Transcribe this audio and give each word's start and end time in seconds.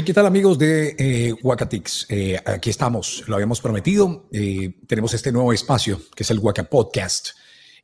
¿qué 0.00 0.14
tal 0.14 0.24
amigos 0.24 0.58
de 0.58 0.96
eh? 0.98 1.34
Eh, 2.08 2.40
aquí 2.46 2.70
estamos, 2.70 3.24
lo 3.26 3.34
habíamos 3.34 3.60
prometido. 3.60 4.26
Eh, 4.32 4.74
tenemos 4.86 5.12
este 5.12 5.30
nuevo 5.30 5.52
espacio 5.52 6.00
que 6.16 6.22
es 6.22 6.30
el 6.30 6.38
Waka 6.38 6.64
Podcast 6.64 7.28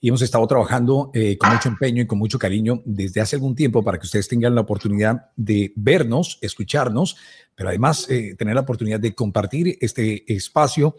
y 0.01 0.09
hemos 0.09 0.23
estado 0.23 0.47
trabajando 0.47 1.11
eh, 1.13 1.37
con 1.37 1.53
mucho 1.53 1.69
empeño 1.69 2.03
y 2.03 2.07
con 2.07 2.19
mucho 2.19 2.39
cariño 2.39 2.81
desde 2.87 3.21
hace 3.21 3.37
algún 3.37 3.55
tiempo 3.55 3.85
para 3.85 3.99
que 3.99 4.07
ustedes 4.07 4.27
tengan 4.27 4.55
la 4.55 4.63
oportunidad 4.63 5.31
de 5.37 5.75
vernos, 5.77 6.39
escucharnos, 6.41 7.17
pero 7.55 7.69
además 7.69 8.09
eh, 8.09 8.35
tener 8.39 8.55
la 8.55 8.63
oportunidad 8.63 9.01
de 9.01 9.15
compartir 9.15 9.77
este 9.83 10.33
espacio 10.33 10.97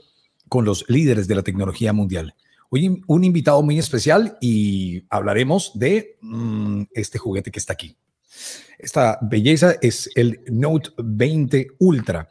con 0.48 0.64
los 0.64 0.86
líderes 0.90 1.28
de 1.28 1.36
la 1.36 1.42
tecnología 1.42 1.92
mundial. 1.92 2.36
Hoy 2.70 3.02
un 3.08 3.24
invitado 3.24 3.64
muy 3.64 3.80
especial 3.80 4.38
y 4.42 5.04
hablaremos 5.10 5.72
de 5.74 6.18
mm, 6.22 6.84
este 6.94 7.18
juguete 7.18 7.50
que 7.50 7.58
está 7.58 7.74
aquí. 7.74 7.98
Esta 8.78 9.20
belleza 9.22 9.76
es 9.82 10.10
el 10.16 10.42
Note 10.48 10.92
20 10.98 11.68
Ultra. 11.80 12.30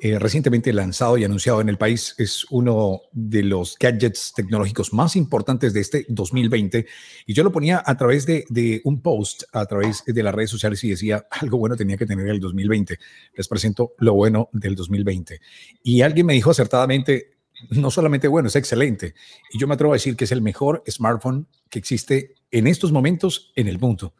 Eh, 0.00 0.18
recientemente 0.18 0.70
lanzado 0.72 1.16
y 1.16 1.24
anunciado 1.24 1.62
en 1.62 1.70
el 1.70 1.78
país, 1.78 2.14
es 2.18 2.44
uno 2.50 3.00
de 3.12 3.42
los 3.42 3.78
gadgets 3.78 4.34
tecnológicos 4.34 4.92
más 4.92 5.16
importantes 5.16 5.72
de 5.72 5.80
este 5.80 6.04
2020. 6.08 6.84
Y 7.24 7.32
yo 7.32 7.42
lo 7.42 7.52
ponía 7.52 7.82
a 7.84 7.96
través 7.96 8.26
de, 8.26 8.82
un 8.84 9.00
post, 9.00 9.44
a 9.52 9.64
través 9.64 10.02
de 10.04 10.22
las 10.22 10.34
redes 10.34 10.50
sociales 10.50 10.84
y 10.84 10.90
decía, 10.90 11.26
algo 11.30 11.56
bueno 11.56 11.74
tenía 11.74 11.96
que 11.96 12.04
tener 12.04 12.28
el 12.28 12.38
2020. 12.38 12.98
Les 13.34 13.48
presento 13.48 13.94
lo 13.98 14.12
bueno 14.12 14.50
del 14.52 14.74
2020. 14.74 15.40
Y 15.82 16.02
alguien 16.02 16.26
me 16.26 16.34
dijo 16.34 16.50
acertadamente, 16.50 17.38
no 17.70 17.90
solamente 17.90 18.28
bueno, 18.28 18.48
es 18.48 18.56
excelente. 18.56 19.14
Y 19.52 19.58
yo 19.58 19.66
me 19.66 19.72
atrevo 19.72 19.94
a 19.94 19.96
decir 19.96 20.16
que 20.16 20.24
es 20.24 20.32
el 20.32 20.42
mejor 20.42 20.82
smartphone 20.86 21.46
que 21.70 21.78
existe 21.78 22.34
en 22.50 22.66
estos 22.66 22.92
momentos 22.92 23.52
en 23.56 23.68
el 23.68 23.78
mundo 23.78 24.12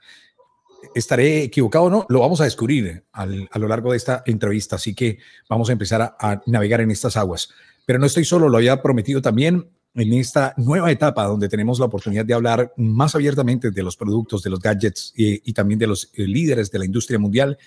estaré 0.95 1.42
equivocado 1.42 1.84
o 1.84 1.91
no, 1.91 2.06
lo 2.09 2.20
vamos 2.20 2.41
a 2.41 2.45
descubrir 2.45 3.05
al, 3.12 3.48
a 3.50 3.59
lo 3.59 3.69
largo 3.69 3.91
de 3.91 3.97
esta 3.97 4.23
entrevista, 4.27 4.77
así 4.77 4.95
que 4.95 5.19
vamos 5.48 5.69
a 5.69 5.73
empezar 5.73 6.17
a, 6.19 6.42
navegar 6.47 6.81
en 6.81 6.91
estas 6.91 7.17
aguas. 7.17 7.51
Pero 7.86 7.98
no 7.98 8.06
estoy 8.06 8.25
solo, 8.25 8.48
lo 8.48 8.56
había 8.56 8.83
prometido 8.83 9.20
también 9.20 9.69
en 9.95 10.12
esta 10.14 10.55
nueva 10.56 10.91
etapa 10.91 11.25
donde 11.25 11.48
tenemos 11.48 11.78
la 11.78 11.86
oportunidad 11.86 12.25
de 12.25 12.34
hablar 12.34 12.73
más 12.77 13.14
abiertamente 13.14 13.70
de 13.70 13.83
los 13.83 13.97
productos, 13.97 14.42
de 14.42 14.51
los 14.51 14.61
gadgets 14.61 15.12
y, 15.17 15.48
y 15.48 15.53
también 15.53 15.78
de 15.78 15.86
los 15.86 16.11
eh, 16.14 16.27
líderes 16.27 16.70
de 16.70 16.78
la 16.78 16.84
industria 16.84 17.19
mundial. 17.19 17.58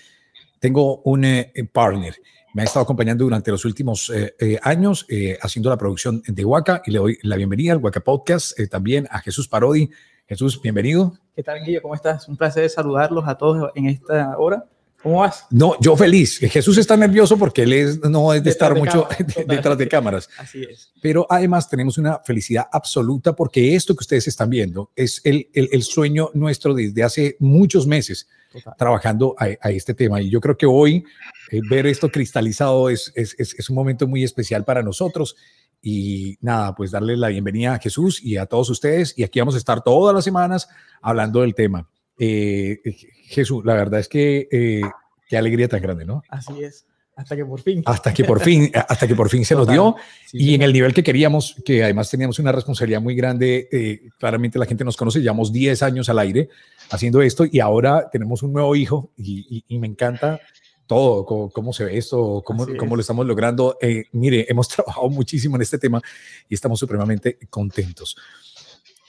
Tengo 0.60 1.00
un 1.04 1.24
eh, 1.24 1.52
partner. 1.72 2.16
Me 2.54 2.62
ha 2.62 2.64
estado 2.64 2.82
acompañando 2.82 3.24
durante 3.24 3.50
los 3.50 3.64
últimos 3.64 4.10
eh, 4.10 4.34
eh, 4.40 4.58
años 4.62 5.04
eh, 5.08 5.38
haciendo 5.40 5.68
la 5.68 5.76
producción 5.76 6.22
de 6.26 6.44
Waka 6.44 6.82
y 6.86 6.90
le 6.90 6.98
doy 6.98 7.18
la 7.22 7.36
bienvenida 7.36 7.72
al 7.72 7.78
Waka 7.78 8.00
Podcast 8.00 8.58
también 8.70 9.06
a 9.10 9.20
Jesús 9.20 9.48
Parodi. 9.48 9.90
Jesús, 10.28 10.60
bienvenido. 10.60 11.14
¿Qué 11.34 11.42
tal, 11.42 11.64
Guillo? 11.64 11.80
¿Cómo 11.80 11.94
estás? 11.94 12.28
Un 12.28 12.36
placer 12.36 12.68
saludarlos 12.68 13.26
a 13.26 13.38
todos 13.38 13.70
en 13.74 13.86
esta 13.86 14.36
hora. 14.36 14.66
¿Cómo 15.02 15.20
vas? 15.20 15.46
No, 15.50 15.74
yo 15.80 15.96
feliz. 15.96 16.38
Jesús 16.38 16.76
está 16.76 16.98
nervioso 16.98 17.38
porque 17.38 17.62
él 17.62 17.72
es, 17.72 18.00
no 18.00 18.34
es 18.34 18.44
de 18.44 18.50
detrás 18.50 18.72
estar 18.72 18.74
de 18.74 18.78
mucho 18.78 19.08
detrás 19.48 19.78
de 19.78 19.88
cámaras. 19.88 20.28
Así 20.36 20.64
es. 20.64 20.92
Pero 21.00 21.26
además 21.30 21.70
tenemos 21.70 21.96
una 21.96 22.18
felicidad 22.18 22.66
absoluta 22.70 23.34
porque 23.34 23.74
esto 23.74 23.94
que 23.94 24.02
ustedes 24.02 24.28
están 24.28 24.50
viendo 24.50 24.90
es 24.94 25.22
el, 25.24 25.48
el, 25.54 25.70
el 25.72 25.82
sueño 25.82 26.28
nuestro 26.34 26.74
desde 26.74 27.02
hace 27.02 27.36
muchos 27.40 27.86
meses 27.86 28.28
total. 28.52 28.74
trabajando 28.76 29.34
a, 29.38 29.46
a, 29.66 29.70
este 29.70 29.94
tema. 29.94 30.20
Y 30.20 30.28
yo 30.28 30.42
creo 30.42 30.58
que 30.58 30.66
hoy 30.66 31.04
eh, 31.50 31.60
ver 31.70 31.86
esto 31.86 32.10
cristalizado 32.10 32.90
es, 32.90 33.12
es, 33.14 33.34
es 33.38 33.70
un 33.70 33.76
momento 33.76 34.06
muy 34.06 34.24
especial 34.24 34.62
para 34.64 34.82
nosotros. 34.82 35.36
Y 35.80 36.36
nada, 36.40 36.74
pues 36.74 36.90
darle 36.90 37.16
la 37.16 37.28
bienvenida 37.28 37.74
a 37.74 37.78
Jesús 37.78 38.22
y 38.22 38.36
a 38.36 38.46
todos 38.46 38.70
ustedes. 38.70 39.14
Y 39.16 39.22
aquí 39.22 39.38
vamos 39.38 39.54
a 39.54 39.58
estar 39.58 39.82
todas 39.82 40.14
las 40.14 40.24
semanas 40.24 40.68
hablando 41.00 41.42
del 41.42 41.54
tema. 41.54 41.88
Eh, 42.18 42.80
Jesús, 43.26 43.64
la 43.64 43.74
verdad 43.74 44.00
es 44.00 44.08
que 44.08 44.48
eh, 44.50 44.82
qué 45.28 45.36
alegría 45.36 45.68
tan 45.68 45.80
grande, 45.80 46.04
¿no? 46.04 46.22
Así 46.28 46.62
es. 46.62 46.86
Hasta 47.18 47.34
que 47.34 47.44
por 47.44 47.60
fin. 47.60 47.82
Hasta 47.84 48.14
que 48.14 48.24
por 48.24 48.40
fin, 48.40 48.70
hasta 48.88 49.08
que 49.08 49.14
por 49.16 49.28
fin 49.28 49.44
se 49.44 49.56
nos 49.56 49.66
dio. 49.66 49.96
Sí, 50.26 50.38
y 50.38 50.44
sí, 50.44 50.54
en 50.54 50.62
el 50.62 50.72
nivel 50.72 50.94
que 50.94 51.02
queríamos, 51.02 51.56
que 51.64 51.82
además 51.82 52.08
teníamos 52.10 52.38
una 52.38 52.52
responsabilidad 52.52 53.00
muy 53.00 53.16
grande, 53.16 53.68
eh, 53.72 54.08
claramente 54.18 54.56
la 54.58 54.66
gente 54.66 54.84
nos 54.84 54.96
conoce, 54.96 55.20
llevamos 55.20 55.52
10 55.52 55.82
años 55.82 56.08
al 56.08 56.20
aire 56.20 56.48
haciendo 56.90 57.20
esto 57.20 57.44
y 57.50 57.58
ahora 57.58 58.08
tenemos 58.10 58.44
un 58.44 58.52
nuevo 58.52 58.74
hijo 58.76 59.10
y, 59.16 59.46
y, 59.50 59.64
y 59.66 59.78
me 59.78 59.88
encanta 59.88 60.40
todo, 60.88 61.24
cómo, 61.24 61.50
cómo, 61.50 61.72
se 61.72 61.84
ve 61.84 61.96
esto, 61.96 62.42
cómo, 62.44 62.66
cómo 62.76 62.96
lo 62.96 63.00
estamos 63.00 63.24
logrando. 63.24 63.78
Eh, 63.80 64.06
mire, 64.10 64.46
hemos 64.48 64.66
trabajado 64.74 65.08
muchísimo 65.08 65.54
en 65.54 65.62
este 65.62 65.78
tema 65.78 66.02
y 66.48 66.54
estamos 66.54 66.80
supremamente 66.80 67.38
contentos. 67.48 68.16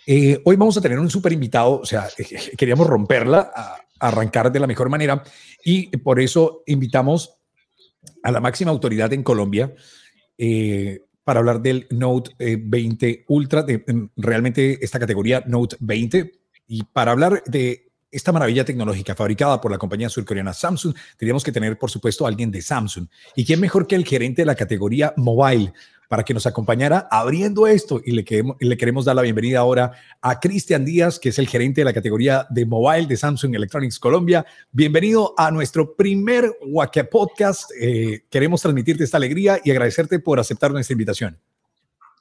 Eh, 0.06 0.40
hoy 0.46 0.56
vamos 0.56 0.78
a 0.78 0.82
tener 0.82 1.00
un 1.00 1.10
súper 1.10 1.34
invitado, 1.34 1.80
o 1.80 1.86
sea, 1.86 2.08
eh, 2.18 2.56
queríamos 2.56 2.86
romperla, 2.86 3.52
a, 3.56 3.76
a 4.00 4.08
arrancar 4.08 4.52
de 4.52 4.60
la 4.60 4.68
mejor 4.68 4.90
manera 4.90 5.24
y 5.64 5.88
por 5.98 6.20
eso 6.20 6.64
invitamos 6.68 7.40
a 8.24 8.32
la 8.32 8.40
máxima 8.40 8.72
autoridad 8.72 9.12
en 9.14 9.24
Colombia 9.24 9.74
eh, 10.38 11.02
para 11.24 11.40
hablar 11.40 11.62
del 11.62 11.88
Note 11.92 12.32
eh, 12.40 12.58
20 12.60 13.26
Ultra, 13.28 13.64
de, 13.64 13.84
realmente 14.16 14.84
esta 14.84 15.00
categoría 15.00 15.44
Note 15.46 15.76
20, 15.80 16.32
y 16.68 16.84
para 16.84 17.12
hablar 17.12 17.44
de 17.46 17.89
esta 18.12 18.32
maravilla 18.32 18.66
tecnológica 18.66 19.16
fabricada 19.16 19.62
por 19.62 19.72
la 19.72 19.78
compañía 19.78 20.10
surcoreana 20.10 20.54
Samsung, 20.54 20.96
tendríamos 21.18 21.44
que 21.44 21.52
tener, 21.52 21.78
por 21.78 21.92
supuesto, 21.92 22.26
a 22.26 22.30
alguien 22.30 22.52
de 22.52 22.62
Samsung. 22.62 23.08
¿Y 23.36 23.46
quién 23.46 23.60
mejor 23.60 23.88
que 23.88 23.96
el 23.96 24.06
gerente 24.06 24.42
de 24.42 24.48
la 24.48 24.56
categoría 24.56 25.14
Mobile? 25.18 25.74
para 26.10 26.24
que 26.24 26.34
nos 26.34 26.48
acompañara 26.48 27.08
abriendo 27.12 27.68
esto 27.68 28.02
y 28.04 28.12
le, 28.14 28.26
queremos, 28.26 28.58
le 28.60 28.76
queremos 28.76 29.06
dar 29.06 29.16
la 29.16 29.22
bienvenida 29.22 29.60
ahora 29.60 29.92
a 30.22 30.40
Cristian 30.40 30.84
Díaz, 30.84 31.20
que 31.20 31.30
es 31.30 31.38
el 31.38 31.48
gerente 31.48 31.82
de 31.82 31.86
la 31.86 31.94
categoría 31.94 32.48
de 32.50 32.66
mobile 32.66 33.06
de 33.06 33.16
Samsung 33.16 33.54
Electronics 33.54 34.00
Colombia. 34.00 34.44
Bienvenido 34.72 35.36
a 35.38 35.52
nuestro 35.52 35.96
primer 35.96 36.52
Waka 36.66 37.04
Podcast. 37.04 37.70
Eh, 37.80 38.24
queremos 38.28 38.60
transmitirte 38.60 39.04
esta 39.04 39.18
alegría 39.18 39.62
y 39.64 39.70
agradecerte 39.70 40.18
por 40.18 40.40
aceptar 40.40 40.72
nuestra 40.72 40.94
invitación. 40.94 41.38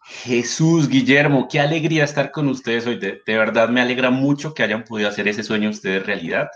Jesús, 0.08 0.88
Guillermo, 0.88 1.48
qué 1.50 1.60
alegría 1.60 2.04
estar 2.04 2.30
con 2.30 2.48
ustedes 2.48 2.86
hoy. 2.86 2.96
De, 2.96 3.20
de, 3.26 3.38
verdad 3.38 3.68
me 3.68 3.82
alegra 3.82 4.10
mucho 4.10 4.54
que 4.54 4.62
hayan 4.62 4.84
podido 4.84 5.08
hacer 5.08 5.28
ese 5.28 5.42
sueño 5.42 5.68
ustedes 5.68 6.06
realidad. 6.06 6.48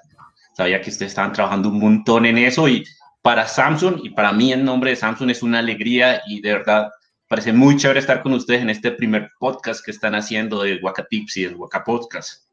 Sabía 0.56 0.80
que 0.80 0.90
ustedes 0.90 1.12
estaban 1.12 1.32
trabajando 1.32 1.68
un 1.68 1.78
montón 1.78 2.24
en 2.24 2.38
eso 2.38 2.66
y 2.66 2.84
para 3.20 3.46
Samsung 3.46 4.00
y 4.02 4.10
para 4.10 4.32
mí 4.32 4.52
en 4.52 4.64
nombre 4.64 4.90
de 4.90 4.96
Samsung 4.96 5.30
es 5.30 5.42
una 5.42 5.58
alegría 5.58 6.22
y 6.26 6.40
de 6.40 6.52
verdad 6.54 6.88
parece 7.28 7.52
muy 7.52 7.76
chévere 7.76 8.00
estar 8.00 8.22
con 8.22 8.32
ustedes 8.32 8.62
en 8.62 8.70
este 8.70 8.90
primer 8.90 9.30
podcast 9.38 9.84
que 9.84 9.90
están 9.90 10.14
haciendo 10.14 10.62
de 10.62 10.76
Waka 10.82 11.06
Tips 11.08 11.36
y 11.36 11.44
el 11.44 11.56
Waka 11.56 11.84
Podcast. 11.84 12.44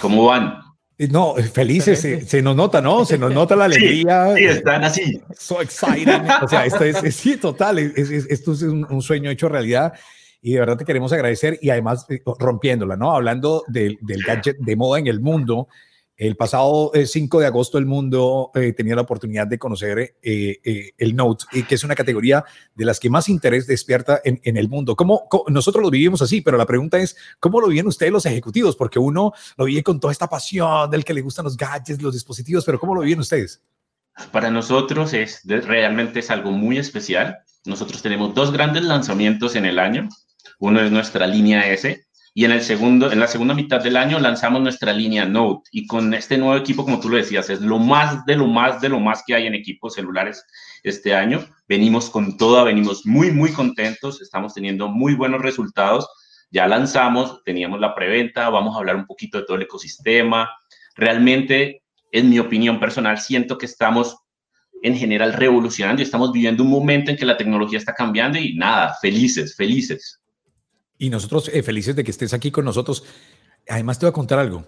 ¿Cómo 0.00 0.26
van? 0.26 0.58
No, 0.98 1.34
felices, 1.34 2.00
se, 2.00 2.20
se, 2.26 2.42
nos 2.42 2.54
nota, 2.54 2.80
¿no? 2.80 3.04
Se 3.04 3.16
nos 3.16 3.32
nota 3.32 3.56
la 3.56 3.64
alegría. 3.64 4.34
Sí, 4.34 4.42
sí 4.42 4.44
están 4.44 4.84
así. 4.84 5.22
So 5.36 5.62
excited. 5.62 6.20
o 6.42 6.48
sea, 6.48 6.66
esto 6.66 6.84
es, 6.84 7.02
es 7.02 7.16
sí, 7.16 7.36
total, 7.36 7.78
es, 7.78 8.10
es, 8.10 8.26
esto 8.28 8.52
es 8.52 8.62
un, 8.62 8.86
un, 8.88 9.02
sueño 9.02 9.30
hecho 9.30 9.48
realidad 9.48 9.92
y 10.42 10.52
de 10.52 10.60
verdad 10.60 10.76
te 10.76 10.84
queremos 10.84 11.12
agradecer 11.12 11.58
y 11.62 11.70
además 11.70 12.04
eh, 12.10 12.22
rompiéndola, 12.38 12.96
¿no? 12.96 13.14
Hablando 13.14 13.64
del, 13.68 13.98
del 14.02 14.22
gadget 14.22 14.58
de 14.58 14.76
moda 14.76 14.98
en 14.98 15.06
el 15.06 15.20
mundo, 15.20 15.68
el 16.16 16.36
pasado 16.36 16.92
5 16.94 17.38
eh, 17.38 17.42
de 17.42 17.46
agosto 17.46 17.78
el 17.78 17.86
mundo 17.86 18.50
eh, 18.54 18.72
tenía 18.72 18.94
la 18.94 19.02
oportunidad 19.02 19.46
de 19.46 19.58
conocer 19.58 19.98
eh, 19.98 20.60
eh 20.62 20.92
el 20.98 21.16
Note, 21.16 21.46
que 21.66 21.74
es 21.74 21.84
una 21.84 21.94
categoría 21.94 22.44
de 22.74 22.84
las 22.84 23.00
que 23.00 23.10
más 23.10 23.28
interés 23.28 23.66
despierta 23.66 24.20
en, 24.22 24.40
en 24.44 24.56
el 24.56 24.68
mundo. 24.68 24.94
¿Cómo, 24.94 25.26
¿Cómo, 25.28 25.44
nosotros 25.48 25.82
lo 25.82 25.90
vivimos 25.90 26.22
así, 26.22 26.40
pero 26.40 26.56
la 26.56 26.66
pregunta 26.66 26.98
es, 26.98 27.16
¿cómo 27.40 27.60
lo 27.60 27.68
viven 27.68 27.86
ustedes 27.86 28.12
los 28.12 28.26
ejecutivos? 28.26 28.76
Porque 28.76 28.98
uno 28.98 29.32
lo 29.56 29.64
vive 29.64 29.82
con 29.82 29.98
toda 29.98 30.12
esta 30.12 30.28
pasión 30.28 30.90
del 30.90 31.04
que 31.04 31.14
le 31.14 31.22
gustan 31.22 31.44
los 31.44 31.56
gadgets, 31.56 32.00
los 32.00 32.12
dispositivos, 32.12 32.64
pero 32.64 32.78
¿cómo 32.78 32.94
lo 32.94 33.00
viven 33.00 33.20
ustedes? 33.20 33.62
Para 34.30 34.50
nosotros 34.50 35.14
es 35.14 35.40
realmente 35.44 36.20
es 36.20 36.30
algo 36.30 36.52
muy 36.52 36.78
especial. 36.78 37.38
Nosotros 37.64 38.02
tenemos 38.02 38.34
dos 38.34 38.52
grandes 38.52 38.84
lanzamientos 38.84 39.56
en 39.56 39.64
el 39.64 39.78
año. 39.78 40.08
Uno 40.62 40.80
es 40.80 40.92
nuestra 40.92 41.26
línea 41.26 41.68
S, 41.72 42.06
y 42.34 42.44
en, 42.44 42.52
el 42.52 42.62
segundo, 42.62 43.10
en 43.10 43.18
la 43.18 43.26
segunda 43.26 43.52
mitad 43.52 43.82
del 43.82 43.96
año 43.96 44.20
lanzamos 44.20 44.62
nuestra 44.62 44.92
línea 44.92 45.24
Note 45.24 45.68
y 45.72 45.88
con 45.88 46.14
este 46.14 46.38
nuevo 46.38 46.56
equipo, 46.56 46.84
como 46.84 47.00
tú 47.00 47.08
lo 47.08 47.16
decías, 47.16 47.50
es 47.50 47.60
lo 47.60 47.80
más 47.80 48.24
de 48.26 48.36
lo 48.36 48.46
más 48.46 48.80
de 48.80 48.88
lo 48.88 49.00
más 49.00 49.24
que 49.26 49.34
hay 49.34 49.48
en 49.48 49.56
equipos 49.56 49.94
celulares 49.94 50.44
este 50.84 51.16
año. 51.16 51.44
Venimos 51.66 52.10
con 52.10 52.36
toda, 52.36 52.62
venimos 52.62 53.04
muy, 53.04 53.32
muy 53.32 53.52
contentos, 53.52 54.22
estamos 54.22 54.54
teniendo 54.54 54.86
muy 54.86 55.16
buenos 55.16 55.42
resultados. 55.42 56.08
Ya 56.52 56.68
lanzamos, 56.68 57.42
teníamos 57.44 57.80
la 57.80 57.96
preventa, 57.96 58.48
vamos 58.48 58.76
a 58.76 58.78
hablar 58.78 58.94
un 58.94 59.06
poquito 59.06 59.38
de 59.38 59.44
todo 59.44 59.56
el 59.56 59.64
ecosistema. 59.64 60.48
Realmente, 60.94 61.82
en 62.12 62.30
mi 62.30 62.38
opinión 62.38 62.78
personal, 62.78 63.18
siento 63.18 63.58
que 63.58 63.66
estamos 63.66 64.16
en 64.80 64.96
general 64.96 65.32
revolucionando 65.32 66.02
y 66.02 66.04
estamos 66.04 66.30
viviendo 66.30 66.62
un 66.62 66.70
momento 66.70 67.10
en 67.10 67.16
que 67.16 67.26
la 67.26 67.36
tecnología 67.36 67.78
está 67.80 67.94
cambiando 67.94 68.38
y 68.38 68.54
nada, 68.54 68.94
felices, 69.02 69.56
felices. 69.56 70.21
Y 71.02 71.10
nosotros 71.10 71.50
eh, 71.52 71.62
felices 71.62 71.96
de 71.96 72.04
que 72.04 72.12
estés 72.12 72.32
aquí 72.32 72.52
con 72.52 72.64
nosotros. 72.64 73.02
Además, 73.68 73.98
te 73.98 74.06
voy 74.06 74.10
a 74.10 74.12
contar 74.12 74.38
algo. 74.38 74.64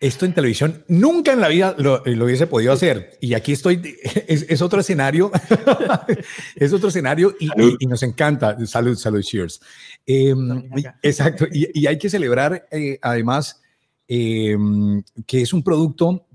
Esto 0.00 0.26
en 0.26 0.34
televisión 0.34 0.84
nunca 0.88 1.32
en 1.32 1.40
la 1.40 1.48
vida 1.48 1.74
lo, 1.78 2.02
lo 2.04 2.24
hubiese 2.24 2.48
podido 2.48 2.72
hacer. 2.72 3.16
Y 3.20 3.34
aquí 3.34 3.52
estoy, 3.52 3.96
es, 4.26 4.46
es 4.48 4.60
otro 4.60 4.80
escenario, 4.80 5.30
es 6.56 6.72
otro 6.72 6.88
escenario 6.88 7.34
y, 7.38 7.46
y, 7.46 7.76
y, 7.78 7.86
nos 7.86 8.02
encanta. 8.02 8.56
Salud, 8.66 8.96
salud, 8.96 9.22
cheers. 9.22 9.60
Eh, 10.04 10.34
exacto. 11.02 11.46
Y, 11.52 11.68
y, 11.80 11.86
hay 11.86 11.96
que 11.96 12.10
celebrar, 12.10 12.66
eh, 12.72 12.98
además, 13.00 13.62
eh, 14.08 14.56
que 15.26 15.42
es 15.42 15.52
un 15.52 15.62
producto 15.62 16.26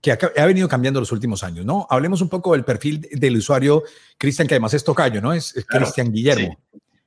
que 0.00 0.12
ha, 0.12 0.46
venido 0.46 0.68
cambiando 0.68 1.00
los 1.00 1.10
últimos 1.12 1.42
años, 1.42 1.64
¿no? 1.64 1.86
Hablemos 1.90 2.20
un 2.20 2.28
poco 2.28 2.52
del 2.52 2.64
perfil 2.64 3.08
del 3.12 3.36
usuario 3.36 3.82
Cristian, 4.16 4.46
que 4.46 4.54
además 4.54 4.74
es 4.74 4.84
tocayo, 4.84 5.20
¿no? 5.20 5.32
Es, 5.32 5.54
Cristian 5.66 6.12
Guillermo. 6.12 6.58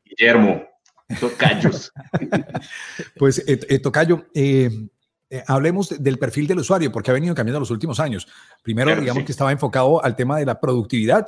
Guillermo, 0.03 0.63
tocayos. 1.19 1.91
pues, 3.17 3.39
eh, 3.47 3.59
eh, 3.69 3.79
tocayo, 3.79 4.25
eh, 4.33 4.69
hablemos 5.47 6.01
del 6.01 6.17
perfil 6.17 6.47
del 6.47 6.59
usuario, 6.59 6.91
porque 6.91 7.11
ha 7.11 7.13
venido 7.13 7.35
cambiando 7.35 7.59
los 7.59 7.71
últimos 7.71 7.99
años. 7.99 8.27
Primero, 8.61 8.95
digamos 8.99 9.23
que 9.23 9.31
estaba 9.31 9.51
enfocado 9.51 10.03
al 10.03 10.15
tema 10.15 10.37
de 10.37 10.45
la 10.45 10.59
productividad, 10.59 11.25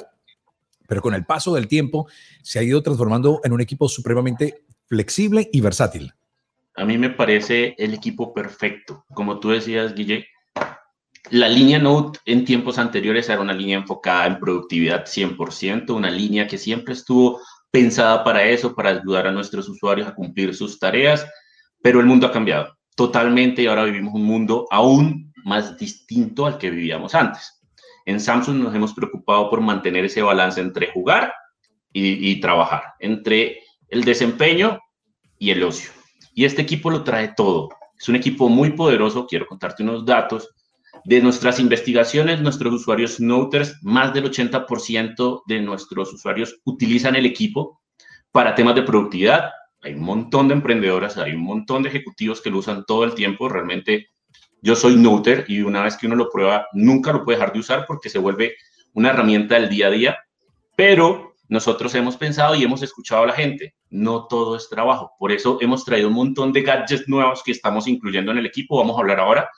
pero 0.87 1.01
con 1.01 1.13
el 1.13 1.25
paso 1.25 1.53
del 1.53 1.67
tiempo 1.67 2.07
se 2.41 2.59
ha 2.59 2.63
ido 2.63 2.81
transformando 2.81 3.41
en 3.43 3.53
un 3.53 3.61
equipo 3.61 3.87
supremamente 3.87 4.63
flexible 4.87 5.49
y 5.51 5.61
versátil. 5.61 6.13
A 6.75 6.85
mí 6.85 6.97
me 6.97 7.09
parece 7.09 7.75
el 7.77 7.93
equipo 7.93 8.33
perfecto. 8.33 9.05
Como 9.13 9.39
tú 9.39 9.49
decías, 9.49 9.93
Guille, 9.93 10.27
la 11.29 11.47
línea 11.47 11.77
Note 11.77 12.19
en 12.25 12.45
tiempos 12.45 12.79
anteriores 12.79 13.29
era 13.29 13.41
una 13.41 13.53
línea 13.53 13.77
enfocada 13.77 14.25
en 14.25 14.39
productividad 14.39 15.05
100%, 15.05 15.93
una 15.93 16.09
línea 16.09 16.47
que 16.47 16.57
siempre 16.57 16.93
estuvo 16.93 17.41
pensada 17.71 18.23
para 18.23 18.43
eso, 18.43 18.75
para 18.75 18.89
ayudar 18.89 19.27
a 19.27 19.31
nuestros 19.31 19.69
usuarios 19.69 20.07
a 20.07 20.15
cumplir 20.15 20.55
sus 20.55 20.79
tareas, 20.79 21.25
pero 21.81 21.99
el 21.99 22.05
mundo 22.05 22.27
ha 22.27 22.31
cambiado 22.31 22.79
totalmente 22.99 23.61
y 23.61 23.67
ahora 23.67 23.85
vivimos 23.85 24.13
un 24.13 24.25
mundo 24.25 24.67
aún 24.71 25.31
más 25.45 25.77
distinto 25.77 26.45
al 26.45 26.57
que 26.57 26.69
vivíamos 26.69 27.15
antes. 27.15 27.61
En 28.05 28.19
Samsung 28.19 28.57
nos 28.57 28.75
hemos 28.75 28.93
preocupado 28.93 29.49
por 29.49 29.61
mantener 29.61 30.03
ese 30.03 30.21
balance 30.21 30.59
entre 30.59 30.91
jugar 30.91 31.33
y, 31.93 32.41
trabajar, 32.41 32.83
entre 32.99 33.61
el 33.87 34.03
desempeño 34.03 34.79
y 35.37 35.51
el 35.51 35.63
ocio. 35.63 35.91
Y 36.33 36.43
este 36.43 36.61
equipo 36.61 36.89
lo 36.89 37.05
trae 37.05 37.33
todo. 37.37 37.69
Es 37.97 38.09
un 38.09 38.17
equipo 38.17 38.49
muy 38.49 38.71
poderoso, 38.71 39.25
quiero 39.25 39.47
contarte 39.47 39.83
unos 39.83 40.05
datos 40.05 40.49
de 41.05 41.21
nuestras 41.21 41.59
investigaciones, 41.59 42.41
nuestros 42.41 42.73
usuarios 42.73 43.19
Noters, 43.19 43.77
más 43.81 44.13
del 44.13 44.25
80% 44.25 45.43
de 45.47 45.61
nuestros 45.61 46.13
usuarios 46.13 46.59
utilizan 46.65 47.15
el 47.15 47.25
equipo 47.25 47.81
para 48.31 48.55
temas 48.55 48.75
de 48.75 48.83
productividad. 48.83 49.51
Hay 49.81 49.93
un 49.93 50.01
montón 50.01 50.47
de 50.47 50.55
emprendedoras, 50.55 51.17
hay 51.17 51.33
un 51.33 51.43
montón 51.43 51.83
de 51.83 51.89
ejecutivos 51.89 52.41
que 52.41 52.49
lo 52.49 52.57
usan 52.57 52.85
todo 52.85 53.03
el 53.03 53.15
tiempo. 53.15 53.47
Realmente 53.49 54.09
yo 54.61 54.75
soy 54.75 54.95
Noter 54.95 55.45
y 55.47 55.61
una 55.61 55.83
vez 55.83 55.97
que 55.97 56.07
uno 56.07 56.15
lo 56.15 56.29
prueba, 56.29 56.67
nunca 56.73 57.13
lo 57.13 57.23
puede 57.23 57.37
dejar 57.37 57.53
de 57.53 57.59
usar 57.59 57.85
porque 57.87 58.09
se 58.09 58.19
vuelve 58.19 58.55
una 58.93 59.09
herramienta 59.09 59.55
del 59.55 59.69
día 59.69 59.87
a 59.87 59.91
día. 59.91 60.17
Pero 60.75 61.35
nosotros 61.47 61.95
hemos 61.95 62.17
pensado 62.17 62.55
y 62.55 62.63
hemos 62.63 62.83
escuchado 62.83 63.23
a 63.23 63.27
la 63.27 63.33
gente, 63.33 63.73
no 63.89 64.27
todo 64.27 64.55
es 64.55 64.69
trabajo. 64.69 65.13
Por 65.17 65.31
eso 65.31 65.57
hemos 65.61 65.85
traído 65.85 66.09
un 66.09 66.13
montón 66.13 66.51
de 66.53 66.61
gadgets 66.61 67.07
nuevos 67.07 67.41
que 67.43 67.51
estamos 67.51 67.87
incluyendo 67.87 68.31
en 68.31 68.37
el 68.37 68.45
equipo. 68.45 68.77
Vamos 68.77 68.97
a 68.97 68.99
hablar 68.99 69.19
ahora 69.19 69.49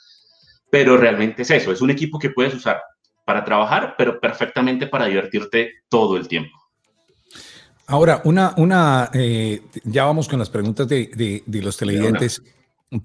pero 0.71 0.97
realmente 0.97 1.43
es 1.43 1.51
eso, 1.51 1.71
es 1.71 1.81
un 1.81 1.91
equipo 1.91 2.17
que 2.17 2.31
puedes 2.31 2.55
usar 2.55 2.81
para 3.25 3.45
trabajar, 3.45 3.93
pero 3.97 4.19
perfectamente 4.19 4.87
para 4.87 5.05
divertirte 5.05 5.83
todo 5.89 6.17
el 6.17 6.27
tiempo. 6.27 6.57
Ahora, 7.87 8.21
una, 8.23 8.53
una 8.57 9.11
eh, 9.13 9.61
ya 9.83 10.05
vamos 10.05 10.29
con 10.29 10.39
las 10.39 10.49
preguntas 10.49 10.87
de, 10.87 11.43
de, 11.45 11.61
los 11.61 11.75
televidentes, 11.75 12.41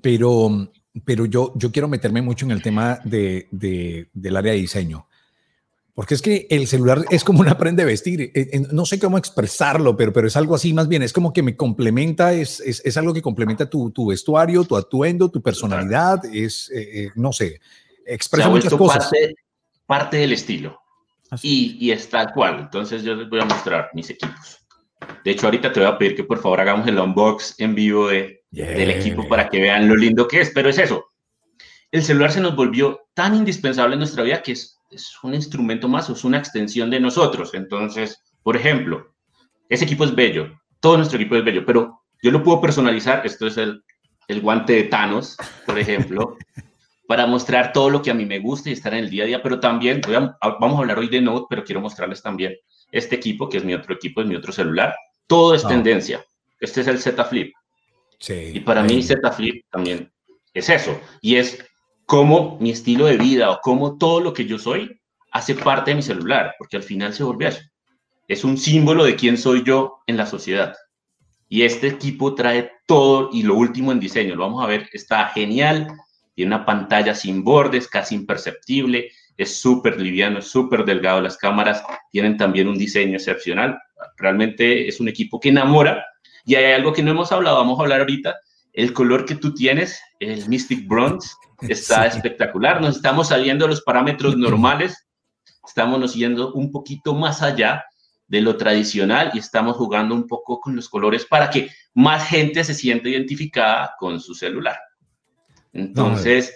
pero, 0.01 0.71
pero 1.05 1.27
yo, 1.27 1.53
yo 1.57 1.73
quiero 1.73 1.89
meterme 1.89 2.23
mucho 2.23 2.47
en 2.47 2.53
el 2.53 2.63
tema 2.63 3.01
de, 3.03 3.49
del 3.51 4.37
área 4.37 4.53
de 4.53 4.59
diseño. 4.59 5.09
Porque 5.97 6.13
es 6.13 6.21
que 6.21 6.47
el 6.51 6.67
celular 6.67 7.07
es 7.09 7.25
como 7.25 7.41
una 7.41 7.57
prenda 7.57 7.83
de 7.83 7.87
vestir. 7.87 8.21
Eh, 8.21 8.31
eh, 8.35 8.67
no 8.71 8.85
sé 8.85 8.99
cómo 8.99 9.17
expresarlo, 9.17 9.97
pero, 9.97 10.13
pero 10.13 10.27
es 10.27 10.37
algo 10.37 10.55
así 10.55 10.75
más 10.75 10.89
bien. 10.89 11.03
Es 11.03 11.15
como 11.15 11.33
que 11.33 11.43
me 11.43 11.57
complementa, 11.57 12.35
es, 12.35 12.61
es, 12.61 12.83
es 12.85 12.99
algo 12.99 13.15
que 13.15 13.23
complementa 13.23 13.65
tu, 13.65 13.91
tu, 13.93 14.09
vestuario, 14.09 14.63
tu 14.65 14.77
atuendo, 14.77 15.31
tu 15.31 15.41
personalidad. 15.41 16.23
Es, 16.27 16.71
eh, 16.71 17.09
no 17.15 17.33
sé, 17.33 17.63
expresa 18.05 18.51
muchas 18.51 18.75
cosas. 18.75 19.05
Parte, 19.05 19.35
parte 19.87 20.17
del 20.19 20.35
estilo. 20.35 20.79
Y, 21.41 21.79
y, 21.81 21.91
es 21.91 22.11
tal 22.11 22.31
cual. 22.35 22.61
Entonces 22.61 23.03
yo 23.03 23.15
les 23.15 23.31
voy 23.31 23.41
a 23.41 23.47
mostrar 23.47 23.89
mis 23.95 24.11
equipos. 24.11 24.59
De 25.25 25.31
hecho, 25.31 25.47
ahorita 25.47 25.73
te 25.73 25.81
voy 25.81 25.89
a 25.89 25.97
pedir 25.97 26.15
que 26.15 26.25
por 26.25 26.43
favor 26.43 26.61
hagamos 26.61 26.87
el 26.87 26.99
unbox 26.99 27.55
en 27.57 27.75
vivo 27.75 28.09
de, 28.09 28.45
del 28.51 28.91
equipo 28.91 29.27
para 29.27 29.49
que 29.49 29.63
vean 29.63 29.89
lo 29.89 29.97
lindo 29.97 30.29
que 30.29 30.43
es. 30.43 30.51
Pero 30.55 30.69
es 30.69 30.77
eso. 30.77 31.07
El 31.91 32.03
celular 32.03 32.33
se 32.33 32.43
nos 32.43 32.55
volvió 32.55 33.09
tan 33.15 33.35
indispensable 33.35 33.95
en 33.95 34.01
nuestra 34.01 34.25
vida 34.25 34.43
que 34.43 34.53
es 34.53 34.76
es 34.91 35.13
un 35.23 35.35
instrumento 35.35 35.89
más, 35.89 36.09
es 36.09 36.25
una 36.25 36.39
extensión 36.39 36.91
de 36.91 37.01
nosotros. 37.01 37.55
Entonces, 37.55 38.23
por 38.43 38.57
ejemplo, 38.57 39.15
ese 39.69 39.85
equipo 39.85 40.05
es 40.05 40.15
bello, 40.15 40.61
todo 40.81 40.97
nuestro 40.97 41.19
equipo 41.19 41.37
es 41.37 41.45
bello, 41.45 41.65
pero 41.67 42.03
yo 42.23 42.31
lo 42.31 42.43
puedo 42.43 42.61
personalizar, 42.61 43.27
esto 43.27 43.47
es 43.47 43.57
el, 43.57 43.83
el 44.29 44.41
guante 44.41 44.75
de 44.75 44.85
Thanos, 44.85 45.37
por 45.65 45.79
ejemplo, 45.79 46.37
para 47.09 47.27
mostrar 47.27 47.73
todo 47.73 47.91
lo 47.91 48.03
que 48.03 48.11
a 48.11 48.15
mí 48.15 48.25
me 48.25 48.39
gusta 48.39 48.71
y 48.71 48.73
estar 48.73 48.93
en 48.95 49.05
el 49.05 49.11
día 49.11 49.25
a 49.25 49.27
día, 49.27 49.43
pero 49.43 49.61
también, 49.61 50.01
vamos 50.61 50.79
a 50.79 50.81
hablar 50.81 50.99
hoy 50.99 51.09
de 51.09 51.21
Note, 51.21 51.47
pero 51.49 51.65
quiero 51.65 51.81
mostrarles 51.81 52.23
también 52.23 52.57
este 52.91 53.17
equipo, 53.17 53.49
que 53.49 53.59
es 53.59 53.65
mi 53.65 53.75
otro 53.75 53.95
equipo, 53.95 54.21
es 54.21 54.27
mi 54.27 54.37
otro 54.37 54.53
celular. 54.53 54.95
Todo 55.27 55.55
es 55.55 55.65
ah. 55.65 55.69
tendencia. 55.69 56.25
Este 56.61 56.81
es 56.81 56.87
el 56.87 56.99
Z 56.99 57.25
Flip. 57.25 57.53
Sí, 58.19 58.53
y 58.55 58.61
para 58.61 58.83
mí 58.83 59.03
Z 59.03 59.31
Flip 59.33 59.65
también 59.71 60.11
es 60.55 60.69
eso. 60.69 60.99
Y 61.21 61.37
es 61.37 61.65
cómo 62.07 62.57
mi 62.61 62.71
estilo 62.71 63.07
de 63.07 63.19
vida 63.19 63.51
o 63.51 63.61
cómo 63.61 63.99
todo 63.99 64.21
lo 64.21 64.33
que 64.33 64.47
yo 64.47 64.59
soy 64.59 65.01
hace 65.33 65.55
parte 65.55 65.91
de 65.91 65.97
mi 65.97 66.03
celular, 66.03 66.55
porque 66.59 66.77
al 66.77 66.83
final 66.83 67.13
se 67.13 67.25
vuelve 67.25 67.49
eso. 67.49 67.61
Es 68.29 68.45
un 68.45 68.57
símbolo 68.57 69.05
de 69.05 69.17
quién 69.17 69.37
soy 69.37 69.63
yo 69.65 69.99
en 70.07 70.17
la 70.17 70.27
sociedad. 70.27 70.75
Y 71.49 71.63
este 71.63 71.89
equipo 71.89 72.35
trae 72.35 72.73
todo 72.87 73.31
y 73.33 73.43
lo 73.43 73.55
último 73.55 73.93
en 73.93 74.01
diseño. 74.01 74.35
Lo 74.35 74.45
vamos 74.45 74.65
a 74.65 74.67
ver, 74.67 74.89
está 74.93 75.29
genial. 75.29 75.89
Tiene 76.35 76.55
una 76.55 76.65
pantalla 76.65 77.15
sin 77.15 77.45
bordes, 77.45 77.87
casi 77.89 78.15
imperceptible. 78.15 79.11
Es 79.37 79.61
súper 79.61 80.01
liviano, 80.01 80.43
súper 80.43 80.85
delgado. 80.85 81.21
Las 81.21 81.37
cámaras 81.37 81.85
tienen 82.11 82.37
también 82.37 82.69
un 82.69 82.79
diseño 82.79 83.17
excepcional. 83.17 83.79
Realmente 84.17 84.89
es 84.89 84.99
un 84.99 85.09
equipo 85.09 85.39
que 85.39 85.51
enamora. 85.51 86.05
Y 86.45 86.55
hay 86.55 86.73
algo 86.73 86.93
que 86.93 87.03
no 87.03 87.11
hemos 87.11 87.31
hablado, 87.31 87.59
vamos 87.59 87.79
a 87.79 87.83
hablar 87.83 88.01
ahorita. 88.01 88.37
El 88.77 88.93
color 88.93 89.25
que 89.25 89.35
tú 89.35 89.55
tienes, 89.55 89.99
el 90.21 90.47
Mystic 90.49 90.87
Bronze, 90.87 91.31
está 91.63 92.07
espectacular. 92.07 92.81
Nos 92.81 92.97
estamos 92.97 93.29
saliendo 93.29 93.65
de 93.65 93.71
los 93.71 93.81
parámetros 93.81 94.37
normales, 94.37 95.07
estamos 95.67 95.99
nos 95.99 96.15
yendo 96.15 96.53
un 96.53 96.71
poquito 96.71 97.15
más 97.15 97.43
allá 97.43 97.87
de 98.29 98.43
lo 98.43 98.59
tradicional 98.59 99.31
y 99.33 99.39
estamos 99.39 99.77
jugando 99.77 100.15
un 100.15 100.27
poco 100.27 100.61
con 100.61 100.77
los 100.77 100.91
colores 100.91 101.25
para 101.25 101.49
que 101.49 101.71
más 101.95 102.29
gente 102.29 102.63
se 102.65 102.75
sienta 102.75 103.09
identificada 103.09 103.95
con 103.99 104.21
su 104.21 104.35
celular. 104.35 104.79
Entonces, 105.73 106.55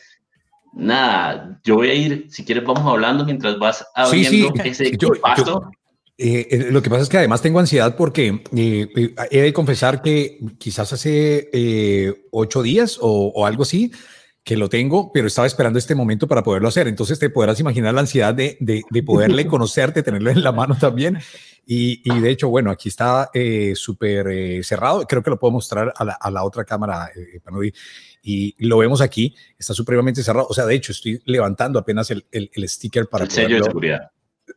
nada, 0.75 1.59
yo 1.65 1.77
voy 1.77 1.89
a 1.89 1.95
ir, 1.95 2.27
si 2.29 2.45
quieres 2.45 2.65
vamos 2.65 2.85
hablando 2.87 3.25
mientras 3.25 3.59
vas 3.59 3.87
abriendo 3.95 4.53
ese 4.62 4.93
paso. 5.23 5.71
Eh, 5.73 5.80
eh, 6.21 6.69
lo 6.71 6.83
que 6.83 6.91
pasa 6.91 7.03
es 7.03 7.09
que 7.09 7.19
además 7.19 7.43
tengo 7.43 7.59
ansiedad 7.59 7.97
porque 7.97 8.43
eh, 8.55 9.15
he 9.31 9.41
de 9.41 9.53
confesar 9.53 10.03
que 10.03 10.39
quizás 10.59 10.93
hace 10.93 11.49
ocho 12.31 12.62
días 12.62 12.99
o, 13.00 13.33
o 13.35 13.47
algo 13.47 13.62
así, 13.62 13.91
que 14.43 14.57
lo 14.57 14.69
tengo, 14.69 15.12
pero 15.12 15.27
estaba 15.27 15.47
esperando 15.47 15.79
este 15.79 15.95
momento 15.95 16.27
para 16.27 16.43
poderlo 16.43 16.69
hacer. 16.69 16.89
Entonces 16.89 17.19
te 17.19 17.31
podrás 17.31 17.61
imaginar 17.61 17.95
la 17.95 18.00
ansiedad 18.00 18.35
de, 18.35 18.57
de, 18.61 19.03
poderle 19.03 19.47
conocerte, 19.49 20.03
tenerlo 20.03 20.31
en 20.31 20.43
la 20.43 20.53
mano 20.53 20.77
también. 20.79 21.19
Y, 21.67 22.00
y 22.05 22.21
de 22.21 22.31
hecho, 22.31 22.49
bueno, 22.49 22.71
aquí 22.71 22.89
está 22.89 23.31
eh, 23.35 23.75
súper 23.77 24.29
eh, 24.29 24.62
cerrado. 24.62 25.07
Creo 25.07 25.23
que 25.23 25.31
lo 25.31 25.39
puedo 25.39 25.53
mostrar 25.53 25.93
a 25.95 26.05
la, 26.05 26.12
a 26.15 26.31
la 26.31 26.43
otra 26.43 26.65
cámara, 26.65 27.11
eh, 27.15 27.73
y 28.23 28.67
lo 28.67 28.79
vemos 28.79 29.00
aquí. 29.00 29.35
Está 29.59 29.75
supremamente 29.75 30.23
cerrado. 30.23 30.47
O 30.49 30.55
sea, 30.55 30.65
de 30.65 30.75
hecho, 30.75 30.93
estoy 30.93 31.23
levantando 31.27 31.79
apenas 31.79 32.11
el, 32.11 32.27
el, 32.33 32.50
el 32.53 32.69
sticker 32.69 33.09
para... 33.09 33.25
El 33.25 33.31
sello 33.31 33.57
de 33.57 33.65
seguridad. 33.65 34.11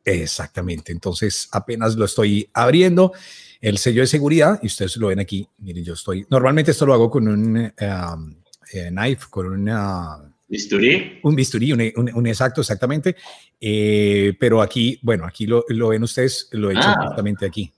Exactamente. 0.03 0.91
Entonces, 0.91 1.47
apenas 1.51 1.95
lo 1.95 2.05
estoy 2.05 2.49
abriendo. 2.53 3.13
El 3.61 3.77
sello 3.77 4.01
de 4.01 4.07
seguridad, 4.07 4.59
y 4.61 4.67
ustedes 4.67 4.97
lo 4.97 5.07
ven 5.07 5.19
aquí. 5.19 5.47
Miren, 5.59 5.85
yo 5.85 5.93
estoy... 5.93 6.25
Normalmente 6.29 6.71
esto 6.71 6.85
lo 6.85 6.93
hago 6.93 7.09
con 7.09 7.27
un... 7.27 7.57
Um, 7.57 8.35
eh, 8.73 8.89
knife, 8.89 9.27
con 9.29 9.47
una... 9.47 10.17
¿Bisturí? 10.47 11.19
Un 11.23 11.35
bisturí, 11.35 11.71
un, 11.71 12.27
exacto, 12.27 12.61
exactamente. 12.61 13.15
Eh, 13.59 14.33
pero 14.39 14.61
aquí, 14.61 14.99
bueno, 15.01 15.25
aquí 15.25 15.47
lo, 15.47 15.63
lo, 15.69 15.89
ven 15.89 16.03
ustedes, 16.03 16.49
lo 16.51 16.69
he 16.69 16.73
hecho 16.73 16.89
ah. 16.89 17.07
justamente 17.07 17.45
aquí. 17.45 17.71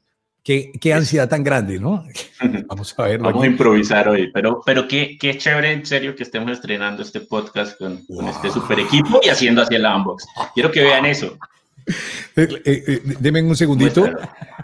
Qué, 0.43 0.71
qué, 0.79 0.93
ansiedad 0.93 1.27
tan 1.27 1.43
grande, 1.43 1.79
¿no? 1.79 2.05
Vamos 2.67 2.93
a 2.97 3.03
ver. 3.03 3.19
Vamos 3.19 3.43
a 3.43 3.47
improvisar 3.47 4.09
hoy, 4.09 4.29
pero, 4.31 4.61
pero 4.65 4.87
qué, 4.87 5.17
qué 5.19 5.37
chévere, 5.37 5.71
en 5.71 5.85
serio, 5.85 6.15
que 6.15 6.23
estemos 6.23 6.51
estrenando 6.51 7.01
este 7.01 7.21
podcast 7.21 7.77
con, 7.79 7.99
este 8.27 8.51
super 8.51 8.79
equipo 8.79 9.19
y 9.23 9.29
haciendo 9.29 9.61
así 9.61 9.75
el 9.75 9.85
unbox. 9.85 10.25
Quiero 10.53 10.71
que 10.71 10.83
vean 10.83 11.05
eso. 11.05 11.37
Eh, 12.37 13.01
denme 13.19 13.41
un 13.43 13.55
segundito. 13.55 14.05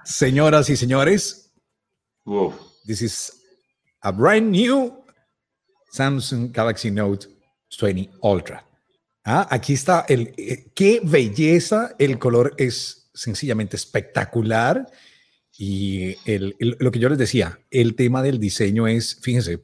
Señoras 0.03 0.69
y 0.69 0.75
señores, 0.75 1.53
this 2.85 3.01
is 3.01 3.33
a 4.01 4.11
brand 4.11 4.51
new 4.51 5.03
Samsung 5.91 6.51
Galaxy 6.51 6.91
Note 6.91 7.27
20 7.79 8.09
Ultra. 8.21 8.65
Ah, 9.23 9.47
aquí 9.49 9.73
está 9.73 10.05
el 10.09 10.33
eh, 10.35 10.71
qué 10.73 10.99
belleza, 11.03 11.95
el 11.99 12.17
color 12.17 12.55
es 12.57 13.09
sencillamente 13.13 13.75
espectacular 13.75 14.91
y 15.57 16.15
el, 16.25 16.55
lo 16.59 16.91
que 16.91 16.99
yo 16.99 17.09
les 17.09 17.17
decía, 17.17 17.59
el 17.69 17.95
tema 17.95 18.23
del 18.23 18.39
diseño 18.39 18.87
es, 18.87 19.19
fíjense, 19.21 19.63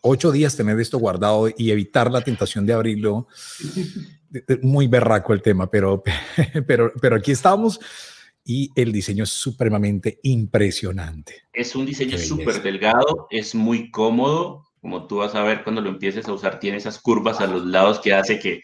ocho 0.00 0.32
días 0.32 0.56
tener 0.56 0.78
esto 0.80 0.98
guardado 0.98 1.48
y 1.56 1.70
evitar 1.70 2.10
la 2.10 2.22
tentación 2.22 2.66
de 2.66 2.72
abrirlo. 2.72 3.26
Muy 4.62 4.86
berraco 4.86 5.32
el 5.32 5.42
tema, 5.42 5.68
pero, 5.70 6.02
pero, 6.66 6.92
pero 7.00 7.16
aquí 7.16 7.32
estamos 7.32 7.80
y 8.44 8.70
el 8.74 8.92
diseño 8.92 9.24
es 9.24 9.30
supremamente 9.30 10.18
impresionante. 10.22 11.44
Es 11.52 11.74
un 11.74 11.86
diseño 11.86 12.18
súper 12.18 12.62
delgado, 12.62 13.26
es 13.30 13.54
muy 13.54 13.90
cómodo. 13.90 14.66
Como 14.80 15.06
tú 15.06 15.18
vas 15.18 15.34
a 15.34 15.42
ver 15.42 15.62
cuando 15.62 15.80
lo 15.82 15.90
empieces 15.90 16.26
a 16.26 16.32
usar, 16.32 16.58
tiene 16.58 16.78
esas 16.78 16.98
curvas 16.98 17.40
a 17.40 17.46
los 17.46 17.66
lados 17.66 18.00
que 18.00 18.14
hace 18.14 18.38
que, 18.38 18.62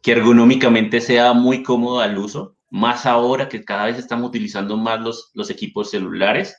que 0.00 0.12
ergonómicamente 0.12 1.00
sea 1.00 1.32
muy 1.32 1.62
cómodo 1.62 2.00
al 2.00 2.16
uso. 2.16 2.56
Más 2.70 3.04
ahora 3.04 3.48
que 3.48 3.64
cada 3.64 3.86
vez 3.86 3.98
estamos 3.98 4.28
utilizando 4.28 4.76
más 4.76 5.00
los, 5.00 5.30
los 5.34 5.50
equipos 5.50 5.90
celulares. 5.90 6.56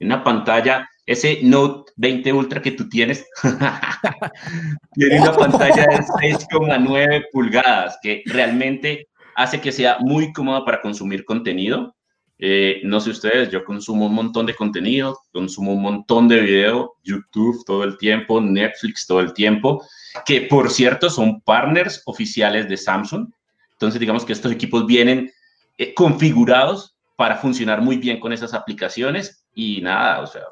Una 0.00 0.24
pantalla, 0.24 0.88
ese 1.10 1.40
Note 1.42 1.90
20 1.96 2.32
Ultra 2.32 2.62
que 2.62 2.70
tú 2.70 2.88
tienes, 2.88 3.26
tiene 4.94 5.20
una 5.20 5.32
pantalla 5.32 5.82
de 5.82 5.96
6,9 5.96 7.24
pulgadas 7.32 7.98
que 8.00 8.22
realmente 8.26 9.08
hace 9.34 9.60
que 9.60 9.72
sea 9.72 9.98
muy 9.98 10.32
cómoda 10.32 10.64
para 10.64 10.80
consumir 10.80 11.24
contenido. 11.24 11.96
Eh, 12.38 12.80
no 12.84 13.00
sé 13.00 13.10
ustedes, 13.10 13.50
yo 13.50 13.64
consumo 13.64 14.06
un 14.06 14.14
montón 14.14 14.46
de 14.46 14.54
contenido, 14.54 15.18
consumo 15.32 15.72
un 15.72 15.82
montón 15.82 16.28
de 16.28 16.42
video, 16.42 16.92
YouTube 17.02 17.64
todo 17.66 17.82
el 17.82 17.98
tiempo, 17.98 18.40
Netflix 18.40 19.04
todo 19.04 19.18
el 19.18 19.34
tiempo, 19.34 19.84
que 20.24 20.42
por 20.42 20.70
cierto 20.70 21.10
son 21.10 21.40
partners 21.40 22.02
oficiales 22.06 22.68
de 22.68 22.76
Samsung. 22.76 23.28
Entonces 23.72 23.98
digamos 23.98 24.24
que 24.24 24.32
estos 24.32 24.52
equipos 24.52 24.86
vienen 24.86 25.32
eh, 25.76 25.92
configurados 25.92 26.94
para 27.16 27.36
funcionar 27.36 27.82
muy 27.82 27.96
bien 27.96 28.20
con 28.20 28.32
esas 28.32 28.54
aplicaciones 28.54 29.44
y 29.52 29.80
nada, 29.80 30.20
o 30.20 30.26
sea, 30.28 30.42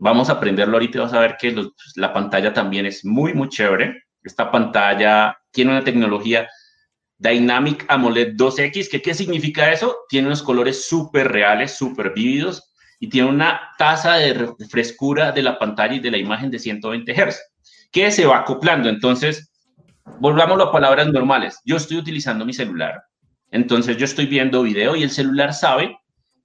vamos 0.00 0.30
a 0.30 0.32
aprenderlo 0.32 0.76
ahorita 0.76 0.98
y 0.98 1.00
vas 1.02 1.12
a 1.12 1.20
ver 1.20 1.36
que 1.38 1.52
pues, 1.52 1.92
la 1.96 2.12
pantalla 2.12 2.52
también 2.52 2.86
es 2.86 3.04
muy, 3.04 3.34
muy 3.34 3.48
chévere. 3.48 4.02
Esta 4.22 4.50
pantalla 4.50 5.38
tiene 5.50 5.72
una 5.72 5.84
tecnología 5.84 6.48
Dynamic 7.18 7.84
AMOLED 7.88 8.34
2X. 8.34 8.88
¿Qué, 8.90 9.02
¿Qué 9.02 9.14
significa 9.14 9.70
eso? 9.70 9.94
Tiene 10.08 10.28
unos 10.28 10.42
colores 10.42 10.88
súper 10.88 11.30
reales, 11.30 11.74
súper 11.76 12.12
vívidos 12.14 12.72
y 12.98 13.08
tiene 13.08 13.28
una 13.28 13.60
tasa 13.78 14.14
de 14.14 14.48
frescura 14.70 15.32
de 15.32 15.42
la 15.42 15.58
pantalla 15.58 15.94
y 15.94 16.00
de 16.00 16.10
la 16.10 16.18
imagen 16.18 16.50
de 16.50 16.58
120 16.58 17.12
Hz, 17.14 17.38
que 17.92 18.10
se 18.10 18.26
va 18.26 18.38
acoplando. 18.38 18.88
Entonces, 18.88 19.52
volvamos 20.18 20.60
a 20.60 20.72
palabras 20.72 21.08
normales. 21.08 21.60
Yo 21.64 21.76
estoy 21.76 21.98
utilizando 21.98 22.44
mi 22.44 22.52
celular, 22.54 23.02
entonces 23.50 23.96
yo 23.96 24.04
estoy 24.04 24.26
viendo 24.26 24.62
video 24.62 24.96
y 24.96 25.02
el 25.02 25.10
celular 25.10 25.52
sabe 25.52 25.98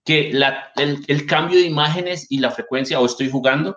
que 0.05 0.31
la, 0.31 0.71
el, 0.75 1.25
cambio 1.25 1.57
de 1.57 1.65
imágenes 1.65 2.27
y 2.29 2.37
la 2.37 2.51
frecuencia, 2.51 2.99
o 2.99 3.05
estoy 3.05 3.29
jugando, 3.29 3.75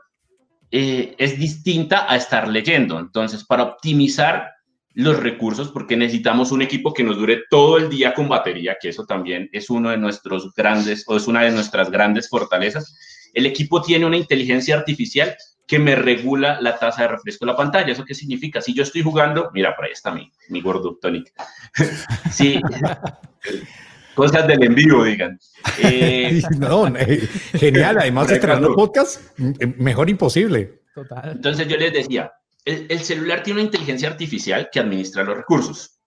eh, 0.70 1.14
es 1.18 1.38
distinta 1.38 2.10
a 2.10 2.16
estar 2.16 2.46
leyendo. 2.46 2.98
Entonces, 2.98 3.44
para 3.44 3.62
optimizar 3.62 4.50
los 4.92 5.18
recursos 5.18 5.70
porque 5.70 5.96
necesitamos 5.96 6.50
un 6.50 6.60
equipo 6.60 6.92
que 6.92 7.04
nos 7.04 7.16
dure 7.16 7.44
todo 7.48 7.78
el 7.78 7.88
día 7.88 8.14
con 8.14 8.28
batería, 8.28 8.76
que 8.80 8.88
eso 8.88 9.06
también 9.06 9.48
es 9.52 9.70
uno 9.70 9.90
de 9.90 9.96
nuestros 9.96 10.52
grandes 10.54 11.04
o 11.06 11.16
es 11.16 11.26
una 11.28 11.42
de 11.42 11.52
nuestras 11.52 11.90
grandes 11.90 12.28
fortalezas. 12.28 13.30
El 13.32 13.46
equipo 13.46 13.80
tiene 13.80 14.04
una 14.04 14.16
inteligencia 14.16 14.76
artificial 14.76 15.36
que 15.66 15.78
me 15.78 15.94
regula 15.94 16.60
la 16.60 16.78
tasa 16.78 17.02
de 17.02 17.08
refresco 17.08 17.44
de 17.46 17.52
la 17.52 17.56
pantalla. 17.56 17.92
¿Eso 17.92 18.04
qué 18.04 18.14
significa? 18.14 18.60
Si 18.60 18.74
yo 18.74 18.82
estoy 18.82 19.02
jugando, 19.02 19.50
mira, 19.54 19.76
por 19.76 19.84
ahí 19.84 19.92
está 19.92 20.10
mi, 20.10 20.30
mi 20.48 20.62
tonic. 21.00 21.32
sí, 22.32 22.60
cosas 24.18 24.48
del 24.48 24.64
envío, 24.64 25.04
digan. 25.04 25.38
Eh, 25.80 26.42
no, 26.58 26.88
eh, 26.88 27.28
genial, 27.54 27.98
además 28.00 28.26
de 28.28 28.40
podcast, 28.74 29.38
mejor 29.76 30.10
imposible. 30.10 30.80
Total. 30.92 31.32
Entonces 31.32 31.68
yo 31.68 31.76
les 31.76 31.92
decía, 31.92 32.32
el, 32.64 33.00
celular 33.00 33.42
tiene 33.42 33.60
una 33.60 33.66
inteligencia 33.66 34.08
artificial 34.08 34.68
que 34.72 34.80
administra 34.80 35.22
los 35.22 35.36
recursos. 35.36 36.00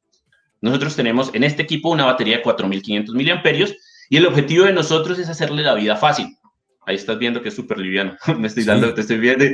Nosotros 0.60 0.96
tenemos 0.96 1.34
en 1.34 1.44
este 1.46 1.64
equipo 1.64 1.90
una 1.90 2.06
batería 2.06 2.38
de 2.38 2.44
4.500 2.44 3.14
miliamperios 3.14 3.74
y 4.10 4.18
el 4.18 4.26
objetivo 4.26 4.66
de 4.66 4.74
nosotros 4.74 5.18
es 5.20 5.30
hacerle 5.30 5.64
la 5.64 5.76
vida 5.76 5.96
fácil. 5.96 6.38
Ahí 6.86 6.96
estás 6.96 7.18
viendo 7.18 7.42
que 7.42 7.50
es 7.50 7.56
súper 7.56 7.78
liviano. 7.78 8.18
Me 8.38 8.48
estoy 8.48 8.66
dando, 8.66 8.94
te 8.94 9.02
estoy 9.02 9.20
viendo. 9.20 9.46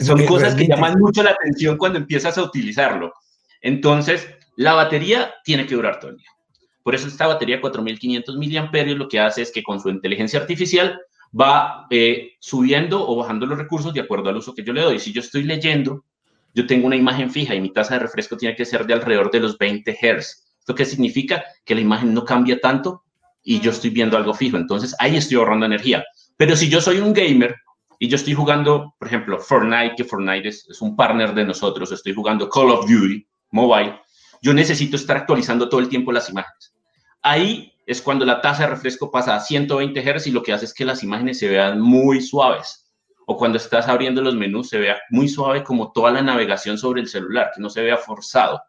Son 0.00 0.24
cosas 0.26 0.54
que 0.54 0.68
llaman 0.68 1.00
mucho 1.00 1.22
la 1.22 1.30
atención 1.30 1.76
cuando 1.76 1.98
empiezas 1.98 2.38
a 2.38 2.42
utilizarlo. 2.42 3.12
Entonces, 3.60 4.28
la 4.56 4.74
batería 4.74 5.34
tiene 5.44 5.66
que 5.66 5.74
durar 5.74 5.98
todo 5.98 6.12
el 6.12 6.18
día. 6.18 6.35
Por 6.86 6.94
eso 6.94 7.08
esta 7.08 7.26
batería 7.26 7.56
de 7.56 7.62
4.500 7.62 8.38
miliamperios 8.38 8.96
lo 8.96 9.08
que 9.08 9.18
hace 9.18 9.42
es 9.42 9.50
que 9.50 9.64
con 9.64 9.80
su 9.80 9.88
inteligencia 9.88 10.38
artificial 10.38 11.00
va 11.36 11.88
eh, 11.90 12.34
subiendo 12.38 13.08
o 13.08 13.16
bajando 13.16 13.44
los 13.44 13.58
recursos 13.58 13.92
de 13.92 13.98
acuerdo 13.98 14.28
al 14.28 14.36
uso 14.36 14.54
que 14.54 14.62
yo 14.62 14.72
le 14.72 14.82
doy. 14.82 15.00
Si 15.00 15.12
yo 15.12 15.20
estoy 15.20 15.42
leyendo, 15.42 16.04
yo 16.54 16.64
tengo 16.64 16.86
una 16.86 16.94
imagen 16.94 17.28
fija 17.28 17.56
y 17.56 17.60
mi 17.60 17.72
tasa 17.72 17.94
de 17.94 18.00
refresco 18.02 18.36
tiene 18.36 18.54
que 18.54 18.64
ser 18.64 18.86
de 18.86 18.94
alrededor 18.94 19.32
de 19.32 19.40
los 19.40 19.58
20 19.58 19.98
Hz. 20.00 20.46
¿Esto 20.60 20.76
qué 20.76 20.84
significa? 20.84 21.42
Que 21.64 21.74
la 21.74 21.80
imagen 21.80 22.14
no 22.14 22.24
cambia 22.24 22.60
tanto 22.60 23.02
y 23.42 23.58
yo 23.58 23.72
estoy 23.72 23.90
viendo 23.90 24.16
algo 24.16 24.32
fijo. 24.32 24.56
Entonces 24.56 24.94
ahí 25.00 25.16
estoy 25.16 25.38
ahorrando 25.38 25.66
energía. 25.66 26.04
Pero 26.36 26.54
si 26.54 26.68
yo 26.68 26.80
soy 26.80 27.00
un 27.00 27.12
gamer 27.12 27.56
y 27.98 28.06
yo 28.06 28.14
estoy 28.14 28.34
jugando, 28.34 28.94
por 28.96 29.08
ejemplo, 29.08 29.40
Fortnite, 29.40 29.94
que 29.96 30.04
Fortnite 30.04 30.46
es, 30.46 30.68
es 30.70 30.80
un 30.80 30.94
partner 30.94 31.34
de 31.34 31.46
nosotros, 31.46 31.90
estoy 31.90 32.14
jugando 32.14 32.48
Call 32.48 32.70
of 32.70 32.88
Duty 32.88 33.26
Mobile, 33.50 33.98
yo 34.40 34.54
necesito 34.54 34.94
estar 34.94 35.16
actualizando 35.16 35.68
todo 35.68 35.80
el 35.80 35.88
tiempo 35.88 36.12
las 36.12 36.30
imágenes. 36.30 36.75
Ahí 37.26 37.72
es 37.86 38.00
cuando 38.00 38.24
la 38.24 38.40
tasa 38.40 38.62
de 38.62 38.68
refresco 38.68 39.10
pasa 39.10 39.34
a 39.34 39.40
120 39.40 40.00
Hz 40.00 40.28
y 40.28 40.30
lo 40.30 40.44
que 40.44 40.52
hace 40.52 40.64
es 40.64 40.72
que 40.72 40.84
las 40.84 41.02
imágenes 41.02 41.40
se 41.40 41.48
vean 41.48 41.80
muy 41.80 42.20
suaves. 42.20 42.88
O 43.26 43.36
cuando 43.36 43.58
estás 43.58 43.88
abriendo 43.88 44.22
los 44.22 44.36
menús 44.36 44.68
se 44.68 44.78
vea 44.78 45.00
muy 45.10 45.26
suave 45.28 45.64
como 45.64 45.90
toda 45.90 46.12
la 46.12 46.22
navegación 46.22 46.78
sobre 46.78 47.00
el 47.00 47.08
celular, 47.08 47.50
que 47.52 47.60
no 47.60 47.68
se 47.68 47.82
vea 47.82 47.96
forzado. 47.96 48.62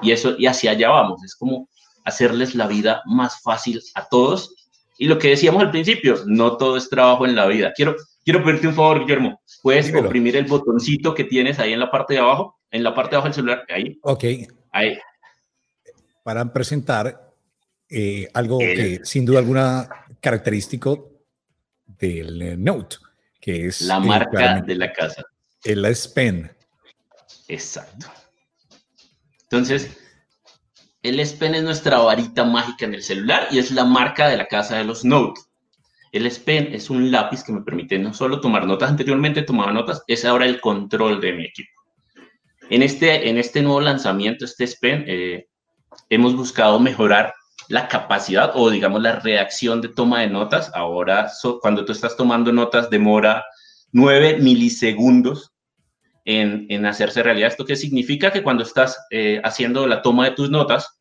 Y 0.00 0.12
eso 0.12 0.36
y 0.38 0.46
hacia 0.46 0.70
allá 0.70 0.90
vamos, 0.90 1.24
es 1.24 1.34
como 1.34 1.68
hacerles 2.04 2.54
la 2.54 2.68
vida 2.68 3.02
más 3.04 3.42
fácil 3.42 3.82
a 3.96 4.06
todos. 4.06 4.54
Y 4.96 5.08
lo 5.08 5.18
que 5.18 5.30
decíamos 5.30 5.60
al 5.60 5.72
principio, 5.72 6.22
no 6.26 6.56
todo 6.56 6.76
es 6.76 6.88
trabajo 6.88 7.26
en 7.26 7.34
la 7.34 7.46
vida. 7.46 7.72
Quiero 7.74 7.96
quiero 8.24 8.44
pedirte 8.44 8.68
un 8.68 8.74
favor, 8.74 9.00
Guillermo. 9.00 9.40
Puedes 9.60 9.92
oprimir 9.92 10.36
el 10.36 10.44
botoncito 10.44 11.16
que 11.16 11.24
tienes 11.24 11.58
ahí 11.58 11.72
en 11.72 11.80
la 11.80 11.90
parte 11.90 12.14
de 12.14 12.20
abajo, 12.20 12.60
en 12.70 12.84
la 12.84 12.94
parte 12.94 13.10
de 13.10 13.16
abajo 13.16 13.26
del 13.26 13.34
celular, 13.34 13.64
ahí. 13.68 13.98
Ok. 14.02 14.24
Ahí. 14.70 14.96
Para 16.22 16.52
presentar 16.52 17.27
eh, 17.90 18.28
algo 18.34 18.58
que 18.58 19.00
sin 19.04 19.24
duda 19.24 19.38
alguna 19.38 19.88
característico 20.20 21.10
del 21.86 22.42
eh, 22.42 22.56
Note, 22.56 22.96
que 23.40 23.66
es 23.66 23.82
la 23.82 24.00
marca 24.00 24.60
de 24.60 24.74
la 24.74 24.92
casa. 24.92 25.24
El 25.64 25.84
S 25.84 26.08
Pen. 26.10 26.50
Exacto. 27.48 28.06
Entonces, 29.42 29.96
el 31.02 31.18
S 31.20 31.36
Pen 31.36 31.54
es 31.54 31.62
nuestra 31.62 31.98
varita 31.98 32.44
mágica 32.44 32.84
en 32.84 32.94
el 32.94 33.02
celular 33.02 33.48
y 33.50 33.58
es 33.58 33.70
la 33.70 33.84
marca 33.84 34.28
de 34.28 34.36
la 34.36 34.46
casa 34.46 34.76
de 34.76 34.84
los 34.84 35.04
Note. 35.04 35.40
El 36.12 36.26
S 36.26 36.40
Pen 36.40 36.68
es 36.72 36.90
un 36.90 37.10
lápiz 37.10 37.42
que 37.42 37.52
me 37.52 37.62
permite 37.62 37.98
no 37.98 38.12
solo 38.12 38.40
tomar 38.40 38.66
notas, 38.66 38.90
anteriormente 38.90 39.42
tomaba 39.42 39.72
notas, 39.72 40.02
es 40.06 40.24
ahora 40.24 40.46
el 40.46 40.60
control 40.60 41.20
de 41.20 41.32
mi 41.32 41.44
equipo. 41.44 41.70
En 42.70 42.82
este, 42.82 43.28
en 43.28 43.38
este 43.38 43.62
nuevo 43.62 43.80
lanzamiento, 43.80 44.44
este 44.44 44.64
S 44.64 44.76
Pen, 44.80 45.04
eh, 45.06 45.48
hemos 46.10 46.36
buscado 46.36 46.78
mejorar 46.78 47.32
la 47.68 47.88
capacidad 47.88 48.52
o 48.54 48.70
digamos 48.70 49.02
la 49.02 49.16
reacción 49.20 49.80
de 49.80 49.88
toma 49.88 50.20
de 50.20 50.28
notas. 50.28 50.70
Ahora, 50.74 51.30
cuando 51.60 51.84
tú 51.84 51.92
estás 51.92 52.16
tomando 52.16 52.52
notas, 52.52 52.90
demora 52.90 53.44
9 53.92 54.38
milisegundos 54.40 55.52
en, 56.24 56.66
en, 56.70 56.86
hacerse 56.86 57.22
realidad. 57.22 57.48
¿Esto 57.48 57.64
qué 57.64 57.76
significa? 57.76 58.32
Que 58.32 58.42
cuando 58.42 58.62
estás 58.62 58.98
eh, 59.10 59.40
haciendo 59.44 59.86
la 59.86 60.02
toma 60.02 60.24
de 60.24 60.32
tus 60.32 60.50
notas, 60.50 60.96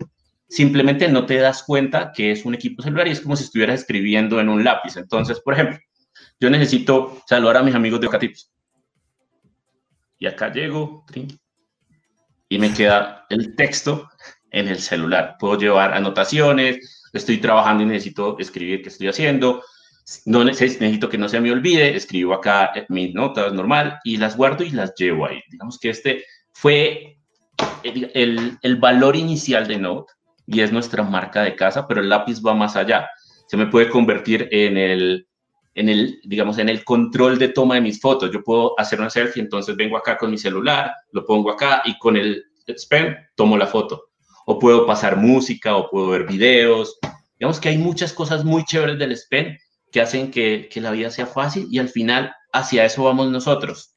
simplemente 0.50 1.08
no 1.08 1.26
te 1.26 1.38
das 1.38 1.64
cuenta 1.64 2.12
que 2.14 2.32
es 2.32 2.46
un 2.46 2.54
equipo 2.54 2.82
celular 2.82 3.08
y 3.08 3.12
es 3.12 3.22
como 3.22 3.36
si 3.36 3.44
estuvieras 3.46 3.82
escribiendo 3.82 4.40
en 4.40 4.50
un 4.50 4.64
lápiz. 4.64 4.98
Entonces, 4.98 5.40
por 5.40 5.54
ejemplo, 5.54 5.80
yo 6.40 6.50
necesito 6.50 7.22
saludar 7.28 7.58
a 7.58 7.64
mis 7.64 7.76
amigos 7.76 8.00
de 8.00 8.08
Ocatips. 8.08 8.52
Y 10.20 10.26
acá 10.26 10.52
llego 10.52 11.06
y 12.50 12.58
me 12.58 12.74
queda 12.74 13.26
el 13.30 13.56
texto 13.56 14.10
en 14.51 14.68
el 14.68 14.80
celular. 14.80 15.36
Puedo 15.39 15.58
llevar 15.58 15.94
anotaciones, 15.94 16.98
estoy 17.13 17.38
trabajando 17.38 17.84
y 17.84 17.88
necesito 17.88 18.38
escribir 18.39 18.82
qué 18.82 18.89
estoy 18.89 19.08
haciendo. 19.08 19.63
No 20.25 20.44
necesito 20.44 21.10
que 21.10 21.18
no 21.18 21.27
se 21.27 21.42
me 21.42 21.51
olvide, 21.51 21.96
escribo 21.96 22.34
acá 22.34 22.72
mis 22.88 23.13
notas 23.13 23.51
normal 23.51 24.00
y 24.06 24.18
las 24.18 24.38
guardo 24.38 24.63
y 24.63 24.70
las 24.70 24.94
llevo 24.96 25.25
ahí. 25.25 25.42
Digamos 25.50 25.77
que 25.80 25.89
este 25.89 26.24
fue 26.54 27.18
el, 27.84 28.58
el, 28.62 28.75
valor 28.77 29.18
inicial 29.18 29.68
de 29.68 29.77
Note 29.77 30.13
y 30.46 30.62
es 30.62 30.72
nuestra 30.72 31.04
marca 31.04 31.44
de 31.44 31.56
casa, 31.56 31.88
pero 31.88 32.00
el 32.00 32.08
lápiz 32.08 32.42
va 32.42 32.54
más 32.54 32.77
allá. 32.77 33.10
Se 33.48 33.58
me 33.58 33.68
puede 33.68 33.89
convertir 33.89 34.48
en 34.51 34.77
el, 34.77 35.27
en 35.75 35.89
el, 35.89 36.22
digamos, 36.24 36.58
en 36.58 36.70
el 36.70 36.86
control 36.86 37.38
de 37.38 37.50
toma 37.50 37.75
de 37.75 37.82
mis 37.82 38.00
fotos. 38.00 38.32
Yo 38.32 38.42
puedo 38.44 38.80
hacer 38.80 39.00
una 39.00 39.10
selfie, 39.10 39.44
entonces 39.44 39.75
vengo 39.75 39.98
acá 39.98 40.18
con 40.18 40.32
mi 40.32 40.38
celular, 40.38 40.94
lo 41.12 41.25
pongo 41.25 41.51
acá 41.51 41.82
y 41.84 41.98
con 41.98 42.16
el 42.16 42.46
pen 42.89 43.18
tomo 43.36 43.58
la 43.58 43.68
foto 43.68 44.07
o 44.50 44.60
puedo 44.60 44.86
pasar 44.86 45.18
música, 45.18 45.75
o 45.75 45.89
puedo 45.89 46.08
ver 46.08 46.25
videos. 46.25 46.98
Digamos 47.38 47.60
que 47.60 47.68
hay 47.68 47.77
muchas 47.77 48.13
cosas 48.13 48.46
muy 48.46 48.63
chéveres 48.63 48.98
del 48.98 49.16
SPEN 49.16 49.58
que 49.92 50.00
hacen 50.00 50.32
que, 50.32 50.70
que 50.72 50.80
la 50.80 50.92
vida 50.92 51.12
sea 51.12 51.27
fácil 51.27 51.68
y 51.70 51.80
al 51.80 51.89
final 51.89 52.32
hacia 52.54 52.86
eso 52.86 53.04
vamos 53.04 53.30
nosotros. 53.30 53.94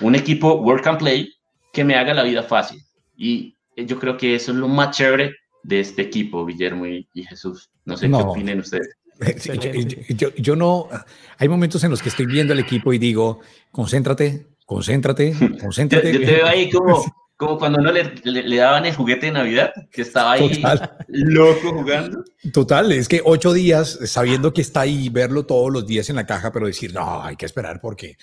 un 0.00 0.14
equipo 0.14 0.54
work 0.54 0.86
and 0.86 0.98
play 0.98 1.28
que 1.74 1.84
me 1.84 1.94
haga 1.94 2.14
la 2.14 2.22
vida 2.22 2.42
fácil. 2.42 2.80
Y 3.16 3.58
yo 3.76 3.98
creo 3.98 4.16
que 4.16 4.34
eso 4.34 4.52
es 4.52 4.56
lo 4.56 4.66
más 4.66 4.96
chévere 4.96 5.34
de 5.62 5.80
este 5.80 6.00
equipo, 6.00 6.46
Guillermo 6.46 6.86
y, 6.86 7.06
Jesús. 7.28 7.70
No 7.84 7.98
sé 7.98 8.08
qué 8.08 8.14
opinen 8.14 8.60
ustedes. 8.60 8.96
Yo, 10.38 10.56
no, 10.56 10.88
hay 11.36 11.48
momentos 11.48 11.84
en 11.84 11.90
los 11.90 12.02
que 12.02 12.08
estoy 12.08 12.24
viendo 12.24 12.54
el 12.54 12.58
equipo 12.60 12.94
y 12.94 12.98
digo, 12.98 13.40
concéntrate, 13.70 14.46
concéntrate, 14.64 15.34
concéntrate. 15.60 16.12
yo, 16.12 16.20
te 16.20 16.26
veo 16.26 16.46
ahí 16.46 16.70
como, 16.70 17.04
como 17.42 17.58
cuando 17.58 17.80
no 17.80 17.90
le, 17.90 18.04
le, 18.22 18.56
daban 18.56 18.86
el 18.86 18.94
juguete 18.94 19.26
de 19.26 19.32
Navidad, 19.32 19.72
que 19.90 20.02
estaba 20.02 20.32
ahí 20.32 20.62
loco 21.08 21.72
jugando. 21.72 22.22
Total, 22.52 22.92
es 22.92 23.08
que 23.08 23.20
ocho 23.24 23.52
días 23.52 23.98
sabiendo 24.04 24.52
que 24.52 24.60
está 24.60 24.82
ahí, 24.82 25.08
verlo 25.08 25.44
todos 25.44 25.72
los 25.72 25.84
días 25.84 26.08
en 26.08 26.14
la 26.14 26.24
caja, 26.24 26.52
pero 26.52 26.68
decir, 26.68 26.94
no, 26.94 27.20
hay 27.20 27.34
que 27.34 27.44
esperar 27.44 27.80
porque 27.80 28.16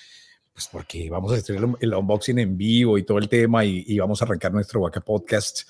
pues 0.53 0.69
porque 0.71 1.09
vamos 1.09 1.33
a 1.33 1.35
hacer 1.35 1.57
el, 1.81 1.93
unboxing 1.93 2.39
en 2.39 2.57
vivo 2.57 2.97
y 2.97 3.03
todo 3.03 3.17
el 3.17 3.27
tema 3.27 3.65
y, 3.65 3.99
vamos 3.99 4.21
a 4.21 4.25
arrancar 4.25 4.53
nuestro 4.53 4.79
Waka 4.79 5.01
Podcast. 5.01 5.69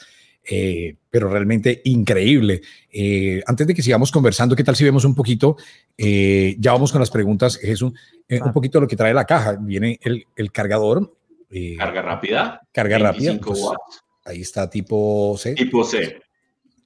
Eh, 0.51 0.95
pero 1.09 1.27
realmente 1.29 1.81
increíble. 1.85 2.61
Eh, 2.91 3.41
antes 3.47 3.65
de 3.65 3.73
que 3.73 3.81
sigamos 3.81 4.11
conversando, 4.11 4.55
¿qué 4.55 4.63
tal 4.63 4.75
si 4.75 4.83
vemos 4.83 5.05
un 5.05 5.15
poquito? 5.15 5.57
Eh, 5.97 6.55
ya 6.59 6.71
vamos 6.71 6.91
con 6.91 7.01
las 7.01 7.09
preguntas, 7.09 7.57
Jesús. 7.57 7.93
un 8.29 8.53
poquito 8.53 8.79
lo 8.79 8.87
que 8.87 8.95
trae 8.95 9.13
la 9.13 9.25
caja. 9.25 9.57
Viene 9.59 9.99
el, 10.03 10.25
el 10.35 10.51
cargador. 10.51 11.18
Carga 11.77 12.01
rápida. 12.01 12.61
Carga 12.71 12.97
rápida. 12.97 13.39
Pues, 13.39 13.59
ahí 14.25 14.41
está 14.41 14.69
tipo 14.69 15.35
C. 15.37 15.55
Tipo 15.55 15.83
C. 15.83 16.21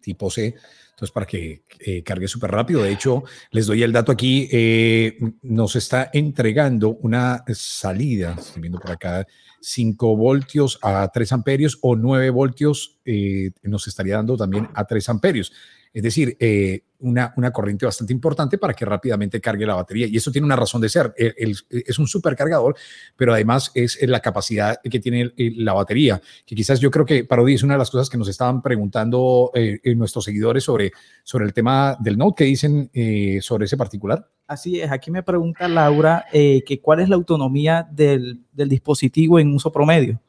Tipo 0.01 0.29
C. 0.29 0.55
Entonces, 0.93 1.11
para 1.11 1.25
que 1.25 1.63
eh, 1.79 2.03
cargue 2.03 2.27
súper 2.27 2.51
rápido. 2.51 2.83
De 2.83 2.91
hecho, 2.91 3.23
les 3.49 3.65
doy 3.65 3.81
el 3.81 3.91
dato 3.91 4.11
aquí. 4.11 4.47
Eh, 4.51 5.17
nos 5.41 5.75
está 5.75 6.11
entregando 6.13 6.89
una 7.01 7.43
salida, 7.53 8.35
estoy 8.37 8.61
viendo 8.61 8.79
por 8.79 8.91
acá, 8.91 9.25
5 9.59 10.15
voltios 10.15 10.77
a 10.83 11.09
3 11.11 11.33
amperios 11.33 11.79
o 11.81 11.95
9 11.95 12.29
voltios 12.29 12.99
eh, 13.05 13.51
nos 13.63 13.87
estaría 13.87 14.17
dando 14.17 14.37
también 14.37 14.69
a 14.75 14.85
3 14.85 15.09
amperios. 15.09 15.51
Es 15.93 16.01
decir, 16.01 16.35
eh, 16.39 16.81
una, 16.99 17.33
una, 17.37 17.51
corriente 17.51 17.85
bastante 17.85 18.13
importante 18.13 18.57
para 18.57 18.73
que 18.73 18.83
rápidamente 18.83 19.39
cargue 19.39 19.65
la 19.65 19.75
batería. 19.75 20.07
Y 20.07 20.17
eso 20.17 20.31
tiene 20.31 20.45
una 20.45 20.55
razón 20.55 20.81
de 20.81 20.89
ser. 20.89 21.13
es 21.17 21.99
un 21.99 22.07
supercargador, 22.07 22.75
pero 23.15 23.33
además 23.33 23.71
es 23.75 24.01
la 24.01 24.19
capacidad 24.19 24.79
que 24.81 24.99
tiene 24.99 25.31
la 25.37 25.73
batería, 25.73 26.19
que 26.45 26.55
quizás 26.55 26.79
yo 26.79 26.89
creo 26.89 27.05
que, 27.05 27.25
Parodi, 27.25 27.53
es 27.53 27.63
una 27.63 27.73
de 27.73 27.79
las 27.79 27.91
cosas 27.91 28.09
que 28.09 28.17
nos 28.17 28.27
estaban 28.27 28.61
preguntando 28.61 29.51
eh, 29.53 29.79
nuestros 29.95 30.25
seguidores 30.25 30.63
sobre, 30.63 30.93
sobre 31.23 31.45
el 31.45 31.53
tema 31.53 31.95
del 31.99 32.17
Note. 32.17 32.35
¿Qué 32.37 32.45
dicen 32.45 32.89
eh, 32.93 33.39
sobre 33.41 33.65
ese 33.65 33.77
particular? 33.77 34.27
Así 34.47 34.81
es, 34.81 34.91
aquí 34.91 35.11
me 35.11 35.21
pregunta 35.21 35.67
Laura 35.67 36.25
que 36.31 36.79
cuál 36.81 37.01
es 37.01 37.09
la 37.09 37.15
autonomía 37.15 37.87
del, 37.91 38.39
del 38.51 38.69
dispositivo 38.69 39.39
en 39.39 39.53
uso 39.53 39.71
promedio. 39.71 40.19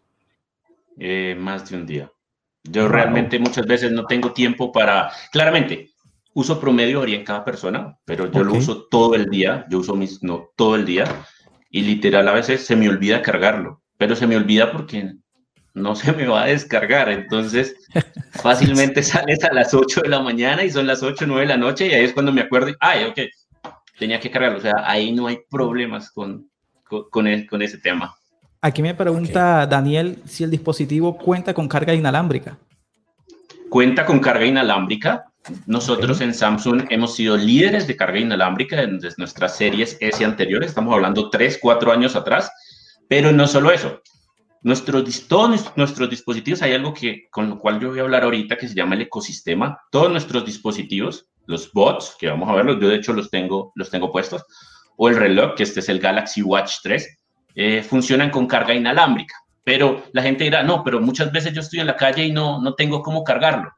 más 1.39 1.71
de 1.71 1.77
un 1.77 1.87
día. 1.87 2.11
Yo 2.65 2.89
realmente 2.89 3.39
muchas 3.39 3.67
veces 3.67 3.93
no 3.93 4.07
tengo 4.07 4.33
tiempo 4.33 4.73
para, 4.73 5.11
claramente, 5.31 5.91
uso 6.33 6.61
promedio 6.61 7.01
varía 7.01 7.17
en 7.17 7.25
cada 7.25 7.45
persona, 7.45 7.99
pero 8.05 8.31
yo 8.31 8.43
lo 8.43 8.55
uso 8.55 8.87
todo 8.91 9.15
el 9.15 9.27
día, 9.27 9.67
yo 9.69 9.79
uso 9.79 9.95
mis, 9.95 10.23
no, 10.23 10.51
todo 10.57 10.75
el 10.75 10.85
día, 10.85 11.05
y 11.71 11.83
literal 11.83 12.27
a 12.29 12.33
veces 12.33 12.65
se 12.65 12.75
me 12.75 12.89
olvida 12.89 13.23
cargarlo, 13.23 13.83
pero 13.99 14.17
se 14.17 14.27
me 14.27 14.37
olvida 14.37 14.73
porque 14.73 15.13
no 15.75 15.95
se 15.95 16.13
me 16.13 16.27
va 16.27 16.45
a 16.45 16.47
descargar, 16.47 17.11
entonces 17.11 17.77
fácilmente 18.43 19.03
sales 19.03 19.45
a 19.45 19.53
las 19.53 19.75
8 19.75 20.01
de 20.03 20.09
la 20.09 20.21
mañana 20.21 20.65
y 20.65 20.71
son 20.71 20.87
las 20.87 21.03
8, 21.03 21.27
9 21.27 21.43
de 21.43 21.49
la 21.49 21.57
noche 21.57 21.87
y 21.87 21.93
ahí 21.93 22.05
es 22.05 22.13
cuando 22.13 22.33
me 22.33 22.41
acuerdo, 22.41 22.73
ay, 22.81 23.05
ok, 23.05 23.21
tenía 23.99 24.19
que 24.19 24.31
cargarlo, 24.31 24.59
o 24.59 24.63
sea, 24.63 24.83
ahí 24.85 25.13
no 25.13 25.27
hay 25.27 25.39
problemas 25.51 26.11
con, 26.11 26.51
con, 26.83 27.05
con 27.11 27.63
ese 27.63 27.79
tema. 27.79 28.15
Aquí 28.65 28.81
me 28.81 28.95
pregunta 28.95 29.67
Daniel 29.67 30.23
si 30.25 30.43
el 30.43 30.51
dispositivo 30.51 31.19
cuenta 31.19 31.53
con 31.53 31.69
carga 31.69 31.93
inalámbrica. 31.93 32.57
Cuenta 33.69 34.07
con 34.07 34.21
carga 34.21 34.47
inalámbrica. 34.47 35.27
Nosotros 35.67 36.23
en 36.23 36.33
Samsung 36.33 36.87
hemos 36.89 37.15
sido 37.15 37.37
líderes 37.37 37.87
de 37.87 37.95
carga 37.95 38.21
inalámbrica 38.21 38.81
en 38.81 39.01
nuestras 39.19 39.59
series 39.59 39.99
S 40.01 40.25
anteriores. 40.25 40.71
Estamos 40.71 40.95
hablando 40.95 41.29
3, 41.29 41.59
4 41.61 41.93
años 41.93 42.17
atrás. 42.17 42.51
Pero 43.07 43.33
no 43.33 43.47
solo 43.47 43.71
eso. 43.71 44.01
Nuestros, 44.63 45.29
todos 45.29 45.71
nuestros 45.77 46.09
dispositivos, 46.09 46.63
hay 46.63 46.73
algo 46.73 46.95
que, 46.95 47.29
con 47.31 47.51
lo 47.51 47.59
cual 47.59 47.79
yo 47.81 47.91
voy 47.91 47.99
a 47.99 48.03
hablar 48.05 48.25
ahorita 48.25 48.57
que 48.57 48.67
se 48.67 48.75
llama 48.75 48.95
el 48.95 49.03
ecosistema. 49.03 49.79
Todos 49.91 50.11
nuestros 50.11 50.47
dispositivos, 50.47 51.27
los 51.45 51.71
bots, 51.71 52.17
que 52.19 52.29
vamos 52.29 52.49
a 52.49 52.55
verlos, 52.55 52.79
yo 52.81 52.89
de 52.89 52.97
hecho 52.97 53.13
los 53.13 53.29
tengo, 53.29 53.73
los 53.75 53.91
tengo 53.91 54.11
puestos, 54.11 54.43
o 54.97 55.11
el 55.11 55.17
reloj, 55.17 55.55
que 55.55 55.65
este 55.65 55.81
es 55.81 55.91
el 55.91 55.99
Galaxy 55.99 56.41
Watch 56.41 56.77
3, 56.83 57.24
eh, 57.55 57.83
funcionan 57.83 58.31
con 58.31 58.47
carga 58.47 58.75
inalámbrica. 58.75 59.35
Pero 59.65 60.05
la 60.13 60.23
gente 60.23 60.45
dirá, 60.45 60.63
no, 60.63 60.85
pero 60.85 61.01
muchas 61.01 61.33
veces 61.33 61.53
yo 61.53 61.61
estoy 61.61 61.81
en 61.81 61.87
la 61.87 61.97
calle 61.97 62.25
y 62.25 62.33
no, 62.33 62.61
no 62.61 62.75
tengo 62.75 63.03
cómo 63.03 63.25
cargarlo. 63.25 63.73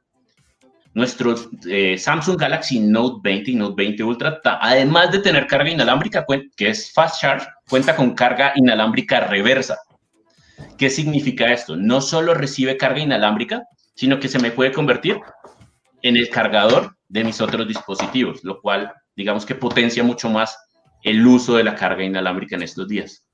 Nuestro 0.95 1.35
eh, 1.69 1.99
Samsung 1.99 2.39
Galaxy 2.39 2.81
Note 2.81 3.21
20 3.23 3.51
y 3.51 3.55
Note 3.55 3.75
20 3.77 4.03
Ultra, 4.03 4.41
además 4.61 5.13
de 5.13 5.19
tener 5.19 5.47
carga 5.47 5.71
inalámbrica, 5.71 6.25
que 6.57 6.71
es 6.71 6.91
Fast 6.93 7.21
Charge, 7.21 7.47
cuenta 7.69 7.95
con 7.95 8.15
carga 8.15 8.53
inalámbrica 8.57 9.21
reversa. 9.21 9.79
¿Qué 10.79 10.91
significa 10.91 11.53
esto? 11.53 11.77
No 11.77 12.01
solo 12.01 12.35
recibe 12.35 12.77
carga 12.79 13.01
inalámbrica, 13.01 13.63
sino 13.95 14.19
que 14.19 14.29
se 14.29 14.39
me 14.39 14.51
puede 14.51 14.73
convertir 14.73 15.21
en 16.03 16.17
el 16.17 16.31
cargador 16.31 16.97
de 17.09 17.25
mis 17.25 17.41
otros 17.41 17.69
dispositivos, 17.69 18.43
lo 18.43 18.61
cual 18.61 18.93
digamos 19.15 19.45
que 19.47 19.55
potencia 19.55 20.03
mucho 20.03 20.29
más 20.29 20.57
el 21.03 21.27
uso 21.27 21.57
de 21.57 21.65
la 21.65 21.75
carga 21.75 22.05
inalámbrica 22.05 22.57
en 22.57 22.63
estos 22.63 22.89
días. 22.89 23.26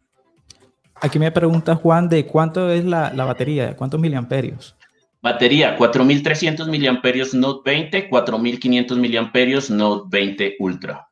Aquí 1.02 1.18
me 1.18 1.32
pregunta 1.32 1.74
Juan 1.74 2.08
de 2.08 2.24
cuánto 2.26 2.70
es 2.70 2.84
la, 2.84 3.10
batería, 3.10 3.74
cuántos 3.74 3.98
miliamperios. 3.98 4.76
Batería, 5.20 5.76
4300 5.76 6.68
miliamperios 6.68 7.34
Note 7.34 7.68
20, 7.68 8.08
4500 8.08 8.98
miliamperios 8.98 9.68
Note 9.68 10.06
20 10.08 10.56
Ultra. 10.60 11.08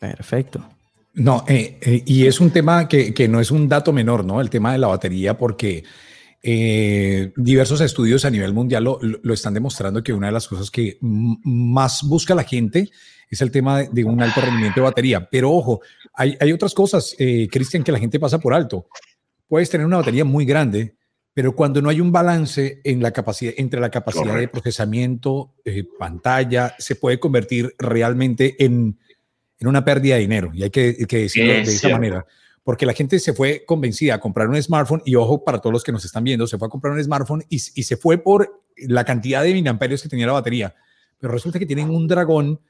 Perfecto. 0.00 0.64
No, 1.14 1.44
eh, 1.46 1.78
eh, 1.80 2.02
y 2.06 2.26
es 2.26 2.40
un 2.40 2.50
tema 2.50 2.88
que, 2.88 3.28
no 3.28 3.38
es 3.38 3.52
un 3.52 3.68
dato 3.68 3.92
menor, 3.92 4.24
¿no? 4.24 4.40
El 4.40 4.50
tema 4.50 4.72
de 4.72 4.78
la 4.78 4.88
batería, 4.88 5.38
porque 5.38 5.84
eh, 6.42 7.32
diversos 7.36 7.80
estudios 7.80 8.24
a 8.24 8.30
nivel 8.30 8.52
mundial 8.52 8.84
lo, 8.84 9.34
están 9.34 9.54
demostrando 9.54 10.02
que 10.02 10.12
una 10.12 10.28
de 10.28 10.32
las 10.32 10.46
cosas 10.46 10.70
que 10.70 10.98
más 11.00 12.02
busca 12.04 12.34
la 12.34 12.44
gente 12.44 12.90
es 13.28 13.40
el 13.40 13.50
tema 13.50 13.82
de, 13.82 14.04
un 14.04 14.22
alto 14.22 14.40
rendimiento 14.40 14.80
de 14.80 14.84
batería. 14.84 15.28
Pero 15.30 15.52
ojo, 15.52 15.80
hay, 16.14 16.36
hay 16.40 16.52
otras 16.52 16.74
cosas, 16.74 17.14
eh, 17.18 17.48
Cristian, 17.50 17.82
que 17.82 17.92
la 17.92 17.98
gente 17.98 18.20
pasa 18.20 18.38
por 18.38 18.54
alto. 18.54 18.88
Puedes 19.48 19.68
tener 19.68 19.86
una 19.86 19.98
batería 19.98 20.24
muy 20.24 20.44
grande, 20.44 20.94
pero 21.34 21.54
cuando 21.54 21.82
no 21.82 21.90
hay 21.90 22.00
un 22.00 22.12
balance 22.12 22.80
en 22.84 23.02
la 23.02 23.10
capacidad, 23.10 23.52
entre 23.56 23.80
la 23.80 23.90
capacidad 23.90 24.36
de 24.36 24.48
procesamiento, 24.48 25.54
eh, 25.64 25.84
pantalla, 25.98 26.74
se 26.78 26.96
puede 26.96 27.18
convertir 27.18 27.74
realmente 27.78 28.56
en, 28.64 28.98
en, 29.58 29.68
una 29.68 29.84
pérdida 29.84 30.14
de 30.14 30.22
dinero. 30.22 30.50
Y 30.54 30.62
hay 30.62 30.70
que, 30.70 30.94
decirlo 30.94 31.52
de 31.52 31.62
esa 31.62 31.88
manera. 31.90 32.26
Porque 32.68 32.84
la 32.84 32.92
gente 32.92 33.18
se 33.18 33.32
fue 33.32 33.64
convencida 33.64 34.16
a 34.16 34.20
comprar 34.20 34.46
un 34.46 34.62
smartphone, 34.62 35.00
y 35.06 35.14
ojo 35.14 35.42
para 35.42 35.58
todos 35.58 35.72
los 35.72 35.82
que 35.82 35.90
nos 35.90 36.04
están 36.04 36.22
viendo, 36.22 36.46
se 36.46 36.58
fue 36.58 36.68
a 36.68 36.68
comprar 36.68 36.92
un 36.92 37.02
smartphone 37.02 37.42
y, 37.48 37.54
y 37.56 37.82
se 37.82 37.96
fue 37.96 38.18
por 38.18 38.62
la 38.76 39.06
cantidad 39.06 39.42
de 39.42 39.54
miliamperios 39.54 40.02
que 40.02 40.10
tenía 40.10 40.26
la 40.26 40.34
batería. 40.34 40.74
Pero 41.18 41.32
resulta 41.32 41.58
que 41.58 41.64
tienen 41.64 41.88
un 41.88 42.06
dragón 42.06 42.60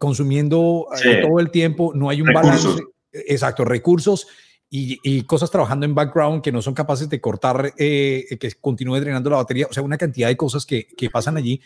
consumiendo 0.00 0.88
eh, 1.04 1.22
todo 1.22 1.38
el 1.38 1.52
tiempo, 1.52 1.92
no 1.94 2.10
hay 2.10 2.20
un 2.20 2.32
balance. 2.32 2.68
Exacto, 3.12 3.64
recursos 3.64 4.26
y, 4.68 5.22
cosas 5.22 5.52
trabajando 5.52 5.86
en 5.86 5.94
background 5.94 6.42
que 6.42 6.50
no 6.50 6.60
son 6.60 6.74
capaces 6.74 7.08
de 7.08 7.20
cortar, 7.20 7.74
eh, 7.78 8.26
que 8.40 8.50
continúe 8.60 8.98
drenando 8.98 9.30
la 9.30 9.36
batería, 9.36 9.68
o 9.70 9.72
sea, 9.72 9.84
una 9.84 9.98
cantidad 9.98 10.26
de 10.26 10.36
cosas 10.36 10.66
que, 10.66 10.88
que 10.96 11.10
pasan 11.10 11.36
allí. 11.36 11.60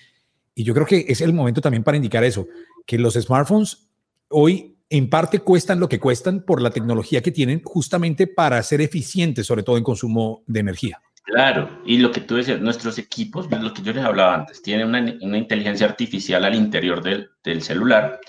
Y 0.54 0.62
yo 0.62 0.74
creo 0.74 0.84
que 0.84 1.06
es 1.08 1.22
el 1.22 1.32
momento 1.32 1.62
también 1.62 1.82
para 1.82 1.96
indicar 1.96 2.22
eso, 2.22 2.48
que 2.84 2.98
los 2.98 3.14
smartphones 3.14 3.88
hoy 4.28 4.75
en 4.88 5.10
parte 5.10 5.40
cuestan 5.40 5.80
lo 5.80 5.88
que 5.88 5.98
cuestan 5.98 6.42
por 6.42 6.62
la 6.62 6.70
tecnología 6.70 7.22
que 7.22 7.32
tienen 7.32 7.62
justamente 7.64 8.26
para 8.26 8.62
ser 8.62 8.80
eficientes, 8.80 9.46
sobre 9.46 9.62
todo 9.62 9.76
en 9.76 9.84
consumo 9.84 10.42
de 10.46 10.60
energía. 10.60 11.00
Claro, 11.24 11.82
y 11.84 11.98
lo 11.98 12.12
que 12.12 12.20
tú 12.20 12.36
decías, 12.36 12.60
nuestros 12.60 12.98
equipos, 12.98 13.50
lo 13.50 13.74
que 13.74 13.82
yo 13.82 13.92
les 13.92 14.04
hablaba 14.04 14.34
antes, 14.34 14.62
tienen 14.62 14.86
una, 14.86 15.36
inteligencia 15.36 15.86
artificial 15.86 16.44
al 16.44 16.54
interior 16.54 17.02
del, 17.02 17.62
celular, 17.62 18.20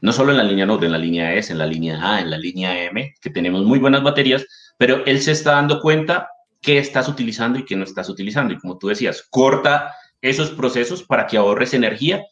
no 0.00 0.12
solo 0.12 0.30
en 0.30 0.36
la 0.36 0.44
línea 0.44 0.64
Note, 0.64 0.86
en 0.86 0.92
la 0.92 0.98
línea 0.98 1.34
S, 1.34 1.52
en 1.52 1.58
la 1.58 1.66
línea 1.66 1.98
A, 2.00 2.20
en 2.20 2.30
la 2.30 2.38
línea 2.38 2.84
M, 2.84 3.12
que 3.20 3.30
tenemos 3.30 3.64
muy 3.64 3.80
buenas 3.80 4.04
baterías, 4.04 4.46
pero 4.76 5.04
él 5.04 5.20
se 5.20 5.32
está 5.32 5.52
dando 5.52 5.80
cuenta 5.80 6.28
qué 6.60 6.78
estás 6.78 7.08
utilizando 7.08 7.58
y 7.58 7.64
qué 7.64 7.74
no 7.74 7.82
estás 7.82 8.08
utilizando. 8.08 8.54
Y 8.54 8.58
como 8.58 8.78
tú 8.78 8.86
decías, 8.86 9.26
corta 9.30 9.92
esos 10.22 10.50
procesos 10.50 11.02
para 11.02 11.26
que 11.26 11.38
ahorres 11.38 11.74
energía 11.74 12.22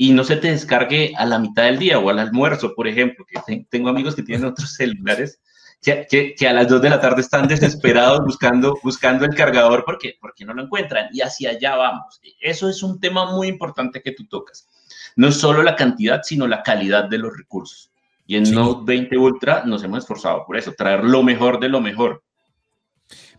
y 0.00 0.12
no 0.12 0.22
se 0.22 0.36
te 0.36 0.52
descargue 0.52 1.12
a 1.16 1.26
la 1.26 1.40
mitad 1.40 1.64
del 1.64 1.80
día 1.80 1.98
o 1.98 2.08
al 2.08 2.20
almuerzo, 2.20 2.72
por 2.76 2.86
ejemplo, 2.86 3.26
que 3.26 3.66
tengo 3.68 3.88
amigos 3.88 4.14
que 4.14 4.22
tienen 4.22 4.46
otros 4.46 4.74
celulares 4.74 5.40
que, 5.82 6.36
que, 6.38 6.48
a 6.48 6.52
las 6.52 6.68
2 6.68 6.80
de 6.80 6.90
la 6.90 7.00
tarde 7.00 7.20
están 7.20 7.48
desesperados 7.48 8.20
buscando, 8.24 8.78
buscando 8.80 9.24
el 9.24 9.34
cargador 9.34 9.84
porque, 9.84 10.14
porque 10.20 10.44
no 10.44 10.54
lo 10.54 10.62
encuentran 10.62 11.08
y 11.12 11.20
hacia 11.20 11.50
allá 11.50 11.74
vamos. 11.74 12.20
Eso 12.40 12.68
es 12.68 12.84
un 12.84 13.00
tema 13.00 13.32
muy 13.32 13.48
importante 13.48 14.00
que 14.00 14.12
tú 14.12 14.24
tocas. 14.28 14.68
No 15.16 15.26
es 15.26 15.34
solo 15.34 15.64
la 15.64 15.74
cantidad, 15.74 16.22
sino 16.22 16.46
la 16.46 16.62
calidad 16.62 17.08
de 17.08 17.18
los 17.18 17.36
recursos. 17.36 17.90
Y 18.24 18.36
en 18.36 18.54
Note 18.54 18.82
20 18.84 19.18
Ultra 19.18 19.64
nos 19.64 19.82
hemos 19.82 20.04
esforzado 20.04 20.44
por 20.46 20.56
eso, 20.56 20.74
traer 20.78 21.02
lo 21.02 21.24
mejor 21.24 21.58
de 21.58 21.70
lo 21.70 21.80
mejor. 21.80 22.22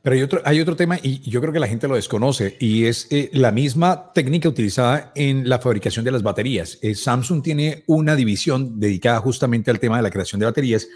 Pero 0.01 0.15
hay 0.15 0.21
otro, 0.21 0.41
hay 0.45 0.61
otro 0.61 0.75
tema 0.75 0.97
y 1.01 1.29
yo 1.29 1.41
creo 1.41 1.51
que 1.51 1.59
la 1.59 1.67
gente 1.67 1.87
lo 1.87 1.95
desconoce 1.95 2.55
y 2.59 2.85
es 2.85 3.07
eh, 3.09 3.29
la 3.33 3.51
misma 3.51 4.13
técnica 4.13 4.47
utilizada 4.47 5.11
en 5.13 5.49
la 5.49 5.59
fabricación 5.59 6.05
de 6.05 6.11
las 6.11 6.23
baterías. 6.23 6.79
Eh, 6.81 6.95
Samsung 6.95 7.43
tiene 7.43 7.83
una 7.85 8.15
división 8.15 8.79
dedicada 8.79 9.19
justamente 9.19 9.71
al 9.71 9.79
tema 9.79 9.97
de 9.97 10.03
la 10.03 10.11
creación 10.11 10.39
de 10.39 10.45
baterías 10.45 10.87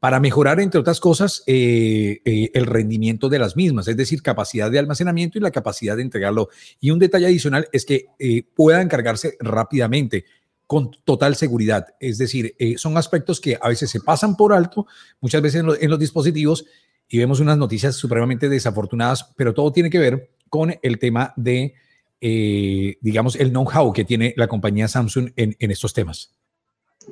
para 0.00 0.18
mejorar, 0.18 0.60
entre 0.60 0.80
otras 0.80 0.98
cosas, 0.98 1.44
eh, 1.46 2.22
el 2.24 2.66
rendimiento 2.66 3.28
de 3.28 3.38
las 3.38 3.54
mismas, 3.54 3.86
es 3.86 3.98
decir, 3.98 4.22
capacidad 4.22 4.70
de 4.70 4.78
almacenamiento 4.78 5.36
y 5.36 5.42
la 5.42 5.50
capacidad 5.50 5.94
de 5.94 6.02
entregarlo. 6.02 6.48
Y 6.80 6.90
un 6.90 6.98
detalle 6.98 7.26
adicional 7.26 7.68
es 7.70 7.84
que 7.84 8.06
puedan 8.54 8.88
cargarse 8.88 9.36
rápidamente 9.40 10.24
con 10.66 10.90
total 11.04 11.36
seguridad. 11.36 11.88
Es 12.00 12.16
decir, 12.16 12.56
son 12.78 12.96
aspectos 12.96 13.42
que 13.42 13.58
a 13.60 13.68
veces 13.68 13.90
se 13.90 14.00
pasan 14.00 14.38
por 14.38 14.54
alto, 14.54 14.86
muchas 15.20 15.42
veces 15.42 15.62
en 15.78 15.90
los 15.90 15.98
dispositivos, 15.98 16.64
y 17.10 17.18
vemos 17.18 17.40
unas 17.40 17.58
noticias 17.58 17.96
supremamente 17.96 18.48
desafortunadas, 18.48 19.32
pero 19.36 19.52
todo 19.52 19.72
tiene 19.72 19.90
que 19.90 19.98
ver 19.98 20.30
con 20.48 20.72
el 20.80 20.98
tema 21.00 21.34
de, 21.36 21.74
eh, 22.20 22.96
digamos, 23.00 23.34
el 23.34 23.50
know-how 23.50 23.92
que 23.92 24.04
tiene 24.04 24.32
la 24.36 24.46
compañía 24.46 24.86
Samsung 24.86 25.30
en, 25.34 25.56
estos 25.58 25.92
temas. 25.92 26.32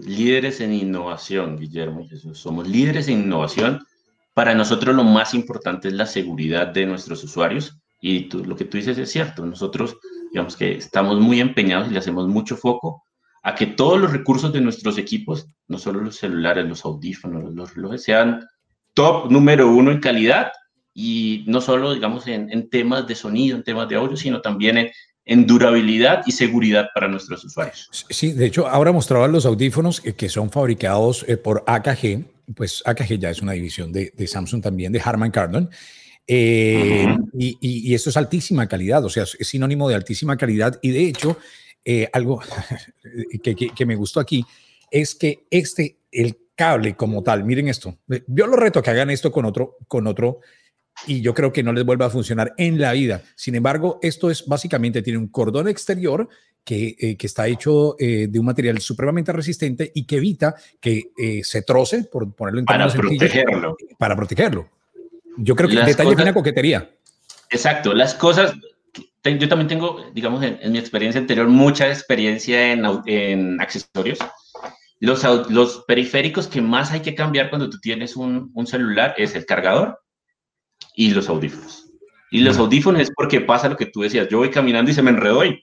Líderes 0.00 0.61
en 0.61 0.72
innovación, 0.72 1.58
Guillermo 1.58 2.06
Somos 2.32 2.68
líderes 2.68 3.08
en 3.08 3.22
innovación. 3.24 3.84
Para 4.34 4.54
nosotros 4.54 4.94
lo 4.94 5.02
más 5.02 5.34
importante 5.34 5.88
es 5.88 5.94
la 5.94 6.06
seguridad 6.06 6.68
de 6.68 6.87
nuestros 6.87 7.24
usuarios 7.24 7.76
y 8.00 8.30
lo 8.30 8.54
que 8.54 8.66
tú 8.66 8.76
dices 8.76 8.96
es 8.98 9.11
cierto. 9.11 9.44
Nosotros, 9.44 9.96
digamos 10.30 10.56
que 10.56 10.76
estamos 10.76 11.18
muy 11.18 11.40
empeñados 11.40 11.88
y 11.88 11.92
le 11.92 11.98
hacemos 11.98 12.28
mucho 12.28 12.56
foco 12.56 13.02
a 13.42 13.56
que 13.56 13.66
todos 13.66 13.98
los 13.98 14.12
recursos 14.12 14.52
de 14.52 14.61
nuestros 14.61 14.96
equipos, 14.96 15.48
no 15.66 15.78
solo 15.78 16.00
los 16.00 16.16
celulares, 16.16 16.68
los 16.68 16.84
audífonos, 16.84 17.52
los 17.52 17.74
relojes, 17.74 18.04
sean 18.04 18.46
top 18.98 19.30
número 19.30 19.70
uno 19.70 19.92
en 19.92 20.00
calidad 20.00 20.50
y 20.92 21.44
no 21.46 21.61
solo, 21.61 21.94
digamos, 21.94 22.26
en, 22.26 22.68
temas 22.68 23.06
de 23.06 23.14
sonido, 23.14 23.56
en 23.56 23.62
temas 23.62 23.88
de 23.88 23.94
audio, 23.94 24.16
sino 24.16 24.40
también 24.40 24.90
en, 25.24 25.46
durabilidad 25.46 26.24
y 26.26 26.32
seguridad 26.32 26.88
para 26.92 27.06
nuestros 27.06 27.44
usuarios. 27.44 27.88
Sí, 28.11 28.32
de 28.32 28.46
hecho, 28.46 28.66
ahora 28.66 28.90
mostraba 28.90 29.28
los 29.28 29.46
audífonos 29.46 30.00
que, 30.00 30.28
son 30.28 30.50
fabricados 30.50 31.24
eh, 31.28 31.37
por 31.37 31.62
AKG, 31.64 32.24
pues 32.56 32.82
AKG 32.84 33.18
ya 33.20 33.30
es 33.30 33.40
una 33.40 33.52
división 33.52 33.92
de, 33.92 34.26
Samsung 34.26 34.61
también, 34.61 34.90
de 34.90 35.00
Harman 35.00 35.30
Kardon. 35.30 35.70
Eh, 36.26 37.06
y, 37.34 37.94
esto 37.94 38.11
es 38.11 38.16
altísima 38.16 38.66
calidad, 38.66 39.04
o 39.04 39.11
sea, 39.11 39.22
es 39.22 39.46
sinónimo 39.46 39.88
de 39.88 39.94
altísima 39.94 40.37
calidad. 40.37 40.76
Y 40.82 40.90
de 40.90 41.06
hecho, 41.06 41.38
eh, 41.84 42.08
algo 42.12 42.42
que, 43.44 43.54
que, 43.54 43.87
me 43.87 43.94
gustó 43.94 44.18
aquí 44.18 44.44
es 44.90 45.14
que 45.14 45.46
este, 45.50 45.98
el 46.11 46.37
cable 46.59 46.97
como 46.97 47.23
tal. 47.23 47.44
Miren 47.44 47.68
esto. 47.68 47.97
Yo 48.27 48.49
lo 48.49 48.57
reto 48.57 48.83
que 48.83 48.90
hagan 48.90 49.11
esto 49.11 49.31
con 49.31 49.44
otro, 49.44 49.77
con 49.87 50.09
otro, 50.09 50.40
y 51.07 51.21
yo 51.21 51.33
creo 51.33 51.53
que 51.53 51.62
no 51.62 51.73
les 51.73 51.85
vuelva 51.85 52.07
a 52.07 52.11
funcionar 52.11 52.53
en 52.59 52.81
la 52.81 52.92
vida. 52.92 53.23
Sin 53.37 53.55
embargo, 53.55 54.01
esto 54.03 54.29
es 54.29 54.44
básicamente, 54.44 55.01
tiene 55.01 55.21
un 55.21 55.29
cordón 55.29 55.68
exterior 55.68 56.29
que, 56.64 56.97
eh, 56.99 57.16
que 57.16 57.27
está 57.29 57.47
hecho 57.47 57.94
eh, 58.01 58.27
de 58.29 58.38
un 58.40 58.44
material 58.44 58.81
supremamente 58.81 59.33
resistente 59.33 59.92
y 59.94 60.05
que 60.05 60.16
evita 60.16 60.57
que 60.81 61.12
eh, 61.16 61.40
se 61.44 61.62
troce, 61.62 62.05
por 62.05 62.35
ponerlo 62.35 62.59
en 62.59 62.66
Para 62.66 62.88
protegerlo. 62.88 63.77
Para 63.97 64.16
protegerlo. 64.16 64.68
Yo 65.37 65.55
creo 65.55 65.68
que 65.68 65.77
el 65.77 65.87
detalle 65.87 66.11
es 66.11 66.18
una 66.18 66.35
coquetería. 66.35 66.90
Exacto. 67.51 67.94
Las 67.94 68.14
cosas, 68.14 68.55
yo 68.92 69.49
también 69.49 69.68
tengo, 69.68 70.11
digamos, 70.12 70.42
en, 70.42 70.73
mi 70.73 70.79
experiencia 70.79 71.21
anterior, 71.21 71.47
mucha 71.47 71.87
experiencia 71.88 72.73
en, 72.73 72.85
en 73.07 73.61
accesorios 73.61 74.18
los, 75.00 75.50
los 75.50 75.84
periféricos 75.87 76.48
que 76.48 76.61
más 76.61 76.90
hay 76.90 77.00
que 77.00 77.14
cambiar 77.14 77.50
cuando 77.50 77.70
tú 77.70 77.78
tienes 77.80 78.16
un, 78.16 78.50
un 78.54 78.66
celular 78.66 79.14
es 79.16 79.34
el 79.34 79.46
cargador 79.46 80.00
y 80.94 81.11
los 81.11 81.28
audífonos. 81.28 81.87
Y 82.30 82.40
los 82.40 82.58
audífonos 82.58 83.02
es 83.02 83.11
porque 83.14 83.40
pasa 83.40 83.68
lo 83.68 83.76
que 83.76 83.87
tú 83.87 84.02
decías, 84.02 84.28
yo 84.28 84.38
voy 84.38 84.50
caminando 84.50 84.90
y 84.90 84.94
se 84.94 85.02
me 85.02 85.11
enredó 85.11 85.44
y 85.44 85.61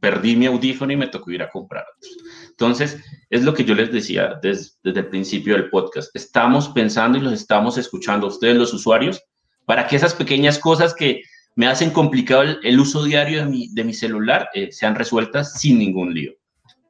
perdí 0.00 0.36
mi 0.36 0.46
audífono 0.46 0.92
y 0.92 0.96
me 0.96 1.06
tocó 1.06 1.30
ir 1.30 1.42
a 1.42 1.50
comprar 1.50 1.84
otros. 1.96 2.16
Entonces, 2.50 3.02
es 3.30 3.42
lo 3.44 3.54
que 3.54 3.64
yo 3.64 3.74
les 3.74 3.92
decía 3.92 4.38
desde, 4.42 4.72
desde 4.82 5.00
el 5.00 5.08
principio 5.08 5.54
del 5.54 5.70
podcast. 5.70 6.14
Estamos 6.14 6.68
pensando 6.70 7.18
y 7.18 7.22
los 7.22 7.32
estamos 7.32 7.78
escuchando 7.78 8.26
a 8.26 8.30
ustedes, 8.30 8.56
los 8.56 8.74
usuarios, 8.74 9.22
para 9.64 9.86
que 9.86 9.96
esas 9.96 10.14
pequeñas 10.14 10.58
cosas 10.58 10.94
que 10.94 11.22
me 11.54 11.66
hacen 11.66 11.90
complicado 11.90 12.42
el, 12.62 12.80
uso 12.80 13.04
diario 13.04 13.40
de 13.40 13.46
mi, 13.46 13.68
de 13.72 13.84
mi 13.84 13.94
celular 13.94 14.48
eh, 14.54 14.70
sean 14.72 14.94
resueltas 14.94 15.54
sin 15.58 15.78
ningún 15.78 16.14
lío. 16.14 16.32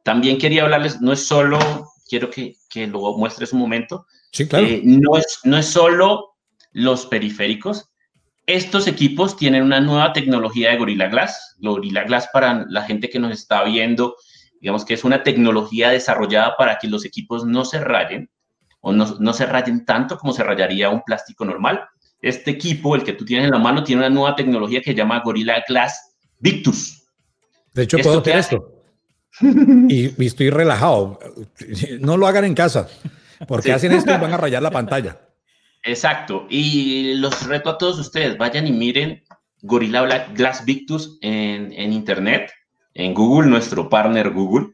También 0.06 0.38
quería 0.38 0.62
hablarles, 0.62 1.00
no 1.00 1.12
es 1.12 1.26
solo, 1.26 1.58
quiero 2.08 2.30
que, 2.30 2.54
que 2.70 2.86
lo 2.86 3.18
muestres 3.18 3.52
un 3.52 3.58
momento, 3.58 4.06
sí, 4.30 4.46
claro. 4.46 4.64
Eh, 4.64 4.80
no, 4.84 5.16
es, 5.16 5.40
no 5.42 5.58
es 5.58 5.66
solo 5.66 6.36
los 6.70 7.06
periféricos, 7.06 7.90
estos 8.46 8.86
equipos 8.86 9.36
tienen 9.36 9.64
una 9.64 9.80
nueva 9.80 10.12
tecnología 10.12 10.70
de 10.70 10.76
Gorilla 10.76 11.08
Glass. 11.08 11.56
Gorilla 11.58 12.04
Glass 12.04 12.28
para 12.32 12.64
la 12.68 12.82
gente 12.82 13.10
que 13.10 13.18
nos 13.18 13.32
está 13.32 13.64
viendo, 13.64 14.14
digamos 14.60 14.84
que 14.84 14.94
es 14.94 15.02
una 15.02 15.24
tecnología 15.24 15.90
desarrollada 15.90 16.56
para 16.56 16.78
que 16.78 16.86
los 16.86 17.04
equipos 17.04 17.44
no 17.44 17.64
se 17.64 17.80
rayen 17.80 18.30
o 18.82 18.92
no, 18.92 19.16
no, 19.18 19.32
se 19.32 19.44
rayen 19.44 19.84
tanto 19.84 20.18
como 20.18 20.32
se 20.32 20.44
rayaría 20.44 20.88
un 20.88 21.02
plástico 21.02 21.44
normal. 21.44 21.84
Este 22.22 22.52
equipo, 22.52 22.94
el 22.94 23.02
que 23.02 23.14
tú 23.14 23.24
tienes 23.24 23.46
en 23.46 23.50
la 23.50 23.58
mano, 23.58 23.82
tiene 23.82 24.02
una 24.02 24.10
nueva 24.10 24.36
tecnología 24.36 24.80
que 24.80 24.92
se 24.92 24.96
llama 24.96 25.20
Gorilla 25.24 25.64
Glass 25.66 26.16
Victus. 26.38 27.08
De 27.74 27.82
hecho, 27.82 27.98
puedo 27.98 28.20
hacer 28.20 28.36
esto 28.36 28.75
y, 29.88 30.24
estoy 30.24 30.50
relajado. 30.50 31.18
No 32.00 32.16
lo 32.16 32.26
hagan 32.26 32.44
en 32.44 32.54
casa, 32.54 32.88
porque 33.46 33.72
hacen 33.72 33.92
esto 33.92 34.14
y 34.14 34.18
van 34.18 34.32
a 34.32 34.36
rayar 34.36 34.62
la 34.62 34.70
pantalla. 34.70 35.20
Exacto. 35.82 36.46
Y 36.48 37.14
los 37.14 37.46
reto 37.46 37.70
a 37.70 37.78
todos 37.78 37.98
ustedes, 37.98 38.36
vayan 38.38 38.66
y 38.66 38.72
miren 38.72 39.22
Gorilla 39.62 40.26
Glass 40.34 40.64
Victus 40.64 41.18
en, 41.20 41.72
en 41.72 41.92
internet, 41.92 42.50
en 42.94 43.14
Google, 43.14 43.48
nuestro 43.48 43.88
partner 43.88 44.30
Google, 44.30 44.68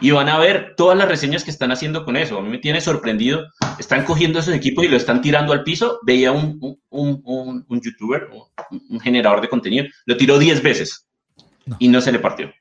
y 0.00 0.10
van 0.10 0.28
a 0.28 0.38
ver 0.38 0.74
todas 0.76 0.98
las 0.98 1.08
reseñas 1.08 1.44
que 1.44 1.50
están 1.50 1.70
haciendo 1.70 2.04
con 2.04 2.16
eso. 2.16 2.38
A 2.38 2.42
mí 2.42 2.48
me 2.48 2.58
tiene 2.58 2.80
sorprendido. 2.80 3.46
Están 3.78 4.04
cogiendo 4.04 4.38
esos 4.38 4.54
equipos 4.54 4.84
y 4.84 4.88
lo 4.88 4.96
están 4.96 5.20
tirando 5.20 5.52
al 5.52 5.62
piso. 5.62 5.98
Veía 6.02 6.32
un, 6.32 6.58
un, 6.90 7.22
un, 7.24 7.64
un 7.68 7.80
youtuber, 7.80 8.28
un 8.90 9.00
generador 9.00 9.40
de 9.40 9.48
contenido, 9.48 9.86
lo 10.06 10.16
tiró 10.16 10.38
10 10.38 10.62
veces 10.62 11.06
y 11.78 11.88
no 11.88 12.00
se 12.00 12.12
le 12.12 12.18
partió. 12.18 12.52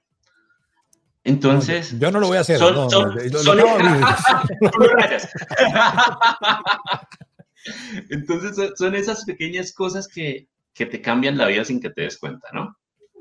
Entonces. 1.23 1.97
Yo 1.99 2.11
no 2.11 2.19
lo 2.19 2.27
voy 2.27 2.37
a 2.37 2.41
hacer. 2.41 2.57
Son, 2.57 2.75
Entonces, 8.09 8.71
son 8.75 8.95
esas 8.95 9.23
pequeñas 9.23 9.71
cosas 9.71 10.07
que, 10.07 10.47
que 10.73 10.85
te 10.85 11.01
cambian 11.01 11.37
la 11.37 11.47
vida 11.47 11.63
sin 11.63 11.79
que 11.79 11.89
te 11.89 12.01
des 12.01 12.17
cuenta, 12.17 12.49
¿no? 12.53 12.77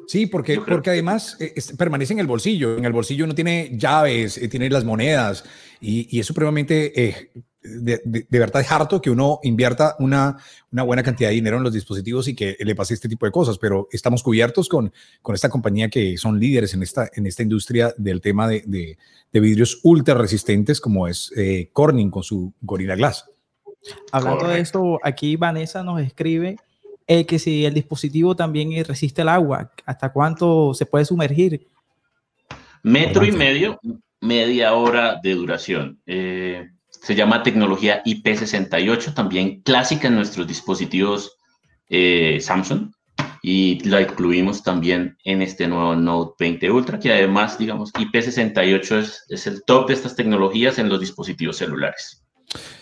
Sí, 0.09 0.27
porque, 0.27 0.61
porque 0.61 0.91
además 0.91 1.37
eh, 1.39 1.55
permanece 1.79 2.13
en 2.13 2.19
el 2.19 2.27
bolsillo. 2.27 2.77
En 2.77 2.85
el 2.85 2.93
bolsillo 2.93 3.25
uno 3.25 3.35
tiene 3.35 3.71
llaves, 3.77 4.37
eh, 4.37 4.49
tiene 4.49 4.69
las 4.69 4.85
monedas 4.85 5.45
y, 5.81 6.17
y 6.17 6.21
es 6.21 6.27
supremamente 6.27 7.01
eh, 7.01 7.31
de, 7.63 8.01
de, 8.05 8.39
verdad 8.39 8.63
es 8.63 8.71
harto 8.71 9.01
que 9.01 9.11
uno 9.11 9.41
invierta 9.43 9.97
una, 9.99 10.37
una 10.71 10.83
buena 10.83 11.03
cantidad 11.03 11.29
de 11.29 11.35
dinero 11.35 11.57
en 11.57 11.63
los 11.63 11.73
dispositivos 11.73 12.29
y 12.29 12.35
que 12.35 12.57
le 12.61 12.75
pase 12.75 12.95
este 12.95 13.09
tipo 13.09 13.27
de 13.27 13.33
cosas, 13.33 13.59
pero 13.59 13.89
estamos 13.93 14.23
cubiertos 14.23 14.69
con, 14.69 14.93
con 15.23 15.35
esta 15.35 15.49
compañía 15.49 15.89
que 15.89 16.17
son 16.19 16.39
líderes 16.39 16.75
en 16.75 16.83
esta, 16.83 17.09
en 17.15 17.27
esta 17.27 17.43
industria 17.43 17.95
del 17.97 18.21
tema 18.21 18.49
de, 18.49 18.97
de 19.33 19.41
vidrios 19.41 19.81
ultra 19.83 20.15
resistentes 20.15 20.81
como 20.81 21.09
es 21.09 21.33
eh, 21.37 21.71
Corning 21.73 22.11
con 22.11 22.23
su 22.23 22.53
Gorilla 22.61 22.95
Glass. 22.95 23.31
Hablando 24.13 24.47
de 24.49 24.61
esto, 24.61 25.01
aquí 25.03 25.37
Vanessa 25.37 25.83
nos 25.83 26.01
escribe 26.01 26.57
eh, 27.07 27.27
que 27.27 27.39
si 27.39 27.65
el 27.65 27.75
dispositivo 27.75 28.37
también 28.37 28.85
resiste 28.85 29.23
el 29.23 29.29
agua, 29.29 29.73
¿hasta 29.85 30.13
cuánto 30.13 30.73
se 30.75 30.87
puede 30.87 31.05
sumergir? 31.05 31.67
Metro 32.83 33.25
y 33.25 33.33
medio, 33.33 33.81
media 34.21 34.75
hora 34.75 35.19
de 35.23 35.35
duración. 35.35 36.01
Eh, 36.07 36.71
se 37.03 37.17
llama 37.17 37.43
tecnología 37.43 38.03
IP68, 38.05 39.15
también 39.15 39.61
clásica 39.63 40.09
en 40.09 40.15
nuestros 40.15 40.47
dispositivos 40.47 41.37
eh, 41.89 42.39
Samsung 42.41 42.93
y 43.43 43.81
la 43.89 44.01
incluimos 44.01 44.63
también 44.63 45.17
en 45.25 45.43
este 45.43 45.67
nuevo 45.67 45.97
Note 45.97 46.37
20 46.39 46.71
Ultra, 46.71 47.01
que 47.01 47.13
además, 47.13 47.59
digamos, 47.59 47.93
IP68 47.95 48.99
es, 48.99 49.25
es 49.29 49.47
el 49.49 49.65
top 49.65 49.89
de 49.89 49.95
estas 49.95 50.15
tecnologías 50.15 50.79
en 50.79 50.89
los 50.89 51.01
dispositivos 51.01 51.57
celulares. 51.57 52.23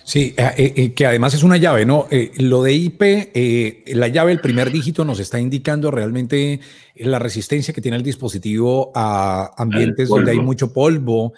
Sí, 0.04 0.34
eh, 0.36 0.74
eh, 0.76 0.92
que 0.92 1.06
además 1.06 1.32
es 1.32 1.42
una 1.42 1.56
llave, 1.56 1.86
¿no? 1.86 2.06
lo 2.38 2.62
de 2.62 2.74
IP, 2.74 3.86
la 3.94 4.08
llave, 4.08 4.32
el 4.32 4.40
primer 4.40 4.70
dígito 4.70 5.04
nos 5.04 5.20
está 5.20 5.38
indicando 5.40 5.90
realmente 5.90 6.60
la 6.96 7.18
resistencia 7.18 7.72
que 7.72 7.80
tiene 7.80 7.96
el 7.96 8.02
dispositivo 8.02 8.90
a 8.94 9.52
ambientes 9.56 10.08
donde 10.08 10.32
hay 10.32 10.40
mucho 10.40 10.72
polvo, 10.72 11.32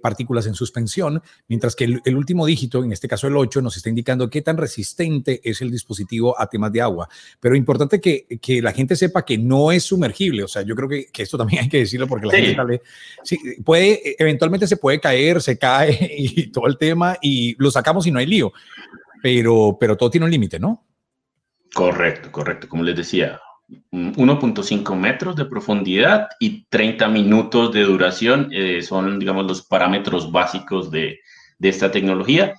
partículas 0.00 0.46
en 0.46 0.54
suspensión, 0.54 1.22
mientras 1.48 1.74
que 1.74 1.84
el, 1.84 2.16
último 2.16 2.46
dígito, 2.46 2.84
en 2.84 2.92
este 2.92 3.08
caso 3.08 3.26
el 3.26 3.36
8, 3.36 3.62
nos 3.62 3.76
está 3.76 3.88
indicando 3.88 4.28
qué 4.28 4.42
tan 4.42 4.56
resistente 4.56 5.40
es 5.42 5.62
el 5.62 5.70
dispositivo 5.70 6.38
a 6.40 6.48
temas 6.48 6.72
de 6.72 6.80
agua. 6.80 7.08
Pero 7.40 7.54
importante 7.56 8.00
que, 8.00 8.26
que 8.40 8.62
la 8.62 8.72
gente 8.72 8.96
sepa 8.96 9.24
que 9.24 9.38
no 9.38 9.72
es 9.72 9.84
sumergible, 9.84 10.44
o 10.44 10.48
sea, 10.48 10.62
yo 10.62 10.74
creo 10.74 10.88
que, 10.88 11.06
que 11.06 11.22
esto 11.22 11.38
también 11.38 11.62
hay 11.62 11.68
que 11.68 11.78
decirlo 11.78 12.06
porque 12.06 12.26
la 12.26 12.32
gente 12.32 12.54
sale, 12.54 12.82
sí, 13.22 13.38
puede, 13.64 14.16
eventualmente 14.18 14.66
se 14.66 14.76
puede 14.76 15.00
caer, 15.00 15.40
se 15.42 15.58
cae 15.58 16.14
y 16.18 16.48
todo 16.48 16.66
el 16.66 16.78
tema 16.78 17.16
y 17.20 17.54
lo 17.58 17.70
sacamos 17.70 18.06
y 18.06 18.10
no 18.10 18.18
hay 18.18 18.26
lío. 18.26 18.52
Pero, 19.22 19.76
pero 19.80 19.96
todo 19.96 20.10
tiene 20.10 20.26
un 20.26 20.30
límite, 20.30 20.60
¿no? 20.60 20.84
Correcto, 21.74 22.30
correcto. 22.30 22.68
Como 22.68 22.84
les 22.84 22.96
decía, 22.96 23.40
1.5 23.92 24.96
metros 24.96 25.36
de 25.36 25.44
profundidad 25.44 26.28
y 26.40 26.64
30 26.66 27.08
minutos 27.08 27.72
de 27.72 27.82
duración 27.82 28.48
eh, 28.52 28.82
son, 28.82 29.18
digamos, 29.18 29.46
los 29.46 29.62
parámetros 29.62 30.32
básicos 30.32 30.90
de, 30.90 31.20
de, 31.58 31.68
esta 31.68 31.90
tecnología. 31.90 32.54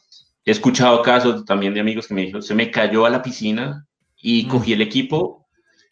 He 0.45 0.51
escuchado 0.51 1.01
casos 1.01 1.45
también 1.45 1.73
de 1.73 1.79
amigos 1.79 2.07
que 2.07 2.13
me 2.13 2.21
dijeron, 2.21 2.43
se 2.43 2.55
me 2.55 2.69
cayó 2.69 3.05
a 3.05 3.09
la 3.09 3.23
piscina 3.23 3.87
y 4.17 4.45
mm. 4.45 4.49
cogí 4.49 4.73
el 4.73 4.81
equipo 4.81 5.47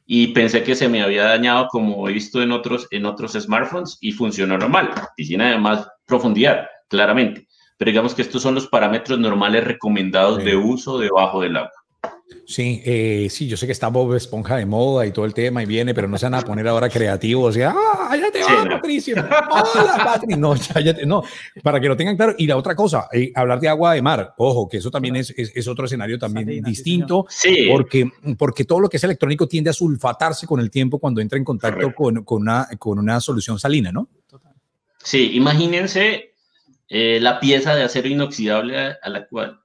y 0.06 0.27
pensé 0.27 0.63
que 0.63 0.75
se 0.75 0.88
me 0.88 1.01
había 1.01 1.25
dañado 1.25 1.67
como 1.67 2.08
he 2.08 2.13
visto 2.13 2.41
en 2.41 2.51
otros, 2.51 2.88
en 2.91 3.06
otros 3.06 3.34
smartphones 3.34 3.97
y 3.99 4.13
funcionó 4.13 4.58
normal. 4.58 4.91
Piscina 5.15 5.49
de 5.49 5.58
más 5.58 5.88
profundidad, 6.06 6.67
claramente. 6.88 7.47
Pero 7.77 7.91
digamos 7.91 8.15
que 8.15 8.21
estos 8.21 8.41
son 8.41 8.56
los 8.56 8.67
parámetros 8.67 9.19
normales 9.19 9.65
recomendados 9.65 10.43
de 10.43 10.56
uso 10.56 10.97
debajo 10.97 11.41
del 11.41 11.58
agua. 11.58 11.71
Sí, 12.46 12.82
eh, 12.86 13.28
sí, 13.30 13.48
yo 13.48 13.58
sé 13.58 13.66
que 13.66 13.72
está 13.72 13.88
Bob 13.90 14.13
Esponja 14.13 14.56
de 14.58 14.66
moda 14.66 15.06
y 15.06 15.12
todo 15.12 15.26
el 15.26 15.34
tema 15.34 15.63
y 15.63 15.66
viene, 15.66 15.94
pero 15.94 16.08
no 16.08 16.18
se 16.18 16.26
van 16.26 16.36
a 16.36 16.42
poner 16.42 16.68
ahora 16.68 16.90
creativos. 16.90 17.50
O 17.50 17.52
sea, 17.54 17.74
¡ah, 17.76 18.16
ya 18.18 18.32
te 18.32 18.42
va, 18.42 18.70
Patricia! 18.70 19.30
¡Hola, 19.50 20.02
Patricia! 20.04 20.38
No, 20.38 20.56
ya, 20.56 20.96
no, 21.06 21.24
para 21.62 21.80
que 21.80 21.88
lo 21.88 21.96
tengan 21.96 22.16
claro. 22.16 22.36
Y 22.38 22.48
la 22.48 22.58
otra 22.58 22.76
cosa, 22.76 23.08
eh, 23.12 23.32
hablar 23.36 23.60
de 23.60 23.70
agua 23.70 23.94
de 23.94 24.02
mar, 24.02 24.34
ojo, 24.38 24.68
que 24.68 24.78
eso 24.78 24.92
también 24.92 25.18
es, 25.18 25.34
es, 25.38 25.68
otro 25.68 25.86
escenario 25.86 26.18
también 26.20 26.63
distinto, 26.63 27.26
sí. 27.30 27.68
porque, 27.70 28.10
porque 28.38 28.66
todo 28.66 28.80
lo 28.80 28.90
que 28.90 28.98
es 28.98 29.04
electrónico 29.04 29.48
tiende 29.48 29.70
a 29.70 29.74
sulfatarse 29.74 30.48
con 30.48 30.60
el 30.60 30.70
tiempo 30.70 31.00
cuando 31.00 31.22
entra 31.22 31.38
en 31.38 31.44
contacto 31.44 31.94
con, 31.94 32.24
con, 32.24 32.42
una, 32.44 32.68
con 32.78 33.00
una 33.00 33.20
solución 33.20 33.60
salina, 33.60 33.92
¿no? 33.92 34.10
Sí, 35.04 35.32
imagínense 35.34 36.34
eh, 36.90 37.20
la 37.22 37.40
pieza 37.40 37.76
de 37.76 37.84
acero 37.84 38.08
inoxidable 38.08 38.78
a 39.02 39.10
la 39.10 39.28
cual 39.28 39.60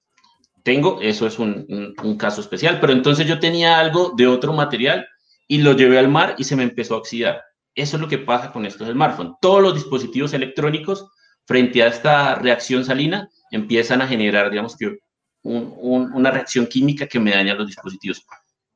tengo, 0.62 1.00
eso 1.00 1.26
es 1.26 1.38
un, 1.38 1.94
caso 2.18 2.40
especial, 2.40 2.78
pero 2.80 2.92
entonces 2.92 3.26
yo 3.26 3.38
tenía 3.38 3.78
algo 3.78 4.14
de 4.16 4.26
otro 4.26 4.52
material 4.52 5.06
y 5.48 5.58
lo 5.58 5.72
llevé 5.72 5.98
al 5.98 6.08
mar 6.08 6.34
y 6.38 6.44
se 6.44 6.56
me 6.56 6.62
empezó 6.62 6.94
a 6.94 6.98
oxidar. 6.98 7.42
Eso 7.74 7.96
es 7.96 8.02
lo 8.02 8.08
que 8.08 8.18
pasa 8.18 8.52
con 8.52 8.66
estos 8.66 8.88
smartphones. 8.88 9.34
Todos 9.40 9.62
los 9.62 9.74
dispositivos 9.74 10.32
electrónicos, 10.34 11.06
frente 11.46 11.82
a 11.82 11.88
esta 11.88 12.34
reacción 12.36 12.84
salina, 12.84 13.28
empiezan 13.50 14.02
a 14.02 14.08
generar, 14.08 14.50
digamos 14.50 14.76
que, 14.76 14.98
una 15.44 16.30
reacción 16.30 16.66
química 16.66 17.08
que 17.08 17.18
me 17.18 17.32
daña 17.32 17.54
los 17.54 17.66
dispositivos. 17.66 18.24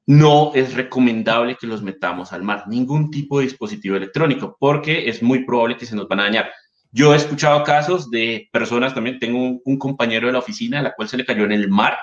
No 0.06 0.52
es 0.54 0.74
recomendable 0.74 1.56
que 1.56 1.66
los 1.66 1.82
metamos 1.82 2.32
al 2.32 2.42
mar, 2.42 2.64
ningún 2.66 3.10
tipo 3.10 3.38
de 3.38 3.44
dispositivo 3.44 3.96
electrónico, 3.96 4.56
porque 4.58 5.08
es 5.08 5.22
muy 5.22 5.44
probable 5.44 5.76
que 5.76 5.86
se 5.86 5.94
nos 5.94 6.08
van 6.08 6.20
a 6.20 6.24
dañar. 6.24 6.50
Yo 6.92 7.12
he 7.12 7.16
escuchado 7.16 7.62
casos 7.64 8.10
de 8.10 8.48
personas 8.52 8.94
también, 8.94 9.18
tengo 9.18 9.60
un, 9.64 9.78
compañero 9.78 10.26
de 10.26 10.32
la 10.32 10.38
oficina 10.38 10.80
a 10.80 10.82
la 10.82 10.94
cual 10.94 11.08
se 11.08 11.16
le 11.16 11.24
cayó 11.24 11.44
en 11.44 11.52
el 11.52 11.68
mar, 11.68 11.96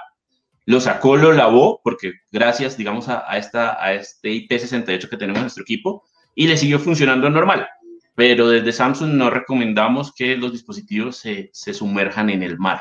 lo 0.65 0.79
sacó, 0.79 1.17
lo 1.17 1.33
lavó, 1.33 1.81
porque 1.83 2.13
gracias, 2.31 2.77
digamos, 2.77 3.09
a, 3.09 3.25
esta, 3.37 3.83
a 3.83 3.93
este 3.93 4.29
IP68 4.29 5.09
que 5.09 5.17
tenemos 5.17 5.37
en 5.37 5.43
nuestro 5.43 5.63
equipo, 5.63 6.03
y 6.35 6.47
le 6.47 6.57
siguió 6.57 6.79
funcionando 6.79 7.29
normal. 7.29 7.67
Pero 8.15 8.47
desde 8.47 8.71
Samsung 8.71 9.13
no 9.13 9.29
recomendamos 9.29 10.13
que 10.13 10.37
los 10.37 10.51
dispositivos 10.51 11.17
se, 11.17 11.49
se 11.51 11.73
sumerjan 11.73 12.29
en 12.29 12.43
el 12.43 12.57
mar. 12.59 12.79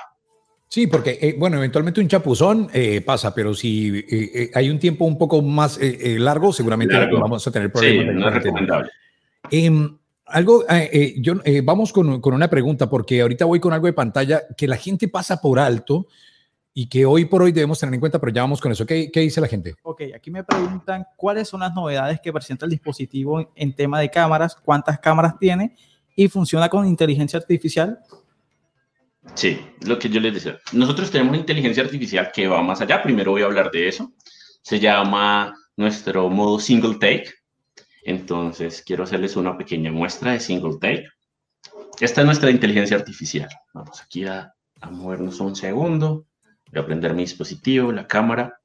Sí, 0.72 0.86
porque, 0.86 1.18
eh, 1.20 1.34
bueno, 1.38 1.58
eventualmente 1.58 2.00
un 2.00 2.08
chapuzón 2.08 2.66
eh, 2.72 3.02
pasa, 3.02 3.34
pero 3.34 3.52
si 3.52 3.92
eh, 4.10 4.50
hay 4.54 4.70
un 4.70 4.78
tiempo 4.78 5.04
un 5.04 5.18
poco 5.18 5.42
más 5.42 5.78
largo, 5.82 6.50
seguramente 6.50 6.96
vamos 7.12 7.46
a 7.46 7.50
tener 7.52 7.70
problemas. 7.70 8.06
Sí, 8.06 8.18
no 8.18 8.28
es 8.28 8.34
recomendable. 8.34 8.90
Algo, 10.32 10.64
eh, 10.68 10.88
eh, 10.92 11.14
yo, 11.18 11.34
eh, 11.44 11.60
vamos 11.62 11.92
con, 11.92 12.20
con, 12.22 12.32
una 12.32 12.48
pregunta, 12.48 12.88
porque 12.88 13.20
ahorita 13.20 13.44
voy 13.44 13.60
con 13.60 13.74
algo 13.74 13.86
de 13.86 13.92
pantalla 13.92 14.42
que 14.56 14.66
la 14.66 14.76
gente 14.76 15.06
pasa 15.06 15.40
por 15.42 15.58
alto 15.58 16.06
y 16.72 16.88
que 16.88 17.04
hoy 17.04 17.26
por 17.26 17.42
hoy 17.42 17.52
debemos 17.52 17.78
tener 17.78 17.92
en 17.92 18.00
cuenta, 18.00 18.18
pero 18.18 18.32
ya 18.32 18.40
vamos 18.40 18.60
con 18.60 18.72
eso. 18.72 18.86
¿Qué, 18.86 19.10
qué 19.12 19.20
dice 19.20 19.42
la 19.42 19.46
gente? 19.46 19.74
Ok, 19.82 20.02
aquí 20.16 20.30
me 20.30 20.42
preguntan 20.42 21.04
cuáles 21.16 21.48
son 21.48 21.60
las 21.60 21.74
novedades 21.74 22.18
que 22.20 22.32
presenta 22.32 22.64
el 22.64 22.70
dispositivo 22.70 23.52
en, 23.54 23.74
tema 23.74 24.00
de 24.00 24.10
cámaras, 24.10 24.56
cuántas 24.56 24.98
cámaras 24.98 25.38
tiene 25.38 25.76
y 26.16 26.28
funciona 26.28 26.70
con 26.70 26.86
inteligencia 26.86 27.38
artificial. 27.38 27.98
Sí, 29.34 29.60
lo 29.82 29.98
que 29.98 30.08
yo 30.08 30.18
les 30.18 30.32
decía. 30.32 30.58
Nosotros 30.72 31.10
tenemos 31.10 31.36
inteligencia 31.36 31.82
artificial 31.82 32.32
que 32.32 32.48
va 32.48 32.62
más 32.62 32.80
allá. 32.80 33.02
Primero 33.02 33.32
voy 33.32 33.42
a 33.42 33.46
hablar 33.46 33.70
de 33.70 33.88
eso. 33.88 34.10
Se 34.62 34.80
llama 34.80 35.54
nuestro 35.76 36.30
modo 36.30 36.58
single 36.58 36.94
take 36.94 37.41
entonces, 38.04 38.82
quiero 38.84 39.04
hacerles 39.04 39.36
una 39.36 39.56
pequeña 39.56 39.92
muestra 39.92 40.32
de 40.32 40.40
single 40.40 40.78
take. 40.80 41.06
Esta 42.00 42.20
es 42.20 42.26
nuestra 42.26 42.50
inteligencia 42.50 42.96
artificial. 42.96 43.48
Vamos 43.72 44.02
aquí 44.02 44.24
a, 44.24 44.52
movernos 44.90 45.38
un 45.40 45.54
segundo. 45.54 46.26
Voy 46.72 46.82
a 46.82 46.86
prender 46.86 47.14
mi 47.14 47.22
dispositivo, 47.22 47.92
la 47.92 48.06
cámara. 48.08 48.58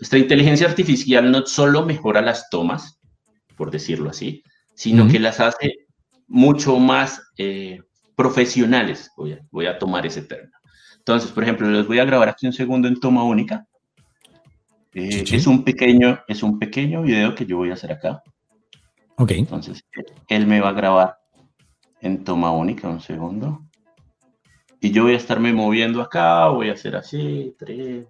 Nuestra 0.00 0.18
inteligencia 0.18 0.66
artificial 0.66 1.30
no 1.30 1.46
solo 1.46 1.86
mejora 1.86 2.20
las 2.20 2.50
tomas, 2.50 2.98
por 3.56 3.70
decirlo 3.70 4.10
así, 4.10 4.42
sino 4.74 5.06
que 5.08 5.20
las 5.20 5.38
hace 5.38 5.86
mucho 6.26 6.78
más 6.78 7.22
eh, 7.38 7.80
profesionales. 8.16 9.12
Voy 9.16 9.66
a, 9.66 9.78
tomar 9.78 10.04
ese 10.04 10.22
término. 10.22 10.58
Entonces, 10.98 11.30
por 11.30 11.44
ejemplo, 11.44 11.70
les 11.70 11.86
voy 11.86 12.00
a 12.00 12.04
grabar 12.04 12.28
aquí 12.28 12.46
un 12.46 12.52
segundo 12.52 12.88
en 12.88 12.98
toma 12.98 13.22
única. 13.22 13.64
Eh, 14.92 15.24
es, 15.30 15.46
un 15.46 15.62
pequeño, 15.62 16.20
es 16.26 16.42
un 16.42 16.58
pequeño 16.58 17.02
video 17.02 17.34
que 17.34 17.46
yo 17.46 17.58
voy 17.58 17.70
a 17.70 17.74
hacer 17.74 17.92
acá. 17.92 18.22
Ok. 19.16 19.32
Entonces, 19.32 19.84
él 20.28 20.46
me 20.46 20.60
va 20.60 20.70
a 20.70 20.72
grabar 20.72 21.18
en 22.00 22.24
toma 22.24 22.52
única, 22.52 22.88
un 22.88 23.00
segundo. 23.00 23.62
Y 24.80 24.90
yo 24.92 25.04
voy 25.04 25.14
a 25.14 25.16
estarme 25.16 25.52
moviendo 25.52 26.02
acá, 26.02 26.48
voy 26.48 26.68
a 26.68 26.74
hacer 26.74 26.96
así, 26.96 27.54
tres. 27.58 28.06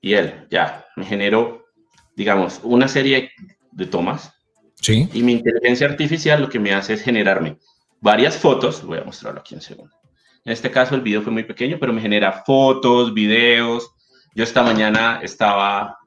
Y 0.00 0.14
él 0.14 0.46
ya 0.50 0.86
me 0.96 1.04
generó, 1.04 1.66
digamos, 2.14 2.60
una 2.62 2.86
serie 2.88 3.30
de 3.72 3.86
tomas. 3.86 4.32
Sí. 4.76 5.08
Y 5.12 5.22
mi 5.22 5.32
inteligencia 5.32 5.88
artificial 5.88 6.40
lo 6.40 6.48
que 6.48 6.60
me 6.60 6.72
hace 6.72 6.94
es 6.94 7.02
generarme 7.02 7.58
varias 8.00 8.36
fotos. 8.36 8.84
Voy 8.84 8.98
a 8.98 9.04
mostrarlo 9.04 9.40
aquí 9.40 9.54
un 9.54 9.60
segundo. 9.60 9.94
En 10.44 10.52
este 10.52 10.70
caso 10.70 10.94
el 10.94 11.00
video 11.00 11.22
fue 11.22 11.32
muy 11.32 11.44
pequeño, 11.44 11.78
pero 11.80 11.92
me 11.92 12.00
genera 12.00 12.44
fotos, 12.46 13.12
videos. 13.12 13.90
Yo 14.34 14.44
esta 14.44 14.62
mañana 14.62 15.20
estaba 15.22 15.98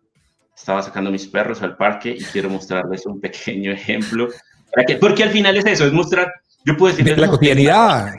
estaba 0.62 0.84
sacando 0.84 1.10
mis 1.10 1.26
perros 1.26 1.63
al 1.63 1.76
parque 1.76 2.15
y 2.17 2.24
quiero 2.24 2.47
mostrarles 2.50 3.06
un 3.08 3.19
pequeño 3.19 3.71
ejemplo. 3.74 4.30
Para 4.74 4.86
que, 4.86 4.95
porque 4.95 5.24
al 5.24 5.32
final 5.32 5.58
es 5.58 5.65
eso, 5.65 5.86
es 5.86 5.91
mostrar, 5.91 6.32
yo 6.63 6.78
puedo 6.78 6.95
decir... 6.95 7.17
La 7.17 7.28
cotidianidad. 7.28 8.13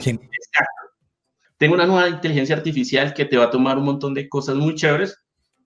Tengo 1.57 1.75
una 1.75 1.87
nueva 1.87 2.09
inteligencia 2.09 2.57
artificial 2.57 3.15
que 3.15 3.25
te 3.25 3.37
va 3.37 3.45
a 3.45 3.51
tomar 3.51 3.79
un 3.79 3.85
montón 3.85 4.13
de 4.13 4.29
cosas 4.29 4.57
muy 4.57 4.75
chéveres, 4.75 5.17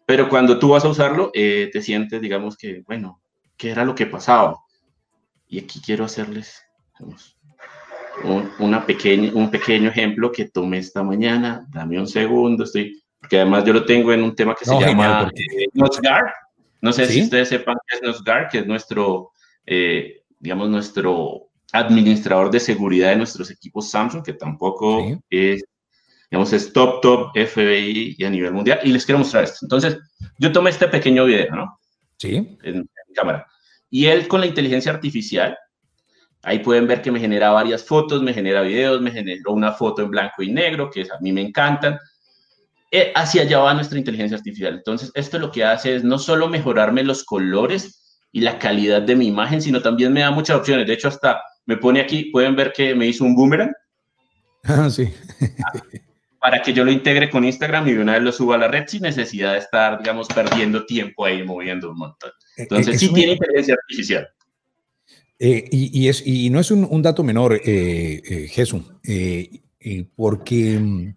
pero 0.04 0.28
cuando 0.28 0.58
tú 0.58 0.68
vas 0.68 0.84
a 0.84 0.88
usarlo, 0.88 1.30
eh, 1.32 1.70
te 1.72 1.80
sientes, 1.80 2.20
digamos 2.20 2.56
que, 2.56 2.82
bueno, 2.86 3.22
¿qué 3.56 3.70
era 3.70 3.84
lo 3.84 3.94
que 3.94 4.06
pasaba? 4.06 4.58
Y 5.48 5.58
aquí 5.58 5.80
quiero 5.80 6.04
hacerles 6.04 6.62
un, 8.22 8.50
una 8.58 8.84
pequeña, 8.84 9.32
un 9.34 9.50
pequeño 9.50 9.88
ejemplo 9.88 10.30
que 10.30 10.44
tomé 10.44 10.78
esta 10.78 11.02
mañana. 11.02 11.66
Dame 11.70 11.98
un 11.98 12.06
segundo, 12.06 12.64
estoy, 12.64 13.02
porque 13.18 13.40
además 13.40 13.64
yo 13.64 13.72
lo 13.72 13.86
tengo 13.86 14.12
en 14.12 14.22
un 14.22 14.36
tema 14.36 14.54
que 14.54 14.66
se 14.66 14.78
llama 14.78 15.30
eh, 15.34 15.66
no 16.80 16.92
sé 16.92 17.06
si 17.06 17.22
ustedes 17.22 17.48
sepan 17.48 17.76
que 17.86 17.96
es 17.96 18.02
Nosgar, 18.02 18.48
que 18.48 18.58
es 18.58 18.66
nuestro, 18.66 19.32
eh, 19.64 20.22
digamos, 20.38 20.68
nuestro 20.68 21.48
administrador 21.72 22.50
de 22.50 22.60
seguridad 22.60 23.10
de 23.10 23.16
nuestros 23.16 23.50
equipos 23.50 23.90
Samsung, 23.90 24.24
que 24.24 24.32
tampoco 24.32 25.02
es, 25.30 25.64
digamos, 26.30 26.52
es 26.52 26.72
top, 26.72 27.00
top 27.00 27.30
FBI 27.34 28.16
y 28.18 28.24
a 28.24 28.30
nivel 28.30 28.52
mundial. 28.52 28.80
Y 28.84 28.92
les 28.92 29.04
quiero 29.04 29.18
mostrar 29.18 29.44
esto. 29.44 29.58
Entonces, 29.62 29.98
yo 30.38 30.52
tomé 30.52 30.70
este 30.70 30.88
pequeño 30.88 31.24
video, 31.24 31.54
¿no? 31.54 31.78
Sí. 32.18 32.36
En, 32.62 32.76
en 32.76 33.14
cámara. 33.14 33.46
Y 33.90 34.06
él 34.06 34.28
con 34.28 34.40
la 34.40 34.46
inteligencia 34.46 34.92
artificial, 34.92 35.56
ahí 36.42 36.60
pueden 36.60 36.86
ver 36.86 37.02
que 37.02 37.10
me 37.10 37.20
genera 37.20 37.50
varias 37.50 37.84
fotos, 37.84 38.22
me 38.22 38.34
genera 38.34 38.62
videos, 38.62 39.00
me 39.00 39.10
generó 39.10 39.52
una 39.52 39.72
foto 39.72 40.02
en 40.02 40.10
blanco 40.10 40.42
y 40.42 40.52
negro, 40.52 40.90
que 40.90 41.02
a 41.02 41.20
mí 41.20 41.32
me 41.32 41.40
encantan. 41.40 41.98
Eh, 42.96 43.12
hacia 43.14 43.42
allá 43.42 43.58
va 43.58 43.74
nuestra 43.74 43.98
inteligencia 43.98 44.38
artificial. 44.38 44.72
Entonces, 44.72 45.10
esto 45.12 45.38
lo 45.38 45.50
que 45.50 45.62
hace 45.62 45.96
es 45.96 46.02
no 46.02 46.18
solo 46.18 46.48
mejorarme 46.48 47.04
los 47.04 47.24
colores 47.24 48.22
y 48.32 48.40
la 48.40 48.58
calidad 48.58 49.02
de 49.02 49.14
mi 49.14 49.26
imagen, 49.26 49.60
sino 49.60 49.82
también 49.82 50.14
me 50.14 50.20
da 50.20 50.30
muchas 50.30 50.56
opciones. 50.56 50.86
De 50.86 50.94
hecho, 50.94 51.08
hasta 51.08 51.42
me 51.66 51.76
pone 51.76 52.00
aquí, 52.00 52.30
pueden 52.32 52.56
ver 52.56 52.72
que 52.72 52.94
me 52.94 53.06
hizo 53.06 53.24
un 53.24 53.36
boomerang. 53.36 53.70
Ah, 54.68 54.90
sí. 54.90 55.08
para 56.40 56.60
que 56.60 56.72
yo 56.72 56.84
lo 56.84 56.90
integre 56.90 57.30
con 57.30 57.44
Instagram 57.44 57.86
y 57.86 57.92
de 57.92 58.00
una 58.00 58.14
vez 58.14 58.22
lo 58.22 58.32
suba 58.32 58.56
a 58.56 58.58
la 58.58 58.66
red 58.66 58.84
sin 58.88 59.02
necesidad 59.02 59.52
de 59.52 59.58
estar, 59.58 59.98
digamos, 59.98 60.26
perdiendo 60.26 60.86
tiempo 60.86 61.24
ahí 61.24 61.44
moviendo 61.44 61.90
un 61.90 61.98
montón. 61.98 62.30
Eh, 62.56 62.62
Entonces, 62.62 62.98
sí 62.98 63.12
tiene 63.12 63.32
inteligencia 63.34 63.74
artificial. 63.74 64.26
Eh, 65.38 65.68
y, 65.70 66.08
es, 66.08 66.26
y 66.26 66.48
no 66.48 66.58
es 66.60 66.70
un, 66.70 67.02
dato 67.02 67.22
menor, 67.22 67.60
Jesús, 67.62 68.82
porque 70.16 70.78
mm, 70.80 71.14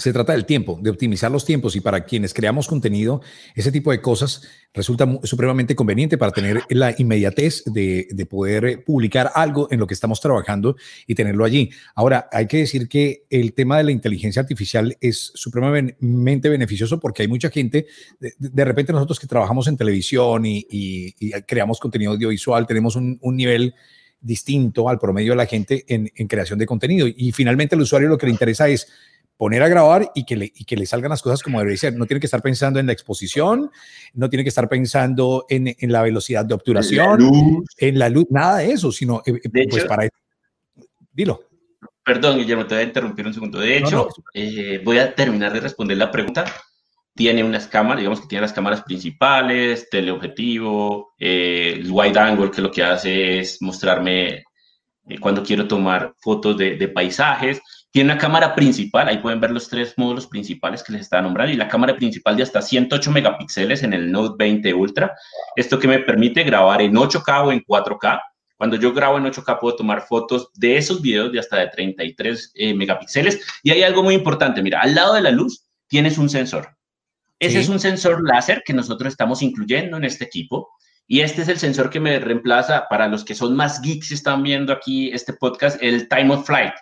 se 0.00 0.12
trata 0.12 0.32
del 0.32 0.46
tiempo, 0.46 0.78
de 0.82 0.90
optimizar 0.90 1.30
los 1.30 1.44
tiempos 1.44 1.76
y 1.76 1.80
para 1.80 2.04
quienes 2.04 2.32
creamos 2.32 2.66
contenido, 2.66 3.20
ese 3.54 3.70
tipo 3.70 3.90
de 3.90 4.00
cosas 4.00 4.42
resulta 4.72 5.06
supremamente 5.24 5.74
conveniente 5.74 6.16
para 6.16 6.32
tener 6.32 6.62
la 6.70 6.94
inmediatez 6.96 7.64
de, 7.66 8.26
poder 8.28 8.64
eh, 8.64 8.78
publicar 8.78 9.32
algo 9.34 9.68
en 9.70 9.80
lo 9.80 9.86
que 9.86 9.94
estamos 9.94 10.20
trabajando 10.20 10.76
y 11.06 11.14
tenerlo 11.14 11.44
allí. 11.44 11.70
Ahora, 11.94 12.28
hay 12.32 12.46
que 12.46 12.58
decir 12.58 12.88
que 12.88 13.24
el 13.30 13.52
tema 13.52 13.78
de 13.78 13.84
la 13.84 13.90
inteligencia 13.90 14.40
artificial 14.40 14.96
es 15.00 15.32
supremamente 15.34 16.48
beneficioso 16.48 17.00
porque 17.00 17.22
hay 17.22 17.28
mucha 17.28 17.50
gente, 17.50 17.86
de, 18.18 18.64
repente 18.64 18.92
nosotros 18.92 19.18
que 19.18 19.26
trabajamos 19.26 19.66
en 19.68 19.76
televisión 19.76 20.44
y, 20.46 21.12
creamos 21.46 21.78
contenido 21.78 22.12
audiovisual, 22.12 22.66
tenemos 22.66 22.96
un, 22.96 23.18
nivel 23.22 23.74
distinto 24.20 24.88
al 24.88 24.98
promedio 24.98 25.32
de 25.32 25.36
la 25.36 25.46
gente 25.46 25.84
en, 25.88 26.08
creación 26.28 26.58
de 26.58 26.66
contenido 26.66 27.06
y 27.08 27.32
finalmente 27.32 27.74
al 27.74 27.80
usuario 27.80 28.08
lo 28.08 28.18
que 28.18 28.26
le 28.26 28.32
interesa 28.32 28.68
es 28.68 28.88
poner 29.40 29.62
a 29.62 29.68
grabar 29.68 30.12
y 30.14 30.26
que, 30.26 30.36
le, 30.36 30.52
y 30.54 30.66
que 30.66 30.76
le 30.76 30.84
salgan 30.84 31.08
las 31.08 31.22
cosas 31.22 31.42
como 31.42 31.60
debe 31.60 31.74
ser. 31.78 31.96
No 31.96 32.04
tiene 32.04 32.20
que 32.20 32.26
estar 32.26 32.42
pensando 32.42 32.78
en 32.78 32.84
la 32.84 32.92
exposición, 32.92 33.70
no 34.12 34.28
tiene 34.28 34.42
que 34.42 34.50
estar 34.50 34.68
pensando 34.68 35.46
en, 35.48 35.74
en 35.78 35.92
la 35.92 36.02
velocidad 36.02 36.44
de 36.44 36.52
obturación, 36.52 37.64
en 37.78 37.98
la 37.98 38.10
luz, 38.10 38.26
nada 38.28 38.58
de 38.58 38.72
eso, 38.72 38.92
sino 38.92 39.22
eh, 39.24 39.40
eh, 39.42 39.66
pues 39.70 39.86
para 39.86 40.04
eso. 40.04 40.14
Dilo. 41.10 41.40
Perdón, 42.04 42.36
Guillermo, 42.36 42.66
te 42.66 42.74
voy 42.74 42.84
a 42.84 42.86
interrumpir 42.86 43.26
un 43.26 43.32
segundo. 43.32 43.60
De 43.60 43.78
hecho, 43.78 44.08
eh, 44.34 44.82
voy 44.84 44.98
a 44.98 45.14
terminar 45.14 45.54
de 45.54 45.60
responder 45.60 45.96
la 45.96 46.10
pregunta. 46.10 46.44
Tiene 47.14 47.42
unas 47.42 47.66
cámaras, 47.66 48.00
digamos 48.00 48.20
que 48.20 48.26
tiene 48.26 48.42
las 48.42 48.52
cámaras 48.52 48.82
principales, 48.82 49.88
teleobjetivo, 49.88 51.14
el 51.18 51.90
wide 51.90 52.18
angle, 52.18 52.50
que 52.50 52.60
lo 52.60 52.70
que 52.70 52.82
hace 52.82 53.38
es 53.38 53.62
mostrarme 53.62 54.44
cuando 55.18 55.42
quiero 55.42 55.66
tomar 55.66 56.12
fotos 56.20 56.58
de, 56.58 56.76
de 56.76 56.88
paisajes 56.88 57.62
tiene 57.92 58.12
una 58.12 58.20
cámara 58.20 58.54
principal, 58.54 59.08
ahí 59.08 59.18
pueden 59.18 59.40
ver 59.40 59.50
los 59.50 59.68
tres 59.68 59.94
módulos 59.96 60.26
principales 60.26 60.82
que 60.82 60.92
les 60.92 61.02
estaba 61.02 61.22
nombrando, 61.22 61.52
y 61.52 61.56
la 61.56 61.66
cámara 61.66 61.96
principal 61.96 62.36
de 62.36 62.44
hasta 62.44 62.62
108 62.62 63.10
megapíxeles 63.10 63.82
en 63.82 63.92
el 63.92 64.12
Note 64.12 64.36
20 64.38 64.74
Ultra. 64.74 65.12
Esto 65.56 65.78
que 65.78 65.88
me 65.88 65.98
permite 65.98 66.44
grabar 66.44 66.82
en 66.82 66.94
8K 66.94 67.46
o 67.46 67.52
en 67.52 67.64
4K. 67.64 68.20
Cuando 68.56 68.76
yo 68.76 68.92
grabo 68.92 69.18
en 69.18 69.24
8K 69.24 69.58
puedo 69.58 69.74
tomar 69.74 70.02
fotos 70.02 70.50
de 70.54 70.76
esos 70.76 71.02
videos 71.02 71.32
de 71.32 71.40
hasta 71.40 71.56
de 71.56 71.68
33 71.68 72.52
eh, 72.54 72.74
megapíxeles. 72.74 73.40
Y 73.64 73.72
hay 73.72 73.82
algo 73.82 74.04
muy 74.04 74.14
importante, 74.14 74.62
mira, 74.62 74.80
al 74.80 74.94
lado 74.94 75.14
de 75.14 75.22
la 75.22 75.32
luz 75.32 75.64
tienes 75.88 76.16
un 76.16 76.28
sensor. 76.28 76.76
Ese 77.40 77.58
es 77.58 77.68
un 77.68 77.80
sensor 77.80 78.22
láser 78.22 78.62
que 78.64 78.74
nosotros 78.74 79.10
estamos 79.12 79.42
incluyendo 79.42 79.96
en 79.96 80.04
este 80.04 80.24
equipo. 80.24 80.68
Y 81.08 81.22
este 81.22 81.42
es 81.42 81.48
el 81.48 81.58
sensor 81.58 81.90
que 81.90 81.98
me 81.98 82.20
reemplaza, 82.20 82.86
para 82.88 83.08
los 83.08 83.24
que 83.24 83.34
son 83.34 83.56
más 83.56 83.80
geeks 83.82 84.12
y 84.12 84.14
están 84.14 84.44
viendo 84.44 84.72
aquí 84.72 85.10
este 85.12 85.32
podcast, 85.32 85.82
el 85.82 86.06
Time 86.08 86.34
of 86.34 86.46
Flight 86.46 86.74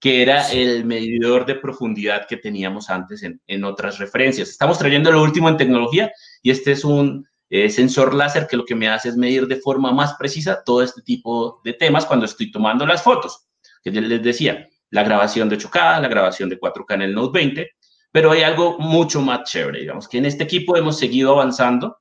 que 0.00 0.22
era 0.22 0.50
el 0.52 0.84
medidor 0.84 1.44
de 1.44 1.56
profundidad 1.56 2.26
que 2.28 2.36
teníamos 2.36 2.88
antes 2.88 3.22
en, 3.22 3.64
otras 3.64 3.98
referencias. 3.98 4.48
Estamos 4.48 4.78
trayendo 4.78 5.10
lo 5.10 5.22
último 5.22 5.48
en 5.48 5.56
tecnología 5.56 6.12
y 6.42 6.50
este 6.50 6.72
es 6.72 6.84
un 6.84 7.26
eh, 7.50 7.68
sensor 7.68 8.14
láser 8.14 8.46
que 8.46 8.56
lo 8.56 8.64
que 8.64 8.76
me 8.76 8.88
hace 8.88 9.08
es 9.08 9.16
medir 9.16 9.46
de 9.46 9.56
forma 9.56 9.92
más 9.92 10.14
precisa 10.14 10.62
todo 10.64 10.82
este 10.82 11.02
tipo 11.02 11.60
de 11.64 11.72
temas 11.72 12.06
cuando 12.06 12.26
estoy 12.26 12.50
tomando 12.52 12.86
las 12.86 13.02
fotos. 13.02 13.48
Que 13.82 13.90
yo 13.90 14.00
les 14.00 14.22
decía, 14.22 14.68
la 14.90 15.02
grabación 15.02 15.48
de 15.48 15.58
8K, 15.58 16.00
la 16.00 16.08
grabación 16.08 16.48
de 16.48 16.60
4K 16.60 16.94
en 16.94 17.02
el 17.02 17.14
Note 17.14 17.38
20, 17.38 17.70
pero 18.12 18.30
hay 18.30 18.42
algo 18.42 18.78
mucho 18.78 19.20
más 19.20 19.50
chévere, 19.50 19.80
digamos, 19.80 20.08
que 20.08 20.18
en 20.18 20.26
este 20.26 20.44
equipo 20.44 20.76
hemos 20.76 20.98
seguido 20.98 21.32
avanzando. 21.32 21.98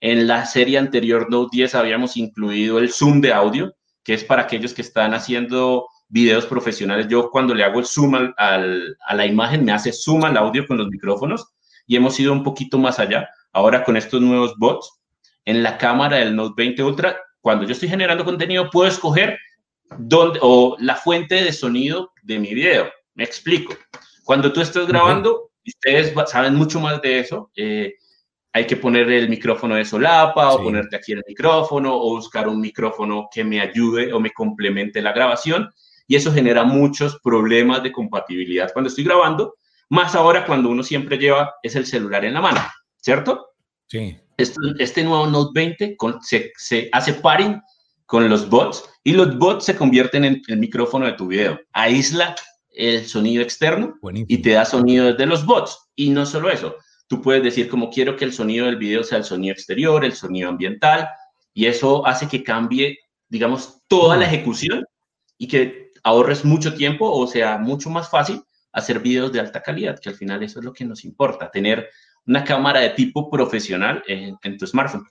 En 0.00 0.26
la 0.26 0.46
serie 0.46 0.78
anterior 0.78 1.30
Note 1.30 1.50
10 1.56 1.74
habíamos 1.74 2.16
incluido 2.16 2.78
el 2.78 2.90
zoom 2.90 3.20
de 3.20 3.32
audio, 3.32 3.74
que 4.02 4.14
es 4.14 4.24
para 4.24 4.42
aquellos 4.42 4.72
que 4.72 4.82
están 4.82 5.12
haciendo 5.12 5.86
videos 6.10 6.44
profesionales. 6.44 7.06
Yo 7.08 7.30
cuando 7.30 7.54
le 7.54 7.64
hago 7.64 7.78
el 7.78 7.86
zoom 7.86 8.14
al, 8.36 8.96
a 9.06 9.14
la 9.14 9.26
imagen, 9.26 9.64
me 9.64 9.72
hace 9.72 9.92
zoom 9.92 10.24
al 10.24 10.36
audio 10.36 10.66
con 10.66 10.76
los 10.76 10.88
micrófonos 10.88 11.54
y 11.86 11.96
hemos 11.96 12.18
ido 12.20 12.32
un 12.32 12.42
poquito 12.42 12.78
más 12.78 12.98
allá. 12.98 13.28
Ahora 13.52 13.84
con 13.84 13.96
estos 13.96 14.20
nuevos 14.20 14.54
bots, 14.58 15.00
en 15.44 15.62
la 15.62 15.78
cámara 15.78 16.18
del 16.18 16.36
Note 16.36 16.54
20 16.56 16.82
Ultra, 16.82 17.16
cuando 17.40 17.64
yo 17.64 17.72
estoy 17.72 17.88
generando 17.88 18.24
contenido, 18.24 18.68
puedo 18.70 18.88
escoger 18.88 19.38
dónde 19.98 20.38
o 20.42 20.76
la 20.78 20.96
fuente 20.96 21.36
de 21.36 21.52
sonido 21.52 22.12
de 22.22 22.38
mi 22.38 22.54
video. 22.54 22.90
Me 23.14 23.24
explico. 23.24 23.74
Cuando 24.24 24.52
tú 24.52 24.60
estás 24.60 24.86
grabando, 24.86 25.50
ustedes 25.64 26.12
saben 26.26 26.54
mucho 26.54 26.80
más 26.80 27.00
de 27.02 27.20
eso. 27.20 27.50
Eh, 27.56 27.94
hay 28.52 28.66
que 28.66 28.76
poner 28.76 29.10
el 29.10 29.28
micrófono 29.28 29.76
de 29.76 29.84
solapa 29.84 30.52
o 30.52 30.62
ponerte 30.62 30.96
aquí 30.96 31.12
el 31.12 31.22
micrófono 31.26 31.94
o 31.94 32.16
buscar 32.16 32.48
un 32.48 32.60
micrófono 32.60 33.28
que 33.32 33.44
me 33.44 33.60
ayude 33.60 34.12
o 34.12 34.20
me 34.20 34.30
complemente 34.30 35.00
la 35.00 35.12
grabación 35.12 35.70
y 36.10 36.16
eso 36.16 36.32
genera 36.32 36.64
muchos 36.64 37.20
problemas 37.22 37.84
de 37.84 37.92
compatibilidad 37.92 38.72
cuando 38.72 38.88
estoy 38.88 39.04
grabando, 39.04 39.54
más 39.90 40.16
ahora 40.16 40.44
cuando 40.44 40.68
uno 40.68 40.82
siempre 40.82 41.16
lleva 41.16 41.54
es 41.62 41.76
el 41.76 41.86
celular 41.86 42.24
en 42.24 42.34
la 42.34 42.40
mano, 42.40 42.60
¿cierto? 42.96 43.50
Sí. 43.86 44.18
Este, 44.36 45.04
nuevo 45.04 45.28
Note 45.28 45.52
20 45.54 45.96
se, 46.56 46.88
hace 46.90 47.14
paring 47.14 47.62
con 48.06 48.28
los 48.28 48.48
bots 48.48 48.90
y 49.04 49.12
los 49.12 49.38
bots 49.38 49.66
se 49.66 49.76
convierten 49.76 50.24
en 50.24 50.42
el 50.48 50.56
micrófono 50.58 51.06
de 51.06 51.12
tu 51.12 51.28
video. 51.28 51.60
Aísla 51.72 52.34
el 52.72 53.06
sonido 53.06 53.40
externo 53.40 53.94
y 54.26 54.38
te 54.38 54.50
da 54.50 54.64
sonido 54.64 55.12
desde 55.12 55.26
los 55.26 55.46
bots. 55.46 55.78
Y 55.94 56.10
no 56.10 56.26
solo 56.26 56.50
eso, 56.50 56.74
tú 57.06 57.22
puedes 57.22 57.44
decir 57.44 57.68
como 57.68 57.88
quiero 57.88 58.16
que 58.16 58.24
el 58.24 58.32
sonido 58.32 58.66
del 58.66 58.78
video 58.78 59.04
sea 59.04 59.18
el 59.18 59.24
sonido 59.24 59.52
exterior, 59.52 60.04
el 60.04 60.14
sonido 60.14 60.48
ambiental, 60.48 61.08
y 61.54 61.66
eso 61.66 62.04
hace 62.04 62.26
que 62.26 62.42
cambie, 62.42 62.98
digamos, 63.28 63.84
toda 63.86 64.16
la 64.16 64.24
ejecución 64.24 64.84
y 65.38 65.46
que 65.46 65.89
ahorres 66.02 66.44
mucho 66.44 66.74
tiempo 66.74 67.10
o 67.10 67.26
sea 67.26 67.58
mucho 67.58 67.90
más 67.90 68.10
fácil 68.10 68.42
hacer 68.72 69.00
videos 69.00 69.32
de 69.32 69.40
alta 69.40 69.62
calidad, 69.62 69.98
que 69.98 70.08
al 70.08 70.14
final 70.14 70.42
eso 70.42 70.60
es 70.60 70.64
lo 70.64 70.72
que 70.72 70.84
nos 70.84 71.04
importa, 71.04 71.50
tener 71.50 71.88
una 72.26 72.44
cámara 72.44 72.80
de 72.80 72.90
tipo 72.90 73.30
profesional 73.30 74.02
en, 74.06 74.58
tu 74.58 74.66
smartphone. 74.66 75.06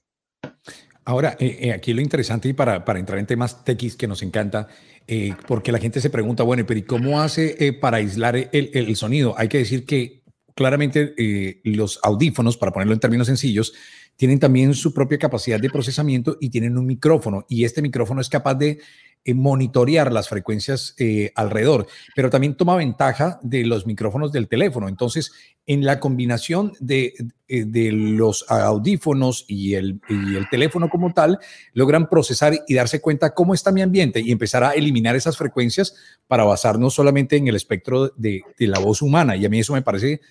Ahora, 1.06 1.36
eh, 1.40 1.58
eh, 1.62 1.74
aquí 1.74 1.94
lo 1.94 2.02
interesante 2.02 2.48
y 2.50 2.54
para, 2.54 2.86
para, 2.86 3.00
entrar 3.00 3.18
en 3.20 3.26
temas 3.26 3.64
techis 3.64 3.96
que 3.96 4.08
nos 4.08 4.22
encanta, 4.22 4.68
eh, 5.08 5.34
porque 5.48 5.72
la 5.72 5.80
gente 5.80 6.02
se 6.02 6.10
pregunta, 6.10 6.44
bueno, 6.44 6.66
pero 6.66 6.80
¿y 6.80 6.84
cómo 6.84 7.20
hace 7.20 7.74
para 7.74 7.98
aislar 7.98 8.36
el, 8.36 8.50
el, 8.52 8.96
sonido? 8.96 9.34
Hay 9.38 9.48
que 9.48 9.58
decir 9.58 9.86
que 9.86 10.24
claramente 10.56 11.16
los 11.64 12.00
audífonos, 12.04 12.58
para 12.58 12.72
ponerlo 12.72 12.94
en 12.94 13.00
términos 13.00 13.28
sencillos, 13.28 13.74
tienen 14.18 14.40
también 14.40 14.74
su 14.74 14.94
propia 14.94 15.18
capacidad 15.18 15.60
de 15.60 15.70
procesamiento 15.70 16.38
y 16.42 16.50
tienen 16.50 16.78
un 16.78 16.86
micrófono 16.86 17.46
y 17.48 17.64
este 17.64 17.82
micrófono 17.82 18.20
es 18.20 18.28
capaz 18.28 18.56
de 18.56 18.80
eh, 19.26 19.34
monitorear 19.34 20.12
las 20.12 20.30
frecuencias 20.30 20.96
eh, 20.98 21.32
alrededor, 21.36 21.88
pero 22.16 22.30
también 22.30 22.56
toma 22.56 22.76
ventaja 22.76 23.40
de 23.44 23.66
los 23.66 23.86
micrófonos 23.86 24.32
del 24.32 24.48
teléfono. 24.48 24.88
Entonces, 24.88 25.32
en 25.66 25.84
la 25.84 26.00
combinación 26.00 26.72
de, 26.80 27.14
eh, 27.48 27.66
de 27.66 27.92
los 27.92 28.46
audífonos 28.50 29.46
y 29.48 29.76
el, 29.76 30.00
y 30.10 30.36
el, 30.36 30.50
teléfono 30.50 30.90
como 30.90 31.14
tal, 31.14 31.38
logran 31.74 32.10
procesar 32.10 32.64
y 32.68 32.74
darse 32.74 33.02
cuenta 33.02 33.34
cómo 33.34 33.54
está 33.54 33.72
mi 33.72 33.82
ambiente 33.82 34.22
y 34.22 34.32
empezar 34.32 34.64
a 34.64 34.72
eliminar 34.72 35.16
esas 35.16 35.38
frecuencias 35.38 35.96
para 36.28 36.46
basarnos 36.46 36.94
solamente 36.94 37.36
en 37.36 37.48
el 37.48 37.56
espectro 37.56 38.10
de, 38.16 38.42
de 38.58 38.68
la 38.68 38.80
voz 38.80 39.02
humana. 39.02 39.36
Y 39.36 39.46
a 39.46 39.50
mí 39.50 39.60
eso 39.60 39.74
me 39.74 39.82
parece 39.82 40.22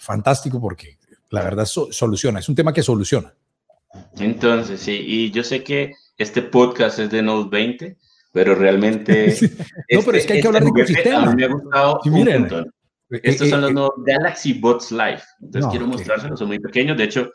fantástico 0.00 0.60
porque 0.60 0.96
la 1.30 1.42
verdad 1.42 1.66
soluciona, 1.66 2.38
es 2.38 2.48
un 2.48 2.54
tema 2.54 2.72
que 2.72 2.82
soluciona. 2.82 3.34
Entonces, 4.18 4.80
sí, 4.80 4.92
y 5.06 5.30
yo 5.30 5.42
sé 5.44 5.62
que 5.62 5.94
este 6.16 6.42
podcast 6.42 6.98
es 6.98 7.10
de 7.10 7.22
Note 7.22 7.48
20, 7.50 7.96
pero 8.32 8.54
realmente... 8.54 9.34
no, 9.92 10.02
pero 10.02 10.18
es 10.18 10.26
que 10.26 10.34
hay 10.34 10.40
que 10.40 10.46
hablar 10.46 10.62
de 10.62 10.68
este 10.68 10.80
ecosistema. 10.82 11.22
A 11.22 11.34
mí 11.34 11.36
me 11.36 11.44
ha 11.44 11.48
gustado 11.48 12.00
miren, 12.06 12.48
eh, 13.10 13.20
Estos 13.22 13.46
eh, 13.46 13.50
son 13.50 13.60
los 13.62 13.70
eh, 13.70 13.74
nuevos 13.74 13.94
Galaxy 14.04 14.54
Bots 14.54 14.92
Live. 14.92 15.22
Entonces 15.40 15.70
quiero 15.70 15.86
mostrárselos, 15.86 16.38
son 16.38 16.48
muy 16.48 16.58
pequeños. 16.58 16.96
De 16.96 17.04
hecho, 17.04 17.30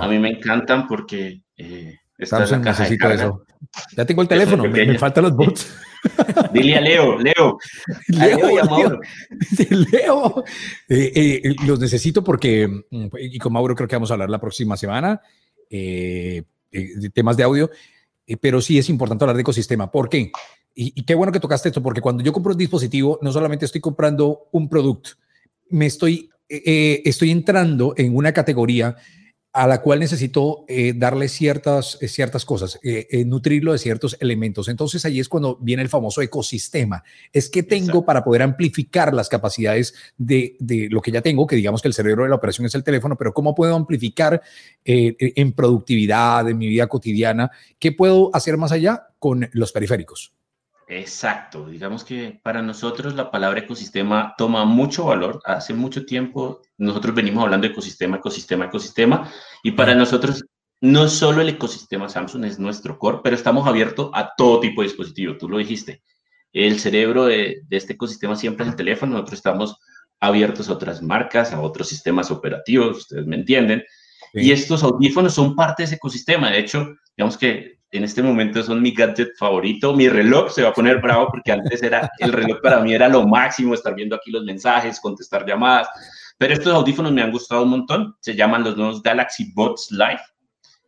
a 0.00 0.08
mí 0.08 0.18
me 0.18 0.30
encantan 0.30 0.86
porque 0.86 1.42
eh, 1.56 1.96
esta 2.16 2.44
es 2.44 2.50
caja 2.50 2.88
de 2.88 3.14
eso. 3.14 3.44
Ya 3.96 4.04
tengo 4.04 4.22
el 4.22 4.28
teléfono, 4.28 4.64
me, 4.64 4.98
faltan 4.98 5.24
los 5.24 5.36
bots. 5.36 5.72
Dile 6.52 6.76
a 6.76 6.80
Leo, 6.80 7.18
Leo. 7.18 7.58
Leo, 8.08 8.38
Leo, 8.38 9.00
Leo. 9.70 10.44
Leo. 10.88 11.56
los 11.66 11.78
necesito 11.78 12.24
porque, 12.24 12.68
mm, 12.68 13.06
y 13.18 13.38
con 13.38 13.52
Mauro 13.52 13.74
creo 13.74 13.88
que 13.88 13.96
vamos 13.96 14.10
a 14.10 14.14
hablar 14.14 14.30
la 14.30 14.40
próxima 14.40 14.76
semana, 14.76 15.20
de 15.70 16.44
temas 17.12 17.36
de 17.36 17.44
audio. 17.44 17.70
Eh, 18.26 18.36
pero 18.36 18.60
sí 18.60 18.78
es 18.78 18.88
importante 18.88 19.24
hablar 19.24 19.36
de 19.36 19.42
ecosistema. 19.42 19.90
¿Por 19.90 20.08
qué? 20.08 20.30
Y, 20.74 21.02
qué 21.02 21.14
bueno 21.14 21.32
que 21.32 21.40
tocaste 21.40 21.68
esto, 21.68 21.82
porque 21.82 22.00
cuando 22.00 22.22
yo 22.22 22.32
compro 22.32 22.52
un 22.52 22.58
dispositivo, 22.58 23.18
no 23.22 23.32
solamente 23.32 23.66
estoy 23.66 23.80
comprando 23.80 24.48
un 24.52 24.68
producto, 24.68 25.10
me 25.68 25.86
estoy, 25.86 26.30
eh, 26.48 26.62
eh, 26.64 27.02
estoy 27.04 27.30
entrando 27.30 27.94
en 27.96 28.16
una 28.16 28.32
categoría 28.32 28.96
a 29.52 29.66
la 29.66 29.82
cual 29.82 30.00
necesito 30.00 30.64
eh, 30.66 30.94
darle 30.96 31.28
ciertas, 31.28 31.98
eh, 32.00 32.08
ciertas 32.08 32.46
cosas, 32.46 32.80
eh, 32.82 33.22
nutrirlo 33.26 33.72
de 33.72 33.78
ciertos 33.78 34.16
elementos. 34.18 34.68
Entonces 34.68 35.04
ahí 35.04 35.20
es 35.20 35.28
cuando 35.28 35.58
viene 35.60 35.82
el 35.82 35.90
famoso 35.90 36.22
ecosistema. 36.22 37.04
Es 37.32 37.50
que 37.50 37.62
tengo 37.62 38.04
para 38.04 38.24
poder 38.24 38.42
amplificar 38.42 39.12
las 39.12 39.28
capacidades 39.28 39.94
de, 40.16 40.56
de, 40.58 40.88
lo 40.90 41.02
que 41.02 41.10
ya 41.10 41.20
tengo, 41.20 41.46
que 41.46 41.56
digamos 41.56 41.82
que 41.82 41.88
el 41.88 41.94
cerebro 41.94 42.22
de 42.22 42.30
la 42.30 42.36
operación 42.36 42.66
es 42.66 42.74
el 42.74 42.82
teléfono, 42.82 43.16
pero 43.16 43.34
¿cómo 43.34 43.54
puedo 43.54 43.76
amplificar 43.76 44.40
en 44.84 45.52
productividad, 45.52 46.48
en 46.48 46.56
mi 46.56 46.68
vida 46.68 46.86
cotidiana? 46.86 47.50
¿Qué 47.78 47.92
puedo 47.92 48.30
hacer 48.34 48.56
más 48.56 48.72
allá 48.72 49.08
con 49.18 49.48
los 49.52 49.70
periféricos? 49.72 50.32
Exacto, 50.88 51.66
digamos 51.66 52.04
que 52.04 52.40
para 52.42 52.60
nosotros 52.60 53.14
la 53.14 53.30
palabra 53.30 53.60
ecosistema 53.60 54.34
toma 54.36 54.64
mucho 54.64 55.06
valor. 55.06 55.40
Hace 55.44 55.74
mucho 55.74 56.04
tiempo 56.04 56.60
nosotros 56.76 57.14
venimos 57.14 57.44
hablando 57.44 57.66
de 57.66 57.72
ecosistema, 57.72 58.16
ecosistema, 58.18 58.66
ecosistema, 58.66 59.30
y 59.62 59.72
para 59.72 59.94
nosotros 59.94 60.44
no 60.82 61.08
solo 61.08 61.40
el 61.40 61.48
ecosistema 61.48 62.08
Samsung 62.08 62.44
es 62.44 62.58
nuestro 62.58 62.98
core, 62.98 63.20
pero 63.22 63.36
estamos 63.36 63.68
abiertos 63.68 64.10
a 64.14 64.32
todo 64.36 64.60
tipo 64.60 64.82
de 64.82 64.88
dispositivo, 64.88 65.36
tú 65.38 65.48
lo 65.48 65.58
dijiste. 65.58 66.02
El 66.52 66.80
cerebro 66.80 67.26
de, 67.26 67.62
este 67.70 67.94
ecosistema 67.94 68.36
siempre 68.36 68.64
es 68.64 68.72
el 68.72 68.76
teléfono, 68.76 69.12
nosotros 69.12 69.38
estamos 69.38 69.76
abiertos 70.20 70.68
a 70.68 70.72
otras 70.72 71.00
marcas, 71.00 71.52
a 71.52 71.60
otros 71.60 71.88
sistemas 71.88 72.30
operativos, 72.30 72.98
ustedes 72.98 73.26
me 73.26 73.36
entienden. 73.36 73.84
Y 74.34 74.50
estos 74.50 74.82
audífonos 74.82 75.34
son 75.34 75.54
parte 75.54 75.82
de 75.82 75.86
ese 75.86 75.94
ecosistema. 75.94 76.50
De 76.50 76.58
hecho, 76.58 76.88
digamos 77.16 77.38
que 77.38 77.78
en 77.92 78.04
este 78.04 78.22
momento 78.22 78.62
son 78.62 78.80
mi 78.80 78.92
gadget 78.92 79.36
favorito. 79.36 79.94
Mi 79.94 80.08
reloj 80.08 80.50
se 80.50 80.62
va 80.62 80.70
a 80.70 80.74
poner 80.74 80.98
bravo 81.00 81.28
porque 81.30 81.52
antes 81.52 81.82
era 81.82 82.10
el 82.18 82.32
reloj 82.32 82.60
para 82.62 82.80
mí 82.80 82.94
era 82.94 83.06
lo 83.06 83.26
máximo, 83.26 83.74
estar 83.74 83.94
viendo 83.94 84.16
aquí 84.16 84.30
los 84.30 84.44
mensajes, 84.44 84.98
contestar 84.98 85.46
llamadas. 85.46 85.88
Pero 86.38 86.54
estos 86.54 86.74
audífonos 86.74 87.12
me 87.12 87.22
han 87.22 87.30
gustado 87.30 87.62
un 87.62 87.68
montón. 87.68 88.16
Se 88.20 88.34
llaman 88.34 88.64
los 88.64 88.76
nuevos 88.78 89.02
Galaxy 89.02 89.52
Buds 89.54 89.90
Live. 89.90 90.22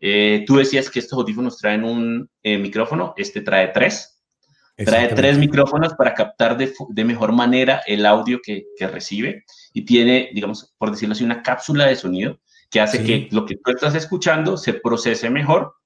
Eh, 0.01 0.45
tú 0.47 0.57
decías 0.57 0.89
que 0.89 0.99
estos 0.99 1.19
audífonos 1.19 1.59
traen 1.59 1.85
un 1.85 2.29
eh, 2.43 2.57
micrófono. 2.57 3.13
Este 3.19 3.43
trae 3.43 3.69
tres. 3.69 4.23
Trae 4.77 5.09
tres 5.15 5.39
micrófonos 5.39 5.95
para 5.95 6.15
captar 6.15 6.57
de, 6.57 6.73
de 6.89 7.05
mejor 7.05 7.33
manera 7.33 7.83
el 7.87 8.05
audio 8.07 8.41
que, 8.43 8.65
que, 8.77 8.89
recibe 8.89 9.45
y 9.73 9.85
tiene, 9.85 10.31
digamos, 10.35 10.75
por 10.79 10.91
decirlo 10.91 11.13
así, 11.13 11.23
una 11.23 11.43
cápsula 11.43 11.87
de 11.87 11.95
sonido 11.95 12.41
que 12.71 12.81
hace 12.81 13.05
que 13.05 13.29
lo 13.31 13.47
que 13.47 13.55
tú 13.55 13.71
estás 13.71 13.95
escuchando 13.95 14.57
se 14.57 14.75
procese 14.75 15.31
mejor 15.31 15.77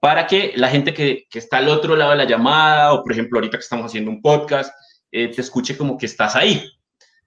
para 0.00 0.26
que 0.26 0.52
la 0.56 0.68
gente 0.68 0.94
que, 0.94 1.26
que, 1.30 1.38
está 1.38 1.58
al 1.58 1.68
otro 1.68 1.94
lado 1.94 2.12
de 2.12 2.16
la 2.16 2.24
llamada, 2.24 2.94
o 2.94 3.02
por 3.02 3.12
ejemplo 3.12 3.38
ahorita 3.38 3.58
que 3.58 3.62
estamos 3.62 3.86
haciendo 3.86 4.10
un 4.10 4.22
podcast, 4.22 4.74
eh, 5.12 5.28
te 5.28 5.40
escuche 5.40 5.76
como 5.76 5.98
que 5.98 6.06
estás 6.06 6.34
ahí. 6.36 6.62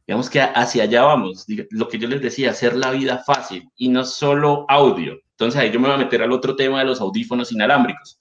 Digamos 0.07 0.29
que 0.29 0.41
hacia 0.41 0.83
allá 0.83 1.03
vamos. 1.03 1.45
Lo 1.69 1.87
que 1.87 1.97
yo 1.97 2.07
les 2.07 2.21
decía, 2.21 2.51
hacer 2.51 2.75
la 2.75 2.91
vida 2.91 3.23
fácil 3.25 3.69
y 3.75 3.89
no 3.89 4.03
solo 4.03 4.65
audio. 4.67 5.17
Entonces 5.31 5.59
ahí 5.59 5.71
yo 5.71 5.79
me 5.79 5.87
voy 5.87 5.95
a 5.95 5.99
meter 5.99 6.21
al 6.21 6.31
otro 6.31 6.55
tema 6.55 6.79
de 6.79 6.85
los 6.85 6.99
audífonos 6.99 7.51
inalámbricos. 7.51 8.19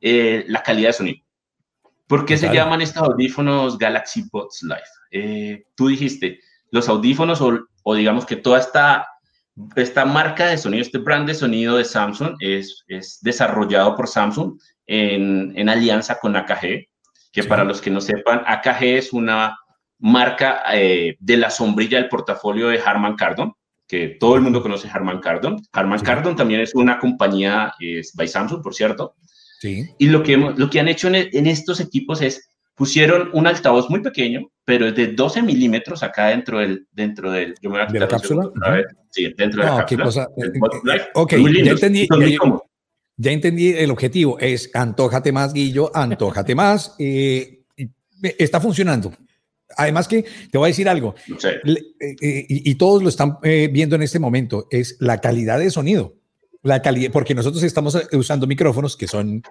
Eh, 0.00 0.44
la 0.48 0.62
calidad 0.62 0.90
de 0.90 0.92
sonido. 0.92 1.24
¿Por 2.06 2.26
qué 2.26 2.36
se 2.36 2.52
llaman 2.52 2.82
estos 2.82 3.02
audífonos 3.02 3.78
Galaxy 3.78 4.24
Buds 4.30 4.62
Live? 4.62 4.82
Eh, 5.10 5.64
tú 5.74 5.88
dijiste, 5.88 6.40
los 6.70 6.88
audífonos 6.88 7.40
o, 7.40 7.66
o 7.82 7.94
digamos 7.94 8.26
que 8.26 8.36
toda 8.36 8.58
esta 8.58 9.08
esta 9.76 10.04
marca 10.04 10.46
de 10.46 10.58
sonido, 10.58 10.82
este 10.82 10.98
brand 10.98 11.26
de 11.26 11.34
sonido 11.34 11.76
de 11.76 11.84
Samsung 11.84 12.36
es, 12.40 12.84
es 12.88 13.18
desarrollado 13.22 13.96
por 13.96 14.08
Samsung 14.08 14.58
en, 14.86 15.52
en, 15.56 15.68
alianza 15.68 16.18
con 16.18 16.36
AKG, 16.36 16.88
que 17.32 17.44
para 17.44 17.64
los 17.64 17.80
que 17.80 17.90
no 17.90 18.00
sepan, 18.00 18.42
AKG 18.46 18.82
es 18.82 19.12
una 19.12 19.56
marca 19.98 20.62
eh, 20.72 21.16
de 21.20 21.36
la 21.36 21.50
sombrilla 21.50 21.98
del 21.98 22.08
portafolio 22.08 22.68
de 22.68 22.80
Harman 22.80 23.16
Kardon, 23.16 23.52
que 23.86 24.16
todo 24.20 24.34
el 24.34 24.42
mundo 24.42 24.62
conoce 24.62 24.88
Harman 24.88 25.20
Kardon. 25.20 25.60
Harman 25.72 26.00
Kardon 26.00 26.36
también 26.36 26.60
es 26.60 26.74
una 26.74 26.98
compañía, 26.98 27.72
es 27.78 28.12
by 28.14 28.26
Samsung, 28.26 28.62
por 28.62 28.74
cierto. 28.74 29.14
Sí. 29.60 29.88
Y 29.98 30.08
lo 30.08 30.22
que, 30.22 30.36
lo 30.36 30.68
que 30.68 30.80
han 30.80 30.88
hecho 30.88 31.08
en, 31.08 31.14
en 31.14 31.46
estos 31.46 31.80
equipos 31.80 32.20
es 32.22 32.53
pusieron 32.74 33.30
un 33.32 33.46
altavoz 33.46 33.88
muy 33.88 34.00
pequeño, 34.00 34.50
pero 34.64 34.88
es 34.88 34.94
de 34.94 35.08
12 35.08 35.42
milímetros 35.42 36.02
acá 36.02 36.28
dentro 36.28 36.58
del, 36.58 36.86
dentro 36.92 37.30
del, 37.30 37.54
yo 37.60 37.70
me 37.70 37.78
voy 37.78 37.86
a 37.86 37.92
¿De 37.92 38.00
la 38.00 38.08
cápsula? 38.08 38.50
Sí, 39.10 39.32
dentro 39.36 39.62
de 39.62 39.68
la 39.68 39.76
cápsula. 39.78 39.86
Qué 39.86 39.96
cosa. 40.04 40.28
Eh, 40.36 40.96
eh, 40.96 41.02
ok, 41.14 41.32
ya 41.32 41.70
entendí, 41.70 42.08
ya, 43.16 43.30
entendí 43.30 43.68
el 43.70 43.90
objetivo, 43.90 44.38
es 44.40 44.70
antójate 44.74 45.30
más, 45.30 45.52
Guillo, 45.52 45.90
antójate 45.94 46.54
más, 46.54 46.94
eh, 46.98 47.62
está 48.38 48.60
funcionando. 48.60 49.12
Además 49.76 50.06
que 50.06 50.24
te 50.50 50.58
voy 50.58 50.66
a 50.66 50.68
decir 50.68 50.88
algo, 50.88 51.14
y, 51.64 52.70
y, 52.70 52.74
todos 52.76 53.02
lo 53.02 53.08
están 53.08 53.38
viendo 53.42 53.96
en 53.96 54.02
este 54.02 54.18
momento, 54.18 54.66
es 54.70 54.96
la 55.00 55.20
calidad 55.20 55.58
de 55.58 55.70
sonido. 55.70 56.14
La 56.62 56.80
calidad, 56.80 57.10
porque 57.12 57.34
nosotros 57.34 57.62
estamos 57.62 57.98
usando 58.12 58.46
micrófonos 58.46 58.96
que 58.96 59.06
son 59.06 59.42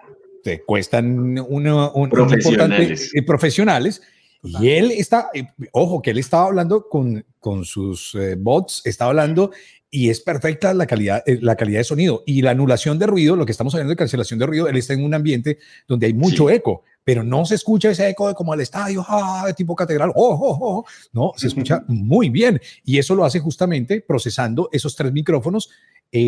te 0.44 0.62
cuestan 0.64 1.40
una, 1.40 1.90
un, 1.92 2.10
profesionales. 2.10 3.12
Eh, 3.16 3.24
profesionales. 3.24 4.02
Y 4.44 4.70
él 4.70 4.92
está, 4.92 5.30
eh, 5.34 5.48
ojo, 5.72 6.02
que 6.02 6.12
él 6.12 6.18
estaba 6.18 6.48
hablando 6.48 6.90
con, 6.90 7.26
con 7.40 7.64
sus 7.64 8.14
eh, 8.16 8.36
bots, 8.38 8.82
estaba 8.84 9.12
hablando 9.12 9.52
y 9.90 10.10
es 10.10 10.20
perfecta 10.20 10.74
la 10.74 10.86
calidad, 10.86 11.24
la 11.26 11.56
calidad 11.56 11.80
de 11.80 11.86
sonido. 11.86 12.24
Y 12.26 12.42
la 12.42 12.52
anulación 12.52 13.00
de 13.00 13.08
ruido, 13.08 13.38
lo 13.38 13.46
que 13.46 13.54
estamos 13.54 13.74
hablando 13.74 13.92
de 13.92 13.96
cancelación 13.96 14.40
de 14.40 14.46
ruido, 14.46 14.68
él 14.68 14.76
está 14.76 14.94
en 14.94 15.06
un 15.06 15.14
ambiente 15.14 15.60
donde 15.88 16.08
hay 16.08 16.14
mucho 16.14 16.50
eco, 16.50 16.84
pero 17.06 17.24
no 17.24 17.46
se 17.46 17.56
escucha 17.56 17.92
ese 17.92 18.10
eco 18.10 18.28
de 18.28 18.34
como 18.34 18.54
el 18.54 18.60
estadio, 18.60 19.06
ah, 19.08 19.44
de 19.48 19.54
tipo 19.54 19.76
catedral, 19.76 20.12
oh, 20.14 20.38
oh, 20.42 20.58
oh. 20.62 20.86
no, 21.14 21.32
se 21.38 21.48
escucha 21.48 21.86
muy 21.88 22.30
bien. 22.30 22.60
Y 22.84 22.98
eso 22.98 23.16
lo 23.16 23.24
hace 23.24 23.40
justamente 23.40 24.02
procesando 24.02 24.68
esos 24.74 24.94
tres 24.96 25.14
micrófonos 25.14 25.70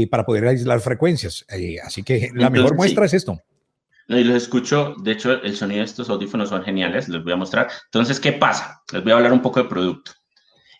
para 0.10 0.26
poder 0.26 0.48
aislar 0.48 0.80
frecuencias. 0.80 1.46
así 1.84 2.02
que 2.02 2.30
la 2.34 2.50
mejor 2.50 2.76
muestra 2.76 3.06
es 3.06 3.14
esto. 3.14 3.42
Y 4.08 4.24
los 4.24 4.36
escucho, 4.44 4.96
de 5.00 5.14
hecho, 5.14 5.42
el 5.42 5.56
sonido 5.56 5.80
de 5.80 5.86
estos 5.86 6.10
audífonos 6.10 6.50
son 6.50 6.64
geniales, 6.64 7.10
les 7.10 7.24
voy 7.24 7.34
a 7.34 7.38
mostrar. 7.38 7.70
Entonces, 7.86 8.20
¿qué 8.20 8.34
pasa? 8.34 8.82
Les 8.92 9.04
voy 9.04 9.12
a 9.12 9.16
hablar 9.16 9.34
un 9.34 9.42
poco 9.42 9.62
de 9.62 9.70
producto. 9.70 10.12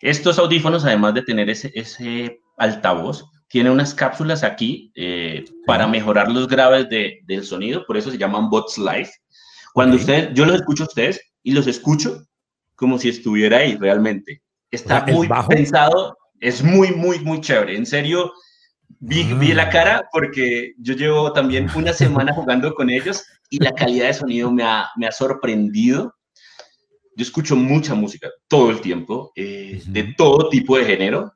Estos 0.00 0.38
audífonos, 0.38 0.84
además 0.84 1.14
de 1.14 1.22
tener 1.22 1.50
ese, 1.50 1.72
ese 1.74 2.40
altavoz, 2.56 3.24
tiene 3.48 3.70
unas 3.70 3.94
cápsulas 3.94 4.44
aquí 4.44 4.92
eh, 4.94 5.44
para 5.66 5.86
mejorar 5.86 6.30
los 6.30 6.48
graves 6.48 6.88
de, 6.88 7.20
del 7.26 7.44
sonido, 7.44 7.84
por 7.86 7.96
eso 7.96 8.10
se 8.10 8.18
llaman 8.18 8.50
Bots 8.50 8.78
Live. 8.78 9.10
Cuando 9.72 9.96
ustedes, 9.96 10.30
yo 10.34 10.44
los 10.44 10.56
escucho 10.56 10.84
a 10.84 10.86
ustedes 10.86 11.20
y 11.42 11.52
los 11.52 11.66
escucho 11.66 12.26
como 12.74 12.98
si 12.98 13.08
estuviera 13.08 13.58
ahí 13.58 13.76
realmente. 13.76 14.42
Está 14.70 15.04
muy 15.06 15.28
pensado, 15.48 16.16
es 16.40 16.62
muy, 16.62 16.90
muy, 16.92 17.18
muy 17.20 17.40
chévere. 17.40 17.76
En 17.76 17.86
serio, 17.86 18.32
Vi, 18.98 19.24
vi, 19.34 19.52
la 19.52 19.64
ah. 19.64 19.70
cara 19.70 20.08
porque 20.12 20.72
yo 20.78 20.94
llevo 20.94 21.32
también 21.32 21.68
una 21.74 21.92
semana 21.92 22.32
jugando 22.34 22.74
con 22.74 22.90
ellos 22.90 23.24
y 23.50 23.62
la 23.62 23.72
calidad 23.72 24.06
de 24.06 24.14
sonido 24.14 24.50
me 24.50 24.64
ha, 24.64 24.88
me 24.96 25.06
ha 25.06 25.12
sorprendido. 25.12 26.14
Yo 27.16 27.22
escucho 27.22 27.56
mucha 27.56 27.94
música 27.94 28.28
todo 28.48 28.70
el 28.70 28.80
tiempo, 28.80 29.32
eh, 29.36 29.82
de 29.86 30.14
todo 30.16 30.48
tipo 30.50 30.76
de 30.76 30.84
género, 30.84 31.32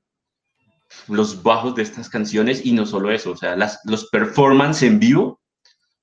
los 1.08 1.42
bajos 1.42 1.74
de 1.74 1.82
estas 1.82 2.08
canciones 2.08 2.64
y 2.64 2.72
no 2.72 2.84
solo 2.84 3.10
eso, 3.10 3.30
o 3.30 3.36
sea, 3.36 3.56
las, 3.56 3.80
los 3.84 4.06
performances 4.10 4.82
en 4.82 4.98
vivo 4.98 5.40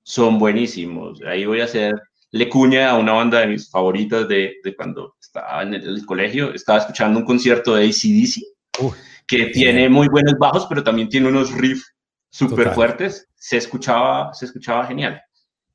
son 0.04 0.40
buenísimos. 0.40 1.22
Ahí 1.24 1.46
voy 1.46 1.62
a 1.62 1.66
hacer 1.66 1.94
le 2.32 2.50
cuña 2.50 2.90
a 2.90 2.98
una 2.98 3.14
banda 3.14 3.40
de 3.40 3.48
mis 3.48 3.70
favoritas 3.70 4.28
de, 4.28 4.56
de 4.64 4.76
cuando 4.76 5.16
estaba 5.20 5.64
en 5.64 5.74
el, 5.74 6.06
colegio, 6.06 6.54
estaba 6.54 6.80
escuchando 6.80 7.20
un 7.20 7.26
concierto 7.26 7.76
de 7.76 7.86
ACDC 7.86 8.44
que 9.28 9.48
tiene 9.48 9.90
muy 9.90 10.08
buenos 10.08 10.36
bajos, 10.40 10.66
pero 10.68 10.84
también 10.84 11.10
tiene 11.10 11.28
unos 11.28 11.52
riffs 11.54 11.94
súper 12.30 12.74
fuertes, 12.74 13.28
se 13.36 13.58
escuchaba, 13.58 14.34
se 14.34 14.46
escuchaba 14.46 14.86
genial. 14.86 15.22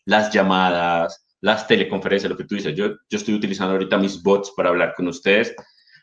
Las 0.04 0.32
llamadas, 0.32 1.26
las 1.40 1.66
teleconferencias, 1.66 2.30
lo 2.30 2.36
que 2.36 2.44
tú 2.44 2.54
dices, 2.54 2.74
yo, 2.74 2.88
yo 2.88 3.18
estoy 3.18 3.34
utilizando 3.34 3.72
ahorita 3.72 3.98
mis 3.98 4.22
bots 4.22 4.52
para 4.56 4.70
hablar 4.70 4.94
con 4.96 5.06
ustedes, 5.08 5.54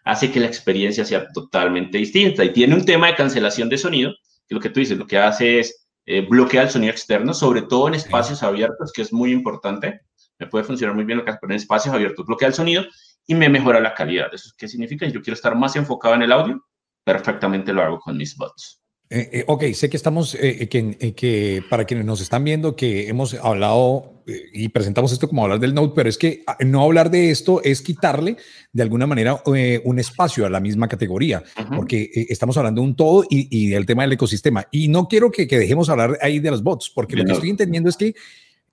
hace 0.03 0.31
que 0.31 0.39
la 0.39 0.47
experiencia 0.47 1.03
sea 1.05 1.27
totalmente 1.33 1.97
distinta. 1.97 2.43
Y 2.43 2.53
tiene 2.53 2.75
un 2.75 2.85
tema 2.85 3.07
de 3.07 3.15
cancelación 3.15 3.67
de 3.69 3.77
sonido, 3.77 4.13
que 4.47 4.55
lo 4.55 4.61
que 4.61 4.69
tú 4.69 4.79
dices, 4.79 4.97
lo 4.97 5.07
que 5.07 5.17
hace 5.17 5.59
es 5.59 5.87
eh, 6.05 6.25
bloquear 6.27 6.65
el 6.65 6.71
sonido 6.71 6.91
externo, 6.91 7.33
sobre 7.33 7.63
todo 7.63 7.87
en 7.87 7.95
espacios 7.95 8.43
abiertos, 8.43 8.91
que 8.93 9.01
es 9.01 9.11
muy 9.11 9.31
importante. 9.31 10.01
Me 10.37 10.47
puede 10.47 10.63
funcionar 10.63 10.95
muy 10.95 11.05
bien 11.05 11.19
lo 11.19 11.25
que 11.25 11.31
hace 11.31 11.39
en 11.41 11.51
espacios 11.51 11.93
abiertos, 11.93 12.25
bloquea 12.25 12.47
el 12.47 12.53
sonido 12.53 12.85
y 13.25 13.35
me 13.35 13.49
mejora 13.49 13.79
la 13.79 13.93
calidad. 13.93 14.33
¿Eso 14.33 14.51
qué 14.57 14.67
significa? 14.67 15.07
Yo 15.07 15.21
quiero 15.21 15.35
estar 15.35 15.55
más 15.55 15.75
enfocado 15.75 16.15
en 16.15 16.23
el 16.23 16.31
audio, 16.31 16.65
perfectamente 17.13 17.73
lo 17.73 17.81
hago 17.81 17.99
con 17.99 18.15
mis 18.17 18.35
bots. 18.35 18.81
Eh, 19.09 19.29
eh, 19.33 19.43
ok, 19.47 19.63
sé 19.73 19.89
que 19.89 19.97
estamos, 19.97 20.35
eh, 20.39 20.69
que, 20.69 21.15
que, 21.15 21.63
para 21.67 21.85
quienes 21.85 22.05
nos 22.05 22.21
están 22.21 22.43
viendo, 22.43 22.75
que 22.75 23.07
hemos 23.07 23.33
hablado 23.33 24.23
y 24.53 24.69
presentamos 24.69 25.11
esto 25.11 25.27
como 25.27 25.41
hablar 25.41 25.59
del 25.59 25.73
Note, 25.73 25.93
pero 25.95 26.07
es 26.07 26.19
que 26.19 26.43
ah, 26.45 26.55
no 26.63 26.83
hablar 26.83 27.09
de 27.09 27.31
esto 27.31 27.63
es 27.63 27.81
quitarle 27.81 28.37
de 28.71 28.83
alguna 28.83 29.07
manera 29.07 29.41
un 29.43 29.97
espacio 29.97 30.45
a 30.45 30.51
la 30.51 30.59
misma 30.59 30.87
categoría, 30.87 31.41
porque 31.75 32.11
estamos 32.29 32.55
hablando 32.57 32.81
de 32.81 32.87
un 32.87 32.95
todo 32.95 33.23
y, 33.27 33.47
y, 33.49 33.69
del 33.69 33.87
tema 33.87 34.03
del 34.03 34.11
ecosistema. 34.11 34.67
Y 34.69 34.87
no 34.87 35.07
quiero 35.07 35.31
que, 35.31 35.47
que 35.47 35.57
dejemos 35.57 35.89
hablar 35.89 36.19
ahí 36.21 36.37
de 36.37 36.51
los 36.51 36.61
bots, 36.61 36.91
porque 36.93 37.15
lo 37.15 37.25
que 37.25 37.31
estoy 37.31 37.49
entendiendo 37.49 37.89
es 37.89 37.97
que 37.97 38.13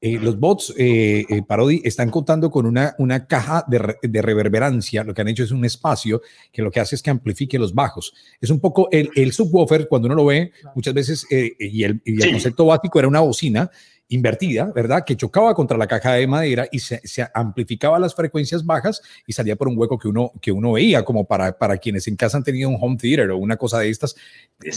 eh, 0.06 0.20
los 0.22 0.38
bots 0.38 0.72
eh, 0.78 1.24
eh, 1.28 1.42
Parody 1.42 1.80
están 1.82 2.10
contando 2.10 2.48
con 2.48 2.64
una, 2.64 2.94
una 2.98 3.26
caja 3.26 3.64
de, 3.66 3.96
de, 4.00 4.22
reverberancia. 4.22 5.02
Lo 5.02 5.12
que 5.12 5.22
han 5.22 5.26
hecho 5.26 5.42
es 5.42 5.50
un 5.50 5.64
espacio 5.64 6.22
que 6.52 6.62
lo 6.62 6.70
que 6.70 6.78
hace 6.78 6.94
es 6.94 7.02
que 7.02 7.10
amplifique 7.10 7.58
los 7.58 7.74
bajos. 7.74 8.14
Es 8.40 8.50
un 8.50 8.60
poco 8.60 8.88
el, 8.92 9.10
el 9.16 9.32
subwoofer, 9.32 9.88
cuando 9.88 10.06
uno 10.06 10.14
lo 10.14 10.26
ve, 10.26 10.52
muchas 10.76 10.94
veces, 10.94 11.26
y, 11.28 11.82
el, 11.82 12.00
el 12.04 12.30
concepto 12.30 12.66
básico 12.66 13.00
era 13.00 13.08
una 13.08 13.18
bocina 13.18 13.68
invertida, 14.06 14.70
¿verdad? 14.72 15.02
Que 15.04 15.16
chocaba 15.16 15.52
contra 15.54 15.76
la 15.76 15.88
caja 15.88 16.12
de 16.12 16.28
madera 16.28 16.68
y 16.70 16.78
se, 16.78 17.00
se, 17.02 17.26
amplificaba 17.34 17.98
las 17.98 18.14
frecuencias 18.14 18.64
bajas 18.64 19.02
y 19.26 19.32
salía 19.32 19.56
por 19.56 19.66
un 19.66 19.76
hueco 19.76 19.98
que 19.98 20.06
uno, 20.06 20.30
que 20.40 20.52
uno 20.52 20.72
veía, 20.72 21.04
como 21.04 21.24
para, 21.24 21.58
para 21.58 21.78
quienes 21.78 22.06
en 22.06 22.14
casa 22.14 22.36
han 22.36 22.44
tenido 22.44 22.68
un 22.68 22.78
home 22.80 22.96
theater 22.96 23.30
o 23.32 23.38
una 23.38 23.56
cosa 23.56 23.80
de 23.80 23.90
estas, 23.90 24.14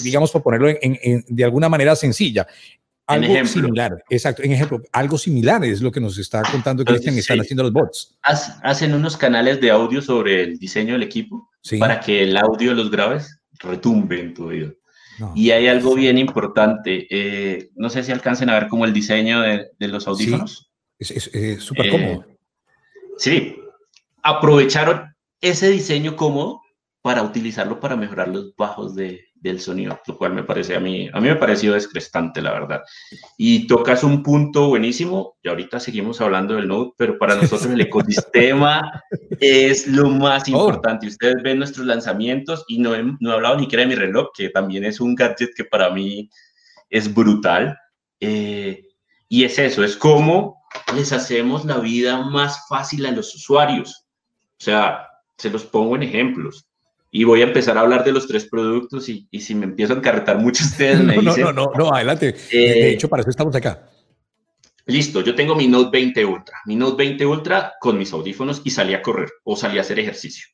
digamos, 0.03 0.31
por 0.31 0.41
ponerlo 0.41 0.69
en, 0.69 0.79
en, 0.81 1.23
de 1.27 1.43
alguna 1.43 1.69
manera 1.69 1.95
sencilla 1.95 2.47
algo 3.09 3.45
similar, 3.45 4.03
exacto. 4.09 4.43
En 4.43 4.51
ejemplo, 4.51 4.81
algo 4.91 5.17
similar 5.17 5.63
es 5.65 5.81
lo 5.81 5.91
que 5.91 5.99
nos 5.99 6.17
está 6.17 6.43
contando 6.43 6.85
Cristian, 6.85 7.17
están 7.17 7.39
haciendo 7.39 7.63
los 7.63 7.73
bots. 7.73 8.17
Hacen 8.21 8.93
unos 8.93 9.17
canales 9.17 9.59
de 9.59 9.71
audio 9.71 10.01
sobre 10.01 10.43
el 10.43 10.59
diseño 10.59 10.93
del 10.93 11.03
equipo 11.03 11.49
para 11.79 11.99
que 11.99 12.23
el 12.23 12.37
audio 12.37 12.69
de 12.69 12.75
los 12.75 12.91
graves 12.91 13.41
retumbe 13.59 14.19
en 14.19 14.33
tu 14.33 14.45
oído. 14.45 14.73
Y 15.35 15.51
hay 15.51 15.67
algo 15.67 15.95
bien 15.95 16.17
importante. 16.17 17.07
Eh, 17.09 17.71
no 17.75 17.89
sé 17.89 18.03
si 18.03 18.11
alcancen 18.11 18.49
a 18.49 18.53
ver 18.53 18.69
como 18.69 18.85
el 18.85 18.93
diseño 18.93 19.41
de, 19.41 19.87
los 19.87 20.07
audífonos. 20.07 20.71
es 20.97 21.63
súper 21.63 21.87
eh, 21.87 21.89
cómodo. 21.89 22.25
Sí, 23.17 23.57
aprovecharon 24.23 25.13
ese 25.41 25.69
diseño 25.69 26.15
cómodo 26.15 26.61
para 27.01 27.23
utilizarlo 27.23 27.79
para 27.79 27.95
mejorar 27.95 28.29
los 28.29 28.55
bajos 28.55 28.95
de, 28.95 29.28
del 29.41 29.59
sonido, 29.59 29.99
lo 30.05 30.17
cual 30.17 30.33
me 30.33 30.43
parece 30.43 30.75
a 30.75 30.79
mí, 30.79 31.09
a 31.11 31.19
mí 31.19 31.27
me 31.27 31.35
pareció 31.35 31.73
descrestante, 31.73 32.41
la 32.41 32.51
verdad. 32.51 32.81
Y 33.37 33.67
tocas 33.67 34.03
un 34.03 34.21
punto 34.21 34.67
buenísimo, 34.67 35.37
y 35.41 35.49
ahorita 35.49 35.79
seguimos 35.79 36.19
hablando 36.21 36.55
del 36.55 36.67
Node, 36.67 36.91
pero 36.97 37.17
para 37.17 37.35
nosotros 37.35 37.65
el 37.65 37.81
ecosistema 37.81 39.03
es 39.39 39.87
lo 39.87 40.09
más 40.09 40.43
oh. 40.47 40.51
importante. 40.51 41.07
Ustedes 41.07 41.41
ven 41.41 41.59
nuestros 41.59 41.85
lanzamientos 41.85 42.65
y 42.67 42.79
no 42.79 42.93
he, 42.95 43.03
no 43.03 43.31
he 43.31 43.33
hablado 43.33 43.55
ni 43.55 43.63
siquiera 43.63 43.83
de 43.83 43.89
mi 43.89 43.95
reloj, 43.95 44.29
que 44.35 44.49
también 44.49 44.83
es 44.83 44.99
un 44.99 45.15
gadget 45.15 45.51
que 45.55 45.65
para 45.65 45.89
mí 45.89 46.29
es 46.89 47.13
brutal. 47.13 47.77
Eh, 48.19 48.83
y 49.29 49.43
es 49.43 49.59
eso, 49.59 49.83
es 49.83 49.95
cómo 49.95 50.61
les 50.95 51.13
hacemos 51.13 51.63
la 51.65 51.77
vida 51.77 52.21
más 52.21 52.67
fácil 52.67 53.05
a 53.05 53.11
los 53.11 53.33
usuarios. 53.35 54.07
O 54.59 54.63
sea, 54.63 55.07
se 55.37 55.49
los 55.49 55.63
pongo 55.63 55.95
en 55.95 56.03
ejemplos 56.03 56.68
y 57.11 57.23
voy 57.23 57.41
a 57.41 57.45
empezar 57.45 57.77
a 57.77 57.81
hablar 57.81 58.03
de 58.03 58.11
los 58.11 58.27
tres 58.27 58.45
productos 58.45 59.09
y, 59.09 59.27
y 59.31 59.41
si 59.41 59.55
me 59.55 59.65
empiezo 59.65 59.93
a 59.93 59.97
encarretar 59.97 60.37
mucho 60.37 60.63
ustedes 60.63 60.99
me 61.03 61.17
dicen... 61.17 61.43
No, 61.43 61.53
no, 61.53 61.71
no, 61.75 61.93
adelante. 61.93 62.33
de 62.33 62.37
eh, 62.51 62.91
hecho, 62.91 63.09
para 63.09 63.21
eso 63.21 63.29
estamos 63.29 63.55
acá. 63.55 63.89
Listo, 64.85 65.21
yo 65.21 65.35
tengo 65.35 65.55
mi 65.55 65.67
Note 65.67 65.91
20 65.91 66.25
Ultra, 66.25 66.57
mi 66.65 66.75
Note 66.75 66.97
20 66.97 67.25
Ultra 67.25 67.73
con 67.79 67.97
mis 67.97 68.11
audífonos 68.11 68.61
y 68.63 68.71
salí 68.71 68.93
a 68.95 69.01
correr 69.01 69.29
o 69.43 69.55
salí 69.55 69.77
a 69.77 69.81
hacer 69.81 69.99
ejercicio. 69.99 70.47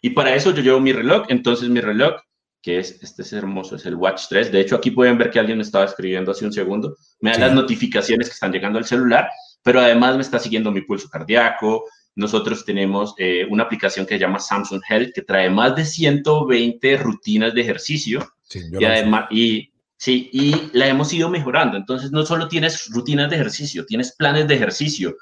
Y 0.00 0.10
para 0.10 0.34
eso 0.34 0.50
yo 0.52 0.62
llevo 0.62 0.80
mi 0.80 0.92
reloj, 0.92 1.26
entonces 1.28 1.68
mi 1.68 1.80
reloj, 1.80 2.14
que 2.62 2.78
es, 2.78 3.02
este 3.02 3.22
es 3.22 3.32
hermoso, 3.34 3.76
es 3.76 3.84
el 3.84 3.94
Watch 3.94 4.24
3. 4.28 4.50
De 4.50 4.60
hecho, 4.60 4.76
aquí 4.76 4.90
pueden 4.90 5.18
ver 5.18 5.30
que 5.30 5.38
alguien 5.38 5.58
me 5.58 5.62
estaba 5.62 5.84
escribiendo 5.84 6.32
hace 6.32 6.44
un 6.44 6.52
segundo. 6.52 6.96
Me 7.20 7.30
da 7.32 7.38
las 7.38 7.52
notificaciones 7.52 8.28
que 8.28 8.34
están 8.34 8.50
llegando 8.50 8.78
al 8.78 8.86
celular, 8.86 9.28
pero 9.62 9.80
además 9.80 10.16
me 10.16 10.22
está 10.22 10.38
siguiendo 10.38 10.72
mi 10.72 10.80
pulso 10.80 11.08
cardíaco, 11.08 11.84
nosotros 12.14 12.64
tenemos 12.64 13.14
eh, 13.16 13.46
una 13.48 13.64
aplicación 13.64 14.06
que 14.06 14.14
se 14.14 14.20
llama 14.20 14.38
Samsung 14.38 14.82
Health 14.88 15.14
que 15.14 15.22
trae 15.22 15.48
más 15.48 15.74
de 15.74 15.84
120 15.84 16.96
rutinas 16.98 17.54
de 17.54 17.60
ejercicio. 17.60 18.34
Y 18.54 18.84
además 18.84 19.28
y 19.30 19.72
sí 19.96 20.28
y 20.32 20.70
la 20.76 20.88
hemos 20.88 21.12
ido 21.12 21.30
mejorando. 21.30 21.76
Entonces 21.76 22.10
no 22.12 22.24
solo 22.26 22.48
tienes 22.48 22.90
rutinas 22.90 23.30
de 23.30 23.36
ejercicio 23.36 23.86
tienes 23.86 24.14
planes 24.14 24.46
de 24.46 24.54
ejercicio. 24.54 25.16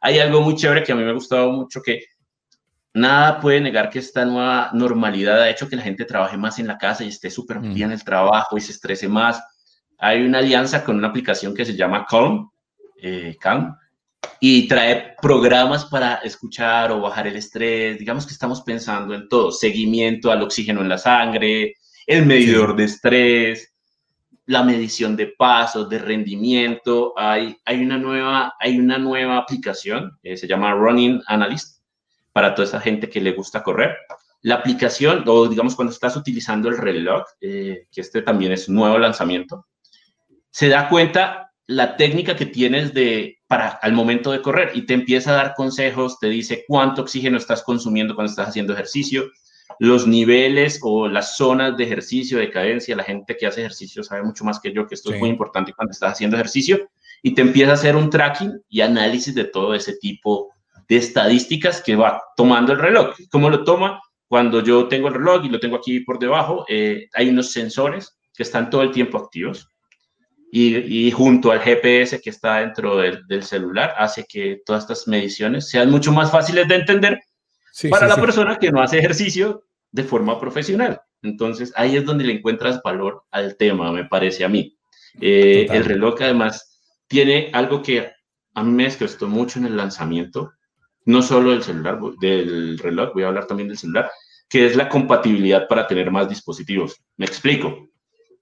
Hay 0.00 0.18
algo 0.18 0.40
muy 0.40 0.56
chévere 0.56 0.82
que 0.82 0.92
a 0.92 0.96
mí 0.96 1.04
me 1.04 1.10
ha 1.10 1.14
gustado 1.14 1.52
mucho 1.52 1.80
que 1.80 2.00
nada 2.92 3.40
puede 3.40 3.60
negar 3.60 3.88
que 3.88 4.00
esta 4.00 4.24
nueva 4.24 4.70
normalidad 4.74 5.40
ha 5.40 5.48
hecho 5.48 5.68
que 5.68 5.76
la 5.76 5.82
gente 5.82 6.04
trabaje 6.04 6.36
más 6.36 6.58
en 6.58 6.66
la 6.66 6.76
casa 6.76 7.04
y 7.04 7.08
esté 7.08 7.30
súper 7.30 7.60
mm. 7.60 7.74
bien 7.74 7.90
en 7.90 7.92
el 7.92 8.04
trabajo 8.04 8.58
y 8.58 8.60
se 8.60 8.72
estrese 8.72 9.08
más. 9.08 9.40
Hay 9.98 10.22
una 10.22 10.38
alianza 10.38 10.82
con 10.82 10.96
una 10.96 11.08
aplicación 11.08 11.54
que 11.54 11.64
se 11.64 11.76
llama 11.76 12.04
Calm, 12.04 12.50
eh, 13.00 13.36
Calm 13.40 13.76
y 14.40 14.66
trae 14.66 15.14
programas 15.20 15.84
para 15.84 16.16
escuchar 16.16 16.90
o 16.90 17.00
bajar 17.00 17.26
el 17.26 17.36
estrés. 17.36 17.98
Digamos 17.98 18.26
que 18.26 18.32
estamos 18.32 18.62
pensando 18.62 19.14
en 19.14 19.28
todo, 19.28 19.52
seguimiento 19.52 20.30
al 20.30 20.42
oxígeno 20.42 20.80
en 20.80 20.88
la 20.88 20.98
sangre, 20.98 21.74
el 22.06 22.26
medidor 22.26 22.74
de 22.74 22.84
estrés, 22.84 23.72
la 24.46 24.62
medición 24.62 25.16
de 25.16 25.28
pasos, 25.28 25.88
de 25.88 25.98
rendimiento. 25.98 27.14
Hay, 27.16 27.56
hay, 27.64 27.82
una, 27.82 27.98
nueva, 27.98 28.54
hay 28.58 28.78
una 28.78 28.98
nueva 28.98 29.38
aplicación, 29.38 30.18
eh, 30.22 30.36
se 30.36 30.48
llama 30.48 30.74
Running 30.74 31.22
Analyst, 31.26 31.80
para 32.32 32.54
toda 32.54 32.66
esa 32.66 32.80
gente 32.80 33.08
que 33.08 33.20
le 33.20 33.32
gusta 33.32 33.62
correr. 33.62 33.96
La 34.40 34.56
aplicación, 34.56 35.22
o 35.26 35.46
digamos 35.46 35.76
cuando 35.76 35.92
estás 35.92 36.16
utilizando 36.16 36.68
el 36.68 36.78
reloj, 36.78 37.22
eh, 37.40 37.86
que 37.92 38.00
este 38.00 38.22
también 38.22 38.52
es 38.52 38.68
un 38.68 38.74
nuevo 38.74 38.98
lanzamiento, 38.98 39.66
se 40.50 40.68
da 40.68 40.88
cuenta 40.88 41.52
la 41.66 41.96
técnica 41.96 42.34
que 42.34 42.46
tienes 42.46 42.92
de 42.92 43.38
para 43.52 43.68
al 43.68 43.92
momento 43.92 44.32
de 44.32 44.40
correr 44.40 44.70
y 44.72 44.86
te 44.86 44.94
empieza 44.94 45.30
a 45.30 45.34
dar 45.34 45.54
consejos, 45.54 46.18
te 46.18 46.28
dice 46.28 46.64
cuánto 46.66 47.02
oxígeno 47.02 47.36
estás 47.36 47.62
consumiendo 47.62 48.14
cuando 48.14 48.30
estás 48.30 48.48
haciendo 48.48 48.72
ejercicio, 48.72 49.30
los 49.78 50.06
niveles 50.06 50.80
o 50.82 51.06
las 51.06 51.36
zonas 51.36 51.76
de 51.76 51.84
ejercicio, 51.84 52.38
de 52.38 52.50
cadencia, 52.50 52.96
la 52.96 53.04
gente 53.04 53.36
que 53.36 53.46
hace 53.46 53.60
ejercicio 53.60 54.02
sabe 54.02 54.22
mucho 54.22 54.42
más 54.42 54.58
que 54.58 54.72
yo 54.72 54.86
que 54.86 54.94
esto 54.94 55.12
es 55.12 55.20
muy 55.20 55.28
importante 55.28 55.74
cuando 55.74 55.92
estás 55.92 56.12
haciendo 56.12 56.36
ejercicio 56.36 56.88
y 57.22 57.34
te 57.34 57.42
empieza 57.42 57.72
a 57.72 57.74
hacer 57.74 57.94
un 57.94 58.08
tracking 58.08 58.58
y 58.70 58.80
análisis 58.80 59.34
de 59.34 59.44
todo 59.44 59.74
ese 59.74 59.98
tipo 59.98 60.48
de 60.88 60.96
estadísticas 60.96 61.82
que 61.82 61.94
va 61.94 62.22
tomando 62.34 62.72
el 62.72 62.78
reloj. 62.78 63.14
¿Cómo 63.30 63.50
lo 63.50 63.64
toma? 63.64 64.00
Cuando 64.28 64.62
yo 64.62 64.88
tengo 64.88 65.08
el 65.08 65.14
reloj 65.14 65.44
y 65.44 65.50
lo 65.50 65.60
tengo 65.60 65.76
aquí 65.76 66.00
por 66.00 66.18
debajo, 66.18 66.64
eh, 66.70 67.10
hay 67.12 67.28
unos 67.28 67.52
sensores 67.52 68.16
que 68.34 68.44
están 68.44 68.70
todo 68.70 68.80
el 68.80 68.92
tiempo 68.92 69.18
activos 69.18 69.68
y, 70.54 71.10
junto 71.12 71.50
al 71.50 71.60
GPS 71.60 72.20
que 72.20 72.28
está 72.28 72.58
dentro 72.58 72.98
del, 72.98 73.42
celular 73.42 73.94
hace 73.96 74.26
que 74.28 74.60
todas 74.66 74.82
estas 74.82 75.08
mediciones 75.08 75.70
sean 75.70 75.90
mucho 75.90 76.12
más 76.12 76.30
fáciles 76.30 76.68
de 76.68 76.74
entender 76.74 77.20
para 77.88 78.06
la 78.06 78.16
persona 78.16 78.58
que 78.58 78.70
no 78.70 78.82
hace 78.82 78.98
ejercicio 78.98 79.64
de 79.90 80.04
forma 80.04 80.38
profesional. 80.38 81.00
Entonces 81.22 81.72
ahí 81.74 81.96
es 81.96 82.04
donde 82.04 82.24
le 82.24 82.34
encuentras 82.34 82.82
valor 82.82 83.24
al 83.30 83.56
tema, 83.56 83.92
me 83.92 84.04
parece 84.04 84.44
a 84.44 84.48
mí. 84.50 84.76
Eh, 85.22 85.68
el 85.70 85.86
reloj 85.86 86.16
además 86.20 86.78
tiene 87.06 87.48
algo 87.54 87.82
que 87.82 88.12
a 88.52 88.62
mí 88.62 88.72
me 88.72 88.84
descrestó 88.84 89.28
mucho 89.28 89.58
en 89.58 89.64
el 89.64 89.76
lanzamiento, 89.78 90.52
no 91.06 91.22
solo 91.22 91.52
del 91.52 91.62
celular, 91.62 91.98
del 92.20 92.78
reloj, 92.78 93.14
voy 93.14 93.22
a 93.22 93.28
hablar 93.28 93.46
también 93.46 93.68
del 93.68 93.78
celular, 93.78 94.10
que 94.50 94.66
es 94.66 94.76
la 94.76 94.90
compatibilidad 94.90 95.66
para 95.66 95.86
tener 95.86 96.10
más 96.10 96.28
dispositivos. 96.28 97.02
Me 97.16 97.24
explico. 97.24 97.88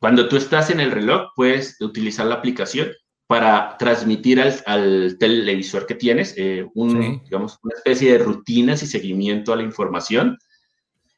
Cuando 0.00 0.28
tú 0.28 0.36
estás 0.36 0.70
en 0.70 0.80
el 0.80 0.90
reloj, 0.90 1.28
puedes 1.36 1.78
utilizar 1.80 2.26
la 2.26 2.36
aplicación 2.36 2.88
para 3.26 3.76
transmitir 3.78 4.40
al, 4.40 5.16
televisor 5.18 5.86
que 5.86 5.94
tienes 5.94 6.34
eh, 6.36 6.66
un, 6.74 7.22
digamos, 7.22 7.58
una 7.62 7.74
especie 7.76 8.12
de 8.12 8.18
rutinas 8.18 8.82
y 8.82 8.86
seguimiento 8.86 9.52
a 9.52 9.56
la 9.56 9.62
información. 9.62 10.38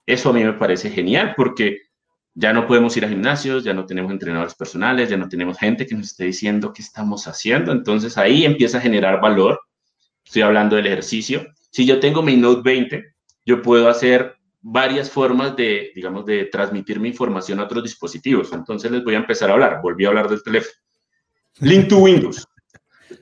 Eso 0.05 0.31
a 0.31 0.33
mí 0.33 0.43
me 0.43 0.53
parece 0.55 0.91
genial 0.91 1.35
porque 1.37 1.79
ya 2.35 2.53
no 2.53 2.67
podemos 2.67 2.97
ir 2.97 3.05
a 3.05 3.09
gimnasios, 3.09 3.63
ya 3.63 3.73
no 3.73 3.87
tenemos 3.87 4.11
entrenadores 4.11 4.55
personales, 4.57 5.09
ya 5.09 5.17
no 5.17 5.29
tenemos 5.29 5.59
gente 5.59 5.87
que 5.87 5.95
nos 5.95 6.09
esté 6.09 6.25
diciendo 6.25 6.73
qué 6.73 6.83
estamos 6.83 7.29
haciendo. 7.29 7.71
Entonces 7.71 8.19
ahí 8.19 8.45
empieza 8.45 8.79
a 8.79 8.83
generar 8.83 9.21
valor. 9.21 9.61
Estoy 10.25 10.43
hablando 10.43 10.75
del 10.75 10.87
ejercicio. 10.89 11.47
Si 11.71 11.87
yo 11.87 12.01
tengo 12.01 12.21
mi 12.21 12.37
Note 12.37 12.63
20, 12.65 13.05
yo 13.47 13.63
puedo 13.63 13.89
hacer 13.89 14.35
varias 14.63 15.11
formas 15.11 15.57
de, 15.57 15.91
digamos, 15.95 16.25
de 16.25 16.45
transmitir 16.47 17.01
mi 17.01 17.09
información 17.09 17.59
a 17.59 17.65
otros 17.65 17.83
dispositivos. 17.83 18.53
Entonces 18.53 18.91
les 18.91 19.05
voy 19.05 19.15
a 19.15 19.19
empezar 19.19 19.51
a 19.51 19.55
hablar. 19.55 19.81
Volví 19.83 20.05
a 20.05 20.09
hablar 20.09 20.29
del 20.31 20.43
teléfono. 20.43 20.75
Link 21.61 21.89
to 21.89 21.99
Windows. 21.99 22.47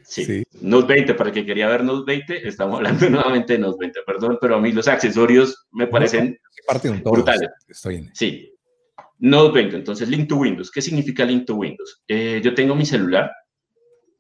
Sí. 0.05 0.45
Note 0.61 0.95
20, 0.95 1.15
para 1.15 1.31
el 1.31 1.35
que 1.35 1.47
quería 1.47 1.69
ver 1.69 1.83
Note 1.83 2.05
20, 2.07 2.47
estamos 2.47 2.77
hablando 2.77 3.09
nuevamente 3.11 3.55
de 3.55 3.61
Note 3.61 3.79
20, 3.81 4.01
perdón, 4.07 4.39
pero 4.41 4.57
a 4.57 4.61
mí 4.61 4.71
los 4.73 4.87
accesorios 4.87 5.67
me 5.73 5.87
parecen 5.87 6.39
brutales. 7.05 7.49
Estoy 7.69 8.09
Sí. 8.13 8.53
Note 9.19 9.55
20, 9.55 9.77
entonces 9.77 10.09
Link 10.09 10.29
to 10.29 10.37
Windows. 10.37 10.71
¿Qué 10.71 10.83
significa 10.83 11.25
Link 11.25 11.47
to 11.47 11.55
Windows? 11.55 12.03
Eh, 12.07 12.41
yo 12.43 12.55
tengo 12.55 12.75
mi 12.75 12.87
celular, 12.87 13.31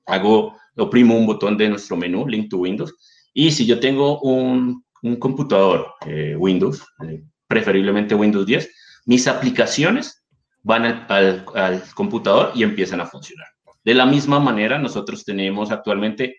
hago, 0.06 0.56
oprimo 0.76 1.16
un 1.16 1.26
botón 1.26 1.56
de 1.56 1.68
nuestro 1.68 1.96
menú, 1.96 2.26
Link 2.26 2.50
to 2.50 2.58
Windows, 2.58 2.94
y 3.32 3.50
si 3.50 3.66
yo 3.66 3.78
tengo 3.80 4.20
un 4.20 4.84
un 5.02 5.16
computador 5.16 5.94
eh, 6.06 6.34
Windows, 6.36 6.84
eh, 7.06 7.22
preferiblemente 7.46 8.14
Windows 8.14 8.46
10, 8.46 8.70
mis 9.06 9.26
aplicaciones 9.26 10.24
van 10.62 10.84
al, 10.84 11.46
al, 11.54 11.82
computador 11.94 12.52
y 12.54 12.62
empiezan 12.62 13.00
a 13.00 13.06
funcionar. 13.06 13.46
De 13.82 13.94
la 13.94 14.06
misma 14.06 14.40
manera, 14.40 14.78
nosotros 14.78 15.24
tenemos 15.24 15.70
actualmente 15.70 16.36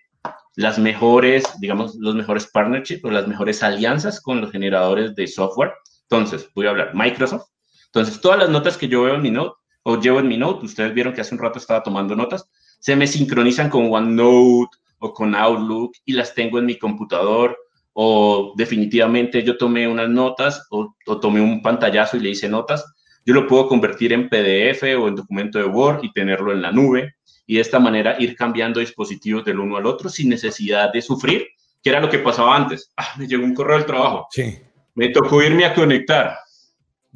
las 0.54 0.78
mejores, 0.78 1.44
digamos, 1.60 1.96
los 1.96 2.14
mejores 2.14 2.46
partnerships 2.46 3.04
o 3.04 3.10
las 3.10 3.26
mejores 3.26 3.62
alianzas 3.62 4.20
con 4.20 4.40
los 4.40 4.52
generadores 4.52 5.14
de 5.14 5.26
software. 5.26 5.72
Entonces, 6.02 6.48
voy 6.54 6.66
a 6.66 6.70
hablar 6.70 6.94
Microsoft. 6.94 7.46
Entonces, 7.86 8.20
todas 8.20 8.38
las 8.38 8.50
notas 8.50 8.76
que 8.76 8.88
yo 8.88 9.02
veo 9.02 9.16
en 9.16 9.22
mi 9.22 9.30
Note 9.30 9.56
o 9.82 10.00
llevo 10.00 10.20
en 10.20 10.28
mi 10.28 10.36
Note, 10.36 10.64
ustedes 10.64 10.94
vieron 10.94 11.12
que 11.12 11.20
hace 11.20 11.34
un 11.34 11.40
rato 11.40 11.58
estaba 11.58 11.82
tomando 11.82 12.14
notas, 12.14 12.48
se 12.78 12.96
me 12.96 13.06
sincronizan 13.06 13.70
con 13.70 13.92
OneNote 13.92 14.76
o 14.98 15.12
con 15.12 15.34
Outlook 15.34 15.92
y 16.04 16.12
las 16.12 16.34
tengo 16.34 16.58
en 16.58 16.66
mi 16.66 16.78
computador 16.78 17.56
o 17.94 18.54
definitivamente 18.56 19.42
yo 19.42 19.56
tomé 19.56 19.86
unas 19.86 20.08
notas 20.08 20.66
o, 20.70 20.94
tomé 21.20 21.40
un 21.40 21.62
pantallazo 21.62 22.16
y 22.16 22.20
le 22.20 22.30
hice 22.30 22.48
notas, 22.48 22.84
yo 23.24 23.34
lo 23.34 23.46
puedo 23.46 23.68
convertir 23.68 24.12
en 24.12 24.28
PDF 24.28 24.82
o 24.98 25.08
en 25.08 25.16
documento 25.16 25.58
de 25.58 25.64
Word 25.64 26.00
y 26.02 26.12
tenerlo 26.12 26.52
en 26.52 26.62
la 26.62 26.72
nube 26.72 27.14
y 27.46 27.56
de 27.56 27.60
esta 27.60 27.78
manera 27.78 28.16
ir 28.18 28.34
cambiando 28.36 28.80
dispositivos 28.80 29.44
del 29.44 29.60
uno 29.60 29.76
al 29.76 29.86
otro 29.86 30.08
sin 30.08 30.28
necesidad 30.28 30.92
de 30.92 31.02
sufrir, 31.02 31.46
que 31.82 31.90
era 31.90 32.00
lo 32.00 32.08
que 32.08 32.18
pasaba 32.18 32.56
antes. 32.56 32.92
Ah, 32.96 33.08
me 33.18 33.26
llegó 33.26 33.44
un 33.44 33.54
correo 33.54 33.76
del 33.76 33.86
trabajo. 33.86 34.26
Sí. 34.30 34.58
Me 34.94 35.08
tocó 35.10 35.42
irme 35.42 35.64
a 35.64 35.74
conectar 35.74 36.38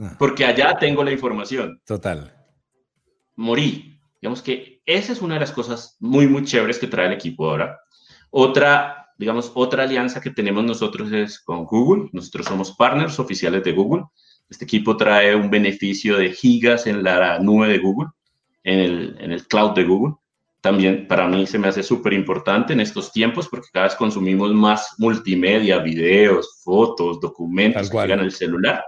ah. 0.00 0.16
porque 0.18 0.44
allá 0.44 0.76
tengo 0.78 1.02
la 1.02 1.12
información. 1.12 1.80
Total. 1.86 2.32
Morí. 3.36 3.92
Digamos 4.20 4.42
que 4.42 4.82
esa 4.86 5.12
es 5.12 5.20
una 5.20 5.34
de 5.34 5.40
las 5.40 5.52
cosas 5.52 5.96
muy, 6.00 6.26
muy 6.26 6.44
chéveres 6.44 6.78
que 6.78 6.86
trae 6.86 7.06
el 7.06 7.12
equipo 7.12 7.48
ahora. 7.48 7.78
Otra, 8.30 9.05
digamos, 9.18 9.50
otra 9.54 9.84
alianza 9.84 10.20
que 10.20 10.30
tenemos 10.30 10.64
nosotros 10.64 11.10
es 11.12 11.40
con 11.40 11.64
Google. 11.64 12.08
Nosotros 12.12 12.46
somos 12.46 12.72
partners 12.72 13.18
oficiales 13.18 13.64
de 13.64 13.72
Google. 13.72 14.04
Este 14.48 14.64
equipo 14.64 14.96
trae 14.96 15.34
un 15.34 15.50
beneficio 15.50 16.16
de 16.16 16.30
gigas 16.32 16.86
en 16.86 17.02
la 17.02 17.38
nube 17.38 17.68
de 17.68 17.78
Google, 17.78 18.10
en 18.62 18.78
el, 18.78 19.16
en 19.18 19.32
el 19.32 19.46
cloud 19.46 19.72
de 19.72 19.84
Google. 19.84 20.14
También 20.60 21.06
para 21.06 21.28
mí 21.28 21.46
se 21.46 21.58
me 21.58 21.68
hace 21.68 21.82
súper 21.82 22.12
importante 22.12 22.72
en 22.72 22.80
estos 22.80 23.12
tiempos 23.12 23.48
porque 23.48 23.68
cada 23.72 23.86
vez 23.86 23.94
consumimos 23.94 24.52
más 24.52 24.94
multimedia, 24.98 25.78
videos, 25.78 26.60
fotos, 26.64 27.20
documentos 27.20 27.88
que 27.88 27.96
llegan 27.98 28.20
al 28.20 28.32
celular 28.32 28.84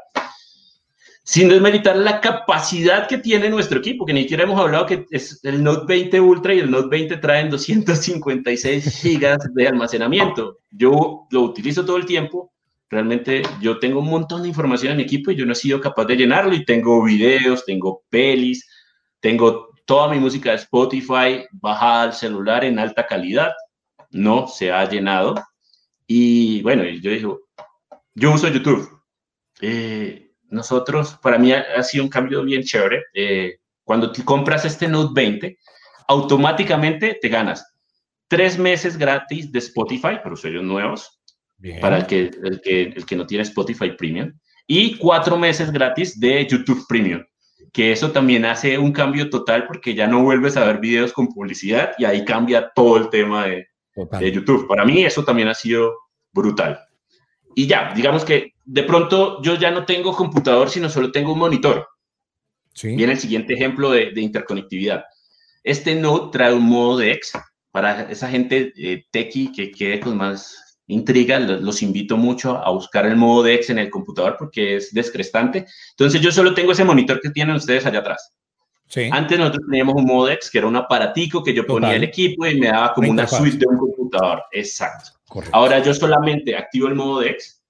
sin 1.29 1.51
desmeritar 1.51 1.95
la 1.95 2.23
capacidad 2.23 3.07
que 3.07 3.19
tiene 3.19 3.51
nuestro 3.51 3.81
equipo, 3.81 4.07
que 4.07 4.15
ni 4.15 4.23
siquiera 4.23 4.45
hemos 4.45 4.59
hablado 4.59 4.87
que 4.87 5.05
es 5.11 5.39
el 5.45 5.63
Note 5.63 5.85
20 5.87 6.23
Ultra 6.23 6.55
y 6.55 6.61
el 6.61 6.71
Note 6.71 6.89
20 6.89 7.19
traen 7.19 7.51
256 7.51 8.99
gigas 9.03 9.47
de 9.53 9.69
almacenamiento. 9.69 10.61
Yo 10.71 11.27
lo 11.31 11.43
utilizo 11.43 11.85
todo 11.85 11.99
el 11.99 12.07
tiempo. 12.07 12.51
Realmente 12.89 13.43
yo 13.61 13.79
tengo 13.79 14.01
un 14.01 14.09
montón 14.09 14.41
de 14.41 14.49
información 14.49 14.93
en 14.93 14.97
mi 14.97 15.03
equipo 15.03 15.31
y 15.31 15.37
yo 15.37 15.45
no 15.45 15.53
he 15.53 15.57
sido 15.57 15.83
capaz 15.83 16.07
de 16.07 16.17
llenarlo 16.17 16.55
y 16.55 16.65
tengo 16.65 17.05
videos, 17.05 17.67
tengo 17.67 18.05
pelis, 18.09 18.67
tengo 19.21 19.69
toda 19.85 20.09
mi 20.09 20.19
música 20.19 20.53
de 20.53 20.57
Spotify 20.57 21.45
bajada 21.53 22.05
al 22.05 22.15
celular 22.15 22.65
en 22.65 22.79
alta 22.79 23.07
calidad. 23.07 23.53
No 24.13 24.49
se 24.49 24.73
ha 24.73 24.89
llenado. 24.89 25.35
Y 26.07 26.63
bueno, 26.63 26.85
yo 26.85 27.11
digo, 27.11 27.41
yo 28.15 28.33
uso 28.33 28.49
YouTube. 28.49 28.89
Eh, 29.61 30.28
nosotros, 30.51 31.19
para 31.23 31.39
mí 31.39 31.53
ha, 31.53 31.83
sido 31.83 32.05
un 32.05 32.11
cambio 32.11 32.43
bien 32.43 32.63
chévere. 32.63 33.05
Eh, 33.15 33.59
cuando 33.85 34.13
te 34.13 34.25
compras 34.25 34.65
este 34.65 34.89
Note 34.89 35.13
20, 35.15 35.59
automáticamente 36.09 37.19
te 37.21 37.29
ganas 37.29 37.65
tres 38.29 38.59
meses 38.59 38.97
gratis 38.97 39.51
de 39.51 39.59
Spotify 39.59 40.19
para 40.23 40.33
usuarios 40.33 40.63
nuevos, 40.63 41.21
para 41.81 41.99
el 41.99 42.07
que, 42.07 42.31
el, 42.43 42.61
que, 42.63 42.83
el 42.83 43.07
que 43.07 43.17
no 43.17 43.27
tiene 43.27 43.43
Spotify 43.43 43.91
Premium, 43.93 44.33
y 44.67 44.97
cuatro 44.97 45.37
meses 45.39 45.73
gratis 45.73 46.21
de 46.21 46.47
YouTube 46.47 46.85
Premium, 46.87 47.25
que 47.73 47.91
eso 47.91 48.13
también 48.13 48.45
hace 48.45 48.79
un 48.79 48.93
cambio 48.93 49.31
total 49.31 49.67
porque 49.67 49.95
ya 49.95 50.07
no 50.07 50.23
vuelves 50.23 50.57
a 50.57 50.67
ver 50.67 50.79
videos 50.79 51.13
con 51.13 51.29
publicidad 51.29 51.93
y 51.99 52.05
ahí 52.05 52.25
cambia 52.25 52.71
todo 52.75 52.99
el 52.99 53.09
tema 53.09 53.47
de, 53.47 53.69
de 53.95 54.33
YouTube. 54.33 54.69
Para 54.69 54.85
mí 54.85 55.05
eso 55.05 55.25
también 55.25 55.49
ha 55.49 55.55
sido 55.55 55.95
brutal. 56.33 56.79
Y 57.59 57.67
ya, 57.67 57.93
digamos 57.93 58.25
que 58.25 58.53
de 58.65 58.85
pronto 58.85 59.43
yo 59.43 59.57
ya 59.57 59.73
no 59.73 59.85
tengo 59.85 60.15
computador, 60.15 60.71
sino 60.71 60.89
solo 60.89 61.11
tengo 61.11 61.33
un 61.33 61.41
monitor. 61.41 61.89
Sí. 62.73 62.95
Viene 62.95 63.15
el 63.15 63.19
siguiente 63.19 63.55
ejemplo 63.55 63.91
de, 63.91 64.13
interconectividad. 64.15 65.03
Este 65.65 65.97
Node 65.97 66.31
trae 66.31 66.55
un 66.55 66.63
modo 66.63 66.99
de 66.99 67.11
X 67.15 67.33
para 67.73 68.03
esa 68.13 68.29
gente 68.29 68.73
eh, 68.77 69.07
techie 69.11 69.51
que 69.51 69.73
quede 69.73 69.99
con 69.99 70.17
más 70.17 70.79
intriga. 70.87 71.41
Los, 71.41 71.83
invito 71.83 72.17
mucho 72.17 72.65
a 72.65 72.71
buscar 72.71 73.07
el 73.07 73.17
modo 73.17 73.43
de 73.43 73.55
X 73.55 73.71
en 73.71 73.81
el 73.81 73.91
computador 73.91 74.37
porque 74.39 74.77
es 74.77 74.95
descrestante. 74.95 75.67
Entonces 75.91 76.21
yo 76.21 76.31
solo 76.31 76.55
tengo 76.55 76.71
ese 76.71 76.85
monitor 76.85 77.21
que 77.21 77.31
tienen 77.31 77.57
ustedes 77.57 77.85
allá 77.87 77.99
atrás. 77.99 78.35
Sí. 78.87 79.11
Antes 79.11 79.37
nosotros 79.37 79.65
teníamos 79.69 79.97
un 79.97 80.05
modo 80.05 80.31
X 80.31 80.49
que 80.49 80.59
era 80.59 80.69
un 80.69 80.77
aparatico 80.77 81.43
que 81.43 81.53
yo 81.53 81.67
ponía 81.67 81.97
el 81.97 82.05
equipo 82.05 82.47
y 82.47 82.61
me 82.61 82.69
daba 82.69 82.95
como 82.95 83.11
una, 83.11 83.27
suite 83.27 83.59
de 83.59 83.67
un 83.67 83.79
computador. 83.79 84.45
Exacto. 84.53 85.18
Ahora 85.53 85.83
yo 85.83 85.93
solamente 85.93 86.57
activo 86.57 86.89
el 86.89 86.95
modo 86.95 87.23
X 87.23 87.63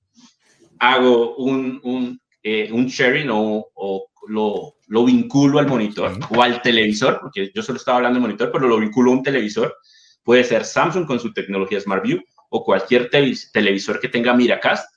hago 0.78 1.36
un, 1.36 1.80
un, 1.82 2.20
eh, 2.42 2.70
un 2.72 2.86
sharing 2.86 3.28
o, 3.30 3.66
o 3.74 4.06
lo, 4.28 4.76
lo, 4.86 5.04
vinculo 5.04 5.58
al 5.58 5.66
monitor 5.66 6.18
o 6.30 6.42
al 6.42 6.62
televisor, 6.62 7.18
porque 7.20 7.50
yo 7.54 7.62
solo 7.62 7.78
estaba 7.78 7.96
hablando 7.96 8.18
de 8.18 8.26
monitor, 8.26 8.50
pero 8.52 8.68
lo 8.68 8.78
vinculo 8.78 9.10
a 9.10 9.14
un 9.14 9.22
televisor. 9.22 9.76
Puede 10.22 10.44
ser 10.44 10.64
Samsung 10.64 11.06
con 11.06 11.18
su 11.18 11.32
tecnología 11.32 11.80
Smart 11.80 12.04
View 12.04 12.20
o 12.50 12.64
cualquier 12.64 13.10
televisor 13.10 14.00
que 14.00 14.08
tenga 14.08 14.34
Miracast. 14.34 14.94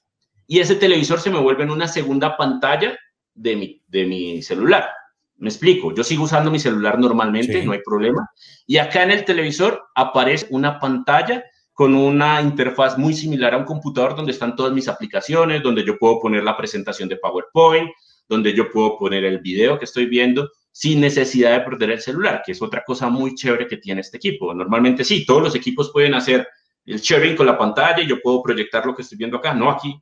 Y 0.48 0.60
ese 0.60 0.76
televisor 0.76 1.20
se 1.20 1.30
me 1.30 1.40
vuelve 1.40 1.64
en 1.64 1.72
una 1.72 1.88
segunda 1.88 2.36
pantalla 2.36 2.98
de 3.34 3.56
mi, 3.56 3.82
de 3.88 4.06
mi 4.06 4.42
celular. 4.42 4.90
Me 5.38 5.50
explico, 5.50 5.94
yo 5.96 6.04
sigo 6.04 6.26
usando 6.26 6.52
mi 6.52 6.60
celular 6.60 7.00
normalmente, 7.00 7.64
no 7.64 7.72
hay 7.72 7.80
problema. 7.84 8.30
Y 8.68 8.78
acá 8.78 9.04
en 9.04 9.12
el 9.12 9.26
televisor 9.26 9.82
aparece 9.96 10.46
una 10.50 10.80
pantalla 10.80 11.44
con 11.82 11.96
una 11.96 12.40
interfaz 12.44 12.96
muy 12.96 13.12
similar 13.12 13.56
a 13.56 13.58
un 13.58 13.66
computador 13.66 14.16
donde 14.16 14.34
están 14.34 14.56
todas 14.56 14.72
mis 14.72 14.88
aplicaciones, 14.88 15.64
donde 15.64 15.84
yo 15.84 15.98
puedo 15.98 16.20
poner 16.20 16.44
la 16.44 16.56
presentación 16.56 17.10
de 17.10 17.16
PowerPoint, 17.16 17.90
donde 18.30 18.54
yo 18.54 18.70
puedo 18.70 19.00
poner 19.00 19.26
el 19.26 19.40
video 19.40 19.80
que 19.80 19.86
estoy 19.86 20.06
viendo 20.06 20.48
sin 20.72 21.02
necesidad 21.02 21.54
de 21.54 21.62
perder 21.62 21.90
el 21.90 22.00
celular, 22.00 22.44
que 22.46 22.52
es 22.52 22.62
otra 22.62 22.84
cosa 22.86 23.10
muy 23.10 23.34
chévere 23.34 23.66
que 23.66 23.78
tiene 23.78 24.02
este 24.02 24.18
equipo. 24.18 24.54
Normalmente 24.54 25.04
sí, 25.04 25.26
todos 25.26 25.42
los 25.42 25.56
equipos 25.56 25.90
pueden 25.92 26.14
hacer 26.14 26.48
el 26.86 27.00
sharing 27.00 27.36
con 27.36 27.48
la 27.48 27.58
pantalla 27.58 28.04
y 28.04 28.08
yo 28.08 28.22
puedo 28.22 28.44
proyectar 28.44 28.86
lo 28.86 28.94
que 28.94 29.02
estoy 29.02 29.18
viendo 29.18 29.38
acá. 29.38 29.56
No, 29.56 29.72
aquí 29.72 30.00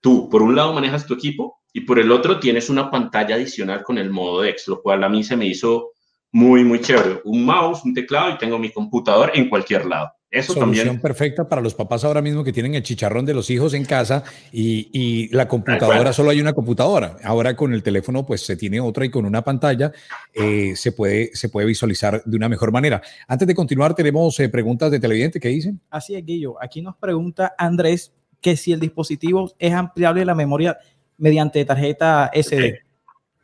tú 0.00 0.28
por 0.30 0.42
un 0.42 0.54
lado 0.54 0.74
manejas 0.74 1.08
tu 1.08 1.14
equipo 1.14 1.58
y 1.72 1.80
por 1.80 1.98
el 1.98 2.12
otro 2.12 2.38
tienes 2.38 2.70
una 2.70 2.88
pantalla 2.88 3.34
adicional 3.34 3.82
con 3.82 3.98
el 3.98 4.10
modo 4.10 4.44
X, 4.44 4.68
lo 4.68 4.80
cual 4.80 5.02
a 5.02 5.08
mí 5.08 5.24
se 5.24 5.36
me 5.36 5.46
hizo 5.46 5.90
muy, 6.30 6.62
muy 6.62 6.80
chévere. 6.80 7.20
Un 7.24 7.44
mouse, 7.44 7.84
un 7.84 7.94
teclado 7.94 8.30
y 8.30 8.38
tengo 8.38 8.60
mi 8.60 8.70
computador 8.70 9.32
en 9.34 9.48
cualquier 9.48 9.86
lado. 9.86 10.12
Eso 10.36 10.52
Solución 10.52 11.00
perfecta 11.00 11.48
para 11.48 11.62
los 11.62 11.74
papás 11.74 12.04
ahora 12.04 12.20
mismo 12.20 12.44
que 12.44 12.52
tienen 12.52 12.74
el 12.74 12.82
chicharrón 12.82 13.24
de 13.24 13.32
los 13.32 13.48
hijos 13.48 13.72
en 13.74 13.84
casa 13.84 14.22
y, 14.52 14.90
y 14.92 15.28
la 15.34 15.48
computadora, 15.48 16.12
solo 16.12 16.30
hay 16.30 16.40
una 16.40 16.52
computadora. 16.52 17.16
Ahora 17.24 17.56
con 17.56 17.72
el 17.72 17.82
teléfono 17.82 18.26
pues 18.26 18.44
se 18.44 18.56
tiene 18.56 18.80
otra 18.80 19.06
y 19.06 19.10
con 19.10 19.24
una 19.24 19.42
pantalla 19.42 19.92
eh, 20.34 20.74
se, 20.76 20.92
puede, 20.92 21.30
se 21.34 21.48
puede 21.48 21.66
visualizar 21.66 22.22
de 22.24 22.36
una 22.36 22.48
mejor 22.48 22.70
manera. 22.70 23.00
Antes 23.26 23.48
de 23.48 23.54
continuar 23.54 23.94
tenemos 23.94 24.38
eh, 24.40 24.48
preguntas 24.48 24.90
de 24.90 25.00
televidente, 25.00 25.40
¿qué 25.40 25.48
dicen? 25.48 25.80
Así 25.90 26.14
es, 26.14 26.24
Guillo. 26.24 26.62
Aquí 26.62 26.82
nos 26.82 26.96
pregunta 26.96 27.54
Andrés 27.56 28.12
que 28.40 28.56
si 28.56 28.72
el 28.72 28.80
dispositivo 28.80 29.52
es 29.58 29.72
ampliable 29.72 30.24
la 30.24 30.34
memoria 30.34 30.76
mediante 31.16 31.64
tarjeta 31.64 32.30
SD. 32.34 32.80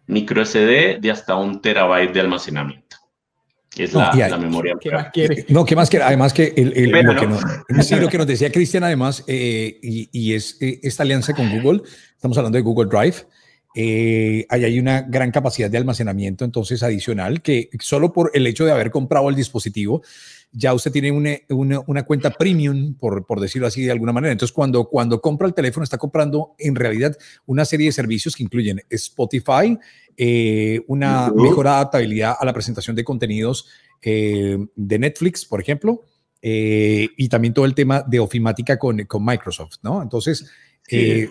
Micro 0.06 0.44
SD 0.44 0.98
de 1.00 1.10
hasta 1.10 1.36
un 1.36 1.62
terabyte 1.62 2.12
de 2.12 2.20
almacenamiento 2.20 3.01
es 3.76 3.94
la, 3.94 4.38
memoria. 4.38 4.76
¿Qué 4.80 4.90
más 4.90 5.10
quiere? 5.12 5.46
No, 5.48 5.64
¿qué 5.64 5.74
más 5.74 5.88
quiere? 5.88 6.04
Además 6.04 6.32
que, 6.32 6.52
el, 6.56 6.90
lo, 6.90 7.16
que 7.16 7.26
nos, 7.26 7.42
lo, 7.42 8.08
que 8.10 8.18
nos, 8.18 8.26
decía 8.26 8.52
Cristian, 8.52 8.84
además, 8.84 9.24
eh, 9.26 9.78
y, 9.82 10.08
y, 10.12 10.34
es 10.34 10.58
eh, 10.60 10.80
esta 10.82 11.02
alianza 11.02 11.34
con 11.34 11.50
Google, 11.50 11.82
estamos 12.14 12.36
hablando 12.36 12.56
de 12.56 12.62
Google 12.62 12.90
Drive, 12.90 13.26
eh, 13.74 14.44
ahí 14.50 14.64
hay 14.64 14.78
una 14.78 15.00
gran 15.00 15.30
capacidad 15.30 15.70
de 15.70 15.78
almacenamiento 15.78 16.44
entonces 16.44 16.82
adicional 16.82 17.40
que 17.40 17.70
solo 17.80 18.12
por 18.12 18.30
el 18.34 18.46
hecho 18.46 18.66
de 18.66 18.72
haber 18.72 18.90
comprado 18.90 19.30
el 19.30 19.34
dispositivo, 19.34 20.02
ya 20.52 20.74
usted 20.74 20.92
tiene 20.92 21.10
una, 21.10 21.30
una, 21.48 21.80
una, 21.86 22.02
cuenta 22.02 22.30
premium, 22.30 22.94
por, 22.94 23.24
por 23.24 23.40
decirlo 23.40 23.66
así 23.66 23.82
de 23.82 23.92
alguna 23.92 24.12
manera. 24.12 24.32
Entonces, 24.32 24.52
cuando, 24.52 24.84
cuando 24.84 25.22
compra 25.22 25.48
el 25.48 25.54
teléfono, 25.54 25.82
está 25.82 25.96
comprando 25.96 26.54
en 26.58 26.74
realidad 26.74 27.16
una 27.46 27.64
serie 27.64 27.86
de 27.86 27.92
servicios 27.92 28.36
que 28.36 28.42
incluyen 28.42 28.82
Spotify, 28.90 29.78
eh, 30.16 30.82
una 30.86 31.30
mejor 31.34 31.68
adaptabilidad 31.68 32.36
a 32.38 32.44
la 32.44 32.52
presentación 32.52 32.96
de 32.96 33.04
contenidos 33.04 33.68
eh, 34.02 34.58
de 34.74 34.98
Netflix, 34.98 35.44
por 35.44 35.60
ejemplo, 35.60 36.02
eh, 36.40 37.08
y 37.16 37.28
también 37.28 37.54
todo 37.54 37.64
el 37.64 37.74
tema 37.74 38.02
de 38.02 38.18
ofimática 38.18 38.78
con, 38.78 39.04
con 39.04 39.24
Microsoft, 39.24 39.76
¿no? 39.82 40.02
Entonces, 40.02 40.50
eh, 40.90 41.30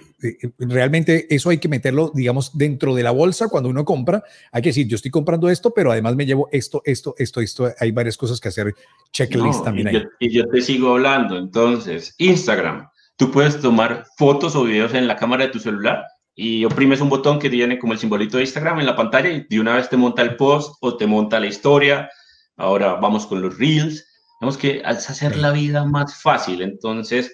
realmente 0.58 1.34
eso 1.34 1.50
hay 1.50 1.58
que 1.58 1.68
meterlo, 1.68 2.12
digamos, 2.16 2.58
dentro 2.58 2.96
de 2.96 3.04
la 3.04 3.12
bolsa 3.12 3.50
cuando 3.50 3.70
uno 3.70 3.84
compra. 3.84 4.24
Hay 4.52 4.62
que 4.62 4.70
decir, 4.70 4.88
yo 4.88 4.96
estoy 4.96 5.12
comprando 5.12 5.50
esto, 5.50 5.74
pero 5.74 5.92
además 5.92 6.16
me 6.16 6.26
llevo 6.26 6.48
esto, 6.52 6.82
esto, 6.86 7.14
esto, 7.18 7.42
esto. 7.42 7.70
Hay 7.80 7.92
varias 7.92 8.18
cosas 8.18 8.40
que 8.40 8.48
hacer, 8.48 8.74
checklist 9.12 9.64
también 9.64 9.90
y 9.90 9.94
Yo, 9.94 10.00
y 10.20 10.30
yo 10.32 10.48
te 10.48 10.62
sigo 10.62 10.92
hablando. 10.92 11.38
Entonces, 11.38 12.16
Instagram, 12.18 12.88
tú 13.18 13.32
puedes 13.32 13.60
tomar 13.60 14.06
fotos 14.18 14.56
o 14.56 14.64
videos 14.64 14.94
en 14.94 15.08
la 15.08 15.18
cámara 15.18 15.46
de 15.46 15.52
tu 15.52 15.60
celular 15.60 16.06
y 16.44 16.66
oprimes 16.66 17.00
un 17.02 17.10
botón 17.10 17.38
que 17.38 17.52
tiene 17.52 17.78
como 17.78 17.94
el 17.94 18.00
simbolito 18.00 18.38
de 18.38 18.44
Instagram 18.44 18.80
en 18.80 18.88
la 18.88 18.96
pantalla 18.96 19.30
y 19.30 19.46
de 19.48 19.60
una 19.60 19.76
vez 19.76 19.90
te 19.90 19.96
monta 19.96 20.24
el 20.24 20.38
post 20.38 20.74
o 20.82 20.98
te 20.98 21.06
monta 21.06 21.40
la 21.40 21.46
historia. 21.46 22.10
Ahora 22.58 22.96
vamos 22.96 23.28
con 23.28 23.44
los 23.44 23.60
reels. 23.60 24.08
Tenemos 24.40 24.58
que 24.58 24.82
hacer 24.84 25.38
la 25.38 25.52
vida 25.52 25.86
más 25.86 26.20
fácil. 26.20 26.64
Entonces, 26.64 27.32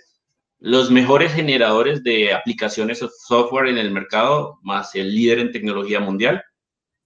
los 0.59 0.91
mejores 0.91 1.31
generadores 1.31 2.03
de 2.03 2.33
aplicaciones 2.33 3.01
o 3.01 3.09
software 3.09 3.67
en 3.67 3.77
el 3.77 3.91
mercado, 3.91 4.59
más 4.61 4.93
el 4.93 5.15
líder 5.15 5.39
en 5.39 5.53
tecnología 5.53 6.01
mundial, 6.01 6.43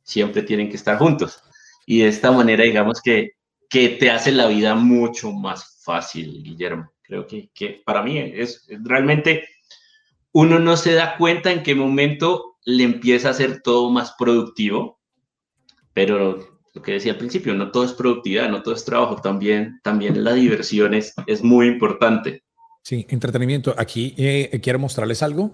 siempre 0.01 0.41
tienen 0.41 0.69
que 0.69 0.77
estar 0.77 0.97
juntos. 0.97 1.43
Y 1.85 1.99
de 1.99 2.07
esta 2.07 2.31
manera, 2.31 2.63
digamos 2.63 2.99
que, 2.99 3.33
que 3.69 3.89
te 3.89 4.09
hace 4.09 4.31
la 4.31 4.47
vida 4.47 4.73
mucho 4.73 5.31
más 5.31 5.79
fácil, 5.83 6.41
Guillermo. 6.41 6.91
Creo 7.03 7.27
que, 7.27 7.51
que 7.53 7.83
para 7.85 8.01
mí 8.01 8.17
es, 8.17 8.65
realmente, 8.83 9.47
uno 10.33 10.59
no 10.59 10.77
se 10.77 10.93
da 10.93 11.17
cuenta 11.17 11.51
en 11.51 11.63
qué 11.63 11.75
momento 11.75 12.57
le 12.65 12.83
empieza 12.83 13.29
a 13.29 13.33
ser 13.33 13.61
todo 13.61 13.89
más 13.89 14.13
productivo, 14.17 14.99
pero 15.93 16.51
lo 16.73 16.81
que 16.81 16.93
decía 16.93 17.13
al 17.13 17.17
principio, 17.17 17.53
no 17.53 17.71
todo 17.71 17.83
es 17.83 17.93
productividad, 17.93 18.49
no 18.49 18.63
todo 18.63 18.75
es 18.75 18.85
trabajo, 18.85 19.17
también, 19.17 19.79
también 19.83 20.23
la 20.23 20.33
diversión 20.33 20.93
es, 20.93 21.13
es 21.27 21.43
muy 21.43 21.67
importante. 21.67 22.43
Sí, 22.81 23.05
entretenimiento. 23.09 23.75
Aquí 23.77 24.15
eh, 24.17 24.59
quiero 24.61 24.79
mostrarles 24.79 25.21
algo. 25.21 25.53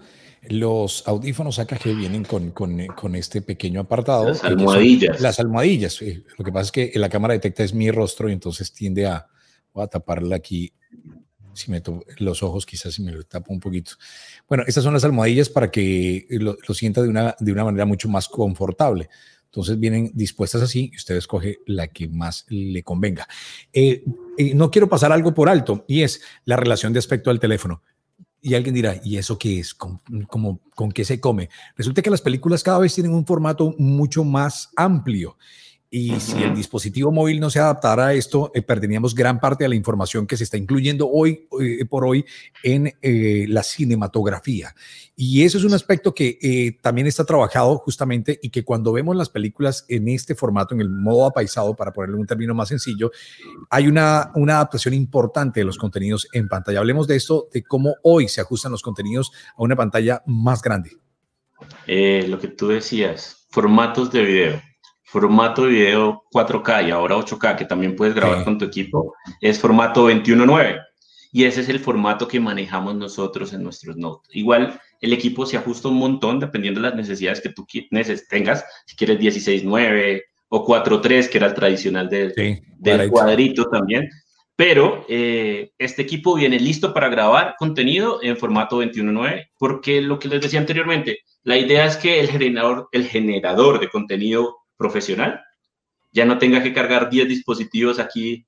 Los 0.49 1.05
audífonos 1.07 1.59
AKG 1.59 1.95
vienen 1.95 2.23
con, 2.23 2.51
con, 2.51 3.15
este 3.15 3.41
pequeño 3.41 3.81
apartado. 3.81 4.29
Las 4.29 4.43
almohadillas. 4.43 5.19
Las 5.19 5.39
almohadillas. 5.39 5.99
Lo 6.37 6.45
que 6.45 6.51
pasa 6.51 6.65
es 6.65 6.71
que 6.71 6.91
la 6.95 7.09
cámara 7.09 7.33
detecta 7.33 7.63
es 7.63 7.73
mi 7.73 7.91
rostro 7.91 8.29
y 8.29 8.33
entonces 8.33 8.71
tiende 8.71 9.07
a, 9.07 9.27
a 9.75 9.87
taparla 9.87 10.37
aquí. 10.37 10.71
Si 11.57 11.71
me 11.71 11.81
los 12.19 12.43
ojos, 12.43 12.65
quizás 12.65 12.93
si 12.93 13.01
me 13.01 13.11
lo 13.11 13.23
tapo 13.23 13.51
un 13.51 13.59
poquito. 13.59 13.93
Bueno, 14.47 14.63
estas 14.67 14.83
son 14.83 14.93
las 14.93 15.03
almohadillas 15.03 15.49
para 15.49 15.71
que 15.71 16.27
lo, 16.29 16.55
sienta 16.73 17.01
de 17.01 17.09
una, 17.09 17.35
de 17.39 17.51
una 17.51 17.65
manera 17.65 17.85
mucho 17.85 18.07
más 18.09 18.27
confortable. 18.27 19.09
Entonces 19.45 19.79
vienen 19.79 20.11
dispuestas 20.13 20.61
así 20.61 20.91
y 20.93 20.97
usted 20.97 21.15
escoge 21.15 21.59
la 21.65 21.87
que 21.87 22.07
más 22.07 22.45
le 22.49 22.83
convenga. 22.83 23.27
Eh, 23.73 24.03
eh, 24.37 24.53
no 24.53 24.69
quiero 24.69 24.87
pasar 24.87 25.11
algo 25.11 25.33
por 25.33 25.49
alto 25.49 25.83
y 25.87 26.03
es 26.03 26.21
la 26.45 26.57
relación 26.57 26.93
de 26.93 26.99
aspecto 26.99 27.29
del 27.29 27.39
teléfono. 27.39 27.81
Y 28.39 28.53
alguien 28.53 28.75
dirá, 28.75 29.01
¿y 29.03 29.17
eso 29.17 29.37
qué 29.37 29.59
es? 29.59 29.73
¿Con, 29.73 29.99
¿Con 30.75 30.91
qué 30.91 31.03
se 31.03 31.19
come? 31.19 31.49
Resulta 31.75 32.01
que 32.01 32.11
las 32.11 32.21
películas 32.21 32.61
cada 32.61 32.79
vez 32.79 32.93
tienen 32.93 33.13
un 33.13 33.25
formato 33.25 33.73
mucho 33.79 34.23
más 34.23 34.69
amplio 34.75 35.37
y 35.89 36.19
si 36.19 36.43
el 36.43 36.53
dispositivo 36.53 37.13
móvil 37.13 37.39
no 37.39 37.49
se 37.49 37.59
adaptara 37.59 38.07
a 38.07 38.13
esto, 38.13 38.51
eh, 38.53 38.61
perderíamos 38.61 39.15
gran 39.15 39.39
parte 39.39 39.63
de 39.63 39.69
la 39.69 39.75
información 39.75 40.27
que 40.27 40.35
se 40.35 40.43
está 40.43 40.57
incluyendo 40.57 41.09
hoy 41.09 41.47
eh, 41.61 41.85
por 41.85 42.05
hoy 42.05 42.25
en 42.61 42.93
eh, 43.01 43.45
la 43.47 43.63
cinematografía. 43.63 44.75
Y 45.15 45.43
eso 45.43 45.57
es 45.57 45.63
un 45.63 45.73
aspecto 45.73 46.13
que 46.13 46.77
también 46.81 47.07
está 47.07 47.23
trabajado 47.23 47.77
justamente 47.77 48.37
y 48.41 48.49
que 48.49 48.63
cuando 48.63 48.91
vemos 48.91 49.15
las 49.15 49.29
películas 49.29 49.85
en 49.87 50.09
este 50.09 50.35
formato, 50.35 50.75
en 50.75 50.81
el 50.81 50.89
modo 50.89 51.25
apaisado, 51.25 51.73
para 51.75 51.91
ponerle 51.91 52.17
un 52.17 52.27
término 52.27 52.53
más 52.53 52.67
sencillo, 52.67 53.11
hay 53.69 53.87
una, 53.87 54.31
una 54.35 54.55
adaptación 54.55 54.93
importante 54.93 55.61
de 55.61 55.65
los 55.65 55.77
contenidos 55.77 56.27
en 56.33 56.47
pantalla. 56.47 56.79
Hablemos 56.79 57.07
de 57.07 57.15
esto, 57.15 57.47
de 57.51 57.63
cómo 57.63 57.95
hoy 58.03 58.27
se 58.27 58.41
ajustan 58.41 58.71
los 58.73 58.83
contenidos 58.83 59.31
a 59.57 59.63
una 59.63 59.75
pantalla 59.75 60.21
más 60.27 60.61
grande. 60.61 60.91
lo 61.87 62.37
que 62.37 62.49
tú 62.49 62.67
decías, 62.67 63.47
formatos 63.49 64.11
de 64.11 64.21
video 64.21 64.66
formato 65.07 65.63
de 65.63 65.69
video 65.69 66.23
4K 66.33 66.89
y 66.89 66.91
ahora 66.91 67.15
8K, 67.15 67.55
que 67.55 67.65
también 67.65 67.95
puedes 67.95 68.13
grabar 68.13 68.43
con 68.43 68.57
tu 68.57 68.65
equipo, 68.65 69.15
es 69.39 69.57
formato 69.57 70.09
21.9. 70.09 70.81
Y 71.31 71.45
ese 71.45 71.61
es 71.61 71.69
el 71.69 71.79
formato 71.79 72.27
que 72.27 72.41
manejamos 72.41 72.93
nosotros 72.95 73.53
en 73.53 73.63
nuestros 73.63 73.95
notes. 73.95 74.35
Igual 74.35 74.79
el 74.99 75.13
equipo 75.13 75.45
se 75.45 75.55
ajusta 75.55 75.87
un 75.87 75.95
montón 75.95 76.39
dependiendo 76.39 76.81
de 76.81 76.89
las 76.89 76.95
necesidades 76.97 77.39
que 77.39 77.49
tú 77.49 77.65
tengas. 78.29 78.65
Si 78.85 78.97
quieres 78.97 79.19
16.9 79.19 80.23
o 80.49 80.65
4.3, 80.65 81.29
que 81.29 81.37
era 81.37 81.47
el 81.47 81.53
tradicional 81.53 82.09
del, 82.09 82.33
del 82.77 83.09
cuadrito 83.09 83.69
también. 83.69 84.09
Pero 84.57 85.05
eh, 85.07 85.71
este 85.77 86.01
equipo 86.01 86.35
viene 86.35 86.59
listo 86.59 86.93
para 86.93 87.07
grabar 87.07 87.55
contenido 87.57 88.19
en 88.23 88.35
formato 88.35 88.83
21.9, 88.83 89.51
porque 89.57 90.01
lo 90.01 90.19
que 90.19 90.27
les 90.27 90.41
decía 90.41 90.59
anteriormente, 90.59 91.19
la 91.43 91.57
idea 91.57 91.85
es 91.85 91.95
que 91.95 92.19
el 92.19 92.27
generador, 92.27 92.89
el 92.91 93.07
generador 93.07 93.79
de 93.79 93.87
contenido 93.87 94.57
profesional 94.77 95.41
ya 96.11 96.25
no 96.25 96.37
tenga 96.37 96.63
que 96.63 96.73
cargar 96.73 97.09
10 97.09 97.27
dispositivos 97.27 97.99
aquí 97.99 98.45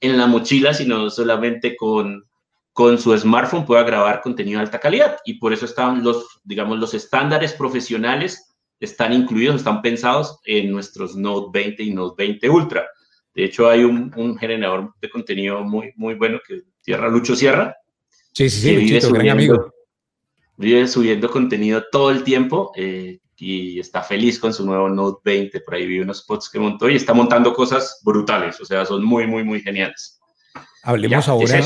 en 0.00 0.18
la 0.18 0.26
mochila, 0.26 0.74
sino 0.74 1.08
solamente 1.10 1.76
con, 1.76 2.24
con 2.72 2.98
su 2.98 3.16
smartphone 3.16 3.64
pueda 3.64 3.84
grabar 3.84 4.20
contenido 4.20 4.58
de 4.58 4.64
alta 4.64 4.80
calidad. 4.80 5.18
Y 5.24 5.34
por 5.34 5.52
eso 5.52 5.66
están 5.66 6.02
los, 6.02 6.40
digamos, 6.42 6.78
los 6.78 6.94
estándares 6.94 7.52
profesionales 7.52 8.48
están 8.80 9.12
incluidos, 9.12 9.56
están 9.56 9.80
pensados 9.80 10.40
en 10.44 10.72
nuestros 10.72 11.14
Note 11.14 11.56
20 11.56 11.82
y 11.84 11.90
Note 11.92 12.24
20 12.24 12.50
Ultra. 12.50 12.88
De 13.32 13.44
hecho, 13.44 13.68
hay 13.70 13.84
un, 13.84 14.12
un 14.16 14.36
generador 14.36 14.92
de 15.00 15.08
contenido 15.08 15.62
muy, 15.62 15.92
muy 15.94 16.14
bueno 16.14 16.40
que 16.46 16.62
Tierra 16.82 17.08
Lucho 17.08 17.36
Sierra. 17.36 17.76
Sí, 18.32 18.50
sí, 18.50 18.60
sí, 18.60 18.76
vive, 18.76 19.00
subiendo, 19.00 19.32
amigo. 19.32 19.72
Vive 20.62 20.88
subiendo 20.88 21.30
contenido 21.30 21.84
todo 21.90 22.10
el 22.10 22.24
tiempo. 22.24 22.72
Eh, 22.76 23.18
y 23.36 23.80
está 23.80 24.02
feliz 24.02 24.38
con 24.38 24.54
su 24.54 24.64
nuevo 24.64 24.88
Note 24.88 25.20
20. 25.24 25.60
Por 25.60 25.74
ahí 25.74 25.86
vi 25.86 25.98
unos 25.98 26.18
spots 26.18 26.48
que 26.48 26.60
montó 26.60 26.88
y 26.88 26.94
está 26.94 27.12
montando 27.12 27.52
cosas 27.52 28.00
brutales, 28.04 28.60
o 28.60 28.64
sea, 28.64 28.86
son 28.86 29.04
muy, 29.04 29.26
muy, 29.26 29.42
muy 29.42 29.60
geniales. 29.60 30.20
Hablemos 30.84 31.28
ahora. 31.28 31.60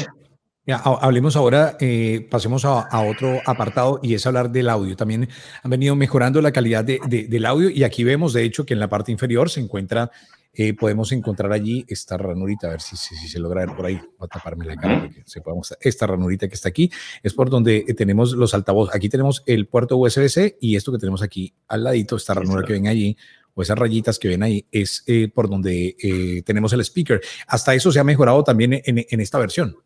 hablemos 0.83 1.37
ahora, 1.37 1.77
eh, 1.79 2.27
pasemos 2.31 2.65
a, 2.65 3.01
otro 3.01 3.41
apartado 3.45 4.01
y 4.03 4.15
es 4.15 4.27
hablar 4.27 4.51
del 4.51 4.71
audio. 4.71 4.97
También 4.97 5.29
han 5.63 5.71
venido 5.71 5.95
mejorando 5.97 6.41
la 6.41 6.51
calidad 6.51 6.83
de, 6.83 6.99
del 7.07 7.45
audio 7.45 7.69
y 7.69 7.85
aquí 7.85 8.05
vemos, 8.05 8.33
de 8.33 8.45
hecho, 8.45 8.65
que 8.65 8.73
en 8.73 8.81
la 8.81 8.89
parte 8.89 9.13
inferior 9.13 9.51
se 9.51 9.61
encuentra 9.61 10.11
eh, 10.59 10.73
podemos 10.73 11.13
encontrar 11.13 11.53
allí 11.53 11.85
esta 11.87 12.17
ranurita, 12.17 12.69
a 12.69 12.71
ver 12.71 12.81
si, 12.81 12.97
si, 12.97 13.15
se 13.29 13.39
logra 13.39 13.67
ver 13.67 13.77
por 13.77 13.85
ahí. 13.85 14.01
Voy 14.19 14.27
a 14.27 14.27
taparme 14.27 14.65
la 14.65 14.75
cara 14.75 15.01
porque 15.01 15.23
se 15.27 15.43
puede 15.43 15.59
mostrar. 15.59 15.79
Esta 15.83 16.07
ranurita 16.07 16.49
que 16.49 16.55
está 16.55 16.71
aquí 16.71 16.91
es 17.23 17.35
por 17.35 17.51
donde 17.51 17.85
eh, 17.87 17.93
tenemos 17.93 18.33
los 18.33 18.55
altavoces. 18.55 18.95
Aquí 18.95 19.11
tenemos 19.11 19.43
el 19.45 19.67
puerto 19.67 19.99
USB-C 19.99 20.57
y 20.59 20.77
esto 20.77 20.93
que 20.93 20.99
tenemos 20.99 21.23
aquí 21.23 21.53
al 21.69 21.85
ladito, 21.85 22.17
esta 22.17 22.33
ranura 22.33 22.67
que 22.67 22.73
ven 22.73 22.87
allí, 22.87 23.19
o 23.53 23.61
esas 23.61 23.79
rayitas 23.79 24.19
que 24.19 24.29
ven 24.29 24.43
ahí, 24.43 24.67
es 24.73 25.05
eh, 25.07 25.29
por 25.29 25.51
donde 25.51 26.43
tenemos 26.47 26.73
el 26.73 26.81
speaker. 26.81 27.21
Hasta 27.47 27.75
eso 27.75 27.93
se 27.93 28.01
ha 28.01 28.05
mejorado 28.05 28.43
también 28.43 28.81
en, 28.83 29.05
en 29.09 29.21
esta 29.21 29.39
versión. 29.39 29.77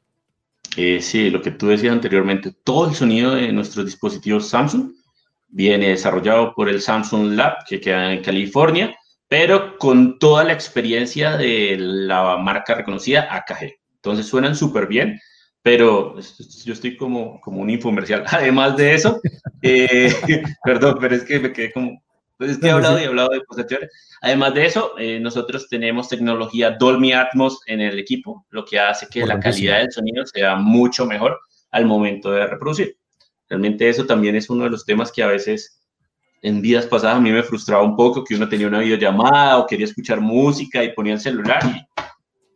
sí, 1.00 1.30
lo 1.30 1.42
que 1.42 1.50
tú 1.50 1.66
decías 1.66 1.92
anteriormente, 1.92 2.54
todo 2.62 2.88
el 2.88 2.94
sonido 2.94 3.34
de 3.34 3.52
nuestros 3.52 3.86
dispositivos 3.86 4.48
Samsung 4.48 4.92
viene 5.48 5.88
desarrollado 5.88 6.54
por 6.54 6.68
el 6.68 6.80
Samsung 6.80 7.32
Lab 7.32 7.64
que 7.68 7.80
queda 7.80 8.12
en 8.12 8.22
California 8.22 8.94
pero 9.30 9.78
con 9.78 10.18
toda 10.18 10.42
la 10.42 10.52
experiencia 10.52 11.36
de 11.36 11.76
la 11.78 12.36
marca 12.36 12.74
reconocida 12.74 13.28
AKG. 13.30 13.78
Entonces 13.94 14.26
suenan 14.26 14.56
súper 14.56 14.88
bien, 14.88 15.20
pero 15.62 16.16
yo 16.64 16.72
estoy 16.72 16.96
como, 16.96 17.40
como 17.40 17.60
un 17.60 17.70
infomercial. 17.70 18.24
Además 18.26 18.76
de 18.76 18.94
eso, 18.94 19.20
eh, 19.62 20.12
perdón, 20.64 20.98
pero 21.00 21.14
es 21.14 21.22
que 21.22 21.38
me 21.38 21.52
quedé 21.52 21.72
como, 21.72 22.02
pues 22.38 22.50
estoy 22.50 22.70
hablando 22.70 23.00
y 23.00 23.04
hablado 23.04 23.28
de 23.28 23.44
cosas 23.44 23.66
Además 24.20 24.52
de 24.54 24.66
eso, 24.66 24.98
eh, 24.98 25.20
nosotros 25.20 25.68
tenemos 25.68 26.08
tecnología 26.08 26.72
Dolby 26.72 27.12
Atmos 27.12 27.60
en 27.66 27.80
el 27.80 28.00
equipo, 28.00 28.44
lo 28.50 28.64
que 28.64 28.80
hace 28.80 29.06
que 29.06 29.24
la 29.24 29.38
calidad 29.38 29.78
del 29.78 29.92
sonido 29.92 30.26
sea 30.26 30.56
mucho 30.56 31.06
mejor 31.06 31.38
al 31.70 31.86
momento 31.86 32.32
de 32.32 32.48
reproducir. 32.48 32.96
Realmente 33.48 33.88
eso 33.88 34.06
también 34.06 34.34
es 34.34 34.50
uno 34.50 34.64
de 34.64 34.70
los 34.70 34.84
temas 34.84 35.12
que 35.12 35.22
a 35.22 35.28
veces 35.28 35.79
en 36.42 36.62
días 36.62 36.86
pasadas 36.86 37.16
a 37.16 37.20
mí 37.20 37.30
me 37.30 37.42
frustraba 37.42 37.82
un 37.82 37.96
poco 37.96 38.24
que 38.24 38.34
uno 38.34 38.48
tenía 38.48 38.66
una 38.66 38.80
videollamada 38.80 39.58
o 39.58 39.66
quería 39.66 39.86
escuchar 39.86 40.20
música 40.20 40.82
y 40.82 40.92
ponía 40.92 41.14
el 41.14 41.20
celular 41.20 41.60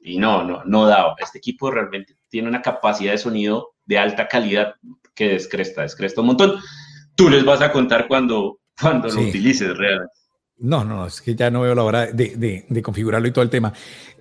y, 0.03 0.19
no, 0.19 0.45
no, 0.45 0.63
no 0.65 0.87
daba. 0.87 1.15
Este 1.19 1.39
equipo 1.39 1.71
realmente 1.71 2.17
tiene 2.29 2.49
una 2.49 2.63
capacidad 2.63 3.13
de 3.13 3.19
sonido 3.19 3.75
de 3.85 3.99
alta 3.99 4.29
calidad 4.29 4.75
que 5.15 5.31
descresta, 5.31 5.83
descresta 5.83 6.21
un 6.21 6.29
montón. 6.29 6.57
Tú 7.15 7.29
les 7.29 7.45
vas 7.45 7.61
a 7.61 7.73
contar 7.73 8.09
cuando, 8.09 8.59
cuando 8.81 9.09
lo 9.09 9.21
utilices 9.21 9.77
realmente. 9.77 10.13
No, 10.57 10.85
no, 10.85 11.07
es 11.07 11.21
que 11.21 11.35
ya 11.35 11.51
no 11.51 11.63
veo 11.63 11.75
la 11.75 11.83
hora 11.83 12.07
de, 12.07 12.37
de, 12.37 12.65
de 12.69 12.83
configurarlo 12.83 13.27
y 13.27 13.33
todo 13.33 13.43
el 13.43 13.51
tema. 13.51 13.73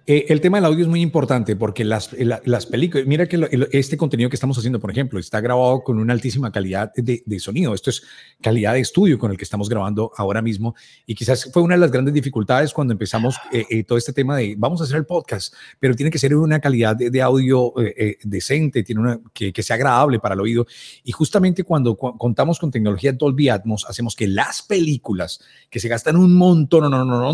Eh, 0.06 0.26
el 0.28 0.42
tema 0.42 0.58
del 0.58 0.66
audio 0.66 0.84
es 0.84 0.90
muy 0.90 1.02
importante 1.02 1.56
porque 1.56 1.86
las, 1.86 2.12
eh, 2.14 2.28
las 2.44 2.66
películas, 2.66 3.08
mira 3.08 3.26
que 3.26 3.70
este 3.72 3.96
contenido 3.96 4.30
que 4.30 4.36
estamos 4.36 4.58
haciendo, 4.58 4.80
por 4.80 4.92
ejemplo, 4.92 5.18
está 5.18 5.40
grabado 5.40 5.82
con 5.82 5.98
una 5.98 6.12
altísima 6.12 6.52
calidad 6.52 6.92
de, 6.94 7.24
sonido. 7.40 7.74
Esto 7.74 7.90
es 7.90 8.04
calidad 8.42 8.74
de 8.74 8.82
estudio 8.82 9.18
con 9.18 9.32
el 9.32 9.38
que 9.38 9.46
estamos 9.46 9.70
grabando 9.70 10.12
ahora 10.18 10.42
mismo. 10.42 10.76
Y 11.06 11.16
quizás 11.16 11.50
fue 11.54 11.62
una 11.64 11.76
de 11.76 11.82
las 11.82 11.92
grandes 11.92 12.14
dificultades 12.14 12.74
cuando 12.74 12.92
empezamos 12.92 13.38
eh, 13.52 13.84
todo 13.86 13.98
este 13.98 14.12
tema 14.12 14.36
de 14.36 14.56
vamos 14.58 14.82
a 14.82 14.84
hacer 14.84 14.98
el 14.98 15.06
podcast, 15.06 15.54
pero 15.80 15.96
tiene 15.96 16.12
que 16.12 16.20
ser 16.20 16.36
una 16.36 16.60
calidad 16.60 16.98
de, 16.98 17.22
audio 17.22 17.74
decente, 18.24 18.84
tiene 18.84 19.02
una, 19.02 19.20
que, 19.34 19.54
que, 19.54 19.64
sea 19.64 19.78
agradable 19.78 20.20
para 20.20 20.36
el 20.36 20.42
oído. 20.42 20.68
Y 21.06 21.14
justamente 21.14 21.64
cuando 21.64 21.96
contamos 21.96 22.60
con 22.60 22.72
tecnología 22.72 23.14
Dolby 23.14 23.48
Atmos, 23.48 23.86
hacemos 23.88 24.16
que 24.16 24.28
las 24.28 24.62
películas 24.62 25.40
que 25.70 25.80
se 25.80 25.88
gastan 25.88 26.18
un 26.18 26.36
montón, 26.36 26.84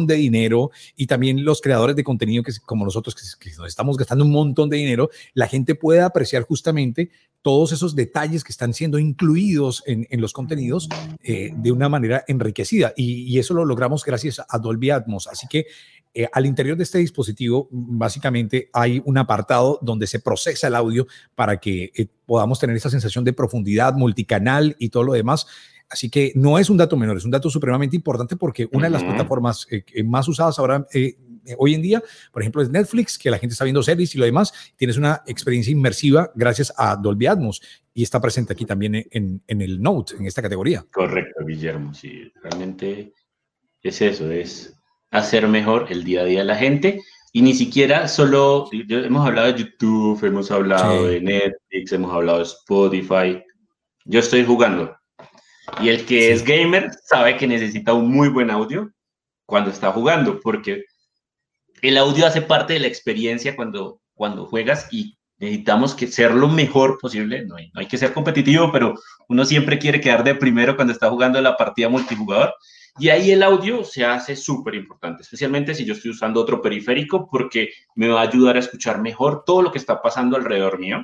de 0.05 0.15
dinero 0.15 0.71
y 0.95 1.07
también 1.07 1.43
los 1.43 1.61
creadores 1.61 1.95
de 1.95 2.03
contenido 2.03 2.43
que 2.43 2.51
como 2.65 2.85
nosotros 2.85 3.15
que, 3.15 3.51
nos 3.57 3.67
estamos 3.67 3.97
gastando 3.97 4.25
un 4.25 4.31
montón 4.31 4.69
de 4.69 4.77
dinero, 4.77 5.09
la 5.33 5.47
gente 5.47 5.75
pueda 5.75 6.05
apreciar 6.05 6.43
justamente 6.43 7.11
todos 7.41 7.71
esos 7.71 7.95
detalles 7.95 8.43
que 8.43 8.51
están 8.51 8.73
siendo 8.73 8.99
incluidos 8.99 9.83
en, 9.85 10.07
los 10.19 10.33
contenidos 10.33 10.89
eh, 11.23 11.51
de 11.55 11.71
una 11.71 11.87
manera 11.87 12.23
enriquecida. 12.27 12.93
Y, 12.95 13.39
eso 13.39 13.53
lo 13.53 13.63
logramos 13.63 14.03
gracias 14.03 14.41
a 14.47 14.59
Dolby 14.59 14.89
Atmos. 14.89 15.27
Así 15.27 15.47
que 15.47 15.65
eh, 16.13 16.27
al 16.33 16.45
interior 16.45 16.75
de 16.75 16.83
este 16.83 16.97
dispositivo, 16.97 17.69
básicamente 17.71 18.69
hay 18.73 19.01
un 19.05 19.17
apartado 19.17 19.79
donde 19.81 20.07
se 20.07 20.19
procesa 20.19 20.67
el 20.67 20.75
audio 20.75 21.07
para 21.35 21.57
que 21.57 21.91
eh, 21.95 22.07
podamos 22.25 22.59
tener 22.59 22.75
esa 22.75 22.89
sensación 22.89 23.23
de 23.23 23.31
profundidad, 23.31 23.93
multicanal 23.93 24.75
y 24.79 24.89
todo 24.89 25.03
lo 25.03 25.13
demás. 25.13 25.47
Así 25.89 26.09
que 26.09 26.31
no 26.35 26.59
es 26.59 26.69
un 26.69 26.77
dato 26.77 26.97
menor, 26.97 27.17
es 27.17 27.25
un 27.25 27.31
dato 27.31 27.49
supremamente 27.49 27.95
importante 27.95 28.35
porque 28.35 28.67
una 28.73 28.85
de 28.85 28.91
las 28.91 29.03
plataformas 29.03 29.67
más 30.05 30.27
usadas 30.27 30.59
ahora 30.59 30.85
eh, 30.93 31.17
hoy 31.57 31.73
en 31.73 31.81
día, 31.81 32.03
por 32.31 32.41
ejemplo, 32.41 32.61
es 32.61 32.69
Netflix, 32.69 33.17
que 33.17 33.31
la 33.31 33.37
gente 33.37 33.53
está 33.53 33.63
viendo 33.63 33.83
series 33.83 34.13
y 34.15 34.17
lo 34.17 34.25
demás, 34.25 34.53
tienes 34.75 34.97
una 34.97 35.21
experiencia 35.27 35.71
inmersiva 35.71 36.31
gracias 36.35 36.73
a 36.77 36.95
Dolby 36.95 37.27
Atmos 37.27 37.61
y 37.93 38.03
está 38.03 38.21
presente 38.21 38.53
aquí 38.53 38.65
también 38.65 39.07
en, 39.11 39.41
en 39.45 39.61
el 39.61 39.81
Note, 39.81 40.15
en 40.17 40.25
esta 40.25 40.41
categoría. 40.41 40.85
Correcto, 40.91 41.45
Guillermo, 41.45 41.93
sí, 41.93 42.31
realmente 42.41 43.13
es 43.81 44.01
eso, 44.01 44.29
es 44.31 44.73
hacer 45.11 45.47
mejor 45.47 45.87
el 45.89 46.03
día 46.03 46.21
a 46.21 46.25
día 46.25 46.39
de 46.39 46.45
la 46.45 46.55
gente. 46.55 47.01
Y 47.31 47.41
ni 47.43 47.53
siquiera 47.53 48.07
solo, 48.07 48.69
hemos 48.71 49.25
hablado 49.25 49.53
de 49.53 49.59
YouTube, 49.59 50.23
hemos 50.23 50.49
hablado 50.49 51.07
de 51.07 51.21
Netflix, 51.21 51.91
hemos 51.91 52.11
hablado 52.11 52.39
de 52.39 52.45
Spotify. 52.45 53.43
Yo 54.05 54.19
estoy 54.19 54.43
jugando. 54.43 54.95
Y 55.79 55.89
el 55.89 56.05
que 56.05 56.31
es 56.31 56.43
gamer 56.43 56.89
sabe 57.03 57.37
que 57.37 57.45
necesita 57.45 57.93
un 57.93 58.11
muy 58.11 58.29
buen 58.29 58.49
audio 58.49 58.91
cuando 59.45 59.69
está 59.69 59.91
jugando, 59.91 60.39
porque 60.39 60.85
el 61.81 61.97
audio 61.97 62.25
hace 62.25 62.41
parte 62.41 62.73
de 62.73 62.79
la 62.79 62.87
experiencia 62.87 63.55
cuando, 63.55 64.01
cuando 64.13 64.45
juegas 64.45 64.87
y 64.91 65.17
necesitamos 65.37 65.95
que 65.95 66.07
ser 66.07 66.33
lo 66.33 66.47
mejor 66.47 66.97
posible. 66.99 67.45
No 67.45 67.55
hay, 67.55 67.71
no 67.73 67.81
hay 67.81 67.87
que 67.87 67.97
ser 67.97 68.13
competitivo, 68.13 68.71
pero 68.71 68.95
uno 69.27 69.45
siempre 69.45 69.79
quiere 69.79 70.01
quedar 70.01 70.23
de 70.23 70.35
primero 70.35 70.75
cuando 70.75 70.93
está 70.93 71.09
jugando 71.09 71.41
la 71.41 71.57
partida 71.57 71.89
multijugador. 71.89 72.53
Y 72.97 73.09
ahí 73.09 73.31
el 73.31 73.43
audio 73.43 73.85
se 73.85 74.03
hace 74.03 74.35
súper 74.35 74.75
importante, 74.75 75.23
especialmente 75.23 75.73
si 75.73 75.85
yo 75.85 75.93
estoy 75.93 76.11
usando 76.11 76.41
otro 76.41 76.61
periférico, 76.61 77.29
porque 77.31 77.69
me 77.95 78.09
va 78.09 78.19
a 78.19 78.23
ayudar 78.23 78.57
a 78.57 78.59
escuchar 78.59 78.99
mejor 78.99 79.43
todo 79.45 79.61
lo 79.61 79.71
que 79.71 79.77
está 79.77 80.01
pasando 80.01 80.35
alrededor 80.35 80.79
mío. 80.79 81.01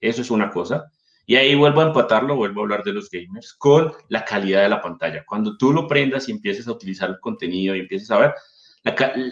Eso 0.00 0.22
es 0.22 0.30
una 0.30 0.50
cosa. 0.50 0.90
Y 1.26 1.36
ahí 1.36 1.54
vuelvo 1.54 1.80
a 1.80 1.86
empatarlo, 1.86 2.36
vuelvo 2.36 2.60
a 2.60 2.64
hablar 2.64 2.82
de 2.82 2.92
los 2.92 3.10
gamers, 3.10 3.54
con 3.54 3.92
la 4.08 4.24
calidad 4.24 4.62
de 4.62 4.68
la 4.68 4.80
pantalla. 4.80 5.24
Cuando 5.26 5.56
tú 5.56 5.72
lo 5.72 5.86
prendas 5.86 6.28
y 6.28 6.32
empieces 6.32 6.66
a 6.66 6.72
utilizar 6.72 7.10
el 7.10 7.20
contenido 7.20 7.74
y 7.74 7.80
empieces 7.80 8.10
a 8.10 8.18
ver, 8.18 8.34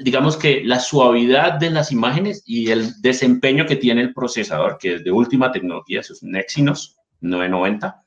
digamos 0.03 0.37
que 0.37 0.63
la 0.65 0.81
suavidad 0.81 1.55
de 1.55 1.71
las 1.71 1.93
imágenes 1.93 2.43
y 2.47 2.71
el 2.71 3.01
desempeño 3.03 3.67
que 3.67 3.77
tiene 3.77 4.01
el 4.01 4.15
procesador, 4.15 4.79
que 4.79 4.95
es 4.95 5.05
de 5.05 5.13
última 5.13 5.53
tecnología, 5.53 6.01
eso 6.01 6.15
es 6.15 6.23
un 6.23 6.37
Exynos 6.37 6.97
990, 7.21 8.03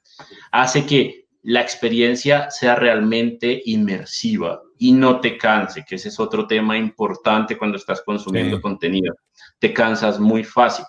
hace 0.51 0.85
que 0.85 1.25
la 1.43 1.61
experiencia 1.61 2.49
sea 2.49 2.75
realmente 2.75 3.61
inmersiva 3.65 4.61
y 4.79 4.91
no 4.91 5.19
te 5.19 5.37
canse, 5.37 5.85
que 5.87 5.95
ese 5.95 6.09
es 6.09 6.19
otro 6.19 6.47
tema 6.47 6.77
importante 6.77 7.57
cuando 7.57 7.77
estás 7.77 8.01
consumiendo 8.01 8.59
contenido. 8.59 9.15
Te 9.59 9.71
cansas 9.71 10.19
muy 10.19 10.43
fácil. 10.43 10.85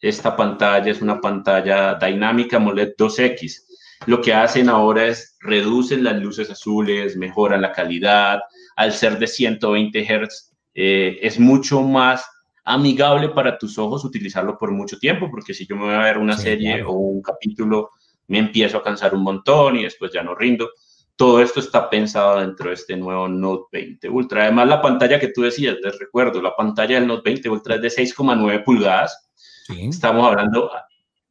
Esta 0.00 0.34
pantalla 0.34 0.90
es 0.90 1.02
una 1.02 1.20
pantalla 1.20 1.94
dinámica 1.94 2.56
AMOLED 2.56 2.94
2X. 2.96 3.64
Lo 4.06 4.20
que 4.22 4.32
hacen 4.32 4.68
ahora 4.68 5.06
es 5.06 5.36
reducen 5.40 6.04
las 6.04 6.16
luces 6.16 6.50
azules, 6.50 7.16
mejoran 7.16 7.60
la 7.60 7.72
calidad. 7.72 8.40
Al 8.78 8.92
ser 8.92 9.18
de 9.18 9.26
120 9.26 10.04
Hz, 10.04 10.54
eh, 10.72 11.18
es 11.20 11.40
mucho 11.40 11.82
más 11.82 12.24
amigable 12.62 13.30
para 13.30 13.58
tus 13.58 13.76
ojos 13.76 14.04
utilizarlo 14.04 14.56
por 14.56 14.70
mucho 14.70 15.00
tiempo, 15.00 15.28
porque 15.28 15.52
si 15.52 15.66
yo 15.66 15.74
me 15.74 15.86
voy 15.86 15.94
a 15.94 16.04
ver 16.04 16.18
una 16.18 16.38
serie 16.38 16.84
o 16.84 16.92
un 16.92 17.20
capítulo 17.20 17.90
me 18.28 18.38
empiezo 18.38 18.78
a 18.78 18.84
cansar 18.84 19.14
un 19.14 19.24
montón 19.24 19.74
y 19.76 19.82
después 19.82 20.12
ya 20.12 20.22
no 20.22 20.36
rindo. 20.36 20.70
Todo 21.16 21.42
esto 21.42 21.58
está 21.58 21.90
pensado 21.90 22.38
dentro 22.38 22.68
de 22.68 22.76
este 22.76 22.96
nuevo 22.96 23.26
Note 23.26 23.64
20 23.72 24.08
Ultra. 24.10 24.42
Además, 24.44 24.68
la 24.68 24.80
pantalla 24.80 25.18
que 25.18 25.32
tú 25.32 25.42
decías, 25.42 25.74
les 25.82 25.98
recuerdo, 25.98 26.40
la 26.40 26.54
pantalla 26.54 27.00
del 27.00 27.08
Note 27.08 27.30
20 27.30 27.48
Ultra 27.48 27.74
es 27.74 27.82
de 27.82 27.88
6,9 27.88 28.62
pulgadas. 28.62 29.28
Estamos 29.68 30.24
hablando... 30.24 30.70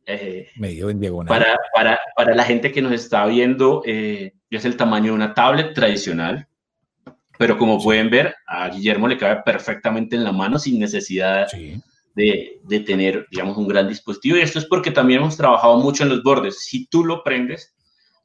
Eh, 0.05 0.49
Medio 0.57 0.89
en 0.89 0.99
diagonal. 0.99 1.29
Para, 1.29 1.55
para, 1.73 1.99
para, 2.13 2.35
la 2.35 2.43
gente 2.43 2.73
que 2.73 2.81
nos 2.81 2.91
está 2.91 3.25
viendo, 3.25 3.83
eh, 3.85 4.33
es 4.49 4.65
el 4.65 4.75
tamaño 4.75 5.11
de 5.11 5.15
una 5.15 5.33
tablet 5.33 5.73
tradicional. 5.73 6.45
Pero 7.37 7.57
como 7.57 7.81
pueden 7.81 8.09
ver, 8.09 8.35
a 8.47 8.69
Guillermo 8.69 9.07
le 9.07 9.17
cabe 9.17 9.41
perfectamente 9.43 10.15
en 10.15 10.23
la 10.23 10.31
mano 10.31 10.57
sin 10.57 10.79
necesidad 10.79 11.47
sí 11.47 11.81
de, 12.17 12.79
tener, 12.85 13.27
digamos, 13.29 13.57
un 13.57 13.67
gran 13.67 13.87
dispositivo. 13.87 14.37
Y 14.37 14.41
esto 14.41 14.59
es 14.59 14.65
porque 14.65 14.91
también 14.91 15.21
hemos 15.21 15.37
trabajado 15.37 15.77
mucho 15.77 16.03
en 16.03 16.09
los 16.09 16.23
bordes. 16.23 16.59
Si 16.65 16.87
tú 16.87 17.05
lo 17.05 17.23
prendes, 17.23 17.73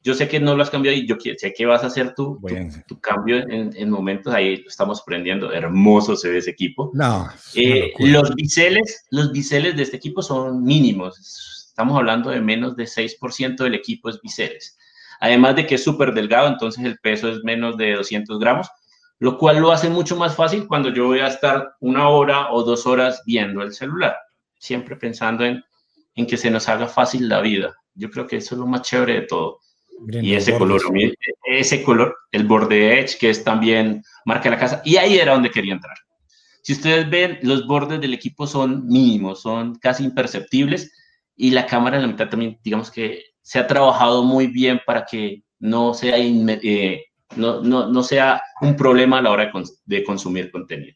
yo 0.03 0.13
sé 0.13 0.27
que 0.27 0.39
no 0.39 0.55
lo 0.55 0.63
has 0.63 0.69
cambiado 0.69 0.97
y 0.97 1.07
yo 1.07 1.15
sé 1.37 1.53
que 1.53 1.65
vas 1.65 1.83
a 1.83 1.87
hacer 1.87 2.13
tu, 2.15 2.41
tu, 2.87 2.99
cambio 2.99 3.37
en, 3.37 3.71
en, 3.75 3.89
momentos. 3.89 4.33
Ahí 4.33 4.57
lo 4.57 4.67
estamos 4.67 5.03
prendiendo. 5.05 5.53
Hermoso 5.53 6.15
se 6.15 6.29
ve 6.29 6.39
ese 6.39 6.49
equipo. 6.49 6.91
No, 6.93 7.29
eh, 7.53 7.93
los 7.99 8.33
biseles, 8.35 9.05
los 9.11 9.31
biseles 9.31 9.77
de 9.77 9.83
este 9.83 9.97
equipo 9.97 10.21
son 10.21 10.63
mínimos. 10.63 11.67
Estamos 11.67 11.97
hablando 11.97 12.31
de 12.31 12.41
menos 12.41 12.75
de 12.75 12.85
6% 12.85 13.57
del 13.57 13.75
equipo 13.75 14.09
es 14.09 14.19
biseles. 14.21 14.77
Además 15.19 15.55
de 15.55 15.65
que 15.65 15.75
es 15.75 15.83
súper 15.83 16.13
delgado, 16.13 16.47
entonces 16.47 16.83
el 16.83 16.97
peso 16.97 17.29
es 17.29 17.43
menos 17.43 17.77
de 17.77 17.93
200 17.93 18.39
gramos 18.39 18.67
lo 19.23 19.37
cual 19.37 19.59
lo 19.59 19.71
hace 19.71 19.89
mucho 19.89 20.17
más 20.17 20.35
fácil 20.35 20.67
cuando 20.67 20.89
yo 20.89 21.05
voy 21.05 21.19
a 21.19 21.27
estar 21.27 21.75
una 21.79 22.09
hora 22.09 22.51
o 22.51 22.61
dos 22.61 22.85
horas 22.85 23.23
viendo 23.25 23.61
el 23.61 23.71
celular, 23.71 24.17
siempre 24.59 24.97
pensando 24.97 25.45
en, 25.45 25.63
en 26.15 26.27
que 26.27 26.35
se 26.35 26.51
nos 26.51 26.67
haga 26.67 26.87
fácil 26.87 27.29
la 27.29 27.39
vida. 27.39 27.73
Yo 27.93 28.11
creo 28.11 28.27
que 28.27 28.35
eso 28.35 28.55
es 28.55 28.59
lo 28.59 28.67
más 28.67 28.81
chévere 28.81 29.13
de 29.13 29.21
todo. 29.21 29.59
y 30.09 30.33
ese 30.33 30.57
color, 30.57 30.81
ese 31.45 31.83
color, 31.83 32.17
el 32.33 32.43
borde 32.43 32.99
Edge, 32.99 33.17
que 33.17 33.29
es 33.29 33.45
también 33.45 34.03
marca 34.25 34.49
la 34.49 34.59
casa, 34.59 34.81
y 34.83 34.97
ahí 34.97 35.17
era 35.17 35.31
donde 35.31 35.51
quería 35.51 35.75
entrar. 35.75 35.95
Si 36.61 36.73
ustedes 36.73 37.09
ven, 37.09 37.39
los 37.43 37.65
bordes 37.65 38.01
del 38.01 38.13
equipo 38.13 38.45
son 38.45 38.85
mínimos, 38.87 39.41
son 39.41 39.75
casi 39.75 40.03
imperceptibles, 40.03 40.91
y 41.37 41.51
la 41.51 41.65
cámara 41.65 41.95
en 41.95 42.01
la 42.01 42.07
mitad 42.09 42.27
también, 42.27 42.59
digamos 42.61 42.91
que 42.91 43.23
se 43.41 43.57
ha 43.57 43.67
trabajado 43.67 44.25
muy 44.25 44.47
bien 44.47 44.81
para 44.85 45.05
que 45.05 45.45
no 45.59 45.93
sea 45.93 46.17
eh, 46.17 47.05
no, 47.35 47.61
no, 47.61 47.89
no 47.89 48.03
sea 48.03 48.41
un 48.61 48.75
problema 48.75 49.19
a 49.19 49.21
la 49.21 49.31
hora 49.31 49.51
de, 49.85 50.03
consumir 50.03 50.51
contenido. 50.51 50.95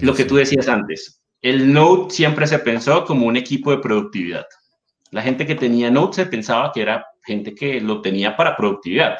Lo 0.00 0.14
que 0.14 0.24
tú 0.24 0.36
decías 0.36 0.68
antes, 0.68 1.22
el 1.42 1.72
Note 1.72 2.14
siempre 2.14 2.46
se 2.46 2.58
pensó 2.58 3.04
como 3.04 3.26
un 3.26 3.36
equipo 3.36 3.70
de 3.70 3.78
productividad. 3.78 4.46
La 5.10 5.22
gente 5.22 5.46
que 5.46 5.54
tenía 5.54 5.90
Note 5.90 6.16
se 6.16 6.26
pensaba 6.26 6.70
que 6.72 6.82
era 6.82 7.06
gente 7.24 7.54
que 7.54 7.80
lo 7.80 8.00
tenía 8.00 8.36
para 8.36 8.56
productividad. 8.56 9.18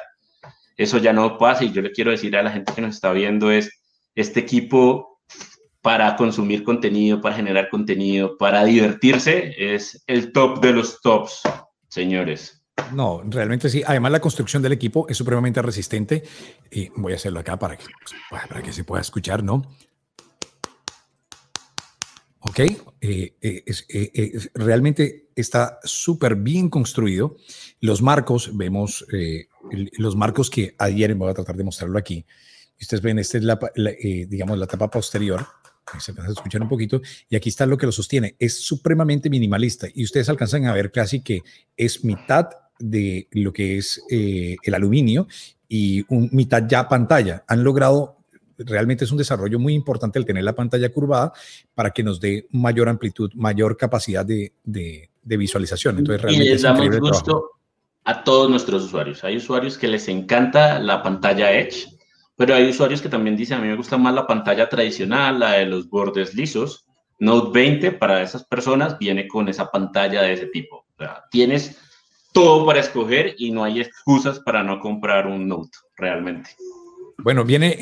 Eso 0.76 0.98
ya 0.98 1.12
no 1.12 1.36
pasa 1.38 1.64
y 1.64 1.72
yo 1.72 1.82
le 1.82 1.92
quiero 1.92 2.10
decir 2.10 2.36
a 2.36 2.42
la 2.42 2.50
gente 2.50 2.72
que 2.72 2.80
nos 2.80 2.94
está 2.94 3.12
viendo 3.12 3.50
es 3.50 3.70
este 4.14 4.40
equipo 4.40 5.20
para 5.82 6.14
consumir 6.16 6.62
contenido, 6.62 7.20
para 7.20 7.34
generar 7.34 7.68
contenido, 7.70 8.36
para 8.36 8.64
divertirse, 8.64 9.54
es 9.56 10.02
el 10.06 10.32
top 10.32 10.60
de 10.60 10.72
los 10.72 11.00
tops, 11.00 11.42
señores. 11.88 12.59
No, 12.92 13.22
realmente 13.24 13.68
sí. 13.68 13.82
Además, 13.86 14.12
la 14.12 14.20
construcción 14.20 14.62
del 14.62 14.72
equipo 14.72 15.06
es 15.08 15.16
supremamente 15.16 15.62
resistente. 15.62 16.22
Y 16.70 16.88
voy 16.96 17.12
a 17.12 17.16
hacerlo 17.16 17.40
acá 17.40 17.58
para 17.58 17.76
que, 17.76 17.84
pues, 17.84 18.48
para 18.48 18.62
que 18.62 18.72
se 18.72 18.84
pueda 18.84 19.00
escuchar, 19.00 19.42
¿no? 19.42 19.62
Ok, 22.42 22.58
eh, 22.58 23.36
eh, 23.42 23.64
eh, 23.88 24.32
realmente 24.54 25.28
está 25.36 25.78
súper 25.84 26.36
bien 26.36 26.70
construido. 26.70 27.36
Los 27.80 28.00
marcos, 28.00 28.56
vemos 28.56 29.04
los 29.98 30.16
marcos 30.16 30.48
que 30.48 30.74
ayer 30.78 31.14
voy 31.14 31.30
a 31.30 31.34
tratar 31.34 31.56
de 31.56 31.64
mostrarlo 31.64 31.98
aquí. 31.98 32.24
Ustedes 32.80 33.02
ven, 33.02 33.18
esta 33.18 33.36
es 33.36 33.44
la, 33.44 33.58
digamos, 34.26 34.58
la 34.58 34.66
tapa 34.66 34.90
posterior. 34.90 35.46
Se 35.98 36.12
a 36.12 36.28
escuchar 36.28 36.62
un 36.62 36.68
poquito. 36.68 37.02
Y 37.28 37.36
aquí 37.36 37.50
está 37.50 37.66
lo 37.66 37.76
que 37.76 37.84
lo 37.84 37.92
sostiene. 37.92 38.36
Es 38.38 38.64
supremamente 38.64 39.28
minimalista. 39.28 39.88
Y 39.92 40.04
ustedes 40.04 40.28
alcanzan 40.30 40.64
a 40.66 40.72
ver 40.72 40.90
casi 40.90 41.20
que 41.20 41.42
es 41.76 42.04
mitad 42.04 42.48
de 42.80 43.28
lo 43.32 43.52
que 43.52 43.78
es 43.78 44.02
eh, 44.10 44.56
el 44.62 44.74
aluminio 44.74 45.28
y 45.68 46.04
un 46.08 46.28
mitad 46.32 46.66
ya 46.66 46.88
pantalla. 46.88 47.44
Han 47.46 47.62
logrado, 47.62 48.16
realmente 48.58 49.04
es 49.04 49.12
un 49.12 49.18
desarrollo 49.18 49.58
muy 49.58 49.74
importante 49.74 50.18
el 50.18 50.24
tener 50.24 50.42
la 50.42 50.54
pantalla 50.54 50.88
curvada 50.90 51.32
para 51.74 51.90
que 51.90 52.02
nos 52.02 52.20
dé 52.20 52.48
mayor 52.50 52.88
amplitud, 52.88 53.30
mayor 53.34 53.76
capacidad 53.76 54.26
de, 54.26 54.52
visualización. 55.22 55.98
Entonces, 55.98 56.22
realmente 56.22 56.46
y 56.46 56.52
les 56.52 56.62
damos 56.62 56.98
gusto 56.98 57.50
a 58.04 58.24
todos 58.24 58.50
nuestros 58.50 58.84
usuarios. 58.84 59.22
Hay 59.22 59.36
usuarios 59.36 59.78
que 59.78 59.86
les 59.86 60.08
encanta 60.08 60.78
la 60.78 61.02
pantalla 61.02 61.52
Edge, 61.52 61.86
pero 62.34 62.54
hay 62.54 62.68
usuarios 62.68 63.02
que 63.02 63.08
también 63.08 63.36
dicen, 63.36 63.58
a 63.58 63.60
mí 63.60 63.68
me 63.68 63.76
gusta 63.76 63.98
más 63.98 64.14
la 64.14 64.26
pantalla 64.26 64.68
tradicional, 64.68 65.38
la 65.38 65.52
de 65.52 65.66
los 65.66 65.88
bordes 65.88 66.34
lisos. 66.34 66.86
Note 67.18 67.50
20 67.52 67.92
para 67.92 68.22
esas 68.22 68.44
personas 68.44 68.98
viene 68.98 69.28
con 69.28 69.48
esa 69.48 69.70
pantalla 69.70 70.22
de 70.22 70.32
ese 70.32 70.46
tipo. 70.46 70.86
O 70.96 70.96
sea, 70.98 71.24
tienes 71.30 71.78
todo 72.32 72.66
para 72.66 72.80
escoger 72.80 73.34
y 73.38 73.50
no 73.50 73.64
hay 73.64 73.80
excusas 73.80 74.40
para 74.40 74.62
no 74.62 74.80
comprar 74.80 75.26
un 75.26 75.48
Note, 75.48 75.76
realmente. 75.96 76.50
Bueno, 77.18 77.44
viene 77.44 77.76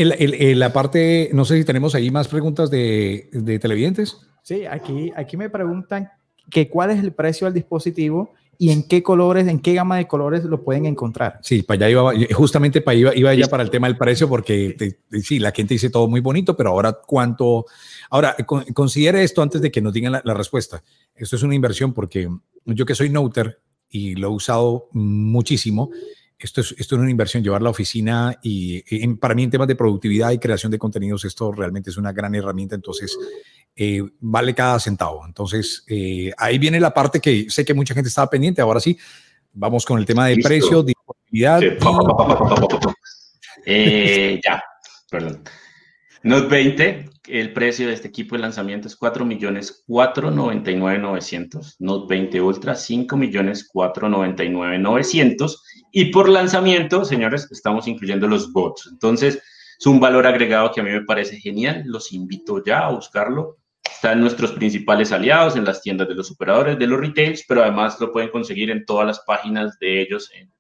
la 0.57 0.73
parte, 0.73 1.31
no 1.33 1.45
sé 1.45 1.59
si 1.59 1.65
tenemos 1.65 1.95
ahí 1.95 2.11
más 2.11 2.29
preguntas 2.29 2.71
de, 2.71 3.29
de 3.33 3.59
televidentes. 3.59 4.19
Sí, 4.43 4.65
aquí, 4.67 5.13
aquí 5.15 5.37
me 5.37 5.51
preguntan 5.51 6.11
que 6.51 6.69
cuál 6.69 6.91
es 6.91 6.99
el 6.99 7.13
precio 7.13 7.47
del 7.47 7.55
dispositivo 7.55 8.35
y 8.61 8.71
en 8.71 8.89
qué 8.89 9.05
colores, 9.05 9.47
en 9.47 9.61
qué 9.61 9.75
gama 9.75 9.97
de 9.97 10.09
colores 10.09 10.43
lo 10.45 10.65
pueden 10.65 10.87
encontrar. 10.87 11.39
Sí, 11.43 11.63
para 11.63 11.87
allá 11.87 11.91
iba, 11.91 12.35
justamente 12.35 12.81
para 12.81 12.97
iba, 12.97 13.15
iba 13.15 13.33
ya 13.35 13.47
para 13.47 13.63
el 13.63 13.71
tema 13.71 13.87
del 13.87 13.97
precio, 13.97 14.29
porque 14.29 14.97
sí, 15.23 15.39
la 15.39 15.53
gente 15.53 15.75
dice 15.75 15.91
todo 15.91 16.09
muy 16.09 16.21
bonito, 16.21 16.57
pero 16.57 16.71
ahora 16.71 16.99
cuánto, 17.07 17.67
ahora 18.11 18.35
considere 18.75 19.23
esto 19.23 19.43
antes 19.43 19.61
de 19.61 19.71
que 19.71 19.81
nos 19.81 19.93
digan 19.93 20.13
la, 20.13 20.23
la 20.25 20.35
respuesta. 20.35 20.83
Esto 21.15 21.37
es 21.37 21.43
una 21.45 21.55
inversión 21.55 21.93
porque 21.93 22.29
yo 22.65 22.85
que 22.85 22.97
soy 22.97 23.11
noter, 23.11 23.61
y 23.89 24.15
lo 24.15 24.29
he 24.29 24.31
usado 24.31 24.89
muchísimo. 24.93 25.91
Esto 26.39 26.61
es, 26.61 26.75
esto 26.79 26.95
es 26.95 27.01
una 27.01 27.11
inversión, 27.11 27.43
llevar 27.43 27.63
la 27.63 27.71
oficina 27.71 28.39
y 28.43 28.83
para 29.17 29.35
mí 29.35 29.43
en 29.43 29.51
temas 29.51 29.67
de 29.67 29.75
productividad 29.75 30.31
y 30.31 30.39
creación 30.39 30.71
de 30.71 30.79
contenidos, 30.79 31.25
esto 31.25 31.51
realmente 31.51 31.91
es 31.91 31.97
una 31.97 32.13
gran 32.13 32.35
herramienta, 32.35 32.77
entonces 32.77 33.19
eh, 33.75 34.03
vale 34.21 34.55
cada 34.55 34.79
centavo. 34.79 35.25
Entonces 35.27 35.85
eh, 35.89 36.33
ahí 36.39 36.59
viene 36.59 36.79
la 36.79 36.95
parte 36.95 37.21
que 37.21 37.51
sé 37.51 37.65
que 37.65 37.75
mucha 37.75 37.95
gente 37.95 38.09
estaba 38.09 38.31
pendiente, 38.31 38.61
ahora 38.61 38.79
sí, 38.79 38.97
vamos 39.53 39.85
con 39.85 39.99
el 39.99 40.07
tema 40.07 40.27
de 40.27 40.37
precio, 40.37 40.83
disponibilidad. 40.83 41.61
Eh, 43.71 44.41
ya, 44.43 44.63
perdón. 45.11 45.43
Note 46.29 46.49
20, 46.49 47.09
el 47.29 47.55
precio 47.55 47.87
de 47.87 47.95
este 47.95 48.09
equipo 48.09 48.37
de 48.37 48.43
lanzamiento 48.43 48.87
es 48.87 49.01
4.499.900. 49.01 51.77
Note 51.79 52.07
20 52.07 52.43
Ultra, 52.43 52.75
5.499.900. 52.75 55.57
Y 55.91 56.13
por 56.13 56.29
lanzamiento, 56.29 57.07
señores, 57.07 57.51
estamos 57.51 57.89
incluyendo 57.89 58.29
los 58.29 58.53
bots. 58.53 58.91
Entonces, 58.93 59.43
es 59.79 59.87
un 59.87 60.01
valor 60.01 60.27
agregado 60.27 60.71
que 60.71 60.83
a 60.83 60.85
mí 60.85 60.91
me 60.91 61.07
parece 61.07 61.39
genial. 61.39 61.85
Los 61.87 62.13
invito 62.13 62.63
ya 62.63 62.81
a 62.81 62.93
buscarlo. 62.93 63.57
Están 63.91 64.21
nuestros 64.21 64.53
principales 64.53 65.13
aliados 65.13 65.57
en 65.57 65.65
las 65.65 65.81
tiendas 65.81 66.09
de 66.09 66.15
los 66.15 66.31
operadores, 66.31 66.79
de 66.79 66.87
los 66.87 67.01
retails, 67.01 67.43
pero 67.49 67.63
además 67.63 67.99
lo 68.01 68.13
pueden 68.13 68.29
conseguir 68.29 68.69
en 68.69 68.85
todas 68.85 69.07
las 69.07 69.21
páginas 69.21 69.79
de 69.79 70.03
ellos 70.03 70.31
en, 70.35 70.53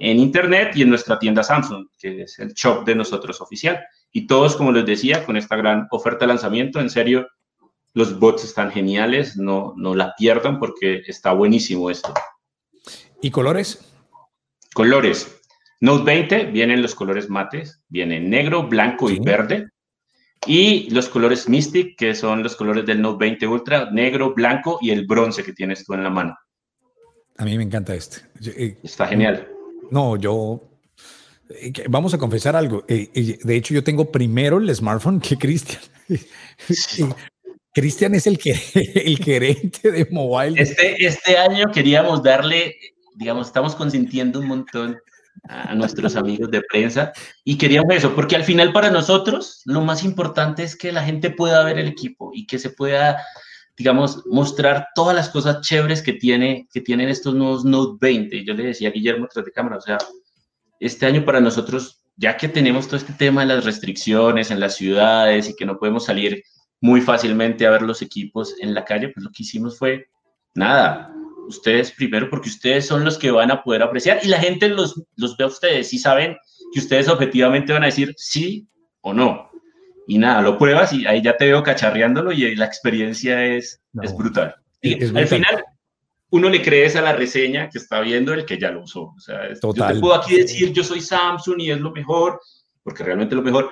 en 0.00 0.18
Internet 0.18 0.72
y 0.74 0.82
en 0.82 0.90
nuestra 0.90 1.18
tienda 1.18 1.42
Samsung, 1.42 1.86
que 1.98 2.22
es 2.22 2.38
el 2.38 2.52
shop 2.54 2.84
de 2.84 2.94
nosotros 2.94 3.40
oficial. 3.40 3.80
Y 4.10 4.26
todos, 4.26 4.56
como 4.56 4.72
les 4.72 4.84
decía, 4.84 5.24
con 5.24 5.36
esta 5.36 5.56
gran 5.56 5.86
oferta 5.90 6.20
de 6.20 6.28
lanzamiento, 6.28 6.80
en 6.80 6.90
serio, 6.90 7.28
los 7.94 8.18
bots 8.18 8.44
están 8.44 8.70
geniales, 8.70 9.36
no, 9.36 9.74
no 9.76 9.94
la 9.94 10.14
pierdan 10.16 10.58
porque 10.58 11.02
está 11.06 11.32
buenísimo 11.32 11.90
esto. 11.90 12.12
¿Y 13.20 13.30
colores? 13.30 13.92
Colores. 14.74 15.40
Note 15.80 16.04
20 16.04 16.44
vienen 16.46 16.80
los 16.80 16.94
colores 16.94 17.28
mates, 17.28 17.82
vienen 17.88 18.30
negro, 18.30 18.68
blanco 18.68 19.10
y 19.10 19.18
verde. 19.18 19.68
Y 20.46 20.90
los 20.90 21.08
colores 21.08 21.48
Mystic, 21.48 21.96
que 21.96 22.14
son 22.14 22.42
los 22.42 22.56
colores 22.56 22.84
del 22.86 23.00
Note 23.00 23.18
20 23.18 23.46
Ultra, 23.46 23.90
negro, 23.90 24.34
blanco 24.34 24.78
y 24.80 24.90
el 24.90 25.06
bronce 25.06 25.44
que 25.44 25.52
tienes 25.52 25.84
tú 25.84 25.94
en 25.94 26.02
la 26.02 26.10
mano. 26.10 26.36
A 27.36 27.44
mí 27.44 27.56
me 27.56 27.64
encanta 27.64 27.94
este. 27.94 28.22
Eh, 28.44 28.78
está 28.82 29.06
genial. 29.06 29.51
No, 29.92 30.16
yo 30.16 30.70
eh, 31.50 31.70
vamos 31.90 32.14
a 32.14 32.18
confesar 32.18 32.56
algo. 32.56 32.82
Eh, 32.88 33.38
de 33.42 33.56
hecho, 33.56 33.74
yo 33.74 33.84
tengo 33.84 34.10
primero 34.10 34.56
el 34.56 34.74
smartphone 34.74 35.20
que 35.20 35.36
Cristian. 35.36 35.82
Cristian 37.74 38.14
es 38.14 38.26
el, 38.26 38.38
que, 38.38 38.58
el 39.04 39.18
gerente 39.18 39.90
de 39.90 40.08
mobile. 40.10 40.60
Este, 40.60 41.04
este 41.04 41.36
año 41.36 41.66
queríamos 41.70 42.22
darle, 42.22 42.74
digamos, 43.16 43.48
estamos 43.48 43.74
consintiendo 43.74 44.40
un 44.40 44.46
montón 44.46 44.98
a 45.48 45.74
nuestros 45.74 46.16
amigos 46.16 46.50
de 46.50 46.62
prensa 46.62 47.12
y 47.44 47.58
queríamos 47.58 47.94
eso, 47.94 48.14
porque 48.14 48.36
al 48.36 48.44
final 48.44 48.72
para 48.72 48.90
nosotros 48.90 49.62
lo 49.64 49.82
más 49.82 50.04
importante 50.04 50.62
es 50.62 50.74
que 50.74 50.92
la 50.92 51.02
gente 51.02 51.30
pueda 51.30 51.64
ver 51.64 51.78
el 51.78 51.88
equipo 51.88 52.30
y 52.32 52.46
que 52.46 52.58
se 52.58 52.70
pueda, 52.70 53.22
digamos, 53.76 54.24
mostrar 54.26 54.88
todas 54.94 55.16
las 55.16 55.28
cosas 55.28 55.60
chéveres 55.60 56.02
que, 56.02 56.12
tiene, 56.12 56.68
que 56.72 56.80
tienen 56.80 57.08
estos 57.08 57.34
nuevos 57.34 57.64
Note 57.64 57.98
20. 58.00 58.44
Yo 58.44 58.54
le 58.54 58.64
decía 58.64 58.88
a 58.88 58.92
Guillermo 58.92 59.28
tras 59.32 59.44
de 59.44 59.52
cámara, 59.52 59.76
o 59.76 59.80
sea, 59.80 59.98
este 60.78 61.06
año 61.06 61.24
para 61.24 61.40
nosotros, 61.40 62.02
ya 62.16 62.36
que 62.36 62.48
tenemos 62.48 62.86
todo 62.86 62.96
este 62.96 63.12
tema 63.12 63.42
de 63.42 63.54
las 63.54 63.64
restricciones 63.64 64.50
en 64.50 64.60
las 64.60 64.76
ciudades 64.76 65.48
y 65.48 65.56
que 65.56 65.64
no 65.64 65.78
podemos 65.78 66.04
salir 66.04 66.42
muy 66.80 67.00
fácilmente 67.00 67.66
a 67.66 67.70
ver 67.70 67.82
los 67.82 68.02
equipos 68.02 68.54
en 68.60 68.74
la 68.74 68.84
calle, 68.84 69.08
pues 69.08 69.24
lo 69.24 69.30
que 69.30 69.44
hicimos 69.44 69.78
fue, 69.78 70.06
nada, 70.54 71.14
ustedes 71.46 71.92
primero, 71.92 72.28
porque 72.28 72.48
ustedes 72.48 72.86
son 72.86 73.04
los 73.04 73.16
que 73.16 73.30
van 73.30 73.52
a 73.52 73.62
poder 73.62 73.82
apreciar 73.82 74.18
y 74.22 74.28
la 74.28 74.40
gente 74.40 74.68
los, 74.68 75.00
los 75.16 75.36
ve 75.36 75.44
a 75.44 75.48
ustedes 75.48 75.92
y 75.92 75.98
saben 75.98 76.36
que 76.72 76.80
ustedes 76.80 77.08
objetivamente 77.08 77.72
van 77.72 77.84
a 77.84 77.86
decir 77.86 78.14
sí 78.16 78.66
o 79.00 79.14
no. 79.14 79.51
Y 80.06 80.18
nada, 80.18 80.42
lo 80.42 80.58
pruebas 80.58 80.92
y 80.92 81.06
ahí 81.06 81.22
ya 81.22 81.36
te 81.36 81.46
veo 81.46 81.62
cacharreándolo 81.62 82.32
y 82.32 82.54
la 82.56 82.64
experiencia 82.64 83.44
es, 83.44 83.80
es 84.02 84.16
brutal. 84.16 84.56
Y 84.80 85.04
al 85.04 85.28
final, 85.28 85.64
uno 86.30 86.48
le 86.48 86.62
crees 86.62 86.96
a 86.96 87.02
la 87.02 87.12
reseña 87.12 87.68
que 87.68 87.78
está 87.78 88.00
viendo 88.00 88.32
el 88.32 88.44
que 88.44 88.58
ya 88.58 88.70
lo 88.70 88.82
usó. 88.82 89.12
O 89.16 89.20
sea, 89.20 89.48
yo 89.52 89.72
te 89.72 90.00
puedo 90.00 90.14
aquí 90.14 90.36
decir, 90.36 90.72
yo 90.72 90.82
soy 90.82 91.00
Samsung 91.00 91.60
y 91.60 91.70
es 91.70 91.80
lo 91.80 91.92
mejor, 91.92 92.40
porque 92.82 93.04
realmente 93.04 93.34
es 93.34 93.36
lo 93.36 93.42
mejor, 93.42 93.70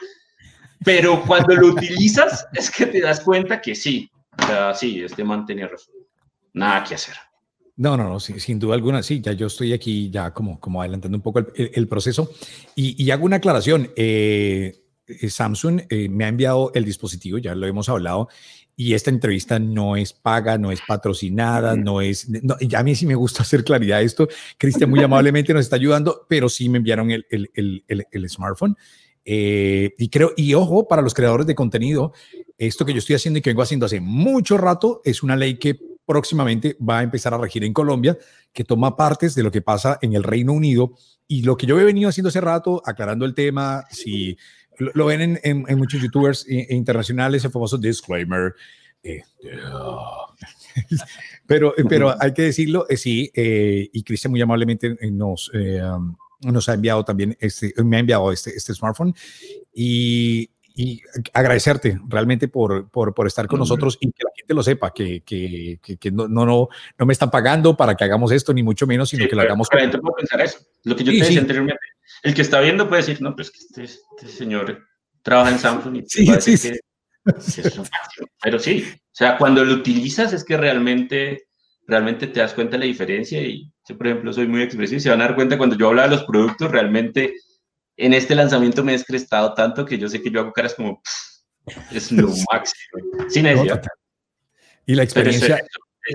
pero 0.85 1.23
cuando 1.27 1.55
lo 1.57 1.69
utilizas 1.69 2.47
es 2.53 2.71
que 2.71 2.87
te 2.87 3.01
das 3.01 3.21
cuenta 3.21 3.61
que 3.61 3.75
sí, 3.75 4.11
o 4.39 4.47
sea, 4.47 4.75
sí, 4.75 5.03
este 5.03 5.25
man 5.25 5.47
tenía 5.47 5.69
razón. 5.69 5.95
Nada 6.53 6.85
que 6.85 6.95
hacer. 6.95 7.15
No, 7.77 7.97
no, 7.97 8.11
no, 8.11 8.21
sin 8.21 8.59
duda 8.59 8.75
alguna, 8.75 9.03
sí, 9.03 9.23
ya 9.23 9.33
yo 9.33 9.47
estoy 9.47 9.73
aquí 9.73 10.11
ya 10.11 10.35
como, 10.35 10.61
como 10.61 10.83
adelantando 10.83 11.17
un 11.17 11.23
poco 11.23 11.39
el, 11.55 11.89
proceso 11.89 12.31
y, 12.75 13.03
y, 13.03 13.11
hago 13.11 13.25
una 13.25 13.37
aclaración. 13.37 13.91
Eh, 13.97 14.83
Samsung 15.29 15.83
eh, 15.89 16.09
me 16.09 16.25
ha 16.25 16.29
enviado 16.29 16.73
el 16.75 16.85
dispositivo, 16.85 17.39
ya 17.39 17.55
lo 17.55 17.67
hemos 17.67 17.89
hablado, 17.89 18.29
y 18.77 18.95
esta 18.95 19.11
entrevista 19.11 19.59
no 19.59 19.97
es 19.97 20.13
paga, 20.13 20.57
no 20.57 20.73
es 20.73 20.81
patrocinada, 20.87 21.77
no 21.77 22.01
es, 22.01 22.29
no, 22.29 22.57
ya 22.61 22.79
a 22.79 22.83
mí 22.83 22.95
sí 22.95 23.07
me 23.07 23.15
gusta 23.15 23.43
hacer 23.43 23.63
claridad 23.63 24.03
esto. 24.03 24.29
Cristian 24.57 24.89
muy 24.89 25.03
amablemente 25.03 25.53
nos 25.53 25.63
está 25.63 25.77
ayudando, 25.77 26.27
pero 26.29 26.49
sí 26.49 26.69
me 26.69 26.79
enviaron 26.79 27.11
el, 27.11 27.27
el, 27.31 27.51
el, 27.55 28.07
el 28.11 28.31
smartphone. 28.31 28.77
Eh, 29.25 29.95
y 29.99 30.09
creo, 30.09 30.33
y 30.37 30.55
ojo, 30.55 30.89
para 30.89 31.03
los 31.03 31.15
creadores 31.15 31.47
de 31.47 31.55
contenido, 31.55 32.13
esto 32.57 32.85
que 32.85 32.93
yo 32.93 32.99
estoy 32.99 33.17
haciendo 33.17 33.39
y 33.39 33.43
que 33.43 33.51
vengo 33.51 33.63
haciendo 33.63 33.87
hace 33.87 34.01
mucho 34.01 34.57
rato 34.57 35.03
es 35.05 35.23
una 35.23 35.37
ley 35.37 35.59
que 35.59 35.79
próximamente 36.07 36.77
va 36.81 36.99
a 36.99 37.03
empezar 37.03 37.35
a 37.35 37.39
regir 37.39 37.63
en 37.63 37.73
Colombia, 37.73 38.19
que 38.53 38.65
toma 38.65 38.97
partes 38.97 39.35
de 39.35 39.43
lo 39.43 39.53
que 39.53 39.63
pasa 39.63 39.99
en 40.03 40.15
el 40.15 40.25
Reino 40.25 40.53
Unido. 40.53 40.95
Y 41.29 41.43
lo 41.43 41.57
que 41.57 41.67
yo 41.67 41.79
he 41.79 41.85
venido 41.85 42.09
haciendo 42.09 42.31
hace 42.31 42.41
rato, 42.41 42.83
aclarando 42.85 43.25
el 43.25 43.35
tema, 43.35 43.85
si 43.91 44.37
lo, 44.81 45.07
ven 45.07 45.41
en, 45.43 45.79
muchos 45.79 46.01
youtubers 46.01 46.47
internacionales, 46.49 47.45
el 47.45 47.51
famoso 47.51 47.79
disclaimer. 47.79 48.55
Eh, 49.03 49.23
pero, 51.47 51.75
pero 51.89 52.15
hay 52.21 52.35
que 52.35 52.43
decirlo, 52.43 52.87
eh, 52.89 52.97
sí, 52.97 53.31
eh, 53.35 53.89
y 53.93 54.03
Cristian 54.03 54.31
muy 54.31 54.41
amablemente 54.41 54.97
nos, 55.11 55.51
um, 55.55 56.17
nos 56.41 56.69
ha 56.69 56.75
enviado 56.75 57.05
también, 57.05 57.37
este, 57.41 57.73
me 57.83 57.97
ha 57.97 58.01
enviado 58.01 58.31
este, 58.33 58.51
este 58.51 58.75
smartphone 58.75 59.15
y, 59.75 60.51
y 60.75 61.03
agradecerte 61.33 61.99
realmente 62.09 62.49
por, 62.49 62.89
por, 62.91 63.15
por, 63.15 63.27
estar 63.27 63.47
con 63.47 63.59
nosotros 63.59 63.99
y 64.01 64.11
que 64.13 64.25
la 64.25 64.31
gente 64.37 64.55
lo 64.55 64.63
sepa, 64.63 64.93
que, 64.93 65.23
que, 65.23 65.79
que, 65.99 66.11
no, 66.11 66.29
no, 66.29 66.47
no, 66.47 66.69
no, 66.99 67.07
me 67.07 67.13
están 67.13 67.31
pagando 67.31 67.77
para 67.77 67.95
que 67.95 68.05
hagamos 68.05 68.33
esto, 68.33 68.53
ni 68.53 68.63
mucho 68.63 68.87
menos, 68.87 69.09
sino 69.09 69.29
que 69.29 69.35
lo 69.35 69.43
hagamos. 69.43 69.69
Para 69.69 69.91
pensar 69.91 70.41
eso. 70.41 70.59
Lo 70.85 70.97
que 70.97 71.05
yo 71.05 71.13
te 71.13 71.19
decía 71.19 71.41
anteriormente, 71.41 71.81
el 72.23 72.35
que 72.35 72.43
está 72.43 72.61
viendo 72.61 72.89
puede 72.89 73.03
decir, 73.03 73.23
no, 73.23 73.35
pues 73.35 73.51
que 73.51 73.59
este, 73.59 73.85
este, 73.85 74.29
señor 74.29 74.87
trabaja 75.23 75.51
en 75.51 75.59
Samsung 75.59 75.97
y 75.97 76.05
sí, 76.07 76.27
sí, 76.41 76.57
sí. 76.57 76.73
Pero 78.43 78.59
sí, 78.59 78.85
o 78.91 79.15
sea, 79.15 79.37
cuando 79.37 79.65
lo 79.65 79.75
utilizas 79.75 80.33
es 80.33 80.45
que 80.45 80.57
realmente, 80.57 81.49
realmente 81.87 82.27
te 82.27 82.41
das 82.41 82.55
cuenta 82.55 82.73
de 82.73 82.81
la 82.81 82.85
diferencia 82.87 83.43
y 83.43 83.71
yo, 83.87 83.97
por 83.97 84.07
ejemplo, 84.07 84.33
soy 84.33 84.47
muy 84.47 84.63
expresivo 84.63 84.99
y 84.99 85.01
se 85.01 85.11
van 85.11 85.21
a 85.21 85.25
dar 85.25 85.35
cuenta 85.35 85.59
cuando 85.59 85.77
yo 85.77 85.89
hablo 85.89 86.03
de 86.03 86.09
los 86.09 86.25
productos, 86.25 86.71
realmente 86.71 87.35
en 87.97 88.15
este 88.15 88.35
lanzamiento 88.35 88.83
me 88.83 88.93
he 88.93 88.97
descrestado 88.97 89.53
tanto 89.55 89.85
que 89.85 89.99
yo 89.99 90.09
sé 90.09 90.23
que 90.23 90.31
yo 90.31 90.41
hago 90.41 90.53
caras 90.53 90.75
como, 90.75 91.03
es 91.93 92.11
lo 92.13 92.29
máximo, 92.53 93.29
sin 93.29 93.45
necesidad. 93.45 93.83
Y 94.87 94.95
la 94.95 95.03
experiencia. 95.03 95.63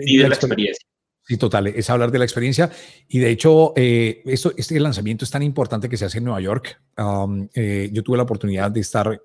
y 0.02 0.18
la 0.18 0.28
experiencia. 0.28 0.86
Sí, 1.28 1.38
total, 1.38 1.68
es 1.68 1.90
hablar 1.90 2.12
de 2.12 2.20
la 2.20 2.26
experiencia. 2.26 2.70
Y 3.08 3.18
de 3.18 3.32
hecho, 3.32 3.74
eh, 3.76 4.22
esto, 4.26 4.54
este 4.56 4.80
lanzamiento 4.80 5.26
es 5.26 5.32
tan 5.32 5.42
importante 5.42 5.90
que 5.90 5.98
se 5.98 6.06
hace 6.06 6.20
en 6.20 6.26
Nueva 6.26 6.40
York. 6.40 6.80
Um, 6.98 7.48
eh, 7.56 7.90
yo 7.92 8.04
tuve 8.04 8.18
la 8.18 8.24
oportunidad 8.24 8.70
de 8.70 8.82
estar, 8.82 9.20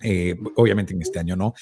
eh, 0.00 0.36
obviamente 0.54 0.94
en 0.94 1.02
este 1.02 1.18
año 1.18 1.34
no, 1.34 1.54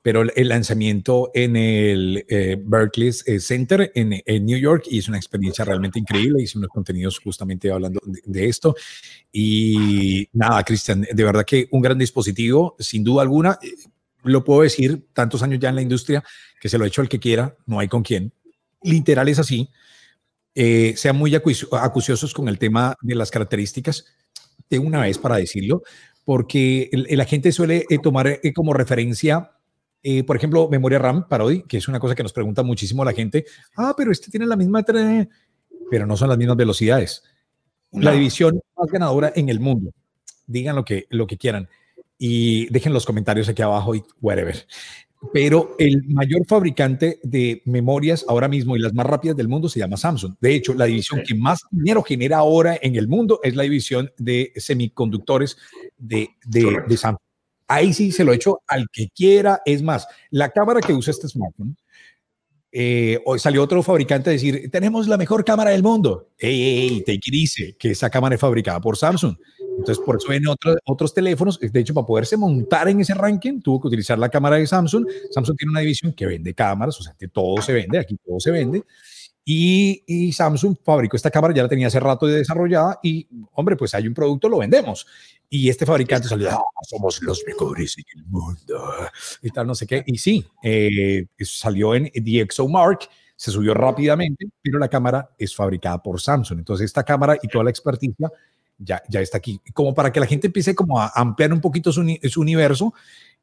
pero 0.00 0.22
el, 0.22 0.48
lanzamiento 0.48 1.32
en 1.34 1.56
el 1.56 2.24
Berkeley 2.64 3.12
Center 3.12 3.90
en, 3.96 4.22
en, 4.24 4.46
New 4.46 4.56
York 4.56 4.84
y 4.88 5.00
es 5.00 5.08
una 5.08 5.18
experiencia 5.18 5.64
realmente 5.64 5.98
increíble. 5.98 6.44
Hice 6.44 6.58
unos 6.58 6.70
contenidos 6.70 7.18
justamente 7.18 7.68
hablando 7.72 8.00
de, 8.04 8.20
de 8.24 8.48
esto. 8.48 8.76
Y 9.32 10.28
nada, 10.34 10.62
Cristian, 10.62 11.04
de 11.12 11.24
verdad 11.24 11.44
que 11.44 11.66
un 11.72 11.82
gran 11.82 11.98
dispositivo, 11.98 12.76
sin 12.78 13.02
duda 13.02 13.22
alguna. 13.22 13.58
Lo 14.22 14.44
puedo 14.44 14.62
decir, 14.62 15.08
tantos 15.14 15.42
años 15.42 15.58
ya 15.58 15.70
en 15.70 15.74
la 15.74 15.82
industria, 15.82 16.22
que 16.60 16.68
se 16.68 16.78
lo 16.78 16.84
he 16.84 16.88
hecho 16.88 17.02
el 17.02 17.08
que 17.08 17.18
quiera, 17.18 17.56
no 17.66 17.80
hay 17.80 17.88
con 17.88 18.04
quién 18.04 18.32
literal 18.82 19.28
es 19.28 19.38
así, 19.38 19.68
eh, 20.54 20.94
sean 20.96 21.16
muy 21.16 21.34
acuciosos 21.34 22.34
con 22.34 22.48
el 22.48 22.58
tema 22.58 22.96
de 23.00 23.14
las 23.14 23.30
características, 23.30 24.04
de 24.68 24.78
una 24.78 25.00
vez 25.02 25.18
para 25.18 25.36
decirlo, 25.36 25.82
porque 26.24 26.90
la 26.92 27.24
gente 27.24 27.52
suele 27.52 27.86
eh, 27.88 27.98
tomar 28.02 28.26
eh, 28.26 28.52
como 28.54 28.72
referencia, 28.72 29.52
por 30.26 30.36
ejemplo, 30.36 30.68
memoria 30.70 30.98
RAM, 30.98 31.28
Parody, 31.28 31.62
que 31.62 31.76
es 31.76 31.86
una 31.86 32.00
cosa 32.00 32.14
que 32.14 32.22
nos 32.22 32.32
pregunta 32.32 32.62
muchísimo 32.62 33.04
la 33.04 33.12
gente, 33.12 33.44
ah, 33.76 33.94
pero 33.96 34.10
este 34.10 34.30
tiene 34.30 34.46
la 34.46 34.56
misma, 34.56 34.82
pero 35.90 36.06
no 36.06 36.16
son 36.16 36.28
las 36.28 36.38
mismas 36.38 36.56
velocidades. 36.56 37.22
La 37.92 38.12
división 38.12 38.60
más 38.76 38.90
ganadora 38.90 39.32
en 39.34 39.48
el 39.48 39.60
mundo. 39.60 39.92
Digan 40.46 40.76
lo 40.76 40.84
que, 40.84 41.06
lo 41.10 41.26
que 41.26 41.36
quieran 41.36 41.68
y 42.16 42.66
dejen 42.66 42.92
los 42.92 43.04
comentarios 43.04 43.48
aquí 43.48 43.62
abajo 43.62 43.94
y 43.94 44.02
whatever 44.20 44.66
pero 45.32 45.76
el 45.78 46.02
mayor 46.08 46.46
fabricante 46.46 47.20
de 47.22 47.62
memorias 47.66 48.24
ahora 48.26 48.48
mismo 48.48 48.76
y 48.76 48.80
las 48.80 48.94
más 48.94 49.06
rápidas 49.06 49.36
del 49.36 49.48
mundo 49.48 49.68
se 49.68 49.78
llama 49.78 49.96
Samsung. 49.96 50.34
De 50.40 50.54
hecho, 50.54 50.72
la 50.74 50.86
división 50.86 51.22
que 51.26 51.34
más 51.34 51.60
dinero 51.70 52.02
genera 52.02 52.38
ahora 52.38 52.78
en 52.80 52.96
el 52.96 53.06
mundo 53.06 53.38
es 53.42 53.54
la 53.54 53.64
división 53.64 54.10
de 54.16 54.52
semiconductores 54.56 55.58
de, 55.98 56.30
de, 56.46 56.96
Samsung. 56.96 57.20
Ahí 57.68 57.92
sí 57.92 58.12
se 58.12 58.24
lo 58.24 58.32
he 58.32 58.36
hecho 58.36 58.60
al 58.66 58.86
que 58.90 59.08
quiera. 59.14 59.60
Es 59.64 59.82
más, 59.82 60.06
la 60.30 60.48
cámara 60.48 60.80
que 60.80 60.94
usa 60.94 61.10
este 61.10 61.28
smartphone, 61.28 61.76
eh, 62.72 63.20
hoy 63.26 63.38
salió 63.38 63.62
otro 63.62 63.82
fabricante 63.82 64.30
a 64.30 64.32
decir, 64.32 64.70
tenemos 64.70 65.06
la 65.06 65.18
mejor 65.18 65.44
cámara 65.44 65.70
del 65.70 65.82
mundo. 65.82 66.30
Ey, 66.38 66.62
ey, 66.62 67.04
te 67.04 67.18
dice 67.30 67.76
que 67.78 67.90
esa 67.90 68.08
cámara 68.08 68.36
es 68.36 68.40
fabricada 68.40 68.80
por 68.80 68.96
Samsung. 68.96 69.36
Entonces, 69.80 70.04
por 70.04 70.16
eso 70.16 70.28
ven 70.28 70.46
otros 70.46 70.76
otros 70.84 71.14
teléfonos. 71.14 71.58
De 71.58 71.80
hecho, 71.80 71.94
para 71.94 72.06
poderse 72.06 72.36
montar 72.36 72.88
en 72.88 73.00
ese 73.00 73.14
ranking, 73.14 73.60
tuvo 73.60 73.80
que 73.80 73.88
utilizar 73.88 74.18
la 74.18 74.28
cámara 74.28 74.56
de 74.56 74.66
Samsung. 74.66 75.06
Samsung 75.30 75.56
tiene 75.56 75.70
una 75.70 75.80
división 75.80 76.12
que 76.12 76.26
vende 76.26 76.54
cámaras, 76.54 77.00
o 77.00 77.02
sea, 77.02 77.14
que 77.18 77.28
todo 77.28 77.60
se 77.62 77.72
vende, 77.72 77.98
aquí 77.98 78.16
todo 78.24 78.38
se 78.38 78.50
vende. 78.50 78.84
Y, 79.42 80.04
y, 80.06 80.32
Samsung 80.32 80.76
fabricó 80.84 81.16
esta 81.16 81.30
cámara, 81.30 81.54
ya 81.54 81.62
la 81.62 81.68
tenía 81.68 81.86
hace 81.86 81.98
rato 81.98 82.26
desarrollada 82.26 83.00
y, 83.02 83.26
hombre, 83.52 83.74
pues 83.74 83.94
hay 83.94 84.06
un 84.06 84.14
producto, 84.14 84.48
lo 84.48 84.58
vendemos. 84.58 85.06
Y 85.48 85.68
este 85.70 85.86
fabricante 85.86 86.28
salió, 86.28 86.50
ah, 86.50 86.60
somos 86.86 87.20
los 87.22 87.42
mejores 87.46 87.96
en 87.98 88.20
el 88.20 88.26
mundo 88.26 89.10
y 89.42 89.50
tal, 89.50 89.66
no 89.66 89.74
sé 89.74 89.86
qué. 89.86 90.04
Y 90.06 90.18
sí, 90.18 90.44
eh, 90.62 91.26
salió 91.40 91.94
en 91.94 92.10
DxOMark, 92.14 93.08
se 93.34 93.50
subió 93.50 93.72
rápidamente, 93.72 94.46
pero 94.62 94.78
la 94.78 94.88
cámara 94.88 95.30
es 95.38 95.56
fabricada 95.56 96.02
por 96.02 96.20
Samsung. 96.20 96.58
Entonces, 96.58 96.84
esta 96.84 97.02
cámara 97.02 97.38
y 97.42 97.48
toda 97.48 97.64
la 97.64 97.70
experticia 97.70 98.30
ya, 98.80 99.02
ya 99.08 99.20
está 99.20 99.38
aquí. 99.38 99.60
Como 99.72 99.94
para 99.94 100.12
que 100.12 100.20
la 100.20 100.26
gente 100.26 100.48
empiece 100.48 100.74
como 100.74 100.98
a 101.00 101.12
ampliar 101.14 101.52
un 101.52 101.60
poquito 101.60 101.92
su, 101.92 102.02
su 102.28 102.40
universo, 102.40 102.94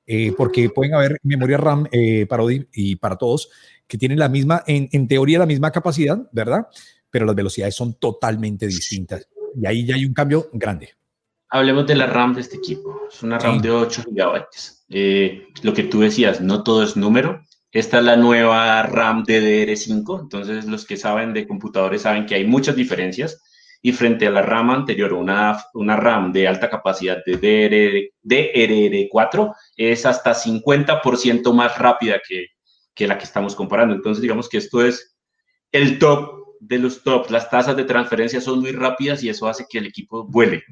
eh, 0.06 0.34
porque 0.36 0.70
pueden 0.70 0.96
haber 0.96 1.20
memoria 1.24 1.58
RAM 1.58 1.88
eh, 1.92 2.26
para 2.28 2.44
y 2.74 2.96
para 2.96 3.18
todos 3.18 3.50
que 3.88 3.98
tienen 3.98 4.20
la 4.20 4.30
misma, 4.30 4.64
en, 4.68 4.90
en, 4.92 5.08
teoría, 5.08 5.40
la 5.40 5.46
misma 5.46 5.72
capacidad, 5.72 6.18
¿verdad? 6.32 6.68
Pero 7.10 7.26
las 7.26 7.36
velocidades 7.36 7.76
son 7.76 7.94
totalmente 7.94 8.68
distintas. 8.68 9.28
Y 9.56 9.66
ahí 9.66 9.86
ya 9.86 9.96
hay 9.96 10.06
un 10.06 10.14
cambio 10.14 10.50
grande. 10.52 10.90
Hablemos 11.50 11.88
de 11.88 11.96
la 11.96 12.08
RAM 12.08 12.36
de 12.36 12.42
este 12.42 12.58
equipo. 12.58 13.02
Es 13.10 13.24
una 13.24 13.40
RAM 13.40 13.62
de 13.62 13.72
8 13.72 14.04
GB. 14.06 14.46
Eh, 14.90 15.48
lo 15.64 15.74
que 15.74 15.84
tú 15.84 16.02
decías, 16.02 16.42
no 16.42 16.64
todo 16.64 16.84
es 16.84 16.98
número. 16.98 17.42
Esta 17.72 18.00
es 18.00 18.04
la 18.04 18.18
nueva 18.18 18.84
RAM 18.84 19.24
DDR5. 19.24 20.22
Entonces, 20.22 20.66
los 20.66 20.86
que 20.86 20.98
saben 20.98 21.34
de 21.34 21.48
computadores 21.48 22.02
saben 22.02 22.26
que 22.26 22.36
hay 22.36 22.46
muchas 22.46 22.76
diferencias. 22.76 23.42
Y 23.82 23.92
frente 23.92 24.28
a 24.28 24.32
la 24.32 24.42
RAM 24.42 24.72
anterior, 24.72 25.14
una, 25.14 25.64
una 25.74 25.96
RAM 25.96 26.32
de 26.32 26.48
alta 26.48 26.70
capacidad 26.70 27.24
de 27.26 28.12
DRR, 28.22 29.08
4 29.10 29.54
es 29.78 30.06
hasta 30.06 30.34
50% 30.34 31.54
más 31.54 31.78
rápida 31.78 32.20
que, 32.28 32.48
que 32.94 33.08
la 33.08 33.18
que 33.18 33.26
estamos 33.26 33.56
comparando. 33.56 33.94
Entonces, 33.94 34.22
digamos 34.22 34.50
que 34.50 34.58
esto 34.58 34.84
es 34.84 35.16
el 35.72 36.00
top 36.00 36.38
de 36.60 36.80
los 36.80 37.04
tops. 37.04 37.32
Las 37.32 37.50
tasas 37.50 37.76
de 37.76 37.84
transferencia 37.84 38.42
son 38.42 38.60
muy 38.60 38.72
rápidas 38.72 39.24
y 39.24 39.30
eso 39.30 39.48
hace 39.48 39.66
que 39.70 39.78
el 39.78 39.88
equipo 39.88 40.26
vuele. 40.26 40.64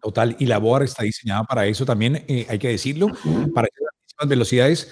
Total, 0.00 0.34
y 0.38 0.46
la 0.46 0.58
board 0.58 0.82
está 0.82 1.04
diseñada 1.04 1.44
para 1.44 1.64
eso 1.66 1.86
también, 1.86 2.24
eh, 2.26 2.44
hay 2.48 2.58
que 2.58 2.68
decirlo, 2.68 3.06
para 3.54 3.68
esas 3.68 4.28
velocidades. 4.28 4.90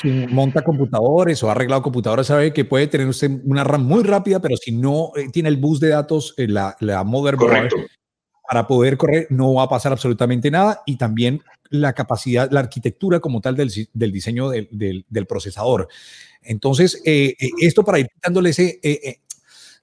Quien 0.00 0.32
monta 0.34 0.62
computadores 0.62 1.42
o 1.42 1.48
ha 1.48 1.52
arreglado 1.52 1.82
computadoras 1.82 2.26
sabe 2.26 2.52
que 2.52 2.64
puede 2.64 2.88
tener 2.88 3.06
usted 3.06 3.30
una 3.44 3.64
RAM 3.64 3.84
muy 3.84 4.02
rápida, 4.02 4.38
pero 4.40 4.56
si 4.56 4.72
no 4.72 5.12
eh, 5.16 5.28
tiene 5.32 5.48
el 5.48 5.56
bus 5.56 5.80
de 5.80 5.88
datos, 5.88 6.34
eh, 6.36 6.46
la, 6.46 6.76
la 6.80 7.04
motherboard, 7.04 7.70
para 8.48 8.66
poder 8.66 8.96
correr 8.96 9.26
no 9.30 9.54
va 9.54 9.64
a 9.64 9.68
pasar 9.68 9.92
absolutamente 9.92 10.50
nada 10.50 10.82
y 10.86 10.96
también 10.96 11.42
la 11.70 11.92
capacidad, 11.92 12.50
la 12.50 12.60
arquitectura 12.60 13.20
como 13.20 13.40
tal 13.40 13.56
del, 13.56 13.70
del 13.92 14.12
diseño 14.12 14.48
del, 14.48 14.68
del, 14.70 15.04
del, 15.08 15.26
procesador. 15.26 15.88
Entonces, 16.42 17.02
eh, 17.04 17.34
eh, 17.38 17.50
esto 17.60 17.84
para 17.84 17.98
ir 17.98 18.08
quitándole 18.08 18.50
ese, 18.50 18.80
eh, 18.82 19.20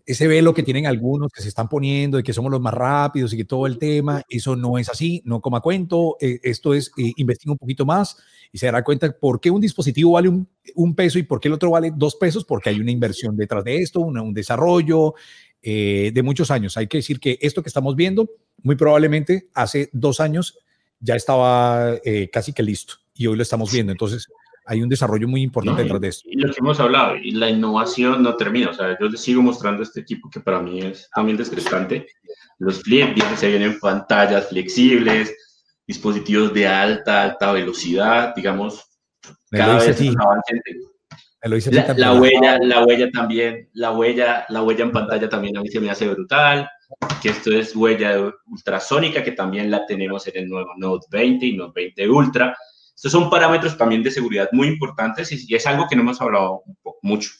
ese 0.05 0.27
velo 0.27 0.53
que 0.53 0.63
tienen 0.63 0.85
algunos 0.85 1.31
que 1.31 1.41
se 1.41 1.47
están 1.47 1.67
poniendo 1.67 2.17
de 2.17 2.23
que 2.23 2.33
somos 2.33 2.51
los 2.51 2.61
más 2.61 2.73
rápidos 2.73 3.33
y 3.33 3.37
que 3.37 3.45
todo 3.45 3.65
el 3.65 3.77
tema, 3.77 4.23
eso 4.29 4.55
no 4.55 4.77
es 4.77 4.89
así, 4.89 5.21
no 5.25 5.41
coma 5.41 5.61
cuento, 5.61 6.17
esto 6.19 6.73
es 6.73 6.91
investigar 6.95 7.53
un 7.53 7.57
poquito 7.57 7.85
más 7.85 8.17
y 8.51 8.59
se 8.59 8.67
dará 8.67 8.83
cuenta 8.83 9.11
por 9.17 9.41
qué 9.41 9.49
un 9.49 9.61
dispositivo 9.61 10.11
vale 10.11 10.29
un, 10.29 10.47
un, 10.75 10.93
peso 10.93 11.17
y 11.17 11.23
por 11.23 11.39
qué 11.39 11.47
el 11.47 11.55
otro 11.55 11.71
vale 11.71 11.91
dos 11.95 12.15
pesos, 12.15 12.45
porque 12.45 12.69
hay 12.69 12.79
una 12.79 12.91
inversión 12.91 13.35
detrás 13.35 13.63
de 13.63 13.77
esto, 13.77 13.99
una, 14.01 14.21
un 14.21 14.33
desarrollo, 14.33 15.15
eh, 15.67 16.11
de 16.13 16.21
muchos 16.21 16.51
años. 16.51 16.77
Hay 16.77 16.85
que 16.85 16.97
decir 16.97 17.19
que 17.19 17.39
esto 17.41 17.63
que 17.63 17.69
estamos 17.69 17.95
viendo, 17.95 18.29
muy 18.61 18.75
probablemente 18.75 19.49
hace 19.55 19.89
dos 19.93 20.19
años 20.19 20.59
ya 20.99 21.15
estaba 21.15 21.95
eh, 22.03 22.29
casi 22.31 22.53
que 22.53 22.61
listo 22.61 22.97
y 23.15 23.25
hoy 23.25 23.35
lo 23.35 23.41
estamos 23.41 23.73
viendo. 23.73 23.91
Entonces, 23.91 24.27
hay 24.65 24.81
un 24.81 24.89
desarrollo 24.89 25.27
muy 25.27 25.41
importante 25.41 25.83
detrás 25.83 26.01
de 26.01 26.07
esto. 26.07 26.29
Y 26.29 26.37
lo 26.37 26.51
que 26.51 26.59
hemos 26.59 26.79
hablado, 26.79 27.15
y 27.15 27.31
la 27.31 27.49
innovación 27.49 28.23
no 28.23 28.35
termina. 28.35 28.71
O 28.71 28.73
sea, 28.73 28.97
yo 28.99 29.07
les 29.07 29.21
sigo 29.21 29.41
mostrando 29.41 29.83
este 29.83 30.01
equipo 30.01 30.29
que 30.29 30.39
para 30.39 30.59
mí 30.59 30.79
es 30.81 31.09
también 31.13 31.37
descrestante. 31.37 32.07
Los 32.57 32.81
flip, 32.81 33.17
se 33.35 33.49
vienen 33.49 33.79
pantallas 33.79 34.49
flexibles, 34.49 35.35
dispositivos 35.85 36.53
de 36.53 36.67
alta, 36.67 37.23
alta 37.23 37.51
velocidad, 37.51 38.33
digamos, 38.35 38.85
cada 39.51 39.79
vez 39.79 40.01
más 40.01 40.25
la, 41.95 42.13
huella, 42.13 42.57
la 42.59 42.83
huella 42.83 43.11
también, 43.11 43.69
la 43.73 43.91
huella, 43.91 44.45
la 44.49 44.63
huella 44.63 44.83
en 44.83 44.91
pantalla 44.91 45.29
también 45.29 45.55
a 45.57 45.61
mí 45.61 45.69
se 45.69 45.79
me 45.79 45.91
hace 45.91 46.07
brutal. 46.07 46.67
Que 47.21 47.29
esto 47.29 47.51
es 47.51 47.75
huella 47.75 48.31
ultrasónica, 48.47 49.23
que 49.23 49.31
también 49.31 49.69
la 49.69 49.85
tenemos 49.85 50.27
en 50.27 50.37
el 50.37 50.49
nuevo 50.49 50.71
Note 50.77 51.05
20 51.11 51.45
y 51.45 51.57
Note 51.57 51.81
20 51.81 52.09
Ultra. 52.09 52.57
Estos 52.95 53.11
son 53.11 53.29
parámetros 53.29 53.77
también 53.77 54.03
de 54.03 54.11
seguridad 54.11 54.49
muy 54.51 54.67
importantes 54.67 55.31
y, 55.31 55.53
es 55.53 55.67
algo 55.67 55.87
que 55.87 55.95
no 55.95 56.01
hemos 56.01 56.21
hablado 56.21 56.63
mucho. 57.01 57.31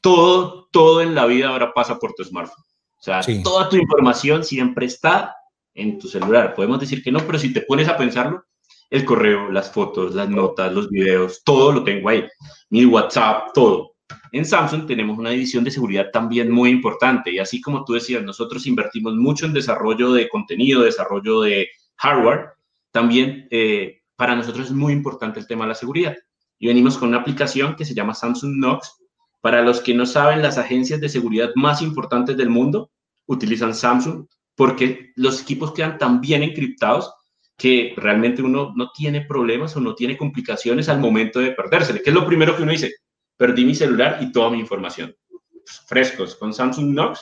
Todo, 0.00 0.68
todo 0.72 1.00
en 1.00 1.14
la 1.14 1.26
vida 1.26 1.48
ahora 1.48 1.72
pasa 1.72 1.98
por 1.98 2.12
tu 2.14 2.24
smartphone. 2.24 2.64
O 2.98 3.02
sea, 3.02 3.20
toda 3.44 3.68
tu 3.68 3.76
información 3.76 4.42
siempre 4.44 4.86
está 4.86 5.36
en 5.74 5.98
tu 5.98 6.08
celular. 6.08 6.54
Podemos 6.54 6.80
decir 6.80 7.02
que 7.02 7.12
no, 7.12 7.20
pero 7.20 7.38
si 7.38 7.52
te 7.52 7.60
pones 7.60 7.88
a 7.88 7.96
pensarlo, 7.96 8.44
el 8.90 9.04
correo, 9.04 9.50
las 9.50 9.70
fotos, 9.70 10.14
las 10.14 10.28
notas, 10.28 10.72
los 10.72 10.88
videos, 10.88 11.42
todo 11.44 11.72
lo 11.72 11.84
tengo 11.84 12.08
ahí. 12.08 12.26
Mi 12.70 12.84
WhatsApp, 12.84 13.52
todo. 13.54 13.92
En 14.32 14.44
Samsung 14.44 14.86
tenemos 14.86 15.18
una 15.18 15.30
división 15.30 15.64
de 15.64 15.70
seguridad 15.70 16.10
también 16.12 16.50
muy 16.50 16.70
importante 16.70 17.30
y 17.30 17.38
así 17.38 17.60
como 17.60 17.84
tú 17.84 17.92
decías, 17.92 18.22
nosotros 18.22 18.66
invertimos 18.66 19.14
mucho 19.14 19.46
en 19.46 19.52
desarrollo 19.52 20.12
de 20.12 20.28
contenido, 20.28 20.82
desarrollo 20.82 21.42
de 21.42 21.68
hardware, 21.96 22.50
también 22.90 23.46
eh, 23.50 23.97
para 24.18 24.34
nosotros 24.34 24.66
es 24.66 24.72
muy 24.72 24.92
importante 24.92 25.38
el 25.38 25.46
tema 25.46 25.64
de 25.64 25.68
la 25.68 25.74
seguridad. 25.76 26.16
Y 26.58 26.66
venimos 26.66 26.98
con 26.98 27.10
una 27.10 27.18
aplicación 27.18 27.76
que 27.76 27.84
se 27.84 27.94
llama 27.94 28.14
Samsung 28.14 28.54
Knox. 28.54 28.96
Para 29.40 29.62
los 29.62 29.80
que 29.80 29.94
no 29.94 30.06
saben, 30.06 30.42
las 30.42 30.58
agencias 30.58 31.00
de 31.00 31.08
seguridad 31.08 31.50
más 31.54 31.82
importantes 31.82 32.36
del 32.36 32.50
mundo 32.50 32.90
utilizan 33.26 33.76
Samsung 33.76 34.26
porque 34.56 35.12
los 35.14 35.40
equipos 35.40 35.72
quedan 35.72 35.98
tan 35.98 36.20
bien 36.20 36.42
encriptados 36.42 37.14
que 37.56 37.94
realmente 37.96 38.42
uno 38.42 38.72
no 38.74 38.90
tiene 38.90 39.20
problemas 39.20 39.76
o 39.76 39.80
no 39.80 39.94
tiene 39.94 40.16
complicaciones 40.16 40.88
al 40.88 40.98
momento 40.98 41.38
de 41.38 41.52
perdérsele. 41.52 42.02
¿Qué 42.02 42.10
es 42.10 42.14
lo 42.14 42.26
primero 42.26 42.56
que 42.56 42.64
uno 42.64 42.72
dice? 42.72 42.92
Perdí 43.36 43.64
mi 43.64 43.76
celular 43.76 44.18
y 44.20 44.32
toda 44.32 44.50
mi 44.50 44.58
información. 44.58 45.14
Pues, 45.28 45.80
frescos. 45.86 46.34
Con 46.34 46.52
Samsung 46.52 46.90
Knox, 46.90 47.20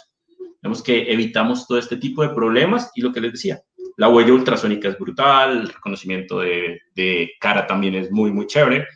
vemos 0.63 0.83
que 0.83 1.13
evitamos 1.13 1.67
todo 1.67 1.77
este 1.77 1.99
tipo 1.99 2.23
de 2.23 2.31
problemas 2.31 2.91
y 2.95 3.03
lo 3.03 3.13
que 3.13 3.21
les 3.21 3.33
decía, 3.33 3.61
la 3.97 4.09
huella 4.09 4.33
ultrasónica 4.33 4.89
es 4.89 4.99
brutal, 4.99 5.61
el 5.63 5.69
reconocimiento 5.69 6.41
de, 6.41 7.31
cara 7.41 7.67
también 7.67 7.95
es 7.95 8.11
muy, 8.11 8.31
muy 8.31 8.47
chévere. 8.47 8.87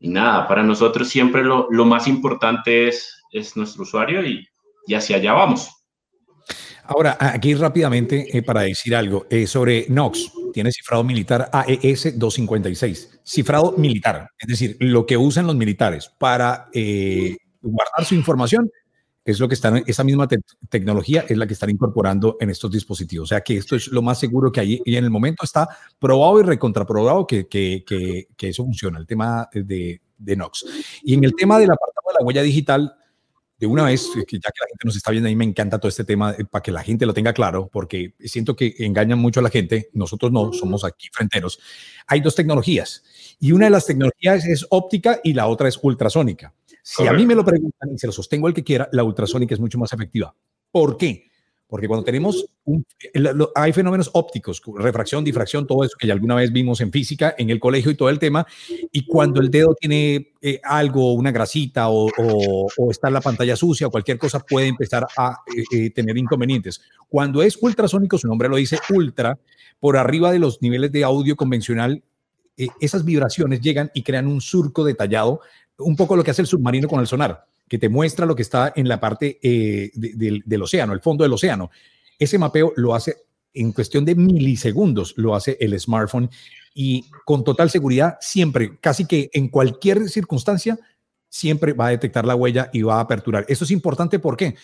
Y 0.00 0.08
nada, 0.08 0.48
para 0.48 0.62
nosotros 0.62 1.08
siempre 1.08 1.44
lo, 1.44 1.68
lo 1.70 1.84
más 1.84 2.08
importante 2.08 2.88
es, 2.88 3.22
es 3.30 3.56
nuestro 3.56 3.82
usuario 3.82 4.24
y, 4.24 4.46
y 4.86 4.94
hacia 4.94 5.16
allá 5.16 5.32
vamos. 5.32 5.70
Ahora, 6.86 7.16
aquí 7.18 7.54
rápidamente 7.54 8.36
eh, 8.36 8.42
para 8.42 8.62
decir 8.62 8.94
algo 8.94 9.26
eh, 9.30 9.46
sobre 9.46 9.86
Knox. 9.86 10.30
Tiene 10.52 10.70
cifrado 10.70 11.02
militar 11.02 11.48
AES 11.52 12.18
256. 12.18 13.20
Cifrado 13.24 13.72
militar, 13.76 14.28
es 14.38 14.48
decir, 14.48 14.76
lo 14.80 15.06
que 15.06 15.16
usan 15.16 15.46
los 15.46 15.56
militares 15.56 16.10
para 16.18 16.68
eh, 16.72 17.36
guardar 17.60 18.04
su 18.04 18.14
información 18.14 18.70
es 19.24 19.40
lo 19.40 19.48
que 19.48 19.54
están, 19.54 19.82
esa 19.86 20.04
misma 20.04 20.28
tecnología 20.68 21.24
es 21.28 21.36
la 21.36 21.46
que 21.46 21.54
están 21.54 21.70
incorporando 21.70 22.36
en 22.40 22.50
estos 22.50 22.70
dispositivos. 22.70 23.24
O 23.24 23.28
sea 23.28 23.40
que 23.40 23.56
esto 23.56 23.76
es 23.76 23.88
lo 23.88 24.02
más 24.02 24.18
seguro 24.18 24.52
que 24.52 24.60
hay 24.60 24.82
y 24.84 24.96
en 24.96 25.04
el 25.04 25.10
momento 25.10 25.44
está 25.44 25.68
probado 25.98 26.40
y 26.40 26.42
recontraprobado 26.42 27.26
que, 27.26 27.46
que, 27.48 27.84
que, 27.86 28.28
que 28.36 28.48
eso 28.48 28.64
funciona, 28.64 28.98
el 28.98 29.06
tema 29.06 29.48
de, 29.52 30.00
de 30.18 30.34
Knox. 30.36 30.66
Y 31.02 31.14
en 31.14 31.24
el 31.24 31.34
tema 31.34 31.58
del 31.58 31.70
apartado 31.70 32.08
de 32.08 32.20
la 32.20 32.26
huella 32.26 32.42
digital, 32.42 32.94
de 33.58 33.66
una 33.66 33.84
vez, 33.84 34.10
ya 34.14 34.24
que 34.24 34.36
la 34.36 34.68
gente 34.68 34.84
nos 34.84 34.96
está 34.96 35.10
viendo, 35.10 35.28
a 35.28 35.30
mí 35.30 35.36
me 35.36 35.44
encanta 35.44 35.78
todo 35.78 35.88
este 35.88 36.04
tema 36.04 36.34
eh, 36.36 36.44
para 36.44 36.62
que 36.62 36.72
la 36.72 36.82
gente 36.82 37.06
lo 37.06 37.14
tenga 37.14 37.32
claro, 37.32 37.70
porque 37.72 38.14
siento 38.20 38.56
que 38.56 38.74
engañan 38.78 39.18
mucho 39.18 39.40
a 39.40 39.42
la 39.42 39.50
gente, 39.50 39.90
nosotros 39.92 40.32
no, 40.32 40.52
somos 40.52 40.84
aquí 40.84 41.08
fronteros. 41.12 41.60
Hay 42.06 42.20
dos 42.20 42.34
tecnologías 42.34 43.04
y 43.38 43.52
una 43.52 43.66
de 43.66 43.70
las 43.70 43.86
tecnologías 43.86 44.44
es 44.44 44.66
óptica 44.70 45.20
y 45.22 45.34
la 45.34 45.46
otra 45.46 45.68
es 45.68 45.78
ultrasónica. 45.80 46.52
Si 46.86 47.06
a 47.06 47.14
mí 47.14 47.24
me 47.24 47.34
lo 47.34 47.42
preguntan 47.42 47.94
y 47.94 47.98
se 47.98 48.06
lo 48.06 48.12
sostengo 48.12 48.46
el 48.46 48.52
que 48.52 48.62
quiera, 48.62 48.90
la 48.92 49.04
ultrasónica 49.04 49.54
es 49.54 49.60
mucho 49.60 49.78
más 49.78 49.94
efectiva. 49.94 50.34
¿Por 50.70 50.98
qué? 50.98 51.30
Porque 51.66 51.88
cuando 51.88 52.04
tenemos, 52.04 52.44
un, 52.64 52.84
hay 53.54 53.72
fenómenos 53.72 54.10
ópticos, 54.12 54.60
refracción, 54.76 55.24
difracción, 55.24 55.66
todo 55.66 55.82
eso 55.82 55.96
que 55.98 56.06
ya 56.06 56.12
alguna 56.12 56.34
vez 56.34 56.52
vimos 56.52 56.82
en 56.82 56.92
física, 56.92 57.34
en 57.38 57.48
el 57.48 57.58
colegio 57.58 57.90
y 57.90 57.94
todo 57.94 58.10
el 58.10 58.18
tema, 58.18 58.46
y 58.92 59.06
cuando 59.06 59.40
el 59.40 59.50
dedo 59.50 59.74
tiene 59.74 60.34
eh, 60.42 60.60
algo, 60.62 61.14
una 61.14 61.32
grasita 61.32 61.88
o, 61.88 62.10
o, 62.18 62.90
está 62.90 63.08
en 63.08 63.14
la 63.14 63.22
pantalla 63.22 63.56
sucia 63.56 63.86
o 63.86 63.90
cualquier 63.90 64.18
cosa, 64.18 64.40
puede 64.40 64.66
empezar 64.66 65.06
a 65.16 65.38
eh, 65.56 65.64
eh, 65.72 65.90
tener 65.90 66.18
inconvenientes. 66.18 66.82
Cuando 67.08 67.42
es 67.42 67.56
ultrasónico, 67.58 68.18
su 68.18 68.28
nombre 68.28 68.50
lo 68.50 68.56
dice 68.56 68.78
ultra, 68.90 69.38
por 69.80 69.96
arriba 69.96 70.30
de 70.32 70.40
los 70.40 70.60
niveles 70.60 70.92
de 70.92 71.02
audio 71.02 71.34
convencional, 71.34 72.02
esas 72.78 73.04
vibraciones 73.04 73.60
llegan 73.62 73.90
y 73.94 74.02
crean 74.02 74.28
un 74.28 74.40
surco 74.40 74.84
detallado, 74.84 75.40
un 75.78 75.96
poco 75.96 76.16
lo 76.16 76.24
que 76.24 76.30
hace 76.30 76.42
el 76.42 76.48
submarino 76.48 76.88
con 76.88 77.00
el 77.00 77.06
sonar 77.06 77.46
que 77.68 77.78
te 77.78 77.88
muestra 77.88 78.26
lo 78.26 78.36
que 78.36 78.42
está 78.42 78.72
en 78.76 78.88
la 78.88 79.00
parte 79.00 79.38
eh, 79.42 79.90
del 79.94 80.62
océano, 80.62 80.92
el 80.92 81.00
fondo 81.00 81.24
del 81.24 81.32
océano. 81.32 81.70
Ese 82.18 82.38
mapeo 82.38 82.72
lo 82.76 82.94
hace 82.94 83.16
en 83.54 83.72
cuestión 83.72 84.04
de 84.04 84.16
milisegundos 84.16 85.14
lo 85.16 85.34
hace 85.34 85.56
el 85.60 85.78
smartphone 85.78 86.28
y 86.74 87.08
con 87.24 87.44
total 87.44 87.70
seguridad 87.70 88.16
siempre, 88.20 88.78
casi 88.80 89.06
que 89.06 89.30
en 89.32 89.48
cualquier 89.48 90.08
circunstancia, 90.08 90.78
siempre 91.28 91.72
va 91.72 91.86
a 91.86 91.90
detectar 91.90 92.24
la 92.24 92.36
huella 92.36 92.70
y 92.72 92.82
va 92.82 92.96
a 92.96 93.00
aperturar. 93.00 93.44
Eso 93.48 93.64
es 93.64 93.70
importante, 93.70 94.18
¿por 94.18 94.36
qué? 94.36 94.54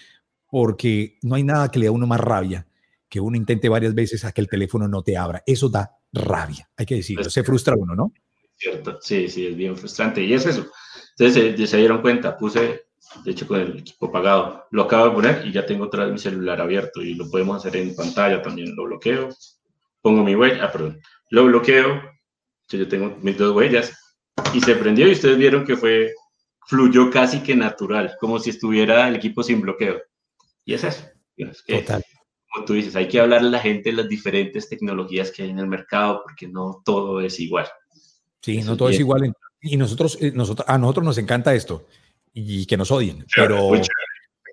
Porque 0.49 1.19
no 1.23 1.35
hay 1.35 1.43
nada 1.43 1.71
que 1.71 1.79
le 1.79 1.85
dé 1.85 1.89
a 1.89 1.93
uno 1.93 2.07
más 2.07 2.21
rabia 2.21 2.67
que 3.09 3.21
uno 3.21 3.37
intente 3.37 3.69
varias 3.69 3.93
veces 3.93 4.25
a 4.25 4.31
que 4.31 4.41
el 4.41 4.49
teléfono 4.49 4.87
no 4.87 5.03
te 5.03 5.17
abra. 5.17 5.43
Eso 5.45 5.69
da 5.69 5.99
rabia, 6.13 6.71
hay 6.77 6.87
que 6.87 6.95
decirlo. 6.95 7.29
Se 7.29 7.43
frustra 7.43 7.75
uno, 7.77 7.97
¿no? 7.97 8.13
Cierto, 8.57 8.99
sí, 9.01 9.29
sí, 9.29 9.49
es 9.49 9.57
bien 9.57 9.77
frustrante. 9.77 10.23
Y 10.23 10.33
es 10.33 10.47
eso. 10.47 10.67
Entonces 11.21 11.55
se, 11.59 11.67
se 11.67 11.77
dieron 11.77 12.01
cuenta, 12.01 12.39
puse, 12.39 12.87
de 13.25 13.31
hecho, 13.31 13.47
con 13.47 13.61
el 13.61 13.79
equipo 13.79 14.11
pagado, 14.11 14.65
lo 14.71 14.85
acabo 14.85 15.05
de 15.05 15.11
poner 15.11 15.47
y 15.47 15.53
ya 15.53 15.67
tengo 15.67 15.85
otra 15.85 16.05
vez 16.05 16.15
mi 16.15 16.19
celular 16.19 16.63
abierto 16.63 17.03
y 17.03 17.13
lo 17.13 17.29
podemos 17.29 17.59
hacer 17.59 17.79
en 17.79 17.95
pantalla 17.95 18.41
también. 18.41 18.75
Lo 18.75 18.85
bloqueo, 18.85 19.29
pongo 20.01 20.25
mi 20.25 20.35
huella, 20.35 20.65
ah, 20.65 20.73
perdón, 20.73 20.99
lo 21.29 21.45
bloqueo, 21.45 22.01
yo 22.71 22.89
tengo 22.89 23.19
mis 23.21 23.37
dos 23.37 23.55
huellas 23.55 23.93
y 24.55 24.63
se 24.63 24.75
prendió 24.77 25.07
y 25.07 25.13
ustedes 25.13 25.37
vieron 25.37 25.67
que 25.67 25.77
fue, 25.77 26.15
fluyó 26.67 27.11
casi 27.11 27.41
que 27.41 27.55
natural, 27.55 28.17
como 28.19 28.39
si 28.39 28.49
estuviera 28.49 29.07
el 29.07 29.17
equipo 29.17 29.43
sin 29.43 29.61
bloqueo. 29.61 30.01
Y 30.65 30.73
es 30.73 30.85
eso. 30.85 31.05
Total. 31.67 32.03
Como 32.51 32.65
tú 32.65 32.73
dices, 32.73 32.97
hay 32.97 33.09
que 33.09 33.21
hablarle 33.21 33.49
a 33.49 33.53
la 33.53 33.59
gente 33.59 33.91
de 33.91 33.97
las 33.97 34.09
diferentes 34.09 34.71
tecnologías 34.71 35.31
que 35.31 35.43
hay 35.43 35.51
en 35.51 35.59
el 35.59 35.67
mercado 35.67 36.23
porque 36.23 36.49
no 36.49 36.81
todo 36.83 37.21
es 37.21 37.39
igual. 37.41 37.67
Sí, 38.41 38.63
no 38.63 38.75
todo 38.75 38.89
es 38.89 38.99
igual. 38.99 39.35
Y 39.63 39.77
nosotros, 39.77 40.19
eh, 40.21 40.33
nosotros, 40.35 40.67
a 40.69 40.79
nosotros 40.79 41.05
nos 41.05 41.19
encanta 41.19 41.55
esto 41.55 41.87
y 42.33 42.67
que 42.67 42.77
nos 42.77 42.91
odien, 42.91 43.27
pero 43.35 43.73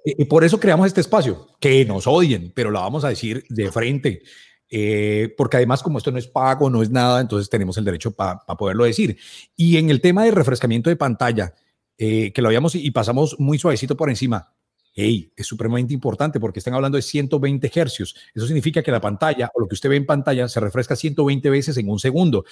y 0.05 0.25
por 0.25 0.43
eso 0.45 0.59
creamos 0.59 0.87
este 0.87 1.01
espacio, 1.01 1.47
que 1.59 1.83
nos 1.83 2.07
odien, 2.07 2.51
pero 2.55 2.71
lo 2.71 2.79
vamos 2.79 3.03
a 3.03 3.09
decir 3.09 3.43
de 3.49 3.71
frente. 3.71 4.23
Eh, 4.69 5.33
porque 5.37 5.57
además 5.57 5.81
como 5.81 5.97
esto 5.97 6.11
no 6.11 6.17
es 6.17 6.27
pago, 6.27 6.69
no 6.69 6.81
es 6.81 6.89
nada, 6.89 7.21
entonces 7.21 7.49
tenemos 7.49 7.77
el 7.77 7.85
derecho 7.85 8.11
para 8.11 8.39
poderlo 8.57 8.85
decir. 8.85 9.17
Y 9.55 9.77
en 9.77 9.89
el 9.89 9.99
tema 9.99 10.23
de 10.23 10.31
refrescamiento 10.31 10.89
de 10.89 10.95
pantalla, 10.95 11.53
eh, 11.97 12.31
que 12.31 12.41
lo 12.41 12.47
habíamos 12.47 12.75
y 12.75 12.89
pasamos 12.91 13.37
muy 13.39 13.57
suavecito 13.57 13.97
por 13.97 14.09
encima, 14.09 14.53
hey, 14.93 15.31
es 15.35 15.45
supremamente 15.45 15.93
importante 15.93 16.39
porque 16.39 16.59
están 16.59 16.73
hablando 16.73 16.95
de 16.95 17.01
120 17.01 17.71
hercios. 17.75 18.15
Eso 18.33 18.45
significa 18.45 18.81
que 18.81 18.91
la 18.91 19.01
pantalla 19.01 19.51
o 19.53 19.61
lo 19.61 19.67
que 19.67 19.75
usted 19.75 19.89
ve 19.89 19.95
en 19.95 20.05
pantalla 20.05 20.47
se 20.47 20.59
refresca 20.59 20.95
120 20.95 21.49
veces 21.49 21.77
en 21.77 21.89
un 21.89 21.99
segundo. 21.99 22.45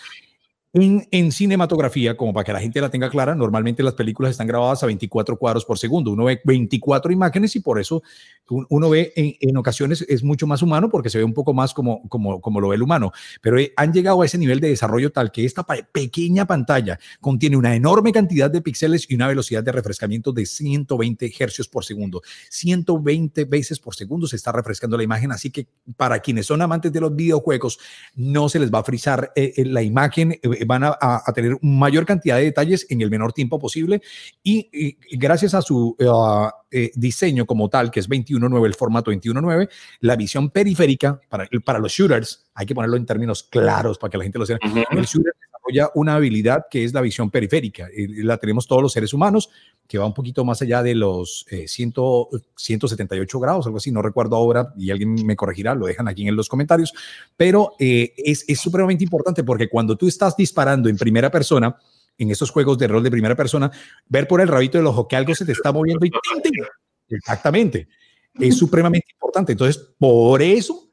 En, 0.78 1.32
cinematografía, 1.32 2.18
como 2.18 2.34
para 2.34 2.44
que 2.44 2.52
la 2.52 2.60
gente 2.60 2.82
la 2.82 2.90
tenga 2.90 3.10
clara, 3.10 3.34
normalmente 3.34 3.82
las 3.82 3.94
películas 3.94 4.32
están 4.32 4.46
grabadas 4.46 4.84
a 4.84 4.88
24 4.88 5.38
cuadros 5.38 5.64
por 5.64 5.80
segundo. 5.80 6.12
Uno 6.12 6.26
ve 6.26 6.42
24 6.44 7.14
imágenes 7.14 7.56
y 7.56 7.62
por 7.62 7.80
eso 7.80 8.04
uno 8.50 8.90
ve 8.90 9.14
en, 9.16 9.56
ocasiones 9.56 10.06
es 10.08 10.22
mucho 10.22 10.46
más 10.48 10.62
humano 10.62 10.90
porque 10.90 11.10
se 11.10 11.18
ve 11.18 11.24
un 11.24 11.34
poco 11.34 11.54
más 11.54 11.74
como, 11.74 12.08
como, 12.10 12.42
como 12.42 12.60
lo 12.60 12.68
ve 12.68 12.76
el 12.76 12.82
humano. 12.82 13.14
Pero 13.42 13.58
eh, 13.58 13.72
han 13.78 13.94
llegado 13.94 14.22
a 14.22 14.26
ese 14.26 14.38
nivel 14.38 14.60
de 14.60 14.68
desarrollo 14.68 15.14
tal 15.14 15.32
que 15.32 15.46
esta 15.46 15.64
pequeña 15.64 16.46
pantalla 16.46 17.00
contiene 17.22 17.56
una 17.56 17.74
enorme 17.74 18.12
cantidad 18.12 18.52
de 18.52 18.62
píxeles 18.62 19.10
y 19.10 19.16
una 19.16 19.30
velocidad 19.30 19.64
de 19.64 19.72
refrescamiento 19.72 20.34
de 20.34 20.46
120 20.46 21.34
hercios 21.40 21.70
por 21.70 21.86
segundo. 21.86 22.22
120 22.50 23.46
veces 23.46 23.80
por 23.80 23.96
segundo 23.96 24.28
se 24.28 24.36
está 24.36 24.52
refrescando 24.52 24.98
la 24.98 25.04
imagen. 25.04 25.32
Así 25.32 25.52
que 25.52 25.70
para 25.96 26.20
quienes 26.20 26.48
son 26.48 26.62
amantes 26.62 26.92
de 26.92 27.00
los 27.00 27.16
videojuegos, 27.16 27.80
no 28.14 28.50
se 28.50 28.60
les 28.60 28.70
va 28.70 28.80
a 28.80 28.84
frizar 28.84 29.32
eh, 29.38 29.54
eh, 29.56 29.64
la 29.64 29.82
imagen 29.82 30.38
van 30.66 30.84
a, 30.84 31.22
tener 31.34 31.58
mayor 31.62 32.06
cantidad 32.06 32.38
de 32.38 32.44
detalles 32.44 32.86
en 32.90 33.02
el 33.02 33.10
menor 33.10 33.34
tiempo 33.34 33.60
posible. 33.60 34.02
Y, 34.44 34.98
gracias 35.18 35.54
a 35.54 35.62
su 35.62 35.96
uh, 36.00 36.50
eh, 36.72 36.92
diseño 36.96 37.46
como 37.46 37.70
tal, 37.70 37.92
que 37.92 38.00
es 38.00 38.10
21.9, 38.10 38.66
el 38.66 38.74
formato 38.74 39.12
21.9, 39.12 39.70
la 40.02 40.16
visión 40.16 40.50
periférica 40.50 41.20
para, 41.30 41.48
para 41.64 41.80
los 41.80 41.92
shooters, 41.92 42.50
hay 42.54 42.66
que 42.66 42.76
ponerlo 42.76 42.98
en 42.98 43.06
términos 43.06 43.44
claros 43.44 43.98
para 43.98 44.12
que 44.12 44.18
la 44.18 44.24
gente 44.24 44.40
lo 44.40 44.46
sepa, 44.46 44.68
el 44.68 45.06
shooter 45.06 45.34
desarrolla 45.40 45.92
una 45.96 46.16
habilidad 46.16 46.66
que 46.70 46.84
es 46.84 46.94
la 46.94 47.02
visión 47.02 47.30
periférica, 47.32 47.88
y 47.96 48.24
la 48.24 48.38
tenemos 48.38 48.68
todos 48.68 48.82
los 48.82 48.94
seres 48.94 49.14
humanos, 49.14 49.50
que 49.88 49.98
va 49.98 50.06
un 50.06 50.14
poquito 50.14 50.44
más 50.44 50.62
allá 50.62 50.82
de 50.82 50.96
los 50.96 51.46
100, 51.50 51.90
eh, 51.90 52.40
178 52.56 53.40
grados, 53.40 53.66
algo 53.66 53.78
así, 53.78 53.92
no 53.92 54.02
recuerdo 54.02 54.36
ahora, 54.36 54.74
y 54.78 54.92
alguien 54.92 55.14
me 55.26 55.36
corregirá, 55.36 55.76
lo 55.76 55.86
dejan 55.86 56.08
aquí 56.08 56.28
en 56.28 56.36
los 56.36 56.50
comentarios, 56.50 56.94
pero 57.38 57.74
eh, 57.80 58.14
es, 58.18 58.46
es 58.48 58.60
supremamente 58.60 59.04
importante 59.04 59.44
porque 59.44 59.70
cuando 59.70 59.96
tú 59.96 60.08
estás 60.08 60.36
disparando 60.36 60.90
en 60.90 60.98
primera 60.98 61.30
persona, 61.30 61.76
en 62.18 62.32
esos 62.32 62.50
juegos 62.50 62.78
de 62.78 62.88
rol 62.88 63.04
de 63.04 63.12
primera 63.12 63.36
persona, 63.36 63.72
ver 64.08 64.28
por 64.28 64.42
el 64.42 64.48
rabito 64.48 64.78
del 64.78 64.88
ojo 64.88 65.08
que 65.08 65.16
algo 65.16 65.36
se 65.36 65.46
te 65.46 65.52
está 65.52 65.72
moviendo 65.72 66.06
y 66.06 66.12
exactamente, 67.10 67.88
es 68.40 68.58
supremamente 68.58 69.08
importante. 69.12 69.52
Entonces, 69.52 69.78
por 69.98 70.42
eso 70.42 70.85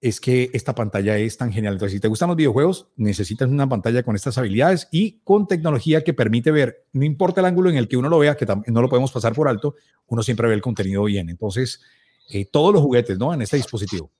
es 0.00 0.20
que 0.20 0.50
esta 0.52 0.74
pantalla 0.74 1.16
es 1.18 1.36
tan 1.36 1.52
genial. 1.52 1.74
Entonces, 1.74 1.94
si 1.94 2.00
te 2.00 2.08
gustan 2.08 2.28
los 2.28 2.36
videojuegos, 2.36 2.88
necesitas 2.96 3.48
una 3.48 3.68
pantalla 3.68 4.02
con 4.02 4.14
estas 4.14 4.38
habilidades 4.38 4.88
y 4.92 5.20
con 5.24 5.48
tecnología 5.48 6.04
que 6.04 6.14
permite 6.14 6.50
ver, 6.50 6.86
no 6.92 7.04
importa 7.04 7.40
el 7.40 7.46
ángulo 7.46 7.70
en 7.70 7.76
el 7.76 7.88
que 7.88 7.96
uno 7.96 8.08
lo 8.08 8.18
vea, 8.18 8.36
que 8.36 8.46
no 8.66 8.80
lo 8.80 8.88
podemos 8.88 9.10
pasar 9.10 9.32
por 9.32 9.48
alto, 9.48 9.74
uno 10.06 10.22
siempre 10.22 10.48
ve 10.48 10.54
el 10.54 10.62
contenido 10.62 11.04
bien. 11.04 11.30
Entonces, 11.30 11.82
eh, 12.30 12.46
todos 12.50 12.72
los 12.72 12.82
juguetes, 12.82 13.18
¿no? 13.18 13.34
En 13.34 13.42
este 13.42 13.56
dispositivo. 13.56 14.10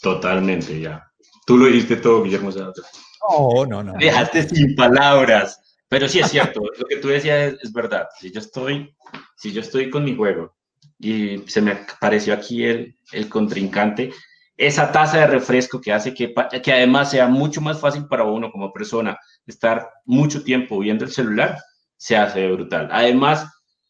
Totalmente, 0.00 0.78
ya. 0.78 1.10
Tú 1.46 1.56
lo 1.56 1.66
dijiste 1.66 1.96
todo, 1.96 2.22
Guillermo. 2.22 2.50
No, 2.50 3.66
no, 3.66 3.82
no. 3.82 3.94
Dejaste 3.94 4.48
sin 4.48 4.74
palabras. 4.74 5.60
Pero 5.88 6.08
sí 6.08 6.18
es 6.18 6.30
cierto, 6.30 6.60
lo 6.78 6.86
que 6.86 6.96
tú 6.96 7.08
decías 7.08 7.54
es, 7.62 7.72
verdad. 7.72 8.08
Si 8.18 8.30
yo 8.30 8.40
estoy, 8.40 8.94
si 9.36 9.52
yo 9.52 9.60
estoy 9.60 9.90
con 9.90 10.04
mi 10.04 10.14
juego 10.14 10.54
y 10.98 11.38
se 11.46 11.62
me 11.62 11.72
apareció 11.72 12.34
aquí 12.34 12.64
el, 12.64 12.96
el 13.12 13.28
contrincante, 13.28 14.10
esa 14.56 14.92
tasa 14.92 15.18
de 15.18 15.26
refresco 15.26 15.80
que 15.80 15.92
hace 15.92 16.14
que, 16.14 16.32
que 16.62 16.72
además 16.72 17.10
sea 17.10 17.26
mucho 17.26 17.60
más 17.60 17.80
fácil 17.80 18.06
para 18.06 18.24
uno 18.24 18.50
como 18.50 18.72
persona 18.72 19.18
estar 19.46 19.90
mucho 20.04 20.44
tiempo 20.44 20.78
viendo 20.78 21.04
el 21.04 21.10
celular, 21.10 21.58
se 21.96 22.16
hace 22.16 22.50
brutal. 22.50 22.88
Además, 22.92 23.46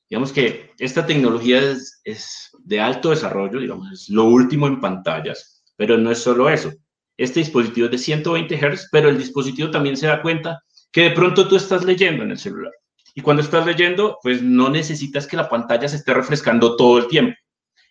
digamos 0.09 0.33
que 0.33 0.73
esta 0.79 1.07
tecnología 1.07 1.61
es, 1.61 2.01
es 2.05 2.51
de 2.65 2.81
alto 2.81 3.11
desarrollo, 3.11 3.61
digamos, 3.61 3.93
es 3.93 4.09
lo 4.09 4.25
último 4.25 4.67
en 4.67 4.81
pantallas, 4.81 5.63
pero 5.77 5.99
no 5.99 6.11
es 6.11 6.19
solo 6.19 6.49
eso. 6.49 6.73
Este 7.17 7.41
dispositivo 7.41 7.87
es 7.87 7.93
de 7.93 7.99
120 7.99 8.57
Hz, 8.57 8.89
pero 8.91 9.09
el 9.09 9.19
dispositivo 9.19 9.71
también 9.71 9.97
se 9.97 10.07
da 10.07 10.23
cuenta 10.23 10.63
que 10.91 11.03
de 11.03 11.11
pronto 11.11 11.47
tú 11.47 11.57
estás 11.57 11.85
leyendo 11.85 12.25
en 12.25 12.33
el 12.33 12.39
celular. 12.39 12.73
Y 13.15 13.21
cuando 13.21 13.43
estás 13.43 13.65
leyendo, 13.65 14.19
pues 14.23 14.43
no 14.43 14.69
necesitas 14.71 15.27
que 15.27 15.37
la 15.37 15.49
pantalla 15.49 15.89
se 15.89 15.97
esté 15.97 16.13
refrescando 16.15 16.77
todo 16.77 16.99
el 16.99 17.07
tiempo. 17.07 17.37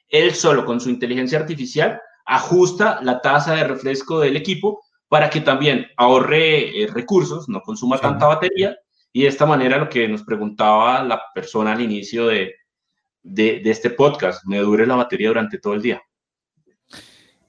Él 0.10 0.34
solo 0.34 0.66
con 0.66 0.82
su 0.82 0.90
inteligencia 0.90 1.40
artificial 1.40 2.00
ajusta 2.26 3.00
la 3.02 3.22
tasa 3.22 3.56
de 3.56 3.64
refresco 3.64 4.20
del 4.20 4.38
equipo 4.38 4.84
para 5.08 5.30
que 5.30 5.42
también 5.42 5.88
ahorre 5.98 6.84
eh, 6.84 6.88
recursos, 6.88 7.48
no 7.48 7.62
consuma 7.62 8.00
tanta 8.00 8.26
batería 8.26 8.76
y 9.12 9.22
de 9.22 9.28
esta 9.28 9.46
manera 9.46 9.78
lo 9.78 9.88
que 9.88 10.08
nos 10.08 10.24
preguntaba 10.24 11.04
la 11.04 11.22
persona 11.34 11.74
al 11.74 11.82
inicio 11.82 12.28
de, 12.28 12.56
de, 13.22 13.62
este 13.66 13.92
podcast, 13.92 14.44
me 14.46 14.58
dure 14.58 14.88
la 14.88 14.96
batería 14.96 15.28
durante 15.28 15.60
todo 15.60 15.76
el 15.76 15.82
día. 15.82 16.02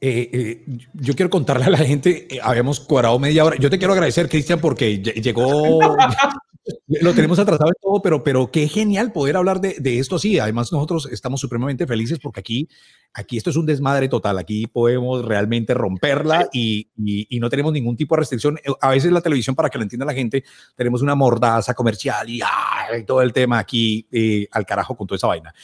Eh, 0.00 0.30
eh, 0.32 0.64
yo 0.92 1.14
quiero 1.14 1.30
contarle 1.30 1.64
a 1.64 1.70
la 1.70 1.78
gente, 1.78 2.28
habíamos 2.42 2.80
cuadrado 2.80 3.18
media 3.18 3.44
hora. 3.44 3.56
Yo 3.56 3.70
te 3.70 3.78
quiero 3.78 3.94
agradecer, 3.94 4.28
Cristian, 4.28 4.60
porque 4.60 4.98
llegó, 4.98 5.80
lo 6.86 7.14
tenemos 7.14 7.38
atrasado 7.38 7.70
en 7.70 7.76
todo, 7.80 8.02
pero, 8.02 8.22
pero 8.22 8.50
qué 8.50 8.68
genial 8.68 9.10
poder 9.10 9.36
hablar 9.36 9.60
de, 9.60 9.76
de, 9.80 9.98
esto 9.98 10.16
así. 10.16 10.38
Además, 10.38 10.70
nosotros 10.70 11.08
estamos 11.10 11.40
supremamente 11.40 11.86
felices 11.86 12.18
porque 12.22 12.40
aquí, 12.40 12.68
aquí 13.14 13.38
esto 13.38 13.48
es 13.48 13.56
un 13.56 13.64
desmadre 13.64 14.08
total. 14.08 14.38
Aquí 14.38 14.66
podemos 14.66 15.24
realmente 15.24 15.72
romperla 15.72 16.48
y, 16.52 16.90
y, 16.96 17.40
no 17.40 17.48
tenemos 17.48 17.72
ningún 17.72 17.96
tipo 17.96 18.14
de 18.14 18.20
restricción. 18.20 18.58
A 18.82 18.90
veces 18.90 19.12
la 19.12 19.22
televisión, 19.22 19.56
para 19.56 19.70
que 19.70 19.78
lo 19.78 19.84
entienda 19.84 20.04
la 20.04 20.12
gente, 20.12 20.44
tenemos 20.76 21.00
una 21.00 21.14
mordaza 21.14 21.72
comercial 21.72 22.28
y, 22.28 22.40
todo 23.06 23.22
el 23.22 23.32
tema 23.32 23.58
aquí 23.58 24.06
eh, 24.12 24.48
al 24.50 24.66
carajo 24.66 24.96
con 24.96 25.06
toda 25.06 25.16
esa 25.16 25.26
vaina. 25.26 25.54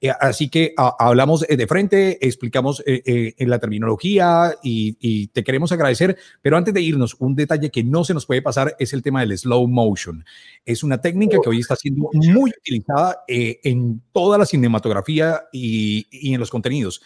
Eh, 0.00 0.10
así 0.20 0.48
que 0.48 0.74
hablamos 0.76 1.40
de 1.40 1.66
frente, 1.66 2.26
explicamos 2.26 2.82
eh, 2.86 3.34
en 3.36 3.50
la 3.50 3.58
terminología 3.58 4.54
y, 4.62 4.96
y 5.00 5.26
te 5.28 5.44
queremos 5.44 5.72
agradecer. 5.72 6.16
Pero 6.42 6.56
antes 6.56 6.72
de 6.72 6.80
irnos, 6.80 7.16
un 7.18 7.34
detalle 7.34 7.70
que 7.70 7.84
no 7.84 8.04
se 8.04 8.14
nos 8.14 8.26
puede 8.26 8.42
pasar 8.42 8.76
es 8.78 8.92
el 8.92 9.02
tema 9.02 9.20
del 9.20 9.36
slow 9.36 9.66
motion. 9.66 10.24
Es 10.64 10.82
una 10.82 11.00
técnica 11.00 11.38
que 11.42 11.48
hoy 11.48 11.60
está 11.60 11.76
siendo 11.76 12.10
muy 12.12 12.50
utilizada 12.50 13.24
eh, 13.26 13.60
en 13.64 14.02
toda 14.12 14.38
la 14.38 14.46
cinematografía 14.46 15.44
y, 15.52 16.06
y, 16.10 16.34
en 16.34 16.40
los 16.40 16.50
contenidos. 16.50 17.02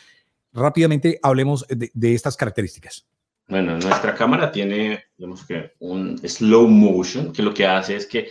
Rápidamente 0.53 1.19
hablemos 1.23 1.67
de, 1.69 1.91
de, 1.93 2.15
estas 2.15 2.37
características. 2.37 3.07
Bueno, 3.49 3.73
nuestra 3.73 4.15
cámara 4.15 4.51
tiene, 4.51 5.05
digamos 5.19 5.45
que, 5.45 5.73
un 5.81 6.19
slow 6.27 6.69
motion, 6.69 7.33
que 7.33 7.43
lo 7.43 7.53
que 7.53 7.67
hace 7.67 7.97
es 7.97 8.07
que 8.07 8.29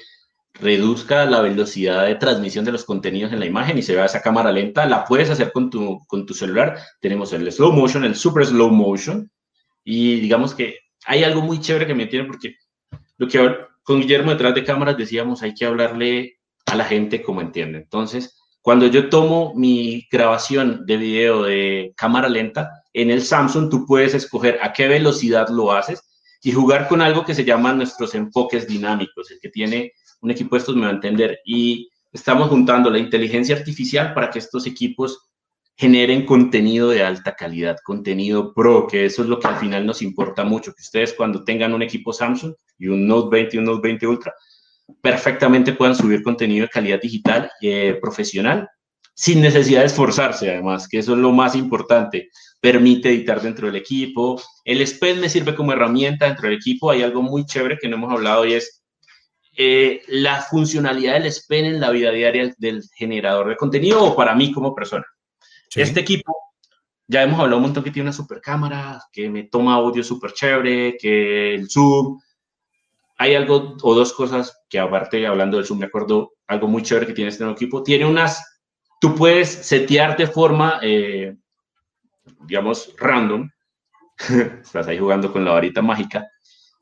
reduzca 0.54 1.26
la 1.26 1.42
velocidad 1.42 2.06
de 2.06 2.16
transmisión 2.16 2.64
de 2.64 2.72
los 2.72 2.86
contenidos 2.86 3.34
en 3.34 3.40
la 3.40 3.46
imagen 3.46 3.78
y 3.78 3.82
se 3.82 3.96
vea 3.96 4.06
esa 4.06 4.22
cámara 4.22 4.52
lenta. 4.52 4.86
La 4.86 5.06
puedes 5.06 5.30
hacer 5.30 5.52
con 5.52 5.70
tu, 5.70 6.06
con 6.08 6.26
tu 6.26 6.34
celular. 6.34 6.78
Tenemos 7.02 7.34
el 7.34 7.52
slow 7.52 7.72
motion, 7.72 8.04
el 8.04 8.16
super 8.16 8.46
slow 8.46 8.70
motion. 8.70 9.30
Y 9.84 10.20
digamos 10.20 10.54
que 10.54 10.80
hay 11.06 11.24
algo 11.24 11.42
muy 11.42 11.60
chévere 11.60 11.88
que 11.88 11.96
me 11.96 12.06
tiene 12.06 12.26
porque 12.26 12.56
lo 13.18 13.28
que 13.28 13.58
con 13.84 14.00
Guillermo 14.00 14.32
detrás 14.32 14.56
de 14.56 14.64
cámaras 14.64 14.98
decíamos, 14.98 15.42
hay 15.42 15.54
que 15.54 15.66
hablarle 15.66 16.38
a 16.66 16.76
la 16.76 16.86
gente 16.86 17.22
como 17.22 17.42
entiende. 17.42 17.80
Entonces, 17.80 18.40
cuando 18.62 18.88
yo 18.88 19.10
tomo 19.10 19.54
mi 19.56 20.08
grabación 20.10 20.86
de 20.86 20.98
video 20.98 21.44
de 21.44 21.94
cámara 21.98 22.30
lenta, 22.30 22.70
en 22.94 23.12
el 23.12 23.22
Samsung 23.22 23.70
tú 23.70 23.86
puedes 23.86 24.14
escoger 24.14 24.60
a 24.62 24.72
qué 24.72 24.88
velocidad 24.88 25.50
lo 25.50 25.74
haces 25.74 26.02
y 26.42 26.52
jugar 26.52 26.88
con 26.88 27.02
algo 27.02 27.26
que 27.26 27.36
se 27.36 27.44
llaman 27.44 27.78
nuestros 27.78 28.16
enfoques 28.16 28.68
dinámicos. 28.68 29.32
El 29.32 29.40
que 29.42 29.50
tiene 29.50 29.92
un 30.24 30.32
equipo 30.32 30.56
de 30.56 30.60
estos 30.60 30.76
me 30.76 30.84
va 30.84 30.88
a 30.88 30.94
entender. 30.94 31.40
Y 31.46 31.90
estamos 32.12 32.50
juntando 32.50 32.90
la 32.90 32.98
inteligencia 32.98 33.56
artificial 33.56 34.14
para 34.14 34.30
que 34.30 34.40
estos 34.40 34.66
equipos 34.66 35.30
generen 35.76 36.26
contenido 36.26 36.90
de 36.90 37.04
alta 37.04 37.36
calidad, 37.36 37.78
contenido 37.84 38.54
pro, 38.54 38.88
que 38.88 39.06
eso 39.06 39.24
es 39.24 39.28
lo 39.28 39.40
que 39.40 39.48
al 39.48 39.58
final 39.58 39.86
nos 39.86 40.02
importa 40.02 40.44
mucho, 40.44 40.74
que 40.74 40.82
ustedes 40.82 41.14
cuando 41.14 41.44
tengan 41.44 41.74
un 41.74 41.82
equipo 41.82 42.14
Samsung 42.14 42.54
y 42.78 42.88
un 42.88 43.08
Note 43.08 43.36
20 43.36 43.56
y 43.56 43.60
un 43.60 43.66
Note 43.66 43.82
20 43.88 44.08
Ultra, 44.08 44.34
perfectamente 45.02 45.74
puedan 45.74 45.96
subir 45.96 46.24
contenido 46.24 46.66
de 46.66 46.70
calidad 46.70 47.02
digital 47.02 47.52
eh, 47.62 47.98
profesional 48.02 48.70
sin 49.16 49.42
necesidad 49.42 49.82
de 49.82 49.88
esforzarse, 49.88 50.50
además, 50.50 50.88
que 50.88 51.00
eso 51.00 51.14
es 51.14 51.20
lo 51.20 51.32
más 51.32 51.56
importante. 51.56 52.30
Permite 52.60 53.10
editar 53.10 53.42
dentro 53.42 53.68
del 53.68 53.76
equipo. 53.76 54.42
El 54.64 54.86
SPED 54.86 55.18
me 55.18 55.30
sirve 55.30 55.54
como 55.54 55.72
herramienta 55.72 56.26
dentro 56.26 56.48
del 56.48 56.58
equipo. 56.58 56.90
Hay 56.90 57.04
algo 57.04 57.22
muy 57.22 57.46
chévere 57.46 57.78
que 57.80 57.88
no 57.88 57.98
hemos 57.98 58.12
hablado 58.12 58.46
y 58.46 58.54
es 58.54 58.83
eh, 59.56 60.02
la 60.08 60.42
funcionalidad 60.42 61.14
del 61.14 61.32
SPED 61.32 61.66
en 61.66 61.80
la 61.80 61.92
vida 61.92 62.12
diaria 62.12 62.54
del 62.58 62.84
generador 62.96 63.50
de 63.50 63.56
contenido 63.56 64.04
o 64.04 64.16
para 64.16 64.36
mí 64.36 64.52
como 64.52 64.74
persona. 64.74 65.06
Este 65.76 66.00
equipo, 66.00 66.36
ya 67.08 67.24
hemos 67.24 67.40
hablado 67.40 67.58
un 67.58 67.64
montón 67.64 67.84
que 67.84 67.92
tiene 67.92 68.10
una 68.10 68.14
super 68.14 68.42
cámara, 68.42 69.02
que 69.12 69.30
me 69.30 69.44
toma 69.44 69.76
audio 69.76 70.04
súper 70.04 70.34
chévere, 70.34 70.98
que 70.98 71.56
el 71.56 71.70
Zoom. 71.70 72.20
Hay 73.18 73.36
algo 73.36 73.78
o 73.82 73.94
dos 73.94 74.14
cosas 74.14 74.64
que 74.70 74.80
aparte, 74.80 75.26
hablando 75.26 75.58
del 75.58 75.66
Zoom, 75.66 75.80
me 75.80 75.86
acuerdo, 75.86 76.34
algo 76.48 76.68
muy 76.68 76.82
chévere 76.84 77.08
que 77.08 77.14
tiene 77.14 77.30
este 77.30 77.44
nuevo 77.44 77.56
equipo. 77.56 77.84
Tiene 77.84 78.06
unas, 78.06 78.62
tú 79.00 79.16
puedes 79.16 79.50
setear 79.50 80.18
de 80.18 80.28
forma, 80.28 80.80
eh, 80.82 81.36
digamos, 82.46 82.94
random. 82.98 83.50
Estás 84.62 84.88
ahí 84.88 84.98
jugando 84.98 85.32
con 85.32 85.46
la 85.46 85.52
varita 85.52 85.82
mágica. 85.82 86.28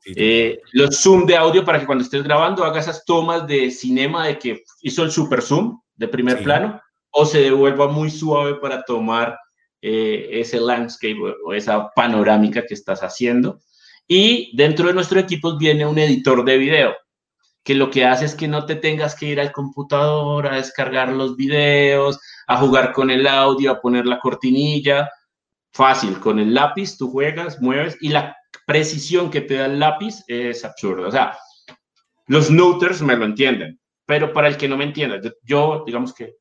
Eh, 0.04 0.60
los 0.72 1.00
zoom 1.00 1.26
de 1.26 1.36
audio 1.36 1.64
para 1.64 1.78
que 1.78 1.86
cuando 1.86 2.02
estés 2.02 2.24
grabando 2.24 2.64
haga 2.64 2.80
esas 2.80 3.04
tomas 3.04 3.46
de 3.46 3.70
cinema 3.70 4.26
de 4.26 4.38
que 4.38 4.64
hizo 4.80 5.04
el 5.04 5.12
super 5.12 5.42
zoom 5.42 5.80
de 5.94 6.08
primer 6.08 6.42
plano 6.42 6.80
o 7.10 7.24
se 7.24 7.40
devuelva 7.40 7.86
muy 7.86 8.10
suave 8.10 8.56
para 8.56 8.82
tomar 8.82 9.38
eh, 9.80 10.28
ese 10.40 10.60
landscape 10.60 11.18
o, 11.44 11.52
esa 11.52 11.90
panorámica 11.94 12.64
que 12.66 12.74
estás 12.74 13.02
haciendo. 13.02 13.60
Y 14.08 14.56
dentro 14.56 14.88
de 14.88 14.94
nuestro 14.94 15.20
equipo 15.20 15.56
viene 15.56 15.86
un 15.86 15.98
editor 15.98 16.44
de 16.44 16.58
video, 16.58 16.94
que 17.62 17.74
lo 17.74 17.90
que 17.90 18.04
hace 18.04 18.24
es 18.24 18.34
que 18.34 18.48
no 18.48 18.66
te 18.66 18.74
tengas 18.74 19.14
que 19.14 19.26
ir 19.26 19.40
al 19.40 19.52
computador 19.52 20.48
a 20.48 20.56
descargar 20.56 21.10
los 21.10 21.36
videos, 21.36 22.18
a 22.48 22.58
jugar 22.58 22.92
con 22.92 23.10
el 23.10 23.26
audio, 23.26 23.70
a 23.70 23.80
poner 23.80 24.06
la 24.06 24.18
cortinilla. 24.18 25.08
Fácil, 25.72 26.18
con 26.18 26.38
el 26.38 26.54
lápiz 26.54 26.96
tú 26.98 27.10
juegas, 27.10 27.60
mueves 27.60 27.96
y 28.00 28.08
la 28.08 28.36
precisión 28.66 29.30
que 29.30 29.40
te 29.40 29.54
da 29.54 29.66
el 29.66 29.78
lápiz 29.78 30.22
es 30.26 30.64
absurda. 30.64 31.08
O 31.08 31.10
sea, 31.10 31.36
los 32.26 32.50
noters 32.50 33.02
me 33.02 33.16
lo 33.16 33.24
entienden, 33.24 33.80
pero 34.06 34.32
para 34.32 34.48
el 34.48 34.56
que 34.56 34.68
no 34.68 34.76
me 34.76 34.84
entienda, 34.84 35.20
yo 35.42 35.82
digamos 35.86 36.14
que 36.14 36.36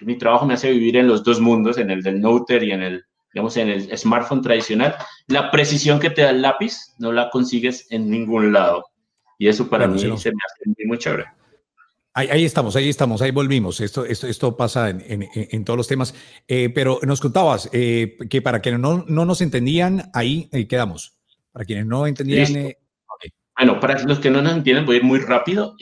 mi 0.00 0.18
trabajo 0.18 0.46
me 0.46 0.54
hace 0.54 0.70
vivir 0.70 0.96
en 0.96 1.08
los 1.08 1.24
dos 1.24 1.40
mundos, 1.40 1.78
en 1.78 1.90
el 1.90 2.02
del 2.02 2.20
Noter 2.20 2.62
y 2.62 2.72
en 2.72 2.82
el, 2.82 3.04
digamos, 3.32 3.56
en 3.56 3.68
el 3.68 3.96
smartphone 3.96 4.42
tradicional. 4.42 4.94
La 5.26 5.50
precisión 5.50 5.98
que 5.98 6.10
te 6.10 6.22
da 6.22 6.30
el 6.30 6.42
lápiz 6.42 6.76
no 6.98 7.12
la 7.12 7.30
consigues 7.30 7.86
en 7.90 8.10
ningún 8.10 8.52
lado. 8.52 8.84
Y 9.38 9.48
eso 9.48 9.68
para 9.68 9.88
mí 9.88 9.98
se 9.98 10.08
me 10.08 10.16
hace 10.16 10.86
muy 10.86 10.98
chévere. 10.98 11.26
Ahí, 12.12 12.44
estamos, 12.44 12.74
ahí 12.74 12.88
estamos, 12.88 13.22
ahí 13.22 13.30
volvimos. 13.30 13.80
Esto, 13.80 14.04
esto, 14.04 14.26
esto 14.26 14.56
pasa 14.56 14.90
en, 14.90 15.28
en, 15.32 15.64
todos 15.64 15.76
los 15.76 15.86
temas. 15.86 16.12
Eh, 16.48 16.68
pero 16.68 16.98
nos 17.04 17.20
contabas 17.20 17.70
eh, 17.72 18.18
que 18.28 18.42
para 18.42 18.60
quienes 18.60 18.80
no, 18.80 19.04
no 19.06 19.24
nos 19.24 19.40
entendían, 19.40 20.10
ahí 20.12 20.48
eh, 20.52 20.66
quedamos. 20.66 21.19
Para 21.52 21.64
quienes 21.64 21.86
no 21.86 22.06
entendían. 22.06 22.74
Bueno, 23.56 23.78
para 23.80 24.02
los 24.04 24.20
que 24.20 24.30
no 24.30 24.40
nos 24.40 24.54
entienden, 24.54 24.86
voy 24.86 24.96
a 24.96 24.98
ir 24.98 25.04
muy 25.04 25.18
rápido. 25.18 25.76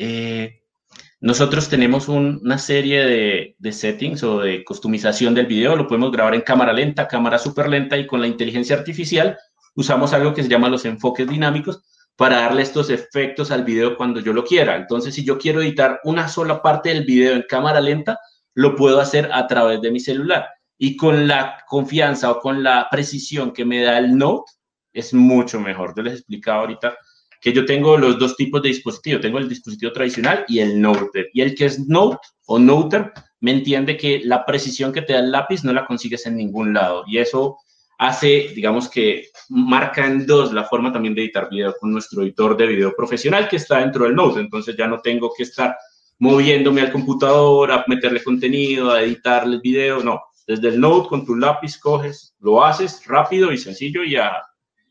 Nosotros 1.20 1.68
tenemos 1.68 2.08
una 2.08 2.58
serie 2.58 3.54
de, 3.58 3.72
settings 3.72 4.22
o 4.22 4.40
de 4.40 4.64
customización 4.64 5.34
del 5.34 5.46
video, 5.46 5.74
lo 5.74 5.88
podemos 5.88 6.12
grabar 6.12 6.34
en 6.34 6.42
cámara 6.42 6.72
lenta, 6.72 7.08
cámara 7.08 7.38
súper 7.38 7.68
lenta 7.68 7.98
y 7.98 8.06
con 8.06 8.20
la 8.20 8.28
inteligencia 8.28 8.76
artificial 8.76 9.36
usamos 9.74 10.12
algo 10.12 10.32
que 10.32 10.42
se 10.42 10.48
llama 10.48 10.68
los 10.68 10.84
enfoques 10.84 11.28
dinámicos 11.28 11.82
para 12.16 12.40
darle 12.40 12.62
estos 12.62 12.90
efectos 12.90 13.50
al 13.50 13.64
video 13.64 13.96
cuando 13.96 14.20
yo 14.20 14.32
lo 14.32 14.44
quiera. 14.44 14.76
Entonces, 14.76 15.14
si 15.14 15.24
yo 15.24 15.38
quiero 15.38 15.62
editar 15.62 16.00
una 16.02 16.28
sola 16.28 16.62
parte 16.62 16.88
del 16.88 17.04
video 17.04 17.34
en 17.34 17.44
cámara 17.48 17.80
lenta, 17.80 18.18
lo 18.54 18.74
puedo 18.74 19.00
hacer 19.00 19.30
a 19.32 19.46
través 19.46 19.80
de 19.80 19.92
mi 19.92 20.00
celular. 20.00 20.48
Y 20.78 20.96
con 20.96 21.28
la 21.28 21.64
confianza 21.68 22.30
o 22.32 22.40
con 22.40 22.64
la 22.64 22.88
precisión 22.90 23.52
que 23.52 23.64
me 23.64 23.82
da 23.82 23.98
el 23.98 24.18
Note, 24.18 24.50
es 24.92 25.14
mucho 25.14 25.60
mejor. 25.60 25.94
Yo 25.96 26.02
les 26.02 26.14
explicaba 26.14 26.60
ahorita 26.60 26.96
que 27.40 27.52
yo 27.52 27.64
tengo 27.64 27.96
los 27.96 28.18
dos 28.18 28.36
tipos 28.36 28.62
de 28.62 28.68
dispositivo. 28.68 29.20
Tengo 29.20 29.38
el 29.38 29.48
dispositivo 29.48 29.92
tradicional 29.92 30.44
y 30.48 30.58
el 30.60 30.80
Note. 30.80 31.30
Y 31.32 31.40
el 31.40 31.54
que 31.54 31.66
es 31.66 31.86
Note 31.86 32.18
o 32.46 32.58
Noter 32.58 33.12
me 33.40 33.52
entiende 33.52 33.96
que 33.96 34.20
la 34.24 34.44
precisión 34.44 34.92
que 34.92 35.02
te 35.02 35.12
da 35.12 35.20
el 35.20 35.30
lápiz 35.30 35.62
no 35.64 35.72
la 35.72 35.86
consigues 35.86 36.26
en 36.26 36.36
ningún 36.36 36.74
lado. 36.74 37.04
Y 37.06 37.18
eso 37.18 37.58
hace, 37.98 38.52
digamos 38.54 38.88
que 38.88 39.28
marca 39.48 40.06
en 40.06 40.26
dos 40.26 40.52
la 40.52 40.64
forma 40.64 40.92
también 40.92 41.14
de 41.14 41.22
editar 41.22 41.48
video 41.50 41.74
con 41.78 41.92
nuestro 41.92 42.22
editor 42.22 42.56
de 42.56 42.66
video 42.66 42.94
profesional 42.96 43.48
que 43.48 43.56
está 43.56 43.78
dentro 43.78 44.04
del 44.04 44.14
Note. 44.14 44.40
Entonces 44.40 44.76
ya 44.76 44.86
no 44.88 45.00
tengo 45.00 45.32
que 45.36 45.44
estar 45.44 45.76
moviéndome 46.18 46.80
al 46.80 46.90
computador 46.90 47.70
a 47.70 47.84
meterle 47.86 48.22
contenido, 48.22 48.90
a 48.90 49.02
editarle 49.02 49.60
video. 49.62 50.02
No, 50.02 50.20
desde 50.46 50.68
el 50.68 50.80
Note 50.80 51.08
con 51.08 51.24
tu 51.24 51.36
lápiz 51.36 51.78
coges, 51.78 52.34
lo 52.40 52.64
haces 52.64 53.06
rápido 53.06 53.52
y 53.52 53.58
sencillo 53.58 54.02
y 54.02 54.16
a, 54.16 54.42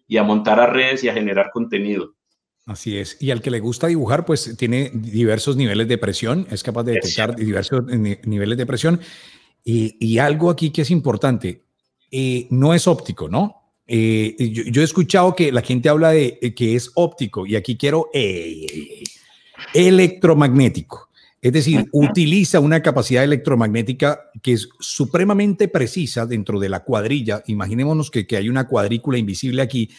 y 0.08 0.18
a 0.18 0.24
montar 0.24 0.60
a 0.60 0.68
redes 0.68 1.04
y 1.04 1.10
a 1.10 1.14
generar 1.14 1.52
contenido. 1.52 2.16
Así 2.68 2.98
es. 2.98 3.18
Y 3.22 3.32
al 3.32 3.42
que 3.42 3.50
le 3.50 3.62
gusta 3.62 3.88
dibujar, 3.88 4.26
pues 4.26 4.56
tiene 4.58 4.92
diversos 4.94 5.56
niveles 5.56 5.88
de 5.88 5.98
presión, 5.98 6.48
es 6.52 6.64
capaz 6.64 6.84
de 6.84 6.94
detectar 6.94 7.36
diversos 7.36 7.86
niveles 7.86 8.58
de 8.58 8.66
presión. 8.66 9.00
Y, 9.64 10.18
algo 10.20 10.50
aquí 10.50 10.72
que 10.72 10.84
es 10.84 10.92
importante, 10.92 11.64
eh, 12.10 12.48
no 12.50 12.74
es 12.74 12.88
óptico, 12.88 13.28
¿no? 13.28 13.74
Eh, 13.86 14.36
yo, 14.72 14.82
he 14.82 14.84
escuchado 14.84 15.36
que 15.36 15.52
la 15.52 15.62
gente 15.62 15.90
habla 15.90 16.12
de 16.12 16.40
eh, 16.42 16.54
que 16.54 16.76
es 16.76 16.92
óptico 16.96 17.46
y 17.46 17.56
aquí 17.56 17.78
quiero 17.78 18.10
electromagnético. 19.74 21.10
Es 21.42 21.54
decir, 21.54 21.88
utiliza 21.92 22.60
una 22.60 22.82
capacidad 22.82 23.24
electromagnética 23.24 24.32
que 24.42 24.54
es 24.54 24.70
supremamente 24.80 25.68
precisa 25.68 26.26
dentro 26.26 26.60
de 26.60 26.70
la 26.70 26.84
cuadrilla. 26.84 27.44
Imaginémonos 27.46 28.10
que, 28.10 28.26
que 28.26 28.38
hay 28.38 28.50
una 28.50 28.68
cuadrícula 28.68 29.20
invisible 29.20 29.62
aquí 29.62 29.90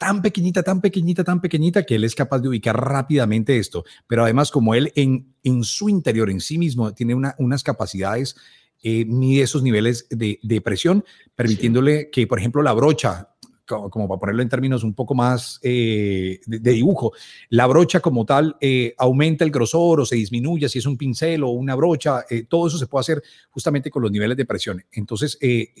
tan 0.00 0.22
pequeñita, 0.22 0.62
tan 0.62 0.80
pequeñita, 0.80 1.24
tan 1.24 1.40
pequeñita 1.40 1.84
que 1.84 1.94
él 1.94 2.04
es 2.04 2.14
capaz 2.14 2.40
de 2.40 2.48
ubicar 2.48 2.74
rápidamente 2.74 3.58
esto. 3.58 3.84
Pero 4.08 4.24
además, 4.24 4.50
como 4.50 4.74
él 4.74 4.92
en, 4.96 5.34
en 5.44 5.62
su 5.62 5.88
interior, 5.88 6.30
en 6.30 6.40
sí 6.40 6.58
mismo, 6.58 6.92
tiene 6.94 7.14
una, 7.14 7.34
unas 7.38 7.62
capacidades, 7.62 8.34
eh, 8.82 9.04
mide 9.04 9.42
esos 9.42 9.62
niveles 9.62 10.06
de, 10.08 10.40
de 10.42 10.60
presión, 10.62 11.04
permitiéndole 11.36 12.10
que, 12.10 12.26
por 12.26 12.38
ejemplo, 12.38 12.62
la 12.62 12.72
brocha, 12.72 13.29
como, 13.70 14.08
para 14.08 14.18
ponerlo 14.18 14.42
en 14.42 14.48
términos 14.48 14.84
un 14.84 14.94
poco 14.94 15.14
más 15.14 15.58
eh, 15.62 16.40
de, 16.46 16.72
dibujo, 16.72 17.12
la 17.48 17.66
brocha 17.66 18.00
como 18.00 18.24
tal 18.24 18.56
eh, 18.60 18.94
aumenta 18.98 19.44
el 19.44 19.50
grosor 19.50 20.00
o 20.00 20.06
se 20.06 20.16
disminuye 20.16 20.68
si 20.68 20.78
es 20.78 20.86
un 20.86 20.96
pincel 20.96 21.42
o 21.44 21.50
una 21.50 21.74
brocha, 21.74 22.24
todo 22.48 22.66
eso 22.66 22.78
se 22.78 22.86
puede 22.86 23.00
hacer 23.00 23.22
justamente 23.50 23.90
con 23.90 24.02
los 24.02 24.10
niveles 24.10 24.36
de 24.36 24.44
presión. 24.44 24.84
Entonces, 24.92 25.38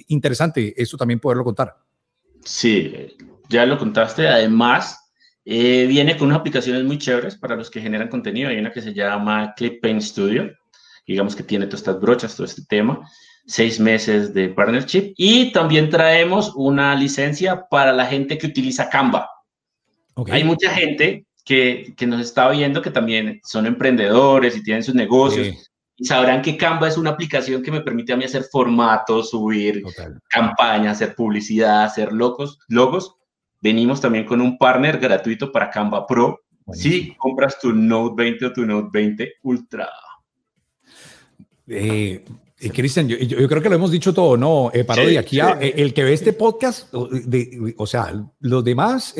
interesante 0.08 0.74
esto 0.80 0.96
también 0.96 1.20
poderlo 1.20 1.44
contar. 1.44 1.76
Sí, 2.44 2.92
ya 3.48 3.66
lo 3.66 3.78
contaste. 3.78 4.28
Además, 4.28 5.00
eh, 5.44 5.86
viene 5.86 6.16
con 6.16 6.28
unas 6.28 6.40
aplicaciones 6.40 6.84
muy 6.84 6.98
chéveres 6.98 7.36
para 7.36 7.56
los 7.56 7.70
que 7.70 7.80
generan 7.80 8.08
contenido. 8.08 8.48
Hay 8.48 8.58
una 8.58 8.72
que 8.72 8.82
se 8.82 8.94
llama 8.94 9.54
Clip 9.56 9.80
Paint 9.82 10.02
Studio, 10.02 10.50
digamos 11.06 11.34
que 11.34 11.42
tiene 11.42 11.66
todas 11.66 11.80
estas 11.80 12.00
brochas, 12.00 12.36
todo 12.36 12.44
este 12.46 12.62
tema. 12.68 13.00
Seis 13.50 13.80
meses 13.80 14.32
de 14.32 14.48
partnership. 14.48 15.12
Y 15.16 15.50
también 15.50 15.90
traemos 15.90 16.52
una 16.54 16.94
licencia 16.94 17.66
para 17.68 17.92
la 17.92 18.06
gente 18.06 18.38
que 18.38 18.46
utiliza 18.46 18.88
Canva. 18.88 19.28
Hay 20.30 20.44
mucha 20.44 20.70
gente 20.70 21.26
que, 21.44 21.94
que, 21.96 22.06
nos 22.06 22.20
está 22.20 22.48
viendo 22.50 22.80
que 22.80 22.90
también 22.90 23.40
son 23.42 23.66
emprendedores 23.66 24.56
y 24.56 24.62
tienen 24.62 24.84
sus 24.84 24.94
negocios 24.94 25.70
y 26.00 26.06
sabrán 26.06 26.40
que 26.40 26.56
Canva 26.56 26.88
es 26.88 26.96
una 26.96 27.10
aplicación 27.10 27.62
que 27.62 27.70
me 27.70 27.82
permite 27.82 28.14
a 28.14 28.16
mí 28.16 28.24
hacer 28.24 28.44
formatos, 28.44 29.30
subir 29.30 29.82
campañas, 30.30 30.96
hacer 30.96 31.14
publicidad, 31.14 31.84
hacer 31.84 32.10
logos, 32.10 32.58
logos. 32.68 33.16
Venimos 33.60 34.00
también 34.00 34.24
con 34.24 34.40
un 34.40 34.56
partner 34.56 34.98
gratuito 34.98 35.52
para 35.52 35.68
Canva 35.68 36.06
Pro. 36.06 36.40
Si 36.72 37.14
compras 37.16 37.58
tu 37.60 37.74
Note 37.74 38.14
20 38.16 38.46
o 38.46 38.52
tu 38.54 38.64
Note 38.64 38.88
20 38.90 39.32
Ultra. 39.42 39.90
Eh, 41.66 42.24
eh, 42.60 42.70
Cristian, 42.70 43.08
yo, 43.08 43.48
creo 43.48 43.62
que 43.62 43.68
lo 43.68 43.74
hemos 43.74 43.90
dicho 43.90 44.12
todo, 44.12 44.36
¿no? 44.36 44.70
Eh, 44.72 44.84
de 44.84 45.18
aquí 45.18 45.40
eh, 45.40 45.74
el 45.76 45.94
que 45.94 46.04
ve 46.04 46.12
este 46.12 46.32
podcast, 46.32 46.92
o 46.92 47.86
sea, 47.86 48.12
los 48.40 48.64
demás, 48.64 49.14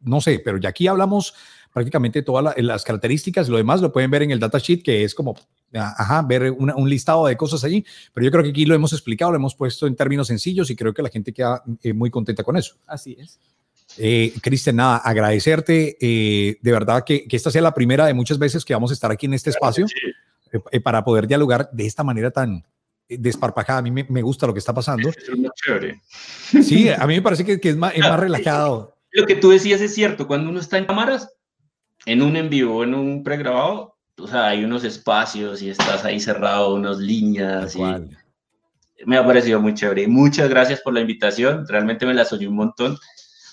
no 0.00 0.20
sé, 0.20 0.40
pero 0.44 0.58
ya 0.58 0.68
aquí 0.70 0.86
hablamos 0.86 1.34
prácticamente 1.72 2.22
todas 2.22 2.56
las 2.56 2.84
características, 2.84 3.48
lo 3.48 3.56
demás 3.56 3.80
lo 3.80 3.92
pueden 3.92 4.10
ver 4.10 4.22
en 4.22 4.30
el 4.30 4.40
datasheet, 4.40 4.82
que 4.82 5.04
es 5.04 5.14
como 5.14 5.36
ajá, 5.74 6.22
ver 6.22 6.50
un 6.50 6.88
listado 6.88 7.26
de 7.26 7.36
cosas 7.36 7.64
allí, 7.64 7.84
pero 8.12 8.24
yo 8.24 8.30
creo 8.30 8.42
que 8.42 8.50
aquí 8.50 8.64
lo 8.64 8.74
hemos 8.74 8.92
explicado, 8.92 9.32
lo 9.32 9.36
hemos 9.36 9.54
puesto 9.54 9.86
en 9.86 9.96
términos 9.96 10.28
sencillos 10.28 10.70
y 10.70 10.76
creo 10.76 10.94
que 10.94 11.02
la 11.02 11.10
gente 11.10 11.32
queda 11.32 11.62
eh, 11.82 11.92
muy 11.92 12.10
contenta 12.10 12.42
con 12.42 12.56
eso. 12.56 12.76
Así 12.86 13.16
es. 13.18 13.38
Eh, 13.96 14.32
Cristian, 14.42 14.76
nada, 14.76 14.98
agradecerte. 14.98 15.96
Eh, 16.00 16.58
de 16.60 16.72
verdad 16.72 17.04
que, 17.04 17.26
que, 17.26 17.36
esta 17.36 17.50
sea 17.50 17.62
la 17.62 17.74
primera 17.74 18.06
de 18.06 18.14
muchas 18.14 18.38
veces 18.38 18.64
que 18.64 18.74
vamos 18.74 18.90
a 18.90 18.94
estar 18.94 19.10
aquí 19.10 19.26
en 19.26 19.34
este 19.34 19.50
espacio 19.50 19.86
eh, 20.70 20.80
para 20.80 21.04
poder 21.04 21.26
dialogar 21.26 21.68
de 21.72 21.86
esta 21.86 22.04
manera 22.04 22.30
tan 22.30 22.64
desparpajada. 23.08 23.78
A 23.78 23.82
mí 23.82 23.90
me, 23.90 24.22
gusta 24.22 24.46
lo 24.46 24.52
que 24.52 24.58
está 24.58 24.74
pasando. 24.74 25.08
Es 25.08 25.16
muy 25.36 25.50
chévere. 25.54 26.00
Sí, 26.62 26.88
a 26.90 27.06
mí 27.06 27.14
me 27.14 27.22
parece 27.22 27.44
que, 27.44 27.60
que 27.60 27.70
es, 27.70 27.76
más, 27.76 27.94
es 27.94 28.00
más 28.00 28.20
relajado. 28.20 28.96
Lo 29.12 29.26
que 29.26 29.36
tú 29.36 29.50
decías 29.50 29.80
es 29.80 29.94
cierto. 29.94 30.26
Cuando 30.26 30.50
uno 30.50 30.60
está 30.60 30.78
en 30.78 30.86
cámaras, 30.86 31.34
en 32.06 32.22
un 32.22 32.36
en 32.36 32.50
vivo, 32.50 32.84
en 32.84 32.94
un 32.94 33.22
pregrabado, 33.22 33.96
o 34.18 34.26
sea, 34.26 34.48
hay 34.48 34.64
unos 34.64 34.84
espacios 34.84 35.62
y 35.62 35.70
estás 35.70 36.04
ahí 36.04 36.20
cerrado, 36.20 36.74
unas 36.74 36.98
líneas. 36.98 37.74
Y 37.76 39.04
me 39.06 39.16
ha 39.16 39.26
parecido 39.26 39.60
muy 39.60 39.74
chévere. 39.74 40.06
Muchas 40.08 40.48
gracias 40.48 40.80
por 40.80 40.92
la 40.92 41.00
invitación. 41.00 41.66
Realmente 41.68 42.04
me 42.04 42.14
la 42.14 42.24
soñé 42.24 42.48
un 42.48 42.56
montón 42.56 42.98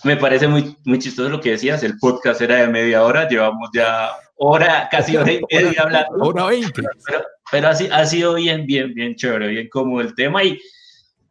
me 0.06 0.18
parece 0.18 0.48
muy, 0.48 0.78
muy 0.86 1.00
chistoso 1.00 1.30
lo 1.30 1.42
que 1.42 1.52
decías, 1.52 1.82
el 1.82 1.98
podcast 1.98 2.40
era 2.40 2.58
de 2.58 2.68
media 2.68 3.04
hora, 3.04 3.28
llevamos 3.28 3.70
ya 3.74 4.10
hora, 4.36 4.88
casi 4.90 5.18
hora 5.18 5.32
y 5.32 5.42
media 5.52 5.84
hablando. 5.84 6.18
Hora 6.20 6.46
veinte. 6.46 6.82
Pero, 7.52 7.68
así, 7.68 7.88
ha 7.92 8.06
sido 8.06 8.36
bien, 8.36 8.66
bien, 8.66 8.94
bien 8.94 9.16
chévere, 9.16 9.48
bien 9.48 9.70
como 9.70 10.02
el 10.02 10.16
tema 10.16 10.44
y 10.44 10.60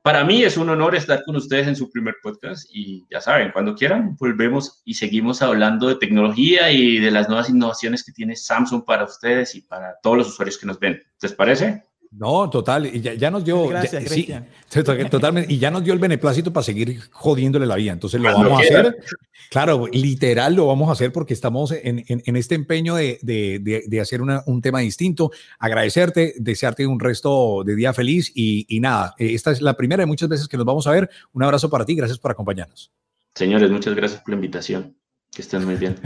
para 0.05 0.23
mí 0.23 0.43
es 0.43 0.59
un 0.59 0.69
honor 0.69 0.95
estar 0.95 1.25
con 1.25 1.35
ustedes 1.35 1.67
en 1.67 1.77
su 1.77 1.91
primer 1.91 2.17
podcast 2.23 2.69
y 2.71 3.07
ya 3.11 3.23
saben, 3.23 3.53
cuando 3.53 3.75
quieran 3.75 4.17
volvemos 4.17 4.83
y 4.85 4.93
seguimos 4.93 5.41
hablando 5.41 5.89
de 5.89 5.97
tecnología 5.97 6.71
y 6.71 6.99
de 6.99 7.11
las 7.11 7.27
nuevas 7.27 7.49
innovaciones 7.49 8.05
que 8.05 8.13
tiene 8.13 8.37
Samsung 8.37 8.85
para 8.85 9.05
ustedes 9.05 9.55
y 9.55 9.63
para 9.63 9.97
todos 10.03 10.19
los 10.19 10.29
usuarios 10.29 10.59
que 10.59 10.67
nos 10.67 10.79
ven. 10.79 11.03
¿Les 11.23 11.33
parece? 11.33 11.85
No, 12.17 12.49
total, 12.49 12.87
y 12.87 13.01
ya, 13.01 13.31
nos 13.31 13.45
dio. 13.45 13.67
Gracias, 13.67 14.05
sí, 14.09 14.29
totalmente, 15.11 15.53
y 15.53 15.59
ya 15.59 15.71
nos 15.73 15.83
dio 15.83 15.93
el 15.93 15.99
beneplácito 15.99 16.53
para 16.53 16.63
seguir 16.63 17.01
jodiéndole 17.11 17.67
la 17.67 17.75
vida. 17.75 17.93
Entonces 17.93 18.21
lo 18.21 18.33
vamos 18.33 18.61
a 18.61 18.63
hacer. 18.63 18.97
Claro, 19.51 19.89
literal 19.93 20.55
lo 20.55 20.67
vamos 20.67 20.89
a 20.89 20.93
hacer 20.93 21.13
porque 21.13 21.35
estamos 21.35 21.73
en, 21.73 22.05
en, 22.07 22.37
este 22.37 22.55
empeño 22.55 22.95
de, 22.95 23.19
de, 23.23 23.85
de 23.87 24.01
hacer 24.01 24.23
una, 24.23 24.45
un 24.47 24.63
tema 24.63 24.79
distinto. 24.79 25.33
Agradecerte, 25.59 26.35
desearte 26.39 26.87
un 26.87 27.01
resto 27.01 27.65
de 27.65 27.75
día 27.75 27.93
feliz 27.93 28.31
y, 28.33 28.65
y, 28.69 28.79
nada, 28.79 29.15
eh, 29.19 29.35
esta 29.35 29.51
es 29.51 29.61
la 29.61 29.77
primera 29.77 30.03
de 30.03 30.07
muchas 30.07 30.29
veces 30.29 30.47
que 30.47 30.57
nos 30.57 30.67
vamos 30.67 30.87
a 30.87 30.93
ver. 30.93 31.11
Un 31.33 31.43
abrazo 31.43 31.69
para 31.69 31.85
ti, 31.85 31.97
gracias 31.97 32.19
por 32.19 32.31
acompañarnos. 32.31 32.93
Señores, 33.35 33.71
muchas 33.71 33.95
gracias 33.95 34.21
por 34.21 34.31
la 34.31 34.37
invitación. 34.37 34.97
Que 35.35 35.43
estén 35.43 35.65
muy 35.65 35.75
bien. 35.75 35.97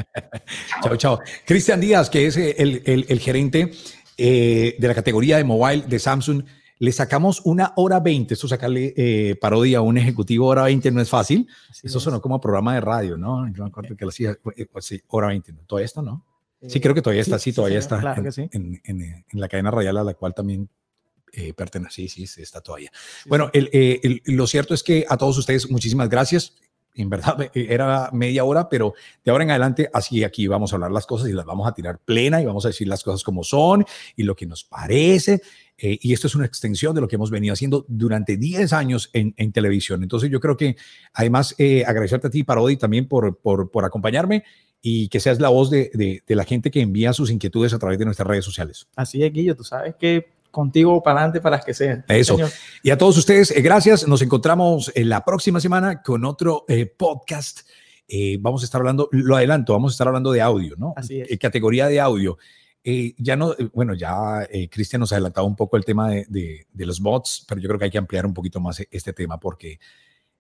chao, 0.83 0.97
chao. 0.97 1.21
Cristian 1.45 1.81
Díaz, 1.81 2.09
que 2.09 2.27
es 2.27 2.37
el, 2.39 2.83
el, 2.87 3.05
el 3.09 3.21
gerente 3.21 3.73
eh, 4.19 4.75
de 4.79 4.89
la 4.89 4.95
categoría 4.95 5.37
de 5.37 5.45
mobile 5.45 5.85
de 5.87 5.99
Samsung, 6.01 6.43
le 6.81 6.93
sacamos 6.93 7.41
una 7.45 7.73
hora 7.77 8.01
20. 8.01 8.35
Esto 8.35 8.49
sacarle 8.49 8.93
eh, 8.97 9.37
parodia 9.37 9.79
a 9.79 9.81
un 9.81 9.97
ejecutivo 9.97 10.47
hora 10.47 10.65
20 10.65 10.91
no 10.91 11.01
es 11.01 11.09
fácil. 11.09 11.49
Eso 11.83 12.01
sonó 12.01 12.21
como 12.21 12.41
programa 12.41 12.75
de 12.75 12.81
radio, 12.81 13.17
¿no? 13.17 13.49
Yo 13.53 13.63
me 13.63 13.69
acuerdo 13.69 13.97
que 13.97 14.05
lo 14.05 14.11
hacía, 14.11 14.37
eh, 14.57 14.67
pues 14.67 14.85
sí, 14.85 15.01
hora 15.07 15.29
20. 15.29 15.53
¿no? 15.53 15.61
Todo 15.67 15.79
esto, 15.79 16.03
¿no? 16.03 16.27
Sí, 16.67 16.81
creo 16.81 16.95
que 16.95 17.03
todavía 17.03 17.23
está, 17.23 17.39
sí, 17.39 17.53
todavía 17.53 17.79
está 17.79 18.17
en, 18.51 18.81
en, 18.83 19.25
la 19.33 19.49
cadena 19.49 19.71
radial 19.71 19.99
a 19.99 20.03
la 20.03 20.15
cual 20.15 20.35
también 20.35 20.69
pertenece. 21.55 22.09
Sí, 22.09 22.27
sí, 22.27 22.43
está 22.43 22.61
todavía. 22.61 22.91
Bueno, 23.27 23.49
lo 24.25 24.47
cierto 24.49 24.75
es 24.75 24.83
que 24.83 25.07
a 25.09 25.17
todos 25.17 25.39
ustedes, 25.39 25.71
muchísimas 25.71 26.09
gracias 26.09 26.55
en 27.03 27.11
verdad 27.11 27.51
era 27.55 28.11
media 28.13 28.45
hora, 28.45 28.69
pero 28.69 28.95
de 29.25 29.31
ahora 29.31 29.45
en 29.45 29.51
adelante 29.51 29.91
así 29.93 30.25
aquí 30.25 30.47
vamos 30.47 30.73
a 30.73 30.77
hablar 30.77 30.91
las 30.91 31.07
cosas 31.07 31.29
y 31.29 31.33
las 31.33 31.45
vamos 31.45 31.69
a 31.69 31.73
tirar 31.73 31.99
plena 31.99 32.43
y 32.43 32.47
vamos 32.47 32.65
a 32.65 32.69
decir 32.69 32.89
las 32.89 33.03
cosas 33.03 33.23
como 33.23 33.45
son 33.45 33.85
y 34.17 34.23
lo 34.23 34.35
que 34.35 34.47
nos 34.47 34.65
parece. 34.65 35.41
Eh, 35.81 35.97
y 36.01 36.13
esto 36.13 36.27
es 36.27 36.35
una 36.35 36.45
extensión 36.45 36.95
de 36.95 37.01
lo 37.01 37.07
que 37.07 37.17
hemos 37.17 37.31
venido 37.31 37.53
haciendo 37.53 37.85
durante 37.89 38.37
10 38.37 38.73
años 38.73 39.11
en, 39.13 39.33
en 39.37 39.53
televisión. 39.53 40.03
Entonces 40.03 40.29
yo 40.29 40.41
creo 40.41 40.57
que 40.57 40.77
además 41.13 41.55
eh, 41.59 41.85
agradecerte 41.87 42.27
a 42.27 42.31
ti, 42.31 42.43
Parodi, 42.43 42.77
también 42.77 43.07
por, 43.07 43.39
por, 43.39 43.71
por, 43.71 43.85
acompañarme 43.85 44.43
y 44.83 45.09
que 45.09 45.21
seas 45.21 45.39
la 45.41 45.51
voz 45.51 45.71
de, 45.71 45.91
de, 45.95 46.23
de 46.27 46.35
la 46.35 46.45
gente 46.45 46.71
que 46.71 46.81
envía 46.81 47.13
sus 47.13 47.31
inquietudes 47.31 47.73
a 47.75 47.79
través 47.79 47.99
de 47.99 48.05
nuestras 48.05 48.27
redes 48.27 48.45
sociales. 48.45 48.89
Así 48.97 49.23
es, 49.23 49.33
Guillo, 49.33 49.55
tú 49.55 49.63
sabes 49.63 49.95
que 49.95 50.38
contigo 50.59 51.01
para 51.01 51.21
adelante 51.21 51.41
para 51.41 51.57
las 51.57 51.65
que 51.65 51.73
sean. 51.73 52.05
Eso. 52.09 52.37
Y 52.83 52.91
a 52.91 52.99
todos 52.99 53.17
ustedes, 53.17 53.53
eh, 53.53 53.63
gracias. 53.63 54.09
Nos 54.09 54.23
encontramos 54.23 54.91
en 54.93 55.09
la 55.09 55.25
próxima 55.25 55.61
semana 55.61 56.03
con 56.03 56.25
otro 56.25 56.65
eh, 56.67 56.87
podcast. 56.87 57.61
Eh, 58.09 58.39
vamos 58.41 58.63
a 58.63 58.65
estar 58.65 58.81
hablando, 58.81 59.09
lo 59.13 59.37
adelanto, 59.37 59.73
vamos 59.73 59.93
a 59.93 59.95
estar 59.95 60.09
hablando 60.09 60.33
de 60.33 60.41
audio, 60.41 60.75
¿no? 60.77 60.95
Así 60.97 61.21
es. 61.21 61.39
categoría 61.39 61.87
de 61.87 62.01
audio. 62.01 62.39
ya 63.19 63.37
no, 63.37 63.55
bueno, 63.73 63.95
ya 63.95 64.49
Cristian 64.69 64.99
nos 64.99 65.13
ha 65.13 65.17
adelantado 65.17 65.47
un 65.47 65.55
poco 65.55 65.77
el 65.77 65.85
tema 65.85 66.11
de, 66.11 66.67
de, 66.73 66.87
los 66.87 67.01
bots, 67.01 67.45
pero 67.47 67.61
yo 67.61 67.69
creo 67.69 67.79
que 67.79 67.85
hay 67.85 67.91
que 67.91 67.99
ampliar 67.99 68.27
un 68.27 68.35
poquito 68.35 68.59
más 68.59 68.83
este 68.91 69.13
tema 69.13 69.39
porque 69.39 69.79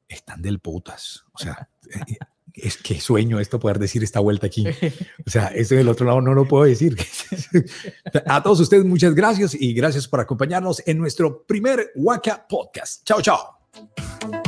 están 0.08 0.42
del 0.42 0.58
putas. 0.58 1.24
O 1.32 1.38
sea, 1.38 1.68
es 2.62 2.76
que 2.76 3.00
sueño 3.00 3.40
esto 3.40 3.58
poder 3.58 3.78
decir 3.78 4.02
esta 4.02 4.20
vuelta 4.20 4.46
aquí. 4.46 4.66
O 5.26 5.30
sea, 5.30 5.48
esto 5.48 5.74
del 5.74 5.88
otro 5.88 6.06
lado 6.06 6.22
no 6.22 6.32
lo 6.32 6.46
puedo 6.46 6.64
decir. 6.64 6.96
A 8.26 8.42
todos 8.42 8.60
ustedes, 8.60 8.84
muchas 8.84 9.14
gracias 9.14 9.54
y 9.54 9.74
gracias 9.74 10.08
por 10.08 10.20
acompañarnos 10.20 10.82
en 10.86 10.98
nuestro 10.98 11.42
primer 11.42 11.90
Waka 11.96 12.46
Podcast. 12.48 13.04
Chao, 13.04 13.20
chao. 13.20 14.47